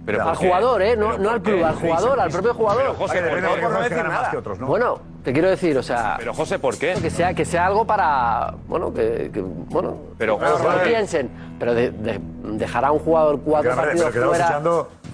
Pero 0.06 0.28
al 0.28 0.36
jugador, 0.36 0.82
¿eh? 0.82 0.96
No, 0.96 1.10
¿Pero 1.10 1.22
no 1.22 1.30
al 1.30 1.42
club, 1.42 1.64
al 1.64 1.74
jugador, 1.76 2.20
al 2.20 2.30
propio 2.30 2.54
jugador. 2.54 2.82
Pero, 2.82 2.94
José, 2.94 3.20
¿por 3.22 3.40
qué? 3.40 3.62
Por 3.62 3.70
no 3.72 3.80
decir 3.82 3.96
nada. 3.98 4.32
Bueno, 4.66 5.00
te 5.22 5.32
quiero 5.32 5.50
decir, 5.50 5.76
o 5.78 5.82
sea. 5.82 6.14
Pero 6.18 6.34
José, 6.34 6.58
¿por 6.58 6.76
qué? 6.78 6.94
Que 7.00 7.10
sea, 7.10 7.34
que 7.34 7.44
sea 7.44 7.66
algo 7.66 7.86
para. 7.86 8.54
Bueno, 8.66 8.92
que. 8.92 9.30
que- 9.32 9.40
bueno. 9.42 9.96
Pero, 10.18 10.38
que 10.38 10.46
José, 10.46 10.64
no 10.64 10.82
piensen. 10.82 11.30
Pero 11.58 11.74
de- 11.74 11.90
de- 11.90 12.20
dejar 12.54 12.84
a 12.84 12.92
un 12.92 12.98
jugador 13.00 13.40
cuatro 13.40 13.74
partidos 13.76 14.10
pero 14.12 14.28
fuera. 14.28 14.60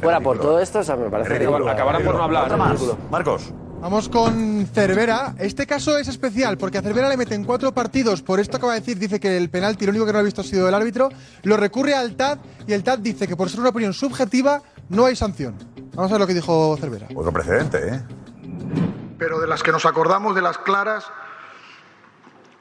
Fuera 0.01 0.21
por 0.21 0.39
todo 0.39 0.61
esto, 0.61 0.79
o 0.81 0.85
sea, 0.85 0.95
me 0.97 1.09
parece 1.11 1.31
ridículo. 1.39 1.69
Acabarán 1.69 2.05
por 2.05 2.15
no 2.15 2.23
hablar. 2.23 2.45
Otro 2.45 2.57
más. 2.59 2.81
Marcos. 3.11 3.53
Vamos 3.81 4.09
con 4.09 4.67
Cervera. 4.73 5.35
Este 5.39 5.67
caso 5.67 5.99
es 5.99 6.09
especial 6.09 6.57
porque 6.57 6.79
a 6.79 6.83
Cervera 6.83 7.09
le 7.11 7.17
meten 7.17 7.45
cuatro 7.45 7.73
partidos. 7.73 8.23
Por 8.23 8.41
esto 8.41 8.57
acaba 8.57 8.73
de 8.73 8.81
decir, 8.81 8.99
dice 8.99 9.21
que 9.21 9.37
el 9.37 9.51
penalti, 9.51 9.85
lo 9.85 9.91
único 9.91 10.07
que 10.07 10.13
no 10.15 10.19
ha 10.19 10.23
visto 10.23 10.41
ha 10.41 10.45
sido 10.45 10.67
el 10.69 10.75
árbitro. 10.75 11.11
Lo 11.43 11.57
recurre 11.59 11.95
al 11.95 12.17
TAD 12.17 12.39
y 12.67 12.73
el 12.73 12.83
TAD 12.83 12.99
dice 13.01 13.29
que 13.29 13.37
por 13.37 13.51
ser 13.51 13.61
una 13.61 13.69
opinión 13.69 13.93
subjetiva 13.93 14.63
no 14.89 15.07
hay 15.07 15.17
sanción. 15.17 15.57
Vamos 15.95 16.11
a 16.11 16.15
ver 16.15 16.21
lo 16.21 16.27
que 16.27 16.35
dijo 16.35 16.77
Cervera. 16.81 17.09
Otro 17.15 17.33
precedente, 17.33 17.89
¿eh? 17.89 18.03
pero 19.19 19.41
de 19.41 19.47
las 19.47 19.63
que 19.63 19.73
nos 19.73 19.87
acordamos, 19.87 20.35
de 20.35 20.43
las 20.43 20.59
claras, 20.59 21.07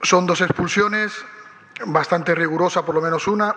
son 0.01 0.25
dos 0.25 0.39
expulsiones, 0.41 1.11
bastante 1.87 2.33
rigurosa 2.33 2.85
por 2.85 2.95
lo 2.95 3.01
menos 3.01 3.27
una, 3.27 3.53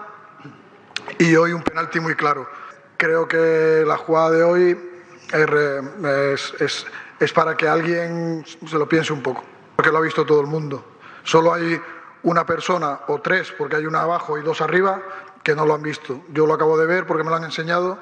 y 1.19 1.37
hoy 1.37 1.53
un 1.53 1.63
penalti 1.63 2.01
muy 2.01 2.17
claro. 2.17 2.49
Creo 2.97 3.29
que 3.29 3.85
la 3.87 3.97
jugada 3.99 4.31
de 4.33 4.43
hoy 4.43 4.91
es- 5.33 6.55
es- 6.61 6.87
es 7.21 7.33
para 7.33 7.57
que 7.57 7.69
alguien 7.69 8.45
se 8.67 8.77
lo 8.79 8.89
piense 8.89 9.13
un 9.13 9.23
poco, 9.23 9.45
porque 9.77 9.93
lo 9.93 9.99
ha 9.99 10.03
visto 10.03 10.27
todo 10.27 10.41
el 10.41 10.49
mundo. 10.49 10.85
Solo 11.23 11.55
hay 11.55 11.81
una 12.25 12.45
persona 12.45 13.01
o 13.07 13.21
tres, 13.21 13.53
porque 13.57 13.77
hay 13.77 13.87
una 13.87 14.01
abajo 14.03 14.37
y 14.39 14.43
dos 14.43 14.61
arriba, 14.61 15.01
que 15.45 15.55
no 15.55 15.65
lo 15.65 15.75
han 15.75 15.83
visto. 15.83 16.23
Yo 16.33 16.47
lo 16.47 16.55
acabo 16.55 16.77
de 16.77 16.87
ver 16.87 17.07
porque 17.07 17.23
me 17.23 17.31
lo 17.31 17.37
han 17.37 17.45
enseñado 17.45 17.97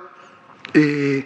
y 0.75 1.25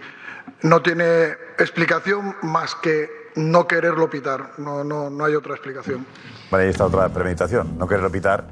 no 0.62 0.82
tiene 0.82 1.28
explicación 1.58 2.34
más 2.42 2.74
que 2.76 3.08
no 3.36 3.66
quererlo 3.66 4.10
pitar. 4.10 4.52
No, 4.58 4.82
no, 4.84 5.08
no 5.10 5.24
hay 5.24 5.34
otra 5.34 5.52
explicación. 5.54 6.04
Vale, 6.50 6.64
ahí 6.64 6.70
está 6.70 6.86
otra 6.86 7.08
premeditación. 7.08 7.78
No 7.78 7.86
querer 7.86 8.10
pitar 8.10 8.48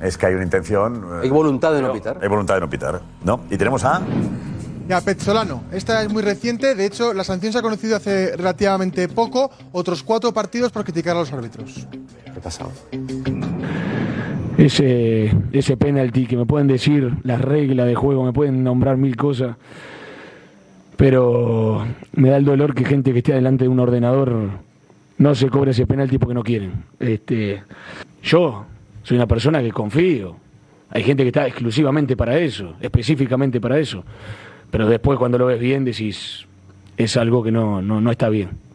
es 0.00 0.18
que 0.18 0.26
hay 0.26 0.34
una 0.34 0.44
intención. 0.44 1.06
eh, 1.14 1.20
Hay 1.24 1.30
voluntad 1.30 1.72
de 1.72 1.82
no 1.82 1.92
pitar. 1.92 2.18
Hay 2.20 2.28
voluntad 2.28 2.54
de 2.54 2.60
no 2.60 2.68
pitar, 2.70 3.00
¿no? 3.24 3.44
Y 3.50 3.56
tenemos 3.56 3.84
a. 3.84 4.02
Ya, 4.88 5.00
Pezzolano. 5.00 5.64
Esta 5.72 6.02
es 6.02 6.12
muy 6.12 6.22
reciente. 6.22 6.74
De 6.76 6.84
hecho, 6.86 7.12
la 7.12 7.24
sanción 7.24 7.52
se 7.52 7.58
ha 7.58 7.62
conocido 7.62 7.96
hace 7.96 8.36
relativamente 8.36 9.08
poco. 9.08 9.50
Otros 9.72 10.02
cuatro 10.04 10.32
partidos 10.32 10.70
por 10.70 10.84
criticar 10.84 11.16
a 11.16 11.20
los 11.20 11.32
árbitros. 11.32 11.86
¿Qué 12.24 12.30
ha 12.38 12.40
pasado? 12.42 12.70
Ese, 14.58 15.32
ese 15.52 15.76
penalti 15.76 16.26
que 16.26 16.36
me 16.36 16.46
pueden 16.46 16.66
decir 16.66 17.12
las 17.22 17.40
reglas 17.40 17.86
de 17.86 17.94
juego, 17.94 18.24
me 18.24 18.32
pueden 18.32 18.64
nombrar 18.64 18.96
mil 18.96 19.16
cosas, 19.16 19.56
pero 20.96 21.86
me 22.14 22.30
da 22.30 22.36
el 22.36 22.44
dolor 22.44 22.74
que 22.74 22.84
gente 22.84 23.12
que 23.12 23.18
esté 23.18 23.34
delante 23.34 23.64
de 23.64 23.68
un 23.68 23.80
ordenador 23.80 24.50
no 25.18 25.34
se 25.34 25.48
cobre 25.48 25.70
ese 25.70 25.86
penalti 25.86 26.18
porque 26.18 26.34
no 26.34 26.42
quieren. 26.42 26.84
Este, 26.98 27.62
yo 28.22 28.66
soy 29.02 29.16
una 29.16 29.26
persona 29.26 29.62
que 29.62 29.72
confío. 29.72 30.36
Hay 30.90 31.02
gente 31.02 31.22
que 31.22 31.28
está 31.28 31.46
exclusivamente 31.46 32.16
para 32.16 32.38
eso, 32.38 32.74
específicamente 32.80 33.60
para 33.60 33.78
eso. 33.78 34.04
Pero 34.70 34.88
después 34.88 35.18
cuando 35.18 35.38
lo 35.38 35.46
ves 35.46 35.60
bien 35.60 35.84
decís, 35.84 36.46
es 36.96 37.16
algo 37.16 37.42
que 37.42 37.50
no, 37.50 37.82
no, 37.82 38.00
no 38.00 38.10
está 38.10 38.28
bien. 38.28 38.65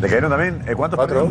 ¿Le 0.00 0.08
cayeron 0.08 0.30
también? 0.30 0.62
¿Eh, 0.68 0.74
¿Cuántos? 0.76 0.96
Cuatro. 0.96 1.28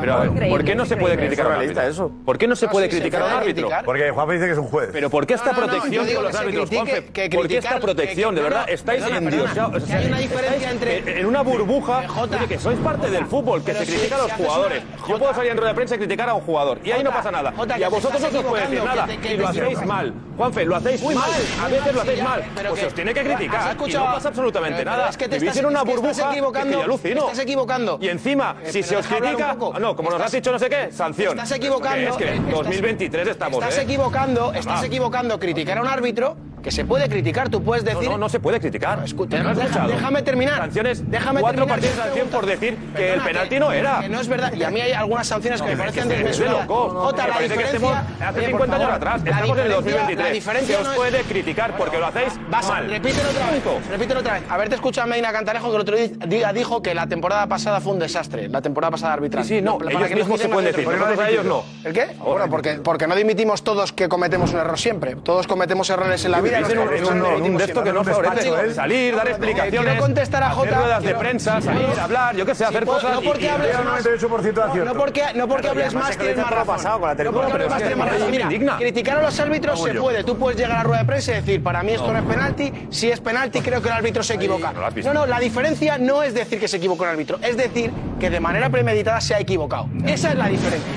Pero 0.00 0.14
a 0.14 0.20
ver, 0.20 0.48
¿por 0.48 0.64
qué 0.64 0.74
no 0.74 0.86
se 0.86 0.96
puede 0.96 1.16
criticar 1.16 1.46
a 1.46 1.48
un 1.50 1.54
Realista 1.56 1.82
árbitro? 1.82 2.10
¿Por 2.24 2.38
qué 2.38 2.46
no 2.48 2.56
se 2.56 2.68
puede 2.68 2.88
criticar 2.88 3.22
a 3.22 3.26
un 3.26 3.32
árbitro? 3.32 3.68
Porque 3.84 4.10
Juanfe 4.10 4.34
dice 4.34 4.46
que 4.46 4.52
es 4.52 4.58
un 4.58 4.68
juez. 4.68 4.88
Pero 4.92 5.10
¿por 5.10 5.26
qué 5.26 5.34
esta 5.34 5.52
No, 5.52 5.60
no, 5.60 5.60
no, 5.60 5.72
protección 5.72 6.06
con 6.14 6.24
los 6.24 6.32
se 6.32 6.38
árbitros, 6.38 6.68
critique- 6.70 6.90
Juanfe? 6.92 7.12
que 7.12 7.36
¿Por 7.36 7.48
qué 7.48 7.58
esta 7.58 7.80
protección? 7.80 8.30
que- 8.34 8.40
De 8.40 8.42
verdad, 8.42 8.66
estáis 8.70 9.02
perdona, 9.02 9.18
endiosados. 9.18 9.90
hay 9.90 10.06
una 10.06 10.18
diferencia 10.18 10.70
entre- 10.70 11.20
En 11.20 11.26
una 11.26 11.42
burbuja, 11.42 12.02
oye, 12.20 12.46
que 12.48 12.58
sois 12.58 12.78
parte 12.78 13.10
del 13.10 13.26
fútbol, 13.26 13.62
que 13.64 13.74
se 13.74 13.84
si- 13.84 13.92
critica 13.92 14.16
a 14.16 14.18
los 14.22 14.32
jugadores. 14.32 14.82
una- 14.98 15.08
Yo 15.08 15.18
puedo 15.18 15.34
salir 15.34 15.50
en 15.52 15.56
rueda 15.58 15.68
de 15.70 15.74
prensa 15.74 15.94
y 15.96 15.98
criticar 15.98 16.28
a 16.30 16.34
un 16.34 16.40
jugador. 16.42 16.78
Y 16.84 16.92
ahí 16.92 17.02
no 17.02 17.10
pasa 17.10 17.30
nada. 17.30 17.52
Jota, 17.56 17.78
Y 17.78 17.82
a 17.82 17.88
vosotros 17.88 18.20
no 18.32 18.38
os 18.38 18.44
puede 18.46 18.62
decir 18.62 18.82
nada. 18.84 19.06
Y 19.12 19.36
lo 19.36 19.48
hacéis 19.48 19.84
mal. 19.84 20.14
Juanfe, 20.36 20.64
lo 20.66 20.76
hacéis 20.76 21.02
Muy 21.02 21.14
mal. 21.14 21.30
A 21.64 21.68
veces 21.68 21.94
lo 21.94 22.00
hacéis 22.02 22.22
mal. 22.22 22.44
Pues 22.68 22.80
que- 22.80 22.86
os 22.86 22.94
tiene 22.94 23.14
que 23.14 23.20
¿Has 23.20 23.26
criticar. 23.26 23.66
Y 23.66 23.70
escuchado? 23.70 24.06
no 24.06 24.12
pasa 24.14 24.28
absolutamente 24.28 24.84
nada. 24.84 25.08
es 25.08 25.16
que 25.16 25.28
te 25.28 25.38
Vivís 25.38 25.56
en 25.56 25.66
una 25.66 25.82
burbuja 25.82 26.12
que 26.30 26.30
equivocando. 26.36 26.72
yo 26.78 26.82
alucino. 26.84 27.26
Equivocando. 27.60 27.98
Y 28.02 28.08
encima, 28.08 28.56
Eh, 28.62 28.70
si 28.70 28.82
se 28.82 28.96
os 28.96 29.06
critica... 29.06 29.56
No, 29.80 29.96
como 29.96 30.10
nos 30.10 30.20
has 30.20 30.30
dicho 30.32 30.52
no 30.52 30.58
sé 30.58 30.68
qué, 30.68 30.92
sanción. 30.92 31.30
Estás 31.32 31.52
equivocando. 31.52 32.10
Es 32.10 32.16
que 32.16 32.24
eh, 32.24 32.34
estás- 32.36 32.50
2023 32.52 33.28
estamos, 33.28 33.62
Estás 33.62 33.78
¿eh? 33.78 33.82
equivocando, 33.82 34.52
estás 34.52 34.82
Ah. 34.82 34.86
equivocando 34.86 35.38
criticar 35.40 35.78
a 35.78 35.80
un 35.80 35.88
árbitro 35.88 36.36
que 36.66 36.72
se 36.72 36.84
puede 36.84 37.08
criticar, 37.08 37.48
tú 37.48 37.62
puedes 37.62 37.84
decir. 37.84 38.02
No, 38.02 38.10
no, 38.10 38.18
no 38.18 38.28
se 38.28 38.40
puede 38.40 38.58
criticar. 38.58 39.00
Escucha, 39.04 39.40
¿Me 39.40 39.50
has 39.50 39.56
deja- 39.56 39.68
escuchado? 39.68 39.88
déjame 39.92 40.22
terminar. 40.22 40.56
Sanciones, 40.56 41.08
déjame 41.08 41.40
cuatro 41.40 41.64
terminar. 41.64 41.78
partidos 41.80 41.96
de 41.96 42.02
sanción 42.02 42.28
por 42.28 42.44
decir 42.44 42.76
que 42.96 43.12
el 43.14 43.20
penalti 43.20 43.60
no 43.60 43.70
era. 43.70 44.00
Que 44.00 44.08
no 44.08 44.20
es 44.20 44.26
verdad. 44.26 44.52
Y 44.52 44.64
a 44.64 44.70
mí 44.72 44.80
hay 44.80 44.90
algunas 44.90 45.28
sanciones 45.28 45.62
que 45.62 45.68
me 45.68 45.76
parecen 45.76 46.02
es 46.02 46.08
de 46.08 46.16
desmesuradas. 46.16 46.66
locos. 46.66 46.92
Jota, 46.92 47.22
Me 47.22 47.28
la 47.28 47.34
parece 47.34 47.54
que 47.54 47.62
diferencia. 47.62 47.76
estemos 47.76 48.20
hace 48.20 48.38
Oye, 48.40 48.48
por 48.50 48.60
50 48.66 48.74
años 48.76 48.88
favor, 48.88 48.96
atrás. 48.96 49.22
la 49.22 49.30
Estamos 49.30 49.58
en 49.58 49.62
el 49.62 49.68
diferencia- 49.68 49.76
2023. 49.76 50.26
La 50.26 50.32
diferencia 50.34 50.74
Se 50.74 50.80
os 50.80 50.84
no 50.86 50.90
es- 50.92 50.96
puede 50.98 51.20
criticar 51.22 51.76
porque 51.76 51.98
lo 51.98 52.06
hacéis 52.06 52.32
Vas 52.50 52.68
mal. 52.68 52.90
repítelo 52.90 53.30
otra 53.30 53.50
vez. 53.52 53.88
Repítelo 53.88 54.20
otra 54.20 54.32
vez. 54.34 54.42
Haberte 54.50 54.74
escuchado 54.74 55.04
a 55.04 55.08
Medina 55.08 55.30
Cantarejo 55.32 55.68
que 55.70 55.76
el 55.76 55.82
otro 55.82 55.96
día 56.26 56.52
dijo 56.52 56.82
que 56.82 56.94
la 56.96 57.06
temporada 57.06 57.46
pasada 57.46 57.80
fue 57.80 57.92
un 57.92 58.00
desastre. 58.00 58.48
La 58.48 58.60
temporada 58.60 58.90
pasada 58.90 59.12
arbitral. 59.12 59.44
Sí, 59.44 59.58
sí, 59.58 59.62
no, 59.62 59.78
ellos 59.80 59.88
que 59.88 59.94
nos 59.94 60.10
mismos 60.10 60.40
se 60.40 60.46
quiten 60.46 60.50
pueden 60.52 60.72
decir, 60.72 60.84
otro. 60.88 60.98
nosotros 60.98 61.24
a 61.24 61.30
ellos 61.30 61.44
no. 61.44 61.62
¿El 61.84 61.92
qué? 61.92 62.08
Bueno, 62.18 62.50
porque, 62.50 62.72
porque 62.82 63.06
no 63.06 63.14
dimitimos 63.14 63.62
todos 63.62 63.92
que 63.92 64.08
cometemos 64.08 64.52
un 64.52 64.58
error 64.58 64.76
siempre. 64.78 65.14
Todos 65.14 65.46
cometemos 65.46 65.88
errores 65.90 66.24
en 66.24 66.32
la 66.32 66.40
vida. 66.40 66.55
En 66.56 66.78
un- 66.78 66.94
en 66.94 67.04
un- 67.04 67.12
en 67.12 67.22
un 67.22 67.34
dimitimos 67.36 67.58
de 67.58 67.64
esto 67.66 67.82
que 67.84 67.92
no 67.92 68.04
favorece. 68.04 68.74
Salir, 68.74 69.16
dar 69.16 69.28
explicaciones, 69.28 69.80
Quiero 69.92 70.00
contestar 70.00 70.42
a 70.42 70.46
hacer 70.50 70.58
Jota. 70.64 70.78
ruedas 70.80 71.02
de 71.02 71.14
prensa, 71.14 71.60
salir, 71.60 71.86
hablar, 72.00 72.36
yo 72.36 72.46
qué 72.46 72.54
sé, 72.54 72.64
hacer 72.64 72.84
cosas 72.86 73.14
No 73.14 73.20
porque 73.22 73.48
hables 73.50 73.74
más. 73.84 73.84
98% 74.04 74.60
de 74.72 74.78
No, 74.78 74.84
no 74.84 74.94
porque, 74.94 75.22
no 75.34 75.48
porque 75.48 75.68
hables 75.68 75.94
más 75.94 76.16
que 76.16 76.34
más 76.34 76.52
pasado 76.64 77.00
con 77.00 77.08
la 77.16 77.24
No 77.24 77.32
porque 77.32 77.52
hables 77.52 77.66
es 77.66 77.72
más 77.72 77.82
que 77.82 77.96
más. 77.96 78.10
Mira, 78.30 78.76
criticar 78.78 79.18
a 79.18 79.22
los 79.22 79.38
árbitros 79.40 79.82
se 79.82 79.94
puede. 79.94 80.24
Tú 80.24 80.36
puedes 80.38 80.56
llegar 80.58 80.72
a 80.72 80.78
la 80.78 80.82
rueda 80.84 81.00
de 81.00 81.06
prensa 81.06 81.32
y 81.32 81.34
decir, 81.36 81.62
para 81.62 81.82
mí 81.82 81.92
esto 81.92 82.12
no, 82.12 82.18
es 82.18 82.24
penalti, 82.24 82.72
si 82.90 83.10
es 83.10 83.20
penalti 83.20 83.60
creo 83.60 83.80
que 83.82 83.88
el 83.88 83.94
árbitro 83.94 84.22
se 84.22 84.34
equivoca. 84.34 84.72
no. 84.72 84.86
No, 85.06 85.12
no, 85.14 85.26
la 85.26 85.38
diferencia 85.38 85.98
no 85.98 86.22
es 86.22 86.34
decir 86.34 86.58
que 86.58 86.68
se 86.68 86.76
equivocó 86.78 87.04
el 87.04 87.10
árbitro, 87.10 87.38
es 87.42 87.56
decir 87.56 87.90
que 88.20 88.30
de 88.30 88.40
manera 88.40 88.70
premeditada 88.70 89.20
se 89.20 89.34
ha 89.34 89.40
equivocado. 89.40 89.88
Esa 90.06 90.30
es 90.30 90.36
la 90.36 90.48
diferencia. 90.48 90.88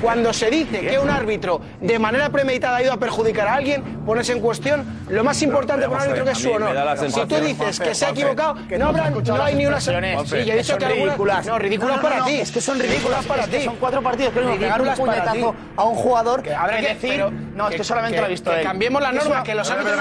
Cuando 0.00 0.32
se 0.32 0.50
dice 0.50 0.80
que 0.80 0.98
un 0.98 1.10
árbitro 1.10 1.60
de 1.80 1.98
manera 1.98 2.28
premeditada 2.30 2.76
ha 2.76 2.82
ido 2.82 2.92
a 2.92 2.96
perjudicar 2.98 3.48
a 3.48 3.54
alguien, 3.54 3.82
pones 4.04 4.28
en 4.30 4.40
cuestión 4.40 4.84
lo 5.08 5.24
más 5.24 5.40
importante 5.42 5.88
para 5.88 5.96
un 5.96 6.02
árbitro 6.02 6.24
que 6.24 6.30
es 6.32 6.38
su 6.38 6.52
a 6.52 6.56
honor. 6.56 6.98
Si 7.10 7.26
tú 7.26 7.36
dices 7.36 7.80
que 7.80 7.94
se 7.94 8.06
ha 8.06 8.10
equivocado, 8.10 8.54
no, 8.78 8.92
no 8.92 9.42
hay 9.42 9.54
ni 9.54 9.66
una 9.66 9.76
expresiones, 9.76 10.28
Sí, 10.28 10.50
he 10.50 10.56
dicho 10.56 10.78
que 10.78 10.88
ridículas. 10.88 11.46
No, 11.46 11.58
ridículas 11.58 11.98
para 11.98 12.24
ti. 12.24 12.34
es 12.34 12.50
que 12.50 12.60
son 12.60 12.78
Ridículas 12.78 13.24
para 13.24 13.46
ti. 13.46 13.64
son 13.64 13.76
cuatro 13.76 14.02
partidos 14.02 14.32
que 14.32 14.40
un 14.40 14.52
Ridículas 14.52 15.00
para 15.00 15.24
puñetazo 15.24 15.54
a 15.76 15.84
un 15.84 15.94
jugador 15.94 16.42
Que 16.42 16.54
habrá 16.54 16.78
que 16.78 16.94
decir, 16.94 17.24
no, 17.54 17.68
es 17.68 17.76
que 17.76 17.84
solamente 17.84 18.18
lo 18.18 18.26
ha 18.26 18.28
visto 18.28 18.50
cambiemos 18.62 19.02
la 19.02 19.12
norma, 19.12 19.42
que 19.42 19.54
los 19.54 19.70
A 19.70 19.74
árbitros 19.74 19.96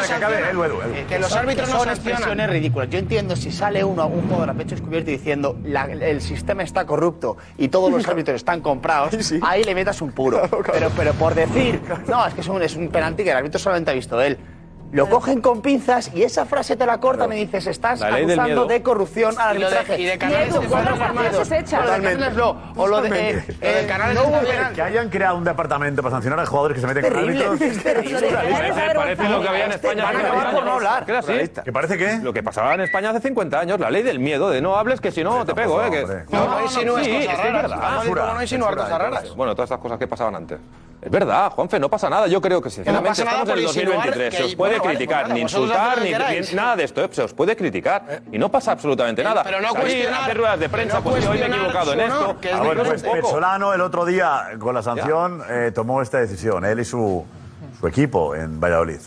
no 0.53 1.07
que 1.07 1.19
los 1.19 1.35
árbitros 1.35 1.69
no 1.69 1.79
son 1.79 1.89
expresiones 1.89 2.49
ridículas. 2.49 2.89
Yo 2.89 2.99
entiendo 2.99 3.35
si 3.35 3.51
sale 3.51 3.83
uno, 3.83 4.07
un 4.07 4.27
jugador 4.27 4.49
a 4.49 4.53
pecho 4.53 4.75
descubierto 4.75 5.11
diciendo 5.11 5.57
el 6.01 6.21
sistema 6.21 6.63
está 6.63 6.85
corrupto 6.85 7.37
y 7.57 7.67
todos 7.67 7.91
los 7.91 8.07
árbitros 8.07 8.35
están 8.37 8.61
comprados, 8.61 9.15
ahí 9.41 9.63
le 9.63 9.75
metas 9.75 10.01
un 10.01 10.11
puro. 10.11 10.41
Pero, 10.97 11.13
por 11.13 11.35
decir, 11.35 11.81
no, 12.07 12.25
es 12.25 12.33
que 12.33 12.49
un, 12.49 12.61
es 12.61 12.75
un 12.75 12.89
penalti 12.89 13.23
que 13.23 13.31
el 13.31 13.37
árbitro 13.37 13.59
solamente 13.59 13.91
ha 13.91 13.93
visto 13.93 14.21
él. 14.21 14.37
Lo 14.91 15.09
cogen 15.09 15.41
con 15.41 15.61
pinzas 15.61 16.09
y 16.13 16.23
esa 16.23 16.45
frase 16.45 16.77
te 16.77 16.85
la 16.85 16.99
cortan 17.01 17.31
y 17.33 17.35
dices, 17.37 17.67
estás 17.67 17.99
La 17.99 18.11
ley 18.11 18.25
del 18.25 18.39
acusando 18.39 18.61
miedo. 18.61 18.73
de 18.73 18.81
corrupción 18.81 19.35
al 19.37 19.57
Y 19.57 19.59
de- 19.59 19.65
arbitraje. 19.65 19.99
y 20.01 20.05
de 20.05 20.17
canales 20.17 20.49
Edu, 20.49 20.61
de 20.61 20.67
cuatro 20.67 20.95
cuatro 20.97 21.15
partidos. 21.15 21.47
frases 21.47 21.51
hechas. 21.65 21.85
Lo 21.85 21.91
de 21.91 21.97
Canales 22.01 22.33
no, 22.35 22.61
O 22.77 22.87
lo 22.87 23.01
de... 23.01 23.29
eh, 23.31 23.43
eh, 23.59 23.85
Canales 23.89 24.15
no 24.15 24.21
está 24.23 24.39
hubo. 24.69 24.73
Que 24.73 24.81
hayan 24.81 25.09
creado 25.09 25.37
un 25.37 25.43
departamento 25.43 26.01
para 26.01 26.15
sancionar 26.15 26.39
a 26.39 26.45
jugadores 26.45 26.75
que 26.75 26.81
se 26.81 26.87
meten 26.87 27.03
con 27.03 27.13
terrible, 27.13 27.45
árbitros. 27.45 27.71
es 27.71 27.83
terrible. 27.83 28.27
Parece, 28.31 28.95
parece 28.95 29.29
lo 29.29 29.41
que 29.41 29.47
había 29.49 29.65
en 29.65 29.71
España 29.73 30.03
Van 30.05 30.15
a 30.15 30.17
hace 30.19 30.27
acabar 30.27 30.45
50 30.45 30.51
por 30.51 30.53
no 30.53 30.71
años. 30.71 30.75
hablar. 30.87 31.05
¿Qué 31.05 31.11
era 31.11 31.19
así? 31.19 31.61
¿Que 31.65 31.73
parece 31.73 31.97
qué? 31.97 32.19
Lo 32.23 32.31
que 32.33 32.43
pasaba 32.43 32.73
en 32.75 32.81
España 32.81 33.09
hace 33.09 33.19
50 33.19 33.59
años, 33.59 33.79
la 33.79 33.89
ley 33.91 34.03
del 34.03 34.19
miedo, 34.19 34.49
de 34.49 34.61
no 34.61 34.77
hables 34.77 35.01
que 35.01 35.11
si 35.11 35.23
no 35.25 35.45
te 35.45 35.53
pego, 35.53 35.83
¿eh? 35.83 35.91
Que... 35.91 36.05
No, 36.31 36.47
no 36.47 36.61
insinúes 36.63 37.05
cosas 37.07 37.23
es 37.23 37.29
es 37.45 37.51
raras. 37.51 37.71
Vamos 37.71 38.05
a 38.05 38.07
cómo 38.07 38.15
no 38.69 38.75
cosas 38.75 38.99
raras. 38.99 39.35
Bueno, 39.35 39.55
todas 39.55 39.67
estas 39.67 39.79
cosas 39.81 39.99
que 39.99 40.07
pasaban 40.07 40.35
antes. 40.35 40.59
Es 41.05 41.11
verdad, 41.11 41.51
Juanfe, 41.51 41.79
no 41.79 41.87
pasa 41.87 42.09
nada. 42.09 42.25
Yo 42.25 42.41
creo 42.41 42.59
que 42.59 42.71
sinceramente 42.71 43.21
estamos 43.21 43.33
en 43.33 43.39
el 43.41 43.45
por 43.47 43.59
insinuar 43.59 43.95
2023. 44.07 44.31
que- 44.31 44.37
Se 44.37 44.43
os 44.43 44.55
puede 44.55 44.71
bueno, 44.71 44.83
vale, 44.85 44.97
criticar, 44.97 45.21
pues 45.25 45.33
ni 45.35 45.41
insultar, 45.41 46.01
ni, 46.01 46.55
nada 46.55 46.75
de 46.75 46.83
esto. 46.83 47.03
¿eh? 47.03 47.09
Se 47.11 47.21
os 47.21 47.33
puede 47.33 47.55
criticar. 47.55 48.23
Y 48.31 48.39
no 48.39 48.49
pasa 48.49 48.71
absolutamente 48.71 49.23
nada. 49.23 49.43
pero 49.43 49.61
no 49.61 49.69
cuestionar- 49.75 50.23
hacer 50.23 50.37
ruedas 50.37 50.59
de 50.59 50.67
prensa, 50.69 50.95
no 50.97 51.03
pues 51.03 51.23
yo 51.23 51.29
hoy 51.29 51.37
me 51.37 51.45
he 51.45 51.47
equivocado 51.49 51.93
en 51.93 51.99
esto. 51.99 52.37
que 52.41 52.49
es 52.49 52.55
Ah, 52.55 52.61
pues 52.75 52.91
es 52.91 53.03
poco. 53.03 53.15
Pesolano 53.17 53.73
el 53.75 53.81
otro 53.81 54.03
día 54.03 54.45
con 54.57 54.73
la 54.73 54.81
sanción 54.81 55.43
eh, 55.47 55.71
tomó 55.75 56.01
esta 56.01 56.17
decisión, 56.17 56.65
él 56.65 56.79
y 56.79 56.85
su, 56.85 57.23
su 57.79 57.87
equipo 57.87 58.33
en 58.35 58.59
Valladolid. 58.59 58.99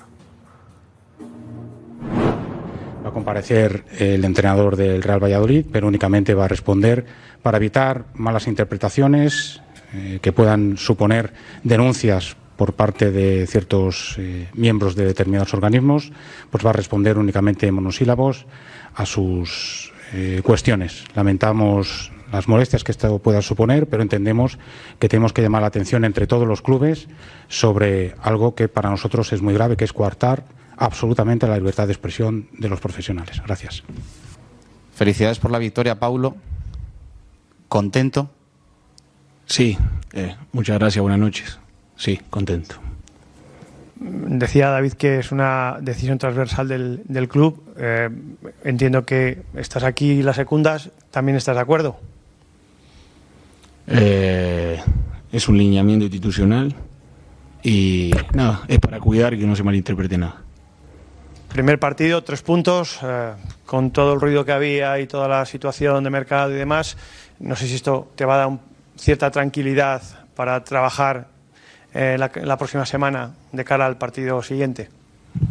Va 3.04 3.10
a 3.10 3.12
comparecer 3.12 3.84
el 3.98 4.24
entrenador 4.24 4.76
del 4.76 5.02
Real 5.02 5.22
Valladolid, 5.22 5.66
pero 5.72 5.88
únicamente 5.88 6.34
va 6.34 6.44
a 6.44 6.48
responder 6.48 7.06
para 7.42 7.56
evitar 7.56 8.04
malas 8.14 8.46
interpretaciones 8.46 9.62
eh, 9.94 10.18
que 10.20 10.32
puedan 10.32 10.76
suponer 10.76 11.32
denuncias 11.64 12.36
por 12.56 12.74
parte 12.74 13.10
de 13.10 13.46
ciertos 13.46 14.16
eh, 14.18 14.48
miembros 14.52 14.96
de 14.96 15.06
determinados 15.06 15.54
organismos, 15.54 16.12
pues 16.50 16.66
va 16.66 16.70
a 16.70 16.72
responder 16.72 17.16
únicamente 17.16 17.68
en 17.68 17.74
monosílabos 17.74 18.46
a 18.94 19.06
sus 19.06 19.92
eh, 20.12 20.42
cuestiones. 20.44 21.04
Lamentamos 21.14 22.10
las 22.32 22.48
molestias 22.48 22.84
que 22.84 22.92
esto 22.92 23.18
pueda 23.20 23.42
suponer, 23.42 23.86
pero 23.86 24.02
entendemos 24.02 24.58
que 24.98 25.08
tenemos 25.08 25.32
que 25.32 25.40
llamar 25.40 25.62
la 25.62 25.68
atención 25.68 26.04
entre 26.04 26.26
todos 26.26 26.46
los 26.46 26.60
clubes 26.60 27.08
sobre 27.48 28.14
algo 28.20 28.54
que 28.54 28.68
para 28.68 28.90
nosotros 28.90 29.32
es 29.32 29.40
muy 29.40 29.54
grave, 29.54 29.76
que 29.76 29.84
es 29.84 29.92
coartar 29.92 30.44
absolutamente 30.76 31.46
la 31.46 31.56
libertad 31.56 31.86
de 31.86 31.92
expresión 31.92 32.48
de 32.52 32.68
los 32.68 32.80
profesionales. 32.80 33.40
Gracias. 33.44 33.84
Felicidades 34.94 35.38
por 35.38 35.50
la 35.50 35.58
victoria, 35.58 35.98
Paulo. 35.98 36.36
¿Contento? 37.68 38.30
Sí, 39.48 39.76
eh, 40.12 40.36
muchas 40.52 40.78
gracias, 40.78 41.00
buenas 41.02 41.18
noches. 41.18 41.58
Sí, 41.96 42.20
contento. 42.30 42.76
Decía 44.00 44.68
David 44.68 44.92
que 44.92 45.18
es 45.18 45.32
una 45.32 45.78
decisión 45.80 46.18
transversal 46.18 46.68
del, 46.68 47.02
del 47.06 47.28
club. 47.28 47.74
Eh, 47.76 48.08
entiendo 48.62 49.04
que 49.04 49.42
estás 49.56 49.82
aquí 49.82 50.10
y 50.12 50.22
la 50.22 50.32
secundas. 50.34 50.90
¿También 51.10 51.36
estás 51.36 51.56
de 51.56 51.62
acuerdo? 51.62 51.98
Eh, 53.88 54.80
es 55.32 55.48
un 55.48 55.58
lineamiento 55.58 56.04
institucional 56.04 56.74
y 57.62 58.12
nada, 58.34 58.62
es 58.68 58.78
para 58.78 59.00
cuidar 59.00 59.36
que 59.36 59.46
no 59.46 59.56
se 59.56 59.62
malinterprete 59.64 60.18
nada. 60.18 60.42
Primer 61.48 61.78
partido, 61.80 62.22
tres 62.22 62.42
puntos, 62.42 62.98
eh, 63.02 63.32
con 63.64 63.90
todo 63.90 64.12
el 64.12 64.20
ruido 64.20 64.44
que 64.44 64.52
había 64.52 65.00
y 65.00 65.06
toda 65.06 65.26
la 65.26 65.46
situación 65.46 66.04
de 66.04 66.10
mercado 66.10 66.52
y 66.52 66.56
demás. 66.56 66.96
No 67.40 67.56
sé 67.56 67.66
si 67.66 67.74
esto 67.74 68.12
te 68.14 68.26
va 68.26 68.34
a 68.34 68.38
dar 68.38 68.46
un- 68.48 68.60
cierta 68.98 69.30
tranquilidad 69.30 70.02
para 70.34 70.62
trabajar 70.64 71.28
eh, 71.94 72.16
la, 72.18 72.30
la 72.42 72.56
próxima 72.56 72.84
semana 72.84 73.32
de 73.52 73.64
cara 73.64 73.86
al 73.86 73.96
partido 73.96 74.42
siguiente. 74.42 74.90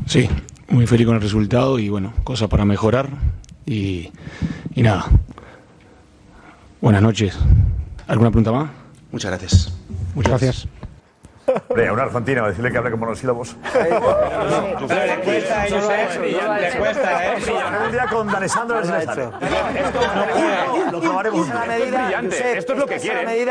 Sí, 0.05 0.29
muy 0.69 0.85
feliz 0.85 1.07
con 1.07 1.15
el 1.15 1.21
resultado 1.21 1.79
y 1.79 1.89
bueno, 1.89 2.13
cosas 2.23 2.49
para 2.49 2.65
mejorar 2.65 3.09
y, 3.65 4.11
y 4.75 4.81
nada. 4.81 5.05
Buenas 6.81 7.01
noches. 7.01 7.37
¿Alguna 8.07 8.29
pregunta 8.31 8.51
más? 8.51 8.69
Muchas 9.11 9.31
gracias. 9.31 9.73
Muchas 10.13 10.31
gracias. 10.41 10.67
Hombre, 11.69 11.87
a 11.87 11.93
un 11.93 11.99
argentino, 11.99 12.47
decirle 12.47 12.71
que 12.71 12.77
hable 12.77 12.91
con 12.91 12.99
monosílabos. 12.99 13.55
Le 13.73 13.89
cuesta, 15.23 15.65
Josep, 15.69 16.21
le 16.21 16.79
cuesta, 16.79 17.25
¿eh? 17.25 17.37
Un 17.85 17.91
día 17.91 18.05
con 18.11 18.27
D'Alessandro 18.27 18.79
les 18.81 18.89
Esto 22.57 22.73
es 22.73 22.79
lo 22.79 22.85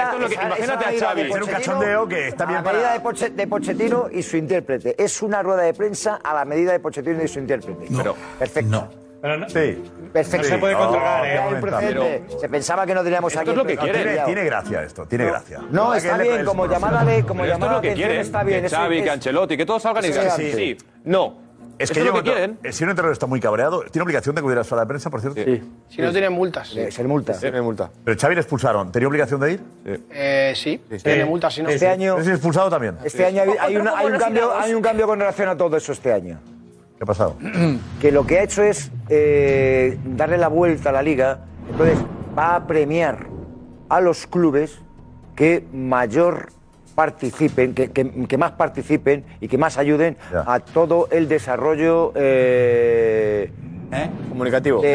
Esto 0.09 0.17
es 0.17 0.21
lo 0.23 0.29
que- 0.29 0.35
esa- 0.35 0.47
imagínate 0.47 0.85
a 0.85 0.99
Xavi. 1.09 1.23
de 1.23 1.29
Hacer 1.31 1.43
un 1.43 1.49
cachondeo 1.51 2.09
que 2.09 2.29
está 2.29 2.45
bien 2.47 2.59
a 2.59 2.63
la 2.63 2.73
medida 2.73 3.03
para- 3.03 3.19
de, 3.19 3.31
de 3.31 3.47
Pochettino 3.47 4.09
y 4.13 4.23
su 4.23 4.37
intérprete. 4.37 4.95
Es 5.03 5.23
una 5.23 5.43
rueda 5.43 5.63
de 5.63 5.75
prensa 5.75 6.21
a 6.23 6.35
la 6.35 6.45
medida 6.45 6.73
de 6.73 6.81
Pochettino 6.81 7.23
y 7.23 7.29
su 7.29 7.39
intérprete. 7.39 7.87
Perfecto. 8.39 8.89
Sí. 9.49 9.83
Perfecto. 10.13 10.37
No 10.39 10.55
se 10.55 10.59
puede 10.59 10.75
controlar, 10.75 11.25
Ya 11.25 11.35
¿eh? 11.35 11.39
hay 11.39 11.55
un 11.55 11.61
precedente. 11.61 12.25
Se 12.41 12.49
pensaba 12.49 12.87
que 12.87 12.95
no 12.95 13.03
teníamos 13.03 13.33
Esto 13.33 13.41
aquí. 13.43 13.51
es 13.51 13.57
lo 13.57 13.65
que 13.67 13.77
quiere. 13.77 14.05
pillado. 14.11 14.27
Tiene 14.27 14.45
gracia 14.45 14.83
esto, 14.83 15.07
tiene 15.07 15.27
gracia. 15.27 15.61
No, 15.71 15.95
está 15.95 16.17
bien, 16.19 16.45
como 16.45 16.67
llamada 16.67 17.05
de, 17.05 17.25
como 17.25 17.45
esto 17.45 17.67
es 17.67 17.73
lo 17.73 17.81
que 17.81 17.93
quieren. 17.95 18.21
está 18.21 18.43
bien. 18.43 18.63
Que 18.63 18.69
Xavi, 18.71 18.99
es- 18.99 19.05
que 19.05 19.11
Ancelotti, 19.11 19.57
que 19.57 19.67
todos 19.67 19.83
salgan 19.83 20.05
y 20.05 20.09
Sí, 20.09 20.13
digan 20.19 20.37
sí. 20.37 20.53
sí, 20.53 20.79
no. 21.05 21.47
Es 21.79 21.91
que 21.91 21.99
es 22.01 22.07
lo 22.07 22.15
yo 22.15 22.23
que 22.23 22.31
quieren. 22.31 22.59
Si 22.71 22.85
un 22.85 22.89
entrenador 22.91 23.13
está 23.13 23.27
muy 23.27 23.39
cabreado, 23.39 23.83
¿tiene 23.91 24.03
obligación 24.05 24.35
de 24.35 24.39
acudir 24.39 24.57
a 24.57 24.61
la 24.61 24.65
sala 24.65 24.81
de 24.83 24.87
prensa, 24.87 25.11
por 25.11 25.21
cierto? 25.21 25.43
Sí. 25.45 25.63
Si 25.91 26.01
no 26.01 26.11
tienen 26.11 26.33
multas. 26.33 26.69
Ser 26.71 27.07
multa. 27.07 27.39
Tiene 27.39 27.61
multa. 27.61 27.91
Pero 28.03 28.19
Xavi 28.19 28.35
le 28.35 28.41
expulsaron. 28.41 28.91
¿Tenía 28.91 29.07
obligación 29.09 29.39
de 29.41 29.53
ir? 29.53 29.61
Eh, 29.85 30.55
sí, 30.57 30.81
tiene 31.03 31.27
multas. 31.27 31.53
Si 31.53 31.63
no, 31.63 31.69
Este 31.69 31.87
año, 31.87 32.17
¿Es 32.19 32.29
expulsado 32.29 32.71
también? 32.71 32.97
este 33.05 33.27
año 33.27 33.43
hay, 33.43 33.51
hay 33.61 33.77
una- 33.77 33.99
hay 33.99 34.07
un 34.07 34.17
cambio, 34.19 34.57
hay 34.59 34.73
un 34.73 34.81
cambio 34.81 35.07
con 35.07 35.19
relación 35.21 35.49
a 35.51 35.57
todo 35.59 35.77
eso 35.77 35.93
este 35.93 36.15
año. 36.15 36.39
¿Qué 36.97 37.03
ha 37.03 37.07
pasado? 37.07 37.37
que 38.01 38.11
lo 38.13 38.27
que 38.27 38.39
ha 38.39 38.43
hecho 38.43 38.63
es 38.63 38.91
eh, 39.09 39.99
darle 40.05 40.39
la 40.39 40.49
vuelta 40.49 40.91
a 40.91 40.93
la 40.93 41.03
liga. 41.03 41.41
Entonces 41.71 41.99
va 42.37 42.57
a 42.57 42.67
premiar 42.67 43.27
a 43.89 44.01
los 44.01 44.27
clubes 44.27 44.79
que 45.35 45.65
mayor 45.73 46.49
participen, 46.95 47.75
que, 47.75 47.91
que- 47.91 48.11
que 48.27 48.39
más 48.39 48.53
participen 48.53 49.25
y 49.41 49.49
que 49.49 49.59
más 49.59 49.77
ayuden 49.77 50.17
Ya. 50.33 50.45
a 50.47 50.61
todo 50.61 51.09
el 51.11 51.29
desarrollo 51.29 52.13
eh, 52.15 53.51
¿Eh? 53.93 54.11
Comunicativo. 54.29 54.83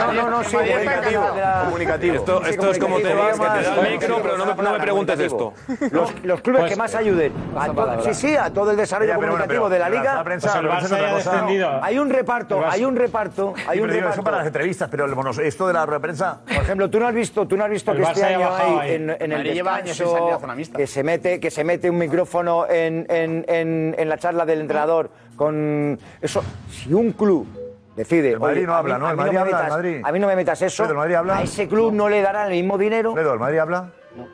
No, 0.00 0.12
no, 0.12 0.30
no, 0.30 0.44
sí, 0.44 0.56
comunicativo. 0.56 1.22
comunicativo. 1.64 2.14
Esto, 2.14 2.44
esto 2.44 2.70
es 2.70 2.78
como 2.78 2.98
te 2.98 3.14
vas, 3.14 3.38
que 3.38 3.46
te 3.46 3.62
da 3.62 3.80
el 3.80 3.92
micro, 3.92 4.18
pero 4.22 4.38
no 4.38 4.46
me, 4.46 4.62
no 4.62 4.72
me 4.72 4.80
preguntes 4.80 5.20
esto. 5.20 5.52
Los, 5.90 6.24
los 6.24 6.40
clubes 6.40 6.70
que 6.70 6.76
más 6.76 6.94
ayuden. 6.94 7.32
A 7.56 7.66
pues, 7.66 7.76
todo, 7.76 8.02
sí, 8.04 8.14
sí, 8.14 8.36
a 8.36 8.52
todo 8.52 8.70
el 8.70 8.76
desarrollo 8.76 9.14
comunicativo 9.14 9.68
de 9.68 9.78
la 9.78 9.90
liga. 9.90 10.14
La 10.14 10.24
prensa, 10.24 10.60
descendido. 10.60 11.82
Hay 11.82 11.98
un 11.98 12.10
reparto, 12.10 12.62
hay 12.66 12.84
un 12.84 12.96
reparto, 12.96 13.54
hay 13.66 13.80
un 13.80 13.88
reparto. 13.88 14.22
Para 14.22 14.38
las 14.38 14.46
entrevistas, 14.46 14.88
pero 14.90 15.06
esto 15.42 15.66
de 15.66 15.72
la 15.72 15.86
rueda 15.86 15.98
de 15.98 16.02
prensa. 16.02 16.40
Por 16.44 16.62
ejemplo, 16.62 16.90
tú 16.90 17.00
no 17.00 17.06
has 17.06 17.14
visto, 17.14 17.46
tú 17.46 17.56
no 17.56 17.64
has 17.64 17.70
visto 17.70 17.94
que 17.94 18.02
este 18.02 18.24
año 18.24 18.50
hay 18.54 18.94
en, 18.94 19.32
el 19.32 19.42
descanso 19.44 20.40
que 20.76 20.86
se 20.86 21.02
mete, 21.02 21.40
que 21.40 21.50
se 21.50 21.64
mete 21.64 21.90
un 21.90 21.98
micrófono 21.98 22.66
en, 22.68 23.06
en, 23.08 23.44
en, 23.48 23.94
en 23.98 24.08
la 24.08 24.18
charla 24.18 24.44
del 24.44 24.60
entrenador 24.60 25.10
con 25.36 25.98
eso. 26.20 26.42
Si 26.70 26.92
un 26.92 27.12
club 27.12 27.59
decide. 28.00 28.32
El 28.32 28.40
Madrid 28.40 28.66
no 28.66 28.74
habla, 28.74 28.98
¿no? 28.98 29.10
El 29.10 29.16
Madrid 29.16 29.36
habla, 29.38 29.56
metas, 29.56 29.70
Madrid. 29.70 30.02
A 30.04 30.12
mí 30.12 30.18
no 30.18 30.26
me 30.26 30.36
metas 30.36 30.60
eso. 30.62 30.84
A 30.84 31.42
ese 31.42 31.68
club 31.68 31.92
no. 31.92 32.08
le 32.08 32.22
darán 32.22 32.50
el 32.50 32.58
mismo 32.58 32.76
dinero. 32.76 33.14
Pedro, 33.14 33.34
¿el 33.34 33.40
Madrid 33.40 33.58
habla? 33.58 33.92
No. 34.16 34.26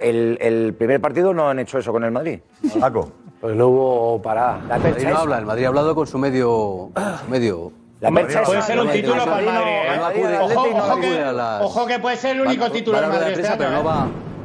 El, 0.00 0.74
primer 0.78 1.00
partido 1.00 1.32
no 1.32 1.48
han 1.48 1.58
hecho 1.58 1.78
eso 1.78 1.92
con 1.92 2.04
el 2.04 2.10
Madrid. 2.10 2.40
Paco. 2.78 3.12
Pues 3.40 3.56
no 3.56 3.68
hubo 3.68 4.22
parada. 4.22 4.60
El 4.76 4.82
Madrid 4.82 5.08
no 5.08 5.18
habla, 5.18 5.38
el 5.38 5.46
Madrid 5.46 5.64
ha 5.64 5.68
hablado 5.68 5.94
con 5.94 6.06
su 6.06 6.18
medio. 6.18 6.90
Medio 7.28 7.72
la 8.00 8.10
percha 8.10 8.42
puede 8.42 8.62
ser 8.62 8.80
un 8.80 8.88
título 8.88 9.24
para 9.24 9.42
Madrid. 9.98 10.24
¿eh? 10.24 11.58
Ojo, 11.60 11.86
que, 11.86 11.98
puede 11.98 12.16
ser 12.16 12.36
el 12.36 12.42
único 12.42 12.70
título 12.70 12.98
del 12.98 13.10
Madrid. 13.10 13.38
Este 13.38 13.64
¿eh? 13.64 13.68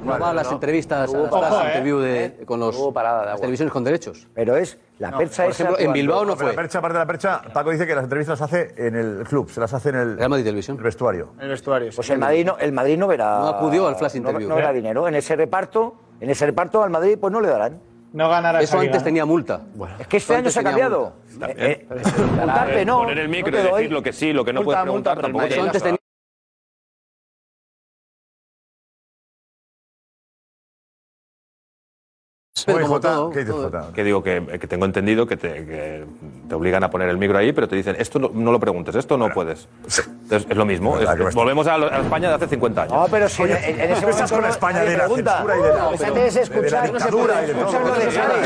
no 0.06 0.20
va 0.20 0.30
a 0.30 0.34
las 0.34 0.48
no. 0.48 0.54
entrevistas, 0.54 1.14
no 1.14 1.36
a 1.36 1.42
las 1.42 1.66
interview 1.66 2.00
de, 2.00 2.26
¿Eh? 2.26 2.46
con 2.46 2.60
los, 2.60 2.76
las 2.94 3.40
televisiones 3.40 3.72
con 3.72 3.84
derechos. 3.84 4.28
Pero 4.34 4.56
es 4.56 4.78
la 5.00 5.18
percha 5.18 5.44
Por 5.44 5.52
ejemplo, 5.52 5.80
en 5.80 5.94
Bilbao 5.94 6.26
no 6.26 6.36
fue. 6.36 6.48
La 6.48 6.54
percha, 6.54 6.80
aparte 6.80 6.94
de 6.94 7.00
la 7.00 7.08
percha, 7.08 7.42
Paco 7.54 7.72
dice 7.72 7.86
que 7.86 7.96
las 7.96 8.04
entrevistas 8.06 8.40
las 8.40 8.50
hace 8.50 8.74
en 8.78 8.96
el 8.96 9.24
club, 9.28 9.50
se 9.50 9.60
las 9.60 9.74
hace 9.74 9.90
en 9.90 9.96
el... 9.96 10.18
Real 10.18 10.30
Madrid 10.30 10.46
Televisión. 10.46 10.78
El 10.78 10.84
vestuario. 10.84 11.34
El 11.40 11.50
vestuario, 11.50 11.92
sí. 11.92 11.96
Pues 11.98 12.10
el 12.10 12.20
Madrid, 12.20 12.46
no, 12.46 12.58
el 12.58 12.72
Madrid 12.72 12.98
no 12.98 13.08
verá... 13.08 13.40
No 13.40 13.48
acudió 13.50 13.88
al 13.88 13.96
flash 13.96 14.16
interview. 14.16 14.48
No, 14.48 14.56
verá 14.56 14.72
dinero. 14.72 15.08
En 15.08 15.16
ese 15.16 15.36
reparto, 15.36 15.96
en 16.20 16.30
ese 16.30 16.46
reparto 16.46 16.84
al 16.84 16.90
Madrid 16.90 17.18
pues 17.20 17.34
no 17.34 17.42
le 17.42 17.50
darán. 17.50 17.80
No 18.14 18.30
ganará 18.30 18.62
Eso 18.62 18.80
antes 18.80 19.04
tenía 19.04 19.26
multa. 19.26 19.62
Bueno, 19.76 19.96
es 20.00 20.08
que 20.08 20.18
este 20.18 20.36
año 20.36 20.50
se 20.50 20.62
ha 20.62 20.64
cambiado. 20.64 21.14
Eh, 21.42 21.86
eh, 21.90 22.86
no. 22.86 23.00
Poner 23.00 23.20
el 23.20 23.28
micro 23.28 23.52
no 23.52 23.60
y 23.60 23.72
decir 23.74 23.92
lo 23.92 24.02
que 24.02 24.14
sí, 24.14 24.32
lo 24.32 24.46
que 24.46 24.54
no 24.54 24.62
multa, 24.62 24.84
puedes 24.84 24.84
preguntar 24.84 25.16
multa, 25.16 25.22
tampoco. 25.22 25.46
Eso 25.46 25.62
antes 25.62 25.84
tenía 25.84 26.00
¿Qué 32.66 32.74
dices, 32.74 33.02
todo. 33.56 33.94
Que 33.94 34.04
digo 34.04 34.24
que, 34.24 34.42
tengo 34.68 34.86
entendido 34.86 35.28
que 35.28 35.38
te, 35.38 36.06
te 36.48 36.56
obligan 36.56 36.84
a 36.84 36.90
poner 36.90 37.10
el 37.10 37.18
micro 37.18 37.38
ahí, 37.38 37.54
pero 37.54 37.68
te 37.68 37.76
dicen, 37.76 37.96
esto 38.00 38.20
no, 38.20 38.32
no 38.34 38.52
lo 38.52 38.60
preguntes, 38.60 38.96
esto 38.96 39.18
no 39.18 39.30
puedes. 39.30 39.68
Entonces, 40.26 40.50
es 40.50 40.58
lo 40.58 40.66
mismo. 40.66 41.00
Es, 41.00 41.08
es, 41.08 41.36
volvemos 41.36 41.68
a, 41.68 41.78
lo, 41.78 41.86
a, 41.92 42.00
España 42.00 42.30
de 42.30 42.36
hace 42.36 42.48
50 42.48 42.82
años. 42.82 42.94
No, 42.94 43.06
pero 43.12 43.30
si 43.30 43.44
Oye, 43.44 43.70
en, 43.70 43.80
en 43.80 43.92
ese 43.92 44.08
momento 44.08 44.34
con 44.34 44.42
la 44.42 44.50
España 44.50 44.80
de 44.80 44.98
la 44.98 45.08
censura 45.08 45.56
y 45.56 45.62
de 45.62 45.74
la, 45.74 45.88
pues 45.90 46.02
antes 46.02 46.34
de 46.34 46.42
escuchar, 46.42 46.92
no 46.92 47.00
se 47.00 47.12
puede 47.12 47.46
escuchar 47.46 47.86
lo 47.86 47.94
de 47.94 48.12
Xavi. 48.12 48.40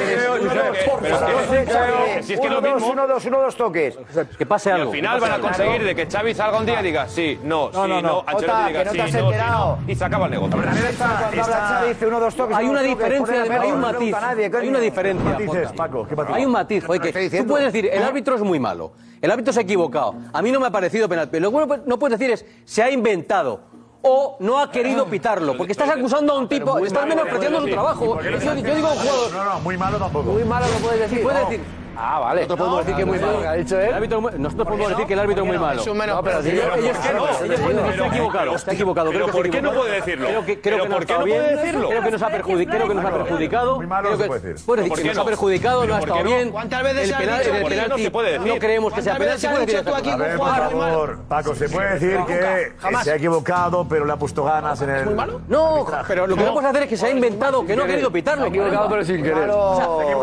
Si 2.23 2.33
es 2.33 2.39
que 2.41 2.49
lo 2.49 2.61
mismo... 2.61 2.87
Uno, 2.89 3.07
dos, 3.07 3.23
uno, 3.25 3.39
dos 3.39 3.55
toques. 3.55 3.97
Que 4.37 4.45
pase 4.45 4.73
algo. 4.73 4.91
al 4.91 4.95
final 4.97 5.21
van 5.21 5.31
a 5.31 5.39
conseguir 5.39 5.85
de 5.85 5.95
que 5.95 6.05
Xavi 6.05 6.33
salga 6.33 6.59
un 6.59 6.65
día 6.65 6.81
y 6.81 6.83
diga 6.83 7.07
sí, 7.07 7.39
no, 7.43 7.69
sí, 7.71 7.77
no, 8.03 8.23
Ancelotti 8.27 8.67
diga 8.67 8.91
sí, 8.91 8.97
no, 8.97 9.07
sí, 9.07 9.17
no, 9.37 9.77
y 9.87 9.95
se 9.95 10.03
acaba 10.03 10.25
el 10.25 10.31
negocio. 10.31 10.59
Hay 12.55 12.67
una 12.67 12.81
diferencia, 12.81 13.43
hay 13.43 13.71
un 13.71 13.79
matiz. 13.79 14.15
Hay 14.15 14.67
una 14.67 14.79
diferencia. 14.79 15.37
Hay 16.33 16.45
un 16.45 16.51
matiz. 16.51 16.83
Tú 16.83 17.47
puedes 17.47 17.71
decir, 17.71 17.89
el 17.89 18.03
árbitro 18.03 18.35
es 18.35 18.41
muy 18.41 18.59
malo. 18.59 18.91
El 19.21 19.31
árbitro 19.31 19.53
se 19.53 19.59
ha 19.59 19.63
equivocado. 19.63 20.15
A 20.31 20.41
mí 20.41 20.51
no 20.51 20.59
me 20.59 20.67
ha 20.67 20.71
parecido 20.71 21.09
penalti. 21.09 21.39
Lo 21.39 21.51
que 21.51 21.65
pues, 21.67 21.81
no 21.85 21.99
puedes 21.99 22.17
decir 22.17 22.33
es, 22.33 22.45
se 22.65 22.83
ha 22.83 22.91
inventado 22.91 23.61
o 24.01 24.37
no 24.39 24.59
ha 24.59 24.71
querido 24.71 25.05
pitarlo. 25.07 25.57
Porque 25.57 25.73
estás 25.73 25.89
acusando 25.89 26.33
a 26.33 26.39
un 26.39 26.47
tipo, 26.47 26.77
estás 26.85 27.07
menospreciando 27.07 27.61
su 27.61 27.67
trabajo. 27.67 28.21
Yo, 28.21 28.55
digo 28.55 28.89
un 28.91 28.97
jugador. 28.97 29.31
No, 29.31 29.45
no, 29.45 29.59
muy 29.59 29.77
malo 29.77 29.97
tampoco. 29.97 30.31
Muy 30.31 30.43
malo 30.43 30.65
no 30.67 30.79
puedes 30.79 30.99
decir. 30.99 31.23
Puedes 31.23 31.49
decir 31.49 31.78
Ah, 32.01 32.19
vale. 32.19 32.47
Nosotros 32.47 32.59
podemos 32.59 32.87
decir 34.89 35.05
que 35.05 35.13
el 35.13 35.19
árbitro 35.19 35.43
es 35.43 35.49
muy 35.49 35.57
malo. 35.57 35.83
No, 35.83 36.23
pero 36.23 36.39
ellos 36.39 36.97
que 36.97 37.13
no. 37.13 37.27
Está 37.89 38.07
equivocado. 38.07 38.55
Está 38.55 38.71
equivocado. 38.71 39.11
Pero 39.11 39.27
¿por 39.27 39.49
qué 39.49 39.61
no 39.61 39.73
puede 39.73 39.95
decirlo? 39.95 40.27
Creo 40.61 40.83
que 40.83 40.89
no 40.89 40.99
puede 41.05 41.55
decirlo. 41.55 41.89
Creo 41.89 42.03
que 42.03 42.11
nos 42.11 42.21
ha 42.21 42.29
perjudicado. 42.29 42.77
Creo 42.77 42.87
que 42.87 42.93
nos 42.95 43.05
ha 43.05 43.11
perjudicado. 43.11 43.75
Muy 43.75 43.87
malo 43.87 44.11
no 44.11 44.17
se 44.17 44.23
puede 44.25 44.83
decir. 44.83 45.05
Nos 45.05 45.17
ha 45.17 45.25
perjudicado, 45.25 45.85
no 45.85 45.95
ha 45.95 45.99
estado 45.99 46.23
bien. 46.23 46.51
¿Cuántas 46.51 46.83
veces 46.83 47.09
el 47.09 47.17
penalti? 47.17 47.49
No 47.89 47.97
se 47.97 48.11
puede 48.11 48.31
decir. 48.33 48.47
No 48.47 48.59
creemos 48.59 48.93
que 48.93 49.01
sea 49.01 49.17
penalti. 49.17 49.47
Por 50.37 50.47
favor, 50.47 51.19
Paco, 51.27 51.55
se 51.55 51.67
puede 51.67 51.99
decir 51.99 52.17
que 52.27 52.73
se 53.03 53.11
ha 53.11 53.15
equivocado, 53.15 53.85
pero 53.89 54.05
le 54.05 54.13
ha 54.13 54.17
puesto 54.17 54.45
ganas 54.45 54.81
en 54.81 54.89
el. 54.89 55.05
¿Muy 55.05 55.15
malo? 55.15 55.41
No, 55.47 55.85
pero 56.07 56.27
lo 56.27 56.35
que 56.37 56.43
vamos 56.43 56.63
a 56.63 56.69
hacer 56.69 56.83
es 56.83 56.89
que 56.89 56.97
se 56.97 57.07
ha 57.07 57.09
inventado 57.09 57.65
que 57.65 57.75
no 57.75 57.83
ha 57.83 57.87
querido 57.87 58.09
pitarlo. 58.09 58.43
Se 58.43 58.49
equivocado, 58.49 58.89
pero 58.89 59.03
sin 59.03 59.21
querer. 59.21 59.51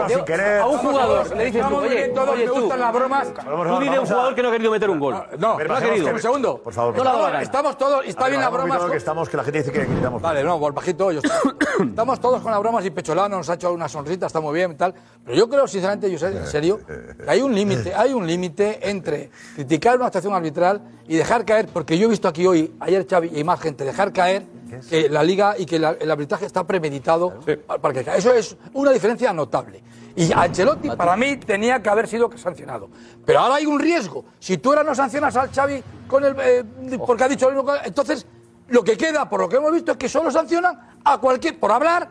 Sin 0.09 0.24
querer. 0.24 0.61
A 0.61 0.66
un 0.66 0.78
jugador 0.78 1.36
le 1.36 1.44
dices 1.44 1.65
Estamos 1.66 1.88
muy 1.88 1.97
bien 1.97 2.14
todos, 2.14 2.36
me 2.36 2.47
gustan 2.47 2.80
las 2.80 2.93
bromas. 2.93 3.28
Tú 3.34 3.80
dile 3.80 3.98
un 3.98 4.06
jugador 4.06 4.34
que 4.34 4.43
no 4.43 4.48
ha 4.48 4.52
querido 4.52 4.70
meter 4.70 4.90
un 4.90 5.01
gol. 5.01 5.14
Ah, 5.14 5.26
no, 5.38 5.59
no 5.59 5.74
ha 5.74 5.80
querido. 5.80 6.10
Un 6.12 6.20
segundo. 6.20 6.59
Por 6.62 6.72
favor. 6.72 6.97
No 6.97 7.05
la 7.05 7.43
Estamos 7.43 7.76
todos, 7.76 8.05
está 8.06 8.28
bien 8.28 8.40
la 8.40 8.51
broma. 8.51 8.78
estamos, 8.94 9.28
que 9.28 9.36
la 9.36 9.44
gente 9.44 9.59
dice 9.59 9.72
que 9.72 9.84
gritamos. 9.84 10.22
Vale, 10.22 10.44
no, 10.44 10.59
bajito. 10.59 11.10
Estamos 11.80 12.20
todos 12.20 12.40
con 12.40 12.51
las 12.51 12.60
bromas 12.60 12.84
y 12.86 12.90
Pecholano 12.90 13.36
nos 13.36 13.51
ha 13.51 13.55
hecho 13.55 13.72
una 13.72 13.88
sonrita, 13.88 14.26
está 14.26 14.40
muy 14.40 14.55
bien 14.55 14.72
y 14.72 14.74
tal. 14.76 14.94
Pero 15.24 15.36
yo 15.36 15.48
creo, 15.48 15.66
sinceramente, 15.66 16.10
yo 16.10 16.18
sé, 16.18 16.28
en 16.28 16.47
serio, 16.47 16.80
que 16.86 17.28
hay 17.28 17.43
un 17.43 17.55
límite, 17.55 17.94
hay 17.94 18.12
un 18.14 18.26
límite 18.26 18.88
entre 18.88 19.30
criticar 19.55 19.97
una 19.97 20.06
actuación 20.06 20.34
arbitral 20.34 20.80
y 21.06 21.16
dejar 21.16 21.44
caer, 21.44 21.68
porque 21.68 21.98
yo 21.98 22.06
he 22.06 22.10
visto 22.10 22.28
aquí 22.28 22.47
hoy, 22.47 22.74
ayer 22.80 23.06
Xavi 23.09 23.30
y 23.34 23.44
más 23.44 23.60
gente, 23.60 23.84
dejar 23.84 24.12
caer 24.12 24.47
la 25.10 25.22
liga 25.22 25.55
y 25.59 25.66
que 25.66 25.76
el 25.76 26.10
arbitraje 26.10 26.47
está 26.47 26.64
premeditado 26.66 27.34
para 27.80 27.94
que 27.94 28.10
Eso 28.16 28.32
es 28.32 28.56
una 28.72 28.90
diferencia 28.90 29.32
notable. 29.32 29.82
Y 30.16 30.32
Ancelotti 30.32 30.88
para 30.90 31.14
mí 31.16 31.36
tenía 31.36 31.82
que 31.82 31.90
haber 31.90 32.09
sido 32.09 32.30
sancionado. 32.36 32.88
Pero 33.24 33.40
ahora 33.40 33.56
hay 33.56 33.66
un 33.66 33.78
riesgo. 33.78 34.24
Si 34.38 34.56
tú 34.56 34.70
ahora 34.70 34.82
no 34.82 34.94
sancionas 34.94 35.36
al 35.36 35.52
Xavi 35.52 35.82
con 36.09 36.24
el, 36.24 36.34
eh, 36.40 36.64
porque 37.06 37.24
ha 37.24 37.28
dicho 37.28 37.51
lo 37.51 37.62
mismo, 37.62 37.76
entonces 37.84 38.26
lo 38.68 38.82
que 38.82 38.97
queda, 38.97 39.28
por 39.28 39.40
lo 39.40 39.48
que 39.48 39.56
hemos 39.56 39.72
visto, 39.72 39.93
es 39.93 39.98
que 39.98 40.09
solo 40.09 40.30
sancionan 40.30 40.98
a 41.05 41.18
cualquier, 41.18 41.60
por 41.60 41.70
hablar, 41.70 42.09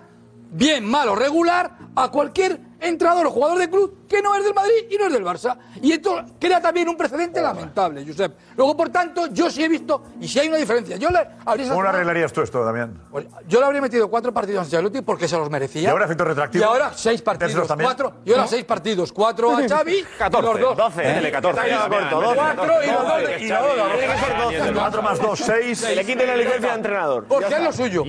bien, 0.51 0.85
mal 0.85 1.09
o 1.09 1.15
regular, 1.15 1.77
a 1.95 2.11
cualquier 2.11 2.61
entrador 2.79 3.25
o 3.25 3.31
jugador 3.31 3.57
de 3.57 3.69
club 3.69 4.04
que 4.07 4.21
no 4.21 4.35
es 4.35 4.43
del 4.43 4.53
Madrid 4.53 4.85
y 4.89 4.97
no 4.97 5.07
es 5.07 5.13
del 5.13 5.23
Barça. 5.23 5.57
Y 5.81 5.93
esto 5.93 6.23
crea 6.39 6.61
también 6.61 6.89
un 6.89 6.97
precedente 6.97 7.41
lamentable, 7.41 8.05
Josep. 8.05 8.33
Luego, 8.55 8.77
por 8.77 8.89
tanto, 8.89 9.27
yo 9.27 9.49
sí 9.49 9.63
he 9.63 9.69
visto, 9.69 10.03
y 10.19 10.27
si 10.27 10.39
hay 10.39 10.47
una 10.47 10.57
diferencia, 10.57 10.97
yo 10.97 11.09
le 11.09 11.19
habría... 11.45 11.69
¿Cómo 11.69 11.83
lo 11.83 11.89
arreglarías 11.89 12.31
tú 12.31 12.41
esto, 12.41 12.63
Damián? 12.63 13.01
Pues, 13.11 13.25
yo 13.47 13.59
le 13.59 13.65
habría 13.65 13.81
metido 13.81 14.09
cuatro 14.09 14.33
partidos 14.33 14.59
a 14.59 14.61
Ancelotti 14.63 15.01
porque 15.01 15.27
se 15.27 15.37
los 15.37 15.49
merecía. 15.49 15.83
Y 15.83 15.85
ahora 15.87 16.05
efecto 16.05 16.25
retractivo. 16.25 16.63
Y 16.63 16.67
ahora 16.67 16.91
seis 16.95 17.21
partidos, 17.21 17.67
cuatro. 17.67 18.13
Y 18.25 18.31
ahora 18.31 18.47
seis 18.47 18.63
partidos, 18.63 19.11
cuatro 19.11 19.55
a 19.55 19.67
Xavi, 19.67 20.05
14, 20.17 20.51
y 20.55 20.61
los 20.61 20.77
dos. 20.77 20.97
¿Eh? 20.97 21.19
¿eh? 21.19 21.31
Cuatro 21.41 22.83
y 22.83 22.87
los. 22.87 23.41
Y 23.41 23.47
los 23.47 23.77
dos. 23.77 24.71
Cuatro 24.73 25.01
más 25.01 25.19
dos, 25.19 25.39
seis. 25.39 25.81
Le 25.95 26.05
quiten 26.05 26.27
la 26.27 26.35
licencia 26.35 26.69
de 26.69 26.75
entrenador. 26.75 27.25
Porque 27.25 27.53
es 27.53 27.63
lo 27.63 27.71
suyo. 27.73 28.03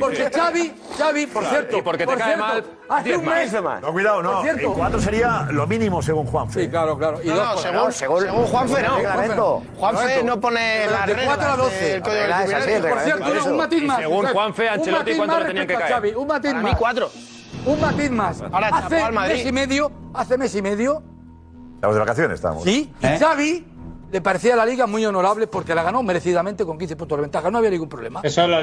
Porque 0.00 0.30
Xavi, 0.34 0.74
Xavi, 0.98 1.26
por 1.26 1.44
cierto... 1.44 1.78
Y 1.78 1.82
porque 1.82 2.06
te 2.06 2.16
cae 2.16 2.36
mal, 2.36 2.64
hace 2.88 3.16
un 3.16 3.24
mes. 3.24 3.52
No, 3.52 3.92
cuidado, 3.92 4.22
no. 4.22 4.42
Cuatro 4.74 5.00
sería 5.00 5.41
lo 5.50 5.66
mínimo 5.66 6.02
según 6.02 6.26
Juanfe. 6.26 6.60
Sí, 6.60 6.66
¿eh? 6.66 6.70
claro, 6.70 6.96
claro. 6.96 7.18
No, 7.24 7.56
según, 7.56 7.92
según, 7.92 8.20
según, 8.22 8.44
Juanfe 8.46 8.82
no. 8.82 8.96
Reglamento. 8.96 9.62
Juanfe 9.76 10.22
no 10.22 10.40
pone 10.40 10.86
la 10.86 11.06
de 11.06 11.24
4 11.24 11.48
a 11.50 11.56
12. 11.56 12.00
Por 12.00 13.00
cierto, 13.00 13.50
un 13.50 13.56
matiz 13.56 13.82
más. 13.84 13.98
Según 13.98 14.26
Juanfe, 14.26 14.68
Ancelotti, 14.68 15.14
¿cuánto 15.16 15.38
le 15.40 15.44
tenían 15.46 15.66
que 15.66 15.74
caer? 15.74 16.16
Un 16.16 16.26
matiz 16.26 16.52
más. 16.52 16.62
Para 16.62 16.74
mí, 16.74 16.78
cuatro 16.78 17.10
Un 17.66 17.80
matiz 17.80 18.10
más. 18.10 18.42
Ahora 18.42 18.68
hace 18.68 19.10
mes 19.10 19.46
y 19.46 19.52
medio, 19.52 19.92
hace 20.14 20.38
mes 20.38 20.54
y 20.54 20.62
medio. 20.62 21.02
Estamos 21.74 21.96
de 21.96 22.00
vacaciones, 22.00 22.34
estamos. 22.36 22.62
Sí, 22.62 22.92
y 23.00 23.06
¿Eh? 23.06 23.16
Xavi 23.18 23.71
le 24.12 24.20
parecía 24.20 24.52
a 24.52 24.56
la 24.58 24.66
liga 24.66 24.86
muy 24.86 25.06
honorable 25.06 25.46
porque 25.46 25.74
la 25.74 25.82
ganó 25.82 26.02
merecidamente 26.02 26.66
con 26.66 26.76
15 26.78 26.96
puntos 26.96 27.16
de 27.16 27.22
ventaja. 27.22 27.50
No 27.50 27.56
había 27.58 27.70
ningún 27.70 27.88
problema. 27.88 28.20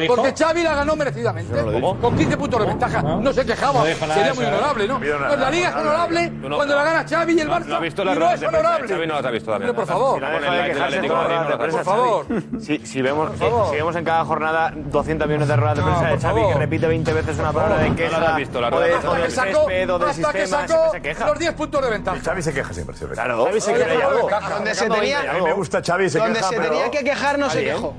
Porque 0.08 0.34
Xavi 0.38 0.62
la 0.62 0.76
ganó 0.76 0.96
merecidamente. 0.96 1.60
Con 2.00 2.16
15 2.16 2.38
puntos 2.38 2.60
de 2.60 2.68
ventaja. 2.68 3.02
No, 3.02 3.34
se 3.34 3.44
quejaba. 3.46 3.84
Sería 3.84 4.34
muy 4.36 4.46
honorable, 4.46 4.88
¿no? 4.88 5.00
Pues 5.00 5.40
la 5.40 5.50
liga 5.50 5.70
es 5.70 5.76
honorable 5.76 6.32
cuando 6.56 6.76
la 6.76 6.84
gana 6.84 7.06
Xavi 7.10 7.34
y 7.34 7.40
el 7.40 7.50
Barça. 7.50 7.66
No, 7.66 7.76
ha 7.76 7.80
visto 7.80 8.06
la 8.06 8.14
y 8.14 8.20
no 8.20 8.32
es 8.32 8.44
honorable. 8.44 8.88
Xavi 8.88 9.08
no 9.08 9.16
las 9.16 9.26
ha 9.26 9.32
visto 9.32 9.52
también. 9.52 9.74
Pero 9.74 9.86
por 9.86 9.88
favor. 9.88 10.22
Por 11.58 11.84
favor. 11.84 12.26
Si 12.60 13.02
vemos 13.02 13.32
si 13.70 13.76
vemos 13.76 13.96
en 13.96 14.06
cada 14.06 14.26
jornada 14.26 14.72
200 14.76 15.28
millones 15.28 15.48
de 15.48 15.56
ruedas 15.56 15.78
de 15.78 15.84
prensa 15.84 16.06
de 16.06 16.20
Xavi 16.20 16.42
que 16.48 16.60
repite 16.60 16.88
20 16.88 17.14
veces 17.14 17.40
una 17.40 17.52
palabra 17.52 17.78
de 17.80 17.96
queja. 17.96 18.12
No 18.12 18.20
las 18.20 18.30
has 18.30 18.38
visto 18.38 18.62
la. 18.62 18.68
Hasta 20.10 20.32
que 20.32 20.46
sacó 21.16 21.30
los 21.32 21.40
10 21.40 21.54
puntos 21.54 21.82
de 21.82 21.90
ventaja. 21.90 22.20
Xavi 22.24 22.42
se 22.44 22.54
queja 22.54 22.72
siempre. 22.72 22.96
Claro. 22.96 23.46
Xavi 23.46 23.62
se 23.62 23.74
queja. 23.74 24.10
Donde 24.50 24.76
se 24.76 24.88
tenía 24.88 25.39
me 25.42 25.54
gusta 25.54 25.82
Xavi, 25.82 26.10
se 26.10 26.20
Donde 26.20 26.42
se 26.42 26.56
tenía 26.56 26.92
que 26.92 27.04
quejar 27.04 27.40
no 27.40 27.50
se 27.50 27.64
quejó. 27.64 27.94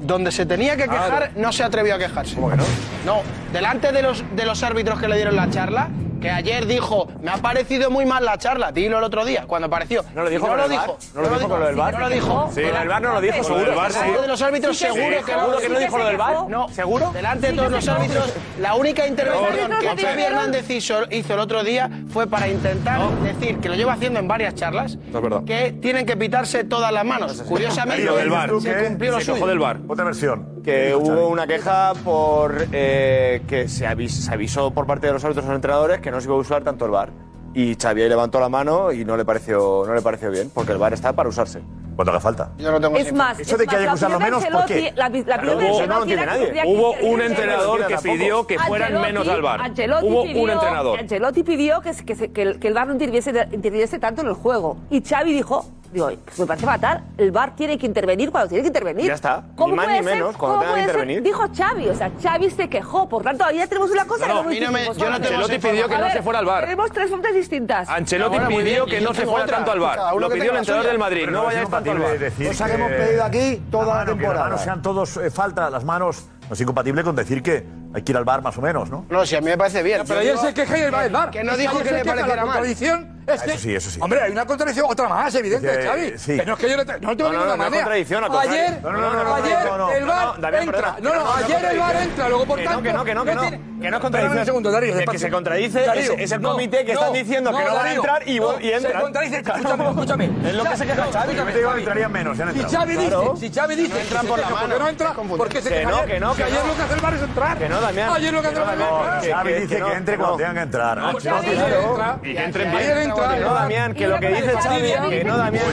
Donde 0.00 0.30
se 0.30 0.46
tenía 0.46 0.76
que 0.76 0.84
quejar 0.84 1.32
no 1.36 1.52
se 1.52 1.64
atrevió 1.64 1.94
a 1.94 1.98
quejarse. 1.98 2.34
¿Cómo 2.34 2.50
no? 2.50 2.64
No, 3.04 3.22
delante 3.52 3.90
de 3.92 4.02
los, 4.02 4.24
de 4.36 4.46
los 4.46 4.62
árbitros 4.62 5.00
que 5.00 5.08
le 5.08 5.16
dieron 5.16 5.34
la 5.34 5.50
charla, 5.50 5.88
que 6.20 6.30
ayer 6.30 6.66
dijo, 6.66 7.08
me 7.22 7.30
ha 7.30 7.36
parecido 7.38 7.90
muy 7.90 8.04
mal 8.06 8.24
la 8.24 8.38
charla, 8.38 8.72
dilo 8.72 8.98
el 8.98 9.04
otro 9.04 9.24
día, 9.24 9.44
cuando 9.46 9.66
apareció. 9.66 10.04
¿No 10.14 10.22
lo 10.24 10.30
dijo 10.30 10.46
no 10.46 10.54
el 10.54 10.60
lo 10.60 10.68
dijo. 10.68 10.98
¿No 11.14 11.22
lo 11.22 11.28
dijo 11.28 11.48
con 11.48 11.60
lo 11.60 11.66
del 11.66 11.76
VAR? 11.76 11.94
No 11.94 12.00
lo 12.00 12.08
dijo. 12.08 12.50
Sí, 12.54 12.62
con 12.62 12.76
el 12.76 12.88
VAR 12.88 13.02
no 13.02 13.12
lo 13.12 13.20
dijo, 13.20 13.44
seguro. 13.44 13.70
el 13.70 13.76
VAR, 13.76 13.92
Sí. 13.92 13.98
Delante 13.98 14.22
de 14.22 14.28
los 14.28 14.42
árbitros, 14.42 14.78
seguro 14.78 15.02
sí, 15.18 15.24
que 15.24 15.32
seguro 15.32 15.58
que 15.58 15.68
no 15.68 15.78
dijo 15.78 15.98
lo 15.98 16.06
del 16.06 16.16
VAR. 16.16 16.48
No, 16.48 16.68
¿Seguro? 16.68 17.10
Delante 17.12 17.46
de 17.48 17.52
todos 17.54 17.70
los 17.70 17.88
árbitros, 17.88 18.32
la 18.60 18.74
única 18.74 19.06
intervención 19.06 19.70
que 19.80 19.86
lo 19.86 19.94
Xavi. 20.08 20.22
Hernández 20.22 20.70
hizo, 20.70 20.94
hizo 21.10 21.34
el 21.34 21.40
otro 21.40 21.64
día 21.64 21.90
fue 22.12 22.26
para 22.26 22.48
intentar 22.48 23.00
decir, 23.20 23.58
que 23.58 23.68
lo 23.68 23.74
lleva 23.74 23.92
haciendo 23.94 24.18
en 24.20 24.28
varias 24.28 24.54
charlas, 24.54 24.98
que 25.46 25.72
tienen 25.80 26.06
que 26.06 26.16
pitarse 26.16 26.64
todas 26.64 26.92
las 26.92 27.04
manos. 27.04 27.42
Curiosamente, 27.42 28.04
Lo 28.04 28.16
del 28.16 28.30
se 28.60 28.84
cumplió 28.84 29.12
lo 29.12 29.20
suyo. 29.20 29.46
del 29.46 29.58
VAR. 29.58 29.78
Otra 29.88 30.04
versión. 30.04 30.57
Que 30.68 30.94
hubo 30.94 31.28
una 31.28 31.46
queja 31.46 31.92
por 32.04 32.66
eh, 32.72 33.42
que 33.48 33.68
se, 33.68 33.86
avis- 33.86 34.08
se 34.10 34.32
avisó 34.32 34.70
por 34.72 34.86
parte 34.86 35.06
de 35.06 35.14
los 35.14 35.24
árbitros 35.24 35.46
a 35.46 35.48
los 35.48 35.56
entrenadores 35.56 36.00
que 36.00 36.10
no 36.10 36.20
se 36.20 36.26
iba 36.26 36.36
a 36.36 36.38
usar 36.38 36.62
tanto 36.62 36.84
el 36.84 36.90
VAR. 36.90 37.10
Y 37.54 37.74
Xavi 37.74 38.02
ahí 38.02 38.08
levantó 38.08 38.38
la 38.38 38.50
mano 38.50 38.92
y 38.92 39.04
no 39.04 39.16
le 39.16 39.24
pareció, 39.24 39.84
no 39.86 39.94
le 39.94 40.02
pareció 40.02 40.30
bien, 40.30 40.50
porque 40.52 40.72
el 40.72 40.78
VAR 40.78 40.92
está 40.92 41.14
para 41.14 41.28
usarse. 41.30 41.62
Cuando 41.98 42.12
haga 42.12 42.20
falta. 42.20 42.50
Yo 42.58 42.70
no 42.70 42.80
tengo 42.80 42.96
Es 42.96 43.12
más, 43.12 43.40
Eso 43.40 43.56
es 43.56 43.58
de 43.58 43.66
que 43.66 43.74
más, 43.74 44.00
haya 44.00 44.08
de 44.18 44.18
menos, 44.24 44.44
¿por 44.46 44.66
qué? 44.66 44.92
La, 44.94 45.08
la 45.08 45.22
Claro, 45.24 45.60
eso 45.60 45.86
no 45.88 45.98
lo 45.98 46.04
era 46.04 46.26
nadie. 46.26 46.62
Hubo 46.64 46.90
intervenir 46.92 47.12
un 47.12 47.20
entrenador 47.22 47.86
que 47.88 47.96
pidió 47.98 48.46
que 48.46 48.56
fueran 48.56 49.00
menos 49.00 49.26
al. 49.26 49.44
Ancelotti 49.44 50.06
Hubo 50.06 50.22
pidió- 50.22 50.42
un 50.44 50.50
entrenador. 50.50 51.00
Ancelotti 51.00 51.42
pidió 51.42 51.80
que, 51.80 51.90
que, 52.06 52.14
se- 52.14 52.30
que 52.30 52.42
el, 52.42 52.60
que 52.60 52.68
el 52.68 52.74
VAR 52.74 52.86
no 52.86 52.92
interviniese, 52.92 53.30
interviniese 53.50 53.98
tanto 53.98 54.20
en 54.22 54.28
el 54.28 54.34
juego. 54.34 54.76
Y 54.90 55.02
Xavi 55.02 55.32
dijo, 55.32 55.66
digo, 55.92 56.08
pues 56.24 56.38
me 56.38 56.46
parece 56.46 56.66
fatal, 56.66 57.02
el 57.16 57.32
VAR 57.32 57.56
tiene 57.56 57.76
que 57.76 57.86
intervenir 57.86 58.30
cuando 58.30 58.48
tiene 58.50 58.62
que 58.62 58.68
intervenir. 58.68 59.06
Ya 59.06 59.14
está. 59.14 59.42
¿Cómo 59.56 59.72
Ni 59.72 59.76
más 59.78 59.86
puede 59.86 59.98
ni 59.98 60.04
ser? 60.04 60.14
menos, 60.14 60.36
cuando 60.36 60.58
¿Cómo 60.58 60.60
tenga 60.60 60.76
que 60.86 60.92
puede 60.92 60.98
ser? 61.00 61.10
intervenir. 61.10 61.22
Dijo 61.24 61.48
Xavi, 61.52 61.88
o 61.88 61.94
sea, 61.96 62.10
Xavi 62.22 62.50
se 62.50 62.68
quejó, 62.68 63.08
por 63.08 63.24
tanto, 63.24 63.44
ahí 63.44 63.56
ya 63.56 63.66
tenemos 63.66 63.90
una 63.90 64.04
cosa 64.04 64.28
No, 64.28 64.34
no, 64.34 64.42
que 64.44 64.48
mí 64.50 64.60
no 64.60 64.70
me- 64.70 64.84
yo 64.84 64.88
no 64.92 64.94
tengo 64.94 65.14
Ancelotti 65.16 65.58
pidió 65.58 65.88
que 65.88 65.94
A 65.94 65.98
no 65.98 66.04
ver, 66.04 66.12
se 66.12 66.22
fuera 66.22 66.38
al 66.38 66.44
VAR. 66.46 66.60
Tenemos 66.64 66.92
tres 66.92 67.08
fuentes 67.10 67.34
distintas. 67.34 67.88
Ancelotti 67.88 68.38
pidió 68.46 68.84
bien, 68.84 68.98
que 68.98 69.04
no 69.04 69.12
se 69.14 69.24
fuera 69.24 69.44
otra. 69.46 69.56
tanto 69.56 69.72
al 69.72 69.80
VAR. 69.80 69.98
Lo 70.16 70.28
pidió 70.28 70.52
el 70.52 70.58
entrenador 70.58 70.82
suya. 70.82 70.88
del 70.90 70.98
Madrid. 70.98 71.20
Pero 71.24 71.32
No 71.32 71.44
vayáis 71.44 71.68
tanto 71.68 71.87
incompatible 71.94 72.18
decir 72.18 72.48
Cosa 72.48 72.66
que 72.66 72.72
hemos 72.74 72.90
pedido 72.92 73.24
aquí 73.24 73.62
toda 73.70 73.84
la 73.86 73.94
mano, 73.94 74.04
que 74.04 74.10
temporada. 74.18 74.34
las 74.40 74.44
manos 74.50 74.60
sean 74.62 74.82
todos 74.82 75.16
eh, 75.16 75.30
falta, 75.30 75.70
las 75.70 75.84
manos. 75.84 76.26
No 76.48 76.54
es 76.54 76.60
incompatible 76.60 77.02
con 77.04 77.14
decir 77.16 77.42
que 77.42 77.64
hay 77.94 78.02
que 78.02 78.12
ir 78.12 78.18
al 78.18 78.24
bar 78.24 78.42
más 78.42 78.56
o 78.58 78.60
menos, 78.62 78.90
¿no? 78.90 79.06
No, 79.08 79.24
si 79.26 79.36
a 79.36 79.40
mí 79.40 79.46
me 79.46 79.56
parece 79.58 79.82
bien. 79.82 80.02
Pero 80.06 80.14
Yo 80.14 80.20
ayer 80.20 80.32
digo 80.34 80.46
se 80.46 80.54
queja 80.54 80.78
y 80.78 80.80
el 80.82 80.90
VAR. 81.10 81.30
Que 81.30 81.42
no 81.44 81.52
Es 81.52 81.58
dijo 81.58 81.72
ayer 81.72 81.82
que 81.84 81.88
se 81.88 81.94
le 81.94 82.02
queja, 82.02 82.14
pareciera 82.14 82.36
La 82.36 82.42
mal. 82.46 82.52
contradicción 82.56 83.18
es 83.28 83.40
Ah, 83.40 83.44
que. 83.44 83.50
eso 83.52 83.58
sí, 83.60 83.74
eso 83.74 83.90
sí. 83.90 83.98
Hombre, 84.02 84.20
hay 84.22 84.32
una 84.32 84.46
contradicción, 84.46 84.86
otra 84.88 85.08
más, 85.08 85.34
evidente, 85.34 85.68
Dice, 85.68 85.88
Xavi. 85.88 86.12
sí. 86.18 86.36
Que 86.38 86.46
no 86.46 86.52
es 86.54 86.58
que 86.58 86.70
yo 86.70 86.76
no, 86.78 86.86
te- 86.86 87.00
no 87.00 87.16
tengo 87.16 87.30
No, 87.32 87.38
no, 87.38 87.44
ninguna 87.44 87.44
no, 87.44 87.46
no 87.46 87.52
es 87.52 87.58
manera. 87.58 87.82
contradicción, 87.84 88.24
al 88.24 88.30
contrario. 88.30 88.60
Ayer, 88.62 88.82
No, 88.82 88.92
no, 88.92 89.00
no, 89.00 89.12
no, 89.12 89.24
no, 89.24 89.34
ayer 89.34 89.58
no, 89.64 89.78
no, 89.78 89.90
el 89.92 90.00
no, 90.06 90.12
VAR 90.12 90.26
no, 90.26 90.32
Damián, 90.38 90.62
entra. 90.62 90.78
perdona. 90.80 90.98
No, 91.00 91.08
no, 91.08 91.14
No, 91.14 91.24
no, 91.24 91.34
ayer 91.34 91.56
el 91.56 91.62
VAR 91.62 91.68
contradicción. 91.68 92.08
entra, 92.10 92.28
luego 92.28 92.44
por 92.46 92.58
Que 92.58 92.64
no, 92.64 92.70
tanto. 92.70 92.82
que 92.84 92.92
no, 92.92 93.04
que 93.04 93.14
no, 93.14 93.24
que 93.24 93.34
no. 93.34 93.40
tiene- 93.42 93.56
Que 93.58 93.62
no 93.62 93.68
es 93.68 93.78
Espérame 93.78 94.00
contradicción. 94.02 94.38
un 94.40 94.44
segundo, 94.46 94.70
Darío. 94.72 94.90
Que 94.92 94.96
despacio. 94.98 95.20
se 95.20 95.30
contradice 95.30 95.80
Darío, 95.86 96.12
es- 96.14 96.18
es 96.20 96.32
el 96.32 96.40
no, 96.40 96.50
comité 96.52 96.84
que 96.84 96.92
están 96.92 97.12
diciendo 97.12 97.50
que 97.50 97.56
no 97.58 97.64
van 97.64 97.72
a 97.72 97.74
Darío, 97.78 97.94
entrar 97.96 98.28
y- 98.28 98.40
no, 98.40 98.60
y 98.60 98.72
entran. 98.72 98.92
Se 98.92 99.00
contradice, 99.00 99.42
Claro. 99.42 99.58
escúchame, 99.60 99.88
escúchame. 99.90 100.24
Es 100.48 100.54
lo 100.54 100.64
que 100.64 100.76
se 100.76 100.86
queja 100.86 100.96
No, 101.04 101.12
Xavi. 101.12 101.18
escúchame, 101.30 101.52
Te 101.52 101.58
digo 101.58 101.72
que 101.74 101.78
entrarían 101.78 102.12
menos, 102.12 102.36
ya 102.38 102.44
han 102.44 102.52
Si 102.54 102.58
entrado. 102.60 102.78
Xavi 102.78 102.96
dice, 102.96 103.08
Claro. 103.08 103.36
si 103.36 103.50
Xavi 103.52 103.74
dice, 103.76 104.00
entran 104.00 104.22
que 104.22 104.28
por 104.28 104.38
la 104.40 104.48
mano, 104.48 104.58
porque 104.66 104.78
no 104.78 104.88
entra, 104.88 105.08
es 105.10 105.14
porque 105.36 105.62
se 105.62 105.68
Que 105.68 105.74
queja 105.76 105.90
no, 105.90 105.96
ayer. 105.98 106.08
que 106.08 106.20
no, 106.20 106.34
que 106.34 106.42
ayer 106.44 106.60
no. 106.60 106.66
lo 106.66 106.76
que 106.76 106.82
hace 106.82 106.94
el 106.94 107.00
VAR 107.00 107.14
es 107.14 107.22
entrar. 107.22 107.58
Que 107.58 107.68
no, 107.68 107.77
Damián. 107.80 108.10
Ayer 108.14 108.32
lo 108.34 108.42
que 108.42 108.48
Que 108.48 108.54
no, 108.54 108.60
es 108.60 108.66
Damián. 108.66 109.20
Que- 109.20 109.32
Xavi 109.32 109.48
que- 109.52 109.60
dice 109.60 109.74
que 109.74 109.80
no, 109.80 109.86
que 109.88 109.94
entre 109.96 110.14
que 110.14 110.18
cuando 110.18 110.32
no. 110.32 110.36
tengan 110.38 110.54
que 110.54 110.62
entrar. 110.62 110.98
Entra. 110.98 112.18
Y 112.22 112.34
que 112.34 112.44
entren 112.44 112.68
Ayer 112.68 112.94
bien. 112.96 113.10
entra. 113.10 113.34
Que 113.34 113.40
no, 113.40 113.54
Damián, 113.54 113.94
que 113.94 114.06
lo 114.08 114.20
que 114.20 114.28
dice 114.28 114.52
Xavi, 114.60 114.92
que 115.10 115.24
no, 115.24 115.36
Damián. 115.38 115.64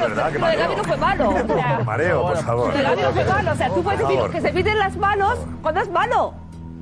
Verdad, 0.00 0.14
Gavi 0.16 0.38
mareo. 0.38 0.76
no 0.76 0.84
fue 0.84 0.96
malo. 0.96 1.28
o 1.34 1.46
sea, 1.46 1.80
Mareo, 1.84 2.22
por 2.22 2.36
favor. 2.38 2.72
Gavi 2.82 3.02
no 3.02 3.12
fue 3.12 3.24
malo. 3.24 3.52
O 3.52 3.56
sea, 3.56 3.68
tú 3.68 3.82
puedes 3.82 4.00
decir 4.00 4.20
que 4.30 4.40
se 4.40 4.48
piten 4.52 4.78
las 4.78 4.96
manos 4.96 5.38
cuando 5.62 5.80
es 5.80 5.90
malo. 5.90 6.34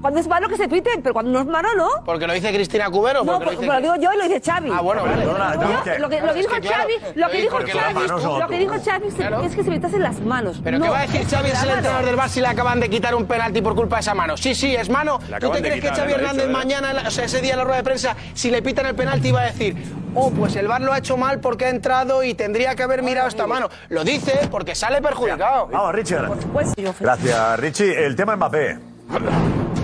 Cuando 0.03 0.19
es 0.19 0.27
malo 0.27 0.49
que 0.49 0.57
se 0.57 0.69
piten, 0.69 1.01
pero 1.01 1.13
cuando 1.15 1.31
no 1.31 1.41
es 1.41 1.47
malo, 1.47 1.69
no. 1.77 1.89
Porque 2.05 2.27
lo 2.27 2.33
dice 2.33 2.53
Cristina 2.53 2.91
Cubero. 2.91 3.23
No, 3.23 3.39
porque 3.39 3.55
lo 3.55 3.73
lo 3.73 3.79
dice... 3.79 3.81
digo 3.83 3.95
yo 3.97 4.13
y 4.13 4.17
lo 4.19 4.25
dice 4.25 4.41
Xavi. 4.45 4.69
Ah, 4.73 4.81
bueno, 4.81 5.05
vale. 5.05 5.25
Perdona, 5.25 5.55
no, 5.55 5.63
lo 5.63 5.83
que, 5.85 5.99
lo 6.01 6.09
que 6.09 6.17
es 6.19 6.35
dijo 6.35 6.61
claro, 6.61 6.77
Xavi, 6.77 6.93
lo 7.15 7.29
que 7.31 7.41
dijo 7.41 7.57
Xavi, 7.59 8.41
lo 8.41 8.49
que 8.49 8.59
dijo 8.59 8.75
Xavi 8.85 9.09
Claro. 9.13 9.43
es 9.43 9.55
que 9.55 9.63
se 9.63 9.71
pitasen 9.71 10.03
las 10.03 10.21
manos. 10.21 10.61
¿Pero 10.65 10.79
no 10.81 10.85
qué 10.87 10.91
va 10.91 10.99
a 10.99 11.03
decir 11.03 11.25
Xavi 11.25 11.51
se 11.51 11.55
es 11.57 11.63
el 11.63 11.71
entrenador 11.71 12.05
del 12.05 12.17
Bar 12.17 12.29
si 12.29 12.41
le 12.41 12.49
acaban 12.49 12.81
de 12.81 12.91
quitar 12.91 13.15
un 13.15 13.27
penalti 13.27 13.63
por 13.63 13.77
culpa 13.77 13.97
de 13.97 14.01
esa 14.01 14.15
mano? 14.15 14.37
Sí, 14.37 14.57
sí, 14.57 14.75
es 14.75 14.91
mano. 14.91 15.21
¿Tú 15.39 15.51
te 15.51 15.61
crees 15.61 15.81
que 15.81 15.89
Xavi 15.91 16.13
Hernández 16.15 16.49
mañana, 16.49 17.05
o 17.07 17.11
sea, 17.13 17.25
ese 17.27 17.41
día 17.41 17.53
en 17.53 17.59
la 17.59 17.65
rueda 17.65 17.77
de 17.77 17.85
prensa, 17.85 18.17
si 18.35 18.51
le 18.51 18.61
pitan 18.61 18.87
el 18.87 18.97
penalti 18.97 19.31
va 19.31 19.43
a 19.43 19.45
decir, 19.45 19.77
oh, 20.17 20.33
pues 20.33 20.57
el 20.57 20.67
Bar 20.67 20.81
lo 20.81 20.93
ha 20.93 20.99
hecho 20.99 21.17
mal 21.17 21.39
porque 21.39 21.67
ha 21.67 21.71
entrado 21.71 22.25
y 22.25 22.35
tendría 22.35 22.75
que 22.75 22.83
haber 22.83 23.03
mirado 23.05 23.29
esta 23.29 23.47
mano? 23.47 23.69
Lo 23.89 24.03
dice 24.03 24.49
porque 24.51 24.75
sale 24.75 25.01
perjudicado. 25.01 25.69
Vamos, 25.69 25.95
Richie. 25.95 26.17
Pues 26.53 26.75
Gracias, 26.99 27.61
Richie. 27.61 28.05
El 28.05 28.17
tema 28.17 28.35
Mbappé. 28.35 28.79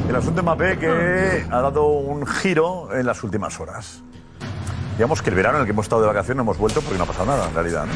El 0.08 0.16
asunto 0.16 0.42
Mbappé 0.42 0.78
que 0.78 1.44
ha 1.50 1.60
dado 1.60 1.86
un 1.86 2.26
giro 2.26 2.88
en 2.96 3.04
las 3.04 3.22
últimas 3.22 3.60
horas. 3.60 4.02
Digamos 4.96 5.20
que 5.20 5.28
el 5.28 5.36
verano 5.36 5.58
en 5.58 5.60
el 5.60 5.66
que 5.66 5.72
hemos 5.72 5.84
estado 5.84 6.00
de 6.00 6.08
vacaciones 6.08 6.36
no 6.36 6.42
hemos 6.44 6.56
vuelto 6.56 6.80
porque 6.80 6.96
no 6.96 7.04
ha 7.04 7.06
pasado 7.06 7.26
nada, 7.26 7.46
en 7.46 7.54
realidad. 7.54 7.84
¿no? 7.84 7.92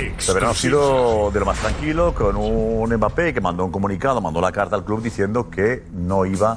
El 0.00 0.14
verano 0.32 0.52
ha 0.52 0.54
sido 0.54 1.32
de 1.32 1.40
lo 1.40 1.46
más 1.46 1.58
tranquilo, 1.58 2.14
con 2.14 2.36
un 2.36 2.94
Mbappé 2.94 3.34
que 3.34 3.40
mandó 3.40 3.64
un 3.64 3.72
comunicado, 3.72 4.20
mandó 4.20 4.40
la 4.40 4.52
carta 4.52 4.76
al 4.76 4.84
club 4.84 5.02
diciendo 5.02 5.50
que 5.50 5.82
no 5.92 6.24
iba 6.24 6.56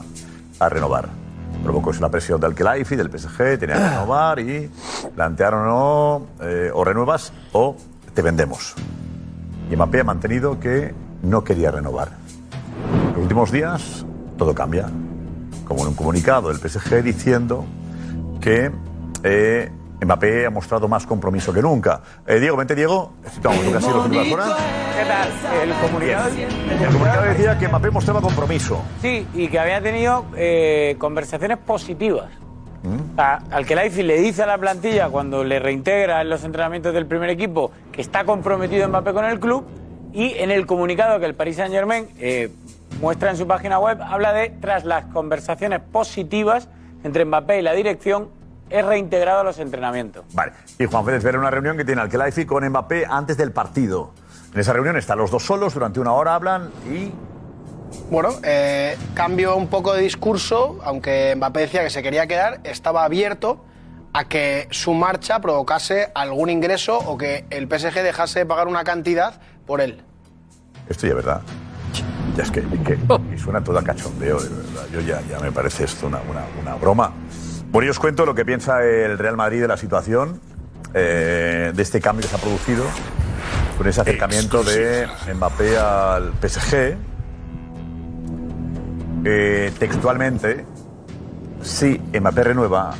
a 0.59 0.69
renovar. 0.69 1.09
Provocó 1.63 1.89
eso 1.89 2.01
la 2.01 2.09
presión 2.09 2.39
del 2.39 2.53
Kelaifi, 2.53 2.95
del 2.95 3.09
PSG, 3.09 3.57
tenía 3.57 3.75
que 3.75 3.89
renovar 3.89 4.39
y 4.39 4.69
plantearon 5.15 5.65
no, 5.65 6.27
eh, 6.39 6.69
o 6.71 6.83
renuevas 6.83 7.33
o 7.51 7.75
te 8.13 8.21
vendemos. 8.21 8.75
Y 9.71 9.75
Mbappé 9.75 10.01
ha 10.01 10.03
mantenido 10.03 10.59
que 10.59 10.93
no 11.23 11.43
quería 11.43 11.71
renovar. 11.71 12.09
En 13.07 13.13
los 13.13 13.23
últimos 13.23 13.51
días 13.51 14.05
todo 14.37 14.53
cambia. 14.53 14.89
Como 15.65 15.81
en 15.83 15.89
un 15.89 15.95
comunicado 15.95 16.49
del 16.49 16.57
PSG 16.57 17.01
diciendo 17.03 17.65
que 18.41 18.71
eh, 19.23 19.71
Mbappé 20.03 20.45
ha 20.45 20.49
mostrado 20.49 20.87
más 20.87 21.05
compromiso 21.05 21.53
que 21.53 21.61
nunca. 21.61 22.01
Eh, 22.27 22.39
Diego, 22.39 22.57
vente 22.57 22.75
Diego. 22.75 23.13
Lo 23.43 23.51
que 23.51 23.57
ha 23.77 23.81
sido 23.81 23.97
las 23.97 24.05
últimas 24.05 24.31
horas. 24.31 24.49
¿Qué 24.97 25.05
tal? 25.05 25.29
El 25.63 25.73
comunicado. 25.75 26.29
El 26.29 26.87
comunicado 26.91 27.25
decía 27.25 27.57
que 27.57 27.67
Mbappé 27.69 27.89
mostraba 27.91 28.19
compromiso. 28.21 28.81
Sí, 29.01 29.25
y 29.33 29.47
que 29.47 29.59
había 29.59 29.81
tenido 29.81 30.25
eh, 30.35 30.95
conversaciones 30.99 31.57
positivas. 31.59 32.29
¿Mm? 32.83 33.17
A- 33.17 33.39
al 33.51 33.65
que 33.65 33.75
Laifi 33.75 34.03
le 34.03 34.17
dice 34.19 34.43
a 34.43 34.45
la 34.45 34.57
plantilla 34.57 35.07
cuando 35.07 35.45
le 35.45 35.57
reintegra 35.59 36.21
en 36.21 36.29
los 36.29 36.43
entrenamientos 36.43 36.93
del 36.93 37.05
primer 37.05 37.29
equipo 37.29 37.71
que 37.93 38.01
está 38.01 38.25
comprometido 38.25 38.85
Mbappé 38.89 39.13
con 39.13 39.23
el 39.23 39.39
club 39.39 39.63
y 40.11 40.33
en 40.37 40.51
el 40.51 40.65
comunicado 40.65 41.17
que 41.21 41.25
el 41.25 41.33
Paris 41.33 41.55
Saint 41.55 41.73
Germain 41.73 42.07
muestra 42.99 43.31
en 43.31 43.37
su 43.37 43.47
página 43.47 43.79
web 43.79 44.01
habla 44.01 44.33
de 44.33 44.49
tras 44.49 44.85
las 44.85 45.05
conversaciones 45.05 45.79
positivas 45.79 46.69
entre 47.03 47.25
Mbappé 47.25 47.59
y 47.59 47.61
la 47.61 47.73
dirección 47.73 48.29
es 48.69 48.85
reintegrado 48.85 49.41
a 49.41 49.43
los 49.43 49.59
entrenamientos. 49.59 50.25
Vale. 50.33 50.53
Y 50.79 50.85
Juan 50.85 51.05
Félix 51.05 51.23
Vera, 51.23 51.37
una 51.37 51.51
reunión 51.51 51.77
que 51.77 51.85
tiene 51.85 52.01
al 52.01 52.09
Kelaifi 52.09 52.45
con 52.45 52.67
Mbappé 52.67 53.05
antes 53.07 53.37
del 53.37 53.51
partido. 53.51 54.11
En 54.53 54.59
esa 54.59 54.73
reunión 54.73 54.97
están 54.97 55.17
los 55.17 55.31
dos 55.31 55.43
solos, 55.43 55.73
durante 55.73 55.99
una 55.99 56.13
hora 56.13 56.35
hablan 56.35 56.69
y 56.91 57.11
Bueno, 58.09 58.29
eh, 58.43 58.97
cambio 59.13 59.55
un 59.55 59.67
poco 59.67 59.93
de 59.93 60.01
discurso, 60.01 60.79
aunque 60.83 61.35
Mbappé 61.35 61.61
decía 61.61 61.83
que 61.83 61.89
se 61.89 62.01
quería 62.01 62.25
quedar, 62.25 62.59
estaba 62.63 63.03
abierto 63.03 63.63
a 64.13 64.25
que 64.25 64.67
su 64.71 64.93
marcha 64.93 65.39
provocase 65.39 66.11
algún 66.13 66.49
ingreso 66.49 66.97
o 66.97 67.17
que 67.17 67.45
el 67.49 67.67
PSG 67.67 68.01
dejase 68.03 68.39
de 68.39 68.45
pagar 68.45 68.67
una 68.67 68.83
cantidad 68.83 69.39
por 69.65 69.81
él. 69.81 70.03
Esto 70.87 71.07
ya 71.07 71.11
es 71.11 71.15
verdad. 71.15 71.41
Ya 72.35 72.43
es 72.43 72.51
que, 72.51 72.61
que- 72.61 72.97
y 73.33 73.37
suena 73.37 73.63
todo 73.63 73.77
a 73.77 73.83
cachondeo, 73.83 74.39
de 74.41 74.49
verdad. 74.49 74.85
Yo 74.91 75.01
ya, 75.01 75.21
ya 75.29 75.39
me 75.39 75.51
parece 75.51 75.83
esto 75.85 76.07
una, 76.07 76.19
una- 76.29 76.45
una 76.61 76.75
broma. 76.75 77.11
Bueno, 77.71 77.85
yo 77.85 77.91
os 77.91 77.99
cuento 77.99 78.25
lo 78.25 78.33
que 78.35 78.45
piensa 78.45 78.83
el 78.83 79.17
Real 79.17 79.35
Madrid 79.37 79.61
de 79.61 79.67
la 79.67 79.77
situación, 79.77 80.39
eh, 80.93 81.71
de 81.75 81.81
este 81.83 81.99
cambio 82.01 82.21
que 82.23 82.27
se 82.29 82.35
ha 82.35 82.39
producido, 82.39 82.83
con 83.77 83.87
ese 83.87 84.01
acercamiento 84.01 84.63
de 84.63 85.07
Mbappé 85.35 85.77
al 85.77 86.33
PSG. 86.41 86.95
Eh, 89.25 89.71
textualmente, 89.79 90.65
si 91.61 91.99
Mbappé 92.19 92.43
renueva, 92.43 92.91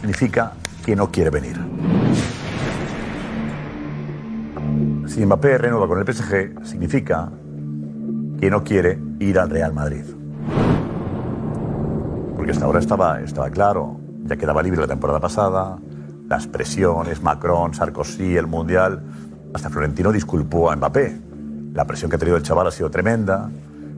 significa 0.00 0.52
que 0.84 0.96
no 0.96 1.10
quiere 1.10 1.30
venir. 1.30 1.56
Si 5.06 5.24
Mbappé 5.24 5.58
renueva 5.58 5.86
con 5.88 5.98
el 5.98 6.04
PSG, 6.14 6.64
significa 6.64 7.28
que 8.40 8.50
no 8.50 8.64
quiere 8.64 8.98
ir 9.18 9.38
al 9.38 9.50
Real 9.50 9.72
Madrid. 9.72 10.04
Porque 12.36 12.52
hasta 12.52 12.64
ahora 12.64 12.78
estaba, 12.78 13.20
estaba 13.20 13.50
claro, 13.50 13.98
ya 14.24 14.36
quedaba 14.36 14.62
libre 14.62 14.80
la 14.80 14.86
temporada 14.86 15.20
pasada, 15.20 15.78
las 16.28 16.46
presiones, 16.46 17.22
Macron, 17.22 17.74
Sarkozy, 17.74 18.36
el 18.36 18.46
Mundial. 18.46 19.02
Hasta 19.54 19.70
Florentino 19.70 20.12
disculpó 20.12 20.70
a 20.70 20.76
Mbappé. 20.76 21.20
La 21.72 21.86
presión 21.86 22.10
que 22.10 22.16
ha 22.16 22.18
tenido 22.18 22.36
el 22.36 22.42
chaval 22.42 22.66
ha 22.66 22.70
sido 22.70 22.90
tremenda. 22.90 23.50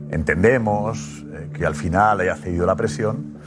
Entendemos 0.09 1.25
eh, 1.33 1.49
que 1.53 1.65
al 1.65 1.75
final 1.75 2.21
haya 2.21 2.35
cedido 2.35 2.65
la 2.65 2.75
presión. 2.75 3.37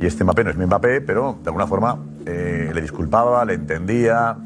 Y 0.00 0.06
este 0.06 0.24
Mbappé 0.24 0.44
no 0.44 0.50
es 0.50 0.56
mi 0.56 0.64
Mbappé, 0.64 1.02
pero 1.02 1.38
de 1.42 1.48
alguna 1.48 1.66
forma 1.66 1.98
eh, 2.24 2.70
le 2.74 2.80
disculpaba, 2.80 3.44
le 3.44 3.54
entendía 3.54 4.36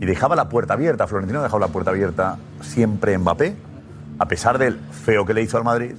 y 0.00 0.06
dejaba 0.06 0.34
la 0.34 0.48
puerta 0.48 0.74
abierta. 0.74 1.06
Florentino 1.06 1.40
ha 1.40 1.42
dejado 1.42 1.60
la 1.60 1.68
puerta 1.68 1.90
abierta 1.90 2.38
siempre 2.62 3.16
Mbappé, 3.18 3.54
a 4.18 4.28
pesar 4.28 4.58
del 4.58 4.78
feo 4.78 5.24
que 5.24 5.34
le 5.34 5.42
hizo 5.42 5.56
al 5.56 5.64
Madrid. 5.64 5.94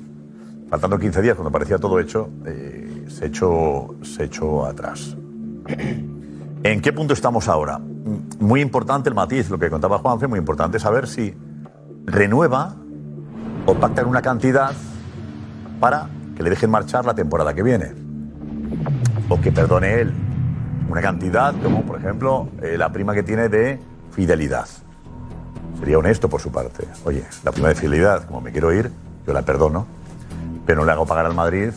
Faltando 0.69 0.99
15 0.99 1.21
días, 1.21 1.35
cuando 1.35 1.51
parecía 1.51 1.77
todo 1.77 1.99
hecho, 1.99 2.29
eh, 2.45 3.05
se, 3.07 3.27
echó, 3.27 3.95
se 4.01 4.25
echó 4.25 4.65
atrás. 4.65 5.15
¿En 6.63 6.81
qué 6.81 6.91
punto 6.91 7.13
estamos 7.13 7.47
ahora? 7.47 7.79
Mm, 7.79 8.43
Muy 8.43 8.61
importante 8.61 9.09
el 9.09 9.15
matiz, 9.15 9.49
lo 9.49 9.57
que 9.57 9.69
contaba 9.69 9.99
Juanfe, 9.99 10.27
muy 10.27 10.39
importante 10.39 10.79
saber 10.79 11.07
si 11.07 11.33
renueva 12.05 12.75
o 13.65 13.73
pacta 13.75 14.01
en 14.01 14.07
una 14.07 14.21
cantidad 14.21 14.71
para 15.79 16.09
que 16.35 16.43
le 16.43 16.49
dejen 16.49 16.69
marchar 16.69 17.05
la 17.05 17.13
temporada 17.13 17.53
que 17.53 17.63
viene. 17.63 17.93
O 19.29 19.39
que 19.39 19.51
perdone 19.51 20.01
él 20.01 20.13
una 20.89 21.01
cantidad 21.01 21.53
como, 21.61 21.83
por 21.83 21.97
ejemplo, 21.99 22.49
eh, 22.61 22.77
la 22.77 22.91
prima 22.91 23.13
que 23.13 23.23
tiene 23.23 23.49
de 23.49 23.79
fidelidad. 24.11 24.67
Sería 25.79 25.97
honesto 25.97 26.29
por 26.29 26.41
su 26.41 26.51
parte. 26.51 26.87
Oye, 27.05 27.23
la 27.43 27.51
prima 27.51 27.69
de 27.69 27.75
fidelidad, 27.75 28.25
como 28.25 28.41
me 28.41 28.51
quiero 28.51 28.73
ir, 28.73 28.91
yo 29.25 29.33
la 29.33 29.43
perdono, 29.43 29.85
pero 30.65 30.79
no 30.79 30.85
le 30.85 30.91
hago 30.91 31.05
pagar 31.05 31.25
al 31.25 31.35
Madrid 31.35 31.71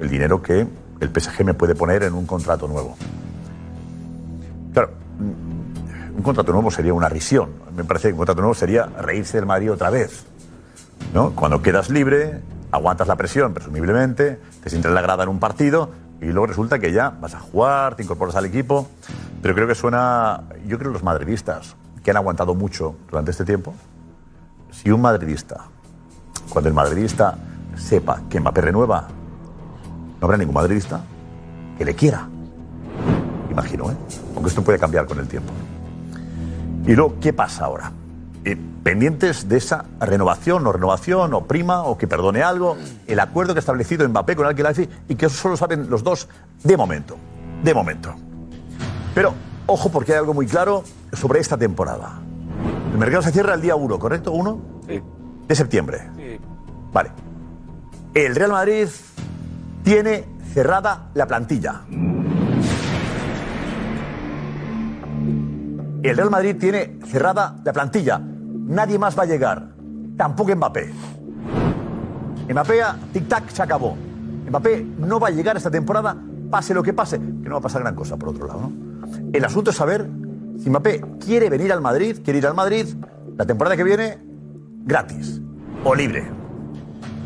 el 0.00 0.08
dinero 0.08 0.42
que 0.42 0.66
el 1.00 1.08
PSG 1.08 1.44
me 1.44 1.54
puede 1.54 1.74
poner 1.74 2.02
en 2.02 2.14
un 2.14 2.26
contrato 2.26 2.66
nuevo. 2.66 2.96
Claro, 4.72 4.90
mm, 5.18 6.16
un 6.16 6.22
contrato 6.22 6.52
nuevo 6.52 6.70
sería 6.70 6.94
una 6.94 7.08
risión. 7.08 7.50
Me 7.76 7.84
parece 7.84 8.08
que 8.08 8.12
un 8.12 8.18
contrato 8.18 8.40
nuevo 8.40 8.54
sería 8.54 8.86
reírse 8.86 9.36
del 9.36 9.46
Madrid 9.46 9.72
otra 9.72 9.90
vez. 9.90 10.26
¿no? 11.14 11.32
Cuando 11.32 11.62
quedas 11.62 11.90
libre, 11.90 12.40
aguantas 12.70 13.06
la 13.08 13.16
presión, 13.16 13.52
presumiblemente, 13.52 14.38
te 14.62 14.70
sientes 14.70 14.88
en 14.88 14.94
la 14.94 15.02
grada 15.02 15.24
en 15.24 15.28
un 15.28 15.38
partido 15.38 15.90
y 16.20 16.26
luego 16.26 16.46
resulta 16.46 16.78
que 16.78 16.92
ya 16.92 17.10
vas 17.10 17.34
a 17.34 17.40
jugar, 17.40 17.96
te 17.96 18.02
incorporas 18.02 18.36
al 18.36 18.46
equipo. 18.46 18.88
Pero 19.42 19.54
creo 19.54 19.66
que 19.66 19.74
suena. 19.74 20.44
Yo 20.66 20.78
creo 20.78 20.90
que 20.90 20.94
los 20.94 21.02
madridistas, 21.02 21.76
que 22.02 22.10
han 22.10 22.16
aguantado 22.16 22.54
mucho 22.54 22.96
durante 23.08 23.30
este 23.30 23.44
tiempo, 23.44 23.74
si 24.70 24.90
un 24.90 25.00
madridista, 25.00 25.64
cuando 26.48 26.68
el 26.68 26.74
madridista 26.74 27.38
sepa 27.76 28.22
que 28.28 28.40
Mbappé 28.40 28.60
renueva, 28.60 29.08
no 30.20 30.26
habrá 30.26 30.36
ningún 30.36 30.54
madridista 30.54 31.02
que 31.78 31.84
le 31.84 31.94
quiera. 31.94 32.28
Imagino, 33.50 33.90
¿eh? 33.90 33.96
Aunque 34.34 34.48
esto 34.48 34.62
puede 34.62 34.78
cambiar 34.78 35.06
con 35.06 35.18
el 35.18 35.28
tiempo. 35.28 35.52
Y 36.86 36.94
luego, 36.94 37.16
¿qué 37.20 37.32
pasa 37.32 37.66
ahora? 37.66 37.92
Eh, 38.44 38.56
pendientes 38.82 39.48
de 39.48 39.58
esa 39.58 39.84
renovación 40.00 40.66
o 40.66 40.72
renovación 40.72 41.32
o 41.34 41.44
prima 41.46 41.82
o 41.82 41.96
que 41.96 42.08
perdone 42.08 42.42
algo, 42.42 42.76
el 43.06 43.20
acuerdo 43.20 43.54
que 43.54 43.58
ha 43.58 43.60
establecido 43.60 44.08
Mbappé 44.08 44.34
con 44.34 44.46
el 44.46 44.50
Al-Khelaifi 44.50 44.88
y 45.08 45.14
que 45.14 45.26
eso 45.26 45.36
solo 45.36 45.56
saben 45.56 45.88
los 45.88 46.02
dos 46.02 46.28
de 46.64 46.76
momento. 46.76 47.16
De 47.62 47.72
momento. 47.72 48.14
Pero, 49.14 49.34
ojo, 49.66 49.90
porque 49.90 50.12
hay 50.12 50.18
algo 50.18 50.34
muy 50.34 50.46
claro 50.46 50.84
sobre 51.12 51.40
esta 51.40 51.56
temporada. 51.56 52.20
El 52.92 52.98
mercado 52.98 53.22
se 53.22 53.32
cierra 53.32 53.54
el 53.54 53.60
día 53.60 53.74
1, 53.74 53.98
¿correcto? 53.98 54.32
¿1? 54.32 54.58
De 55.48 55.54
septiembre. 55.54 56.08
Vale. 56.92 57.10
El 58.14 58.34
Real 58.34 58.50
Madrid 58.50 58.88
tiene 59.82 60.24
cerrada 60.52 61.08
la 61.14 61.26
plantilla. 61.26 61.82
El 66.02 66.16
Real 66.16 66.30
Madrid 66.30 66.56
tiene 66.58 66.98
cerrada 67.06 67.56
la 67.64 67.72
plantilla. 67.72 68.20
Nadie 68.22 68.98
más 68.98 69.18
va 69.18 69.22
a 69.22 69.26
llegar. 69.26 69.68
Tampoco 70.16 70.54
Mbappé. 70.54 70.92
Mbappé, 72.50 72.82
tic-tac, 73.14 73.48
se 73.48 73.62
acabó. 73.62 73.96
Mbappé 74.48 74.84
no 74.98 75.18
va 75.18 75.28
a 75.28 75.30
llegar 75.30 75.56
esta 75.56 75.70
temporada, 75.70 76.16
pase 76.50 76.74
lo 76.74 76.82
que 76.82 76.92
pase, 76.92 77.18
que 77.18 77.48
no 77.48 77.52
va 77.52 77.58
a 77.58 77.62
pasar 77.62 77.82
gran 77.82 77.94
cosa, 77.94 78.16
por 78.16 78.28
otro 78.30 78.46
lado. 78.46 78.60
¿no? 78.60 78.91
El 79.32 79.44
asunto 79.44 79.70
es 79.70 79.76
saber 79.76 80.08
si 80.62 80.70
Mbappé 80.70 81.02
quiere 81.24 81.48
venir 81.48 81.72
al 81.72 81.80
Madrid, 81.80 82.18
quiere 82.22 82.38
ir 82.38 82.46
al 82.46 82.54
Madrid 82.54 82.86
la 83.36 83.46
temporada 83.46 83.76
que 83.76 83.84
viene 83.84 84.18
gratis 84.84 85.40
o 85.84 85.94
libre. 85.94 86.30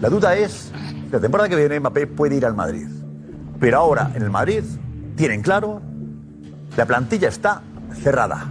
La 0.01 0.09
duda 0.09 0.37
es 0.37 0.73
si 1.07 1.11
la 1.11 1.21
temporada 1.21 1.49
que 1.49 1.57
viene 1.57 1.81
Mbappé 1.81 2.07
puede 2.07 2.37
ir 2.37 2.47
al 2.47 2.55
Madrid. 2.55 2.87
Pero 3.59 3.79
ahora 3.79 4.11
en 4.15 4.23
el 4.23 4.31
Madrid 4.31 4.63
tienen 5.17 5.43
claro, 5.43 5.81
la 6.77 6.87
plantilla 6.87 7.29
está 7.29 7.63
cerrada. 7.93 8.47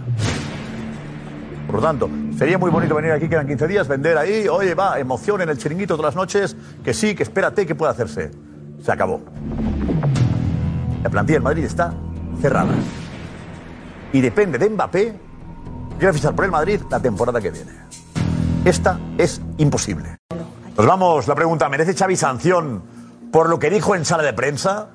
Por 1.66 1.76
lo 1.76 1.82
tanto, 1.82 2.08
sería 2.36 2.58
muy 2.58 2.70
bonito 2.70 2.94
venir 2.94 3.12
aquí, 3.12 3.28
quedan 3.28 3.46
15 3.46 3.66
días, 3.66 3.88
vender 3.88 4.16
ahí, 4.16 4.46
oye, 4.48 4.74
va, 4.74 4.98
emoción 4.98 5.40
en 5.40 5.48
el 5.48 5.58
chiringuito 5.58 5.96
todas 5.96 6.14
las 6.14 6.16
noches, 6.16 6.56
que 6.84 6.94
sí, 6.94 7.14
que 7.14 7.24
espérate, 7.24 7.66
que 7.66 7.74
puede 7.74 7.92
hacerse. 7.92 8.30
Se 8.82 8.92
acabó. 8.92 9.20
La 11.02 11.10
plantilla 11.10 11.38
en 11.38 11.42
Madrid 11.42 11.64
está 11.64 11.92
cerrada. 12.40 12.72
Y 14.16 14.22
depende 14.22 14.56
de 14.56 14.70
Mbappé, 14.70 15.14
quiere 15.98 16.14
fichar 16.14 16.34
por 16.34 16.46
el 16.46 16.50
Madrid 16.50 16.80
la 16.88 16.98
temporada 16.98 17.38
que 17.38 17.50
viene. 17.50 17.70
Esta 18.64 18.98
es 19.18 19.42
imposible. 19.58 20.16
Nos 20.74 20.86
vamos, 20.86 21.28
la 21.28 21.34
pregunta, 21.34 21.68
¿merece 21.68 21.92
Xavi 21.92 22.16
sanción 22.16 22.82
por 23.30 23.50
lo 23.50 23.58
que 23.58 23.68
dijo 23.68 23.94
en 23.94 24.06
sala 24.06 24.22
de 24.22 24.32
prensa? 24.32 24.88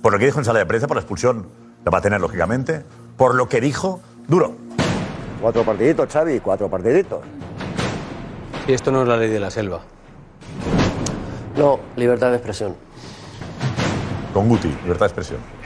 Por 0.00 0.14
lo 0.14 0.18
que 0.18 0.24
dijo 0.24 0.38
en 0.38 0.46
sala 0.46 0.58
de 0.58 0.64
prensa, 0.64 0.86
por 0.86 0.96
la 0.96 1.02
expulsión, 1.02 1.48
la 1.84 1.90
va 1.90 1.98
a 1.98 2.00
tener 2.00 2.18
lógicamente. 2.18 2.82
Por 3.18 3.34
lo 3.34 3.46
que 3.46 3.60
dijo, 3.60 4.00
duro. 4.26 4.56
Cuatro 5.42 5.62
partiditos, 5.62 6.10
Xavi, 6.10 6.40
cuatro 6.40 6.70
partiditos. 6.70 7.20
Y 8.66 8.72
esto 8.72 8.90
no 8.90 9.02
es 9.02 9.08
la 9.08 9.18
ley 9.18 9.28
de 9.28 9.40
la 9.40 9.50
selva. 9.50 9.82
No, 11.58 11.78
libertad 11.94 12.30
de 12.30 12.36
expresión. 12.36 12.74
Con 14.32 14.48
Guti, 14.48 14.68
libertad 14.68 15.00
de 15.00 15.06
expresión. 15.08 15.59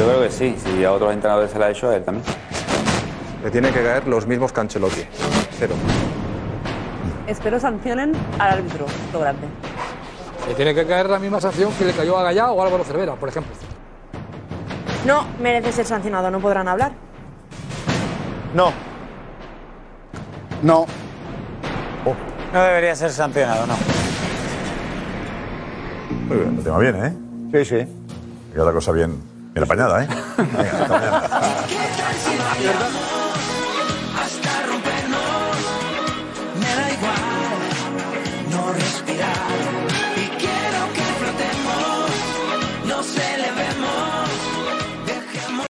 Yo 0.00 0.06
creo 0.06 0.22
que 0.22 0.30
sí, 0.30 0.56
si 0.56 0.82
a 0.82 0.92
otros 0.94 1.12
entrenadores 1.12 1.50
se 1.50 1.58
le 1.58 1.64
ha 1.66 1.70
hecho 1.70 1.90
a 1.90 1.96
él 1.96 2.02
también. 2.02 2.24
Le 3.44 3.50
tienen 3.50 3.70
que 3.70 3.82
caer 3.82 4.08
los 4.08 4.26
mismos 4.26 4.50
que 4.50 4.60
Ancelotti. 4.60 5.02
Cero. 5.58 5.74
Espero 7.26 7.60
sancionen 7.60 8.12
al 8.38 8.52
árbitro, 8.52 8.86
lo 9.12 9.20
grande. 9.20 9.46
Le 10.48 10.54
tiene 10.54 10.74
que 10.74 10.86
caer 10.86 11.10
la 11.10 11.18
misma 11.18 11.38
sanción 11.38 11.70
que 11.74 11.84
le 11.84 11.92
cayó 11.92 12.16
a 12.16 12.22
Gallá 12.22 12.50
o 12.50 12.62
a 12.62 12.64
Álvaro 12.64 12.82
Cervera, 12.82 13.14
por 13.16 13.28
ejemplo. 13.28 13.52
No 15.04 15.26
merece 15.38 15.70
ser 15.70 15.84
sancionado, 15.84 16.30
no 16.30 16.40
podrán 16.40 16.66
hablar. 16.66 16.92
No. 18.54 18.72
No. 20.62 20.86
No 22.54 22.62
debería 22.62 22.96
ser 22.96 23.10
sancionado, 23.10 23.66
no. 23.66 23.74
Muy 26.26 26.38
bien, 26.38 26.56
el 26.56 26.64
tema 26.64 26.78
viene, 26.78 27.06
¿eh? 27.06 27.12
Sí, 27.52 27.64
sí. 27.66 27.86
Queda 28.54 28.64
la 28.64 28.72
cosa 28.72 28.92
bien, 28.92 29.29
bien 29.52 29.64
apañada, 29.64 30.04
¿eh? 30.04 30.08
Venga, 30.38 30.82
hasta 30.82 30.94
mañana. 30.94 31.20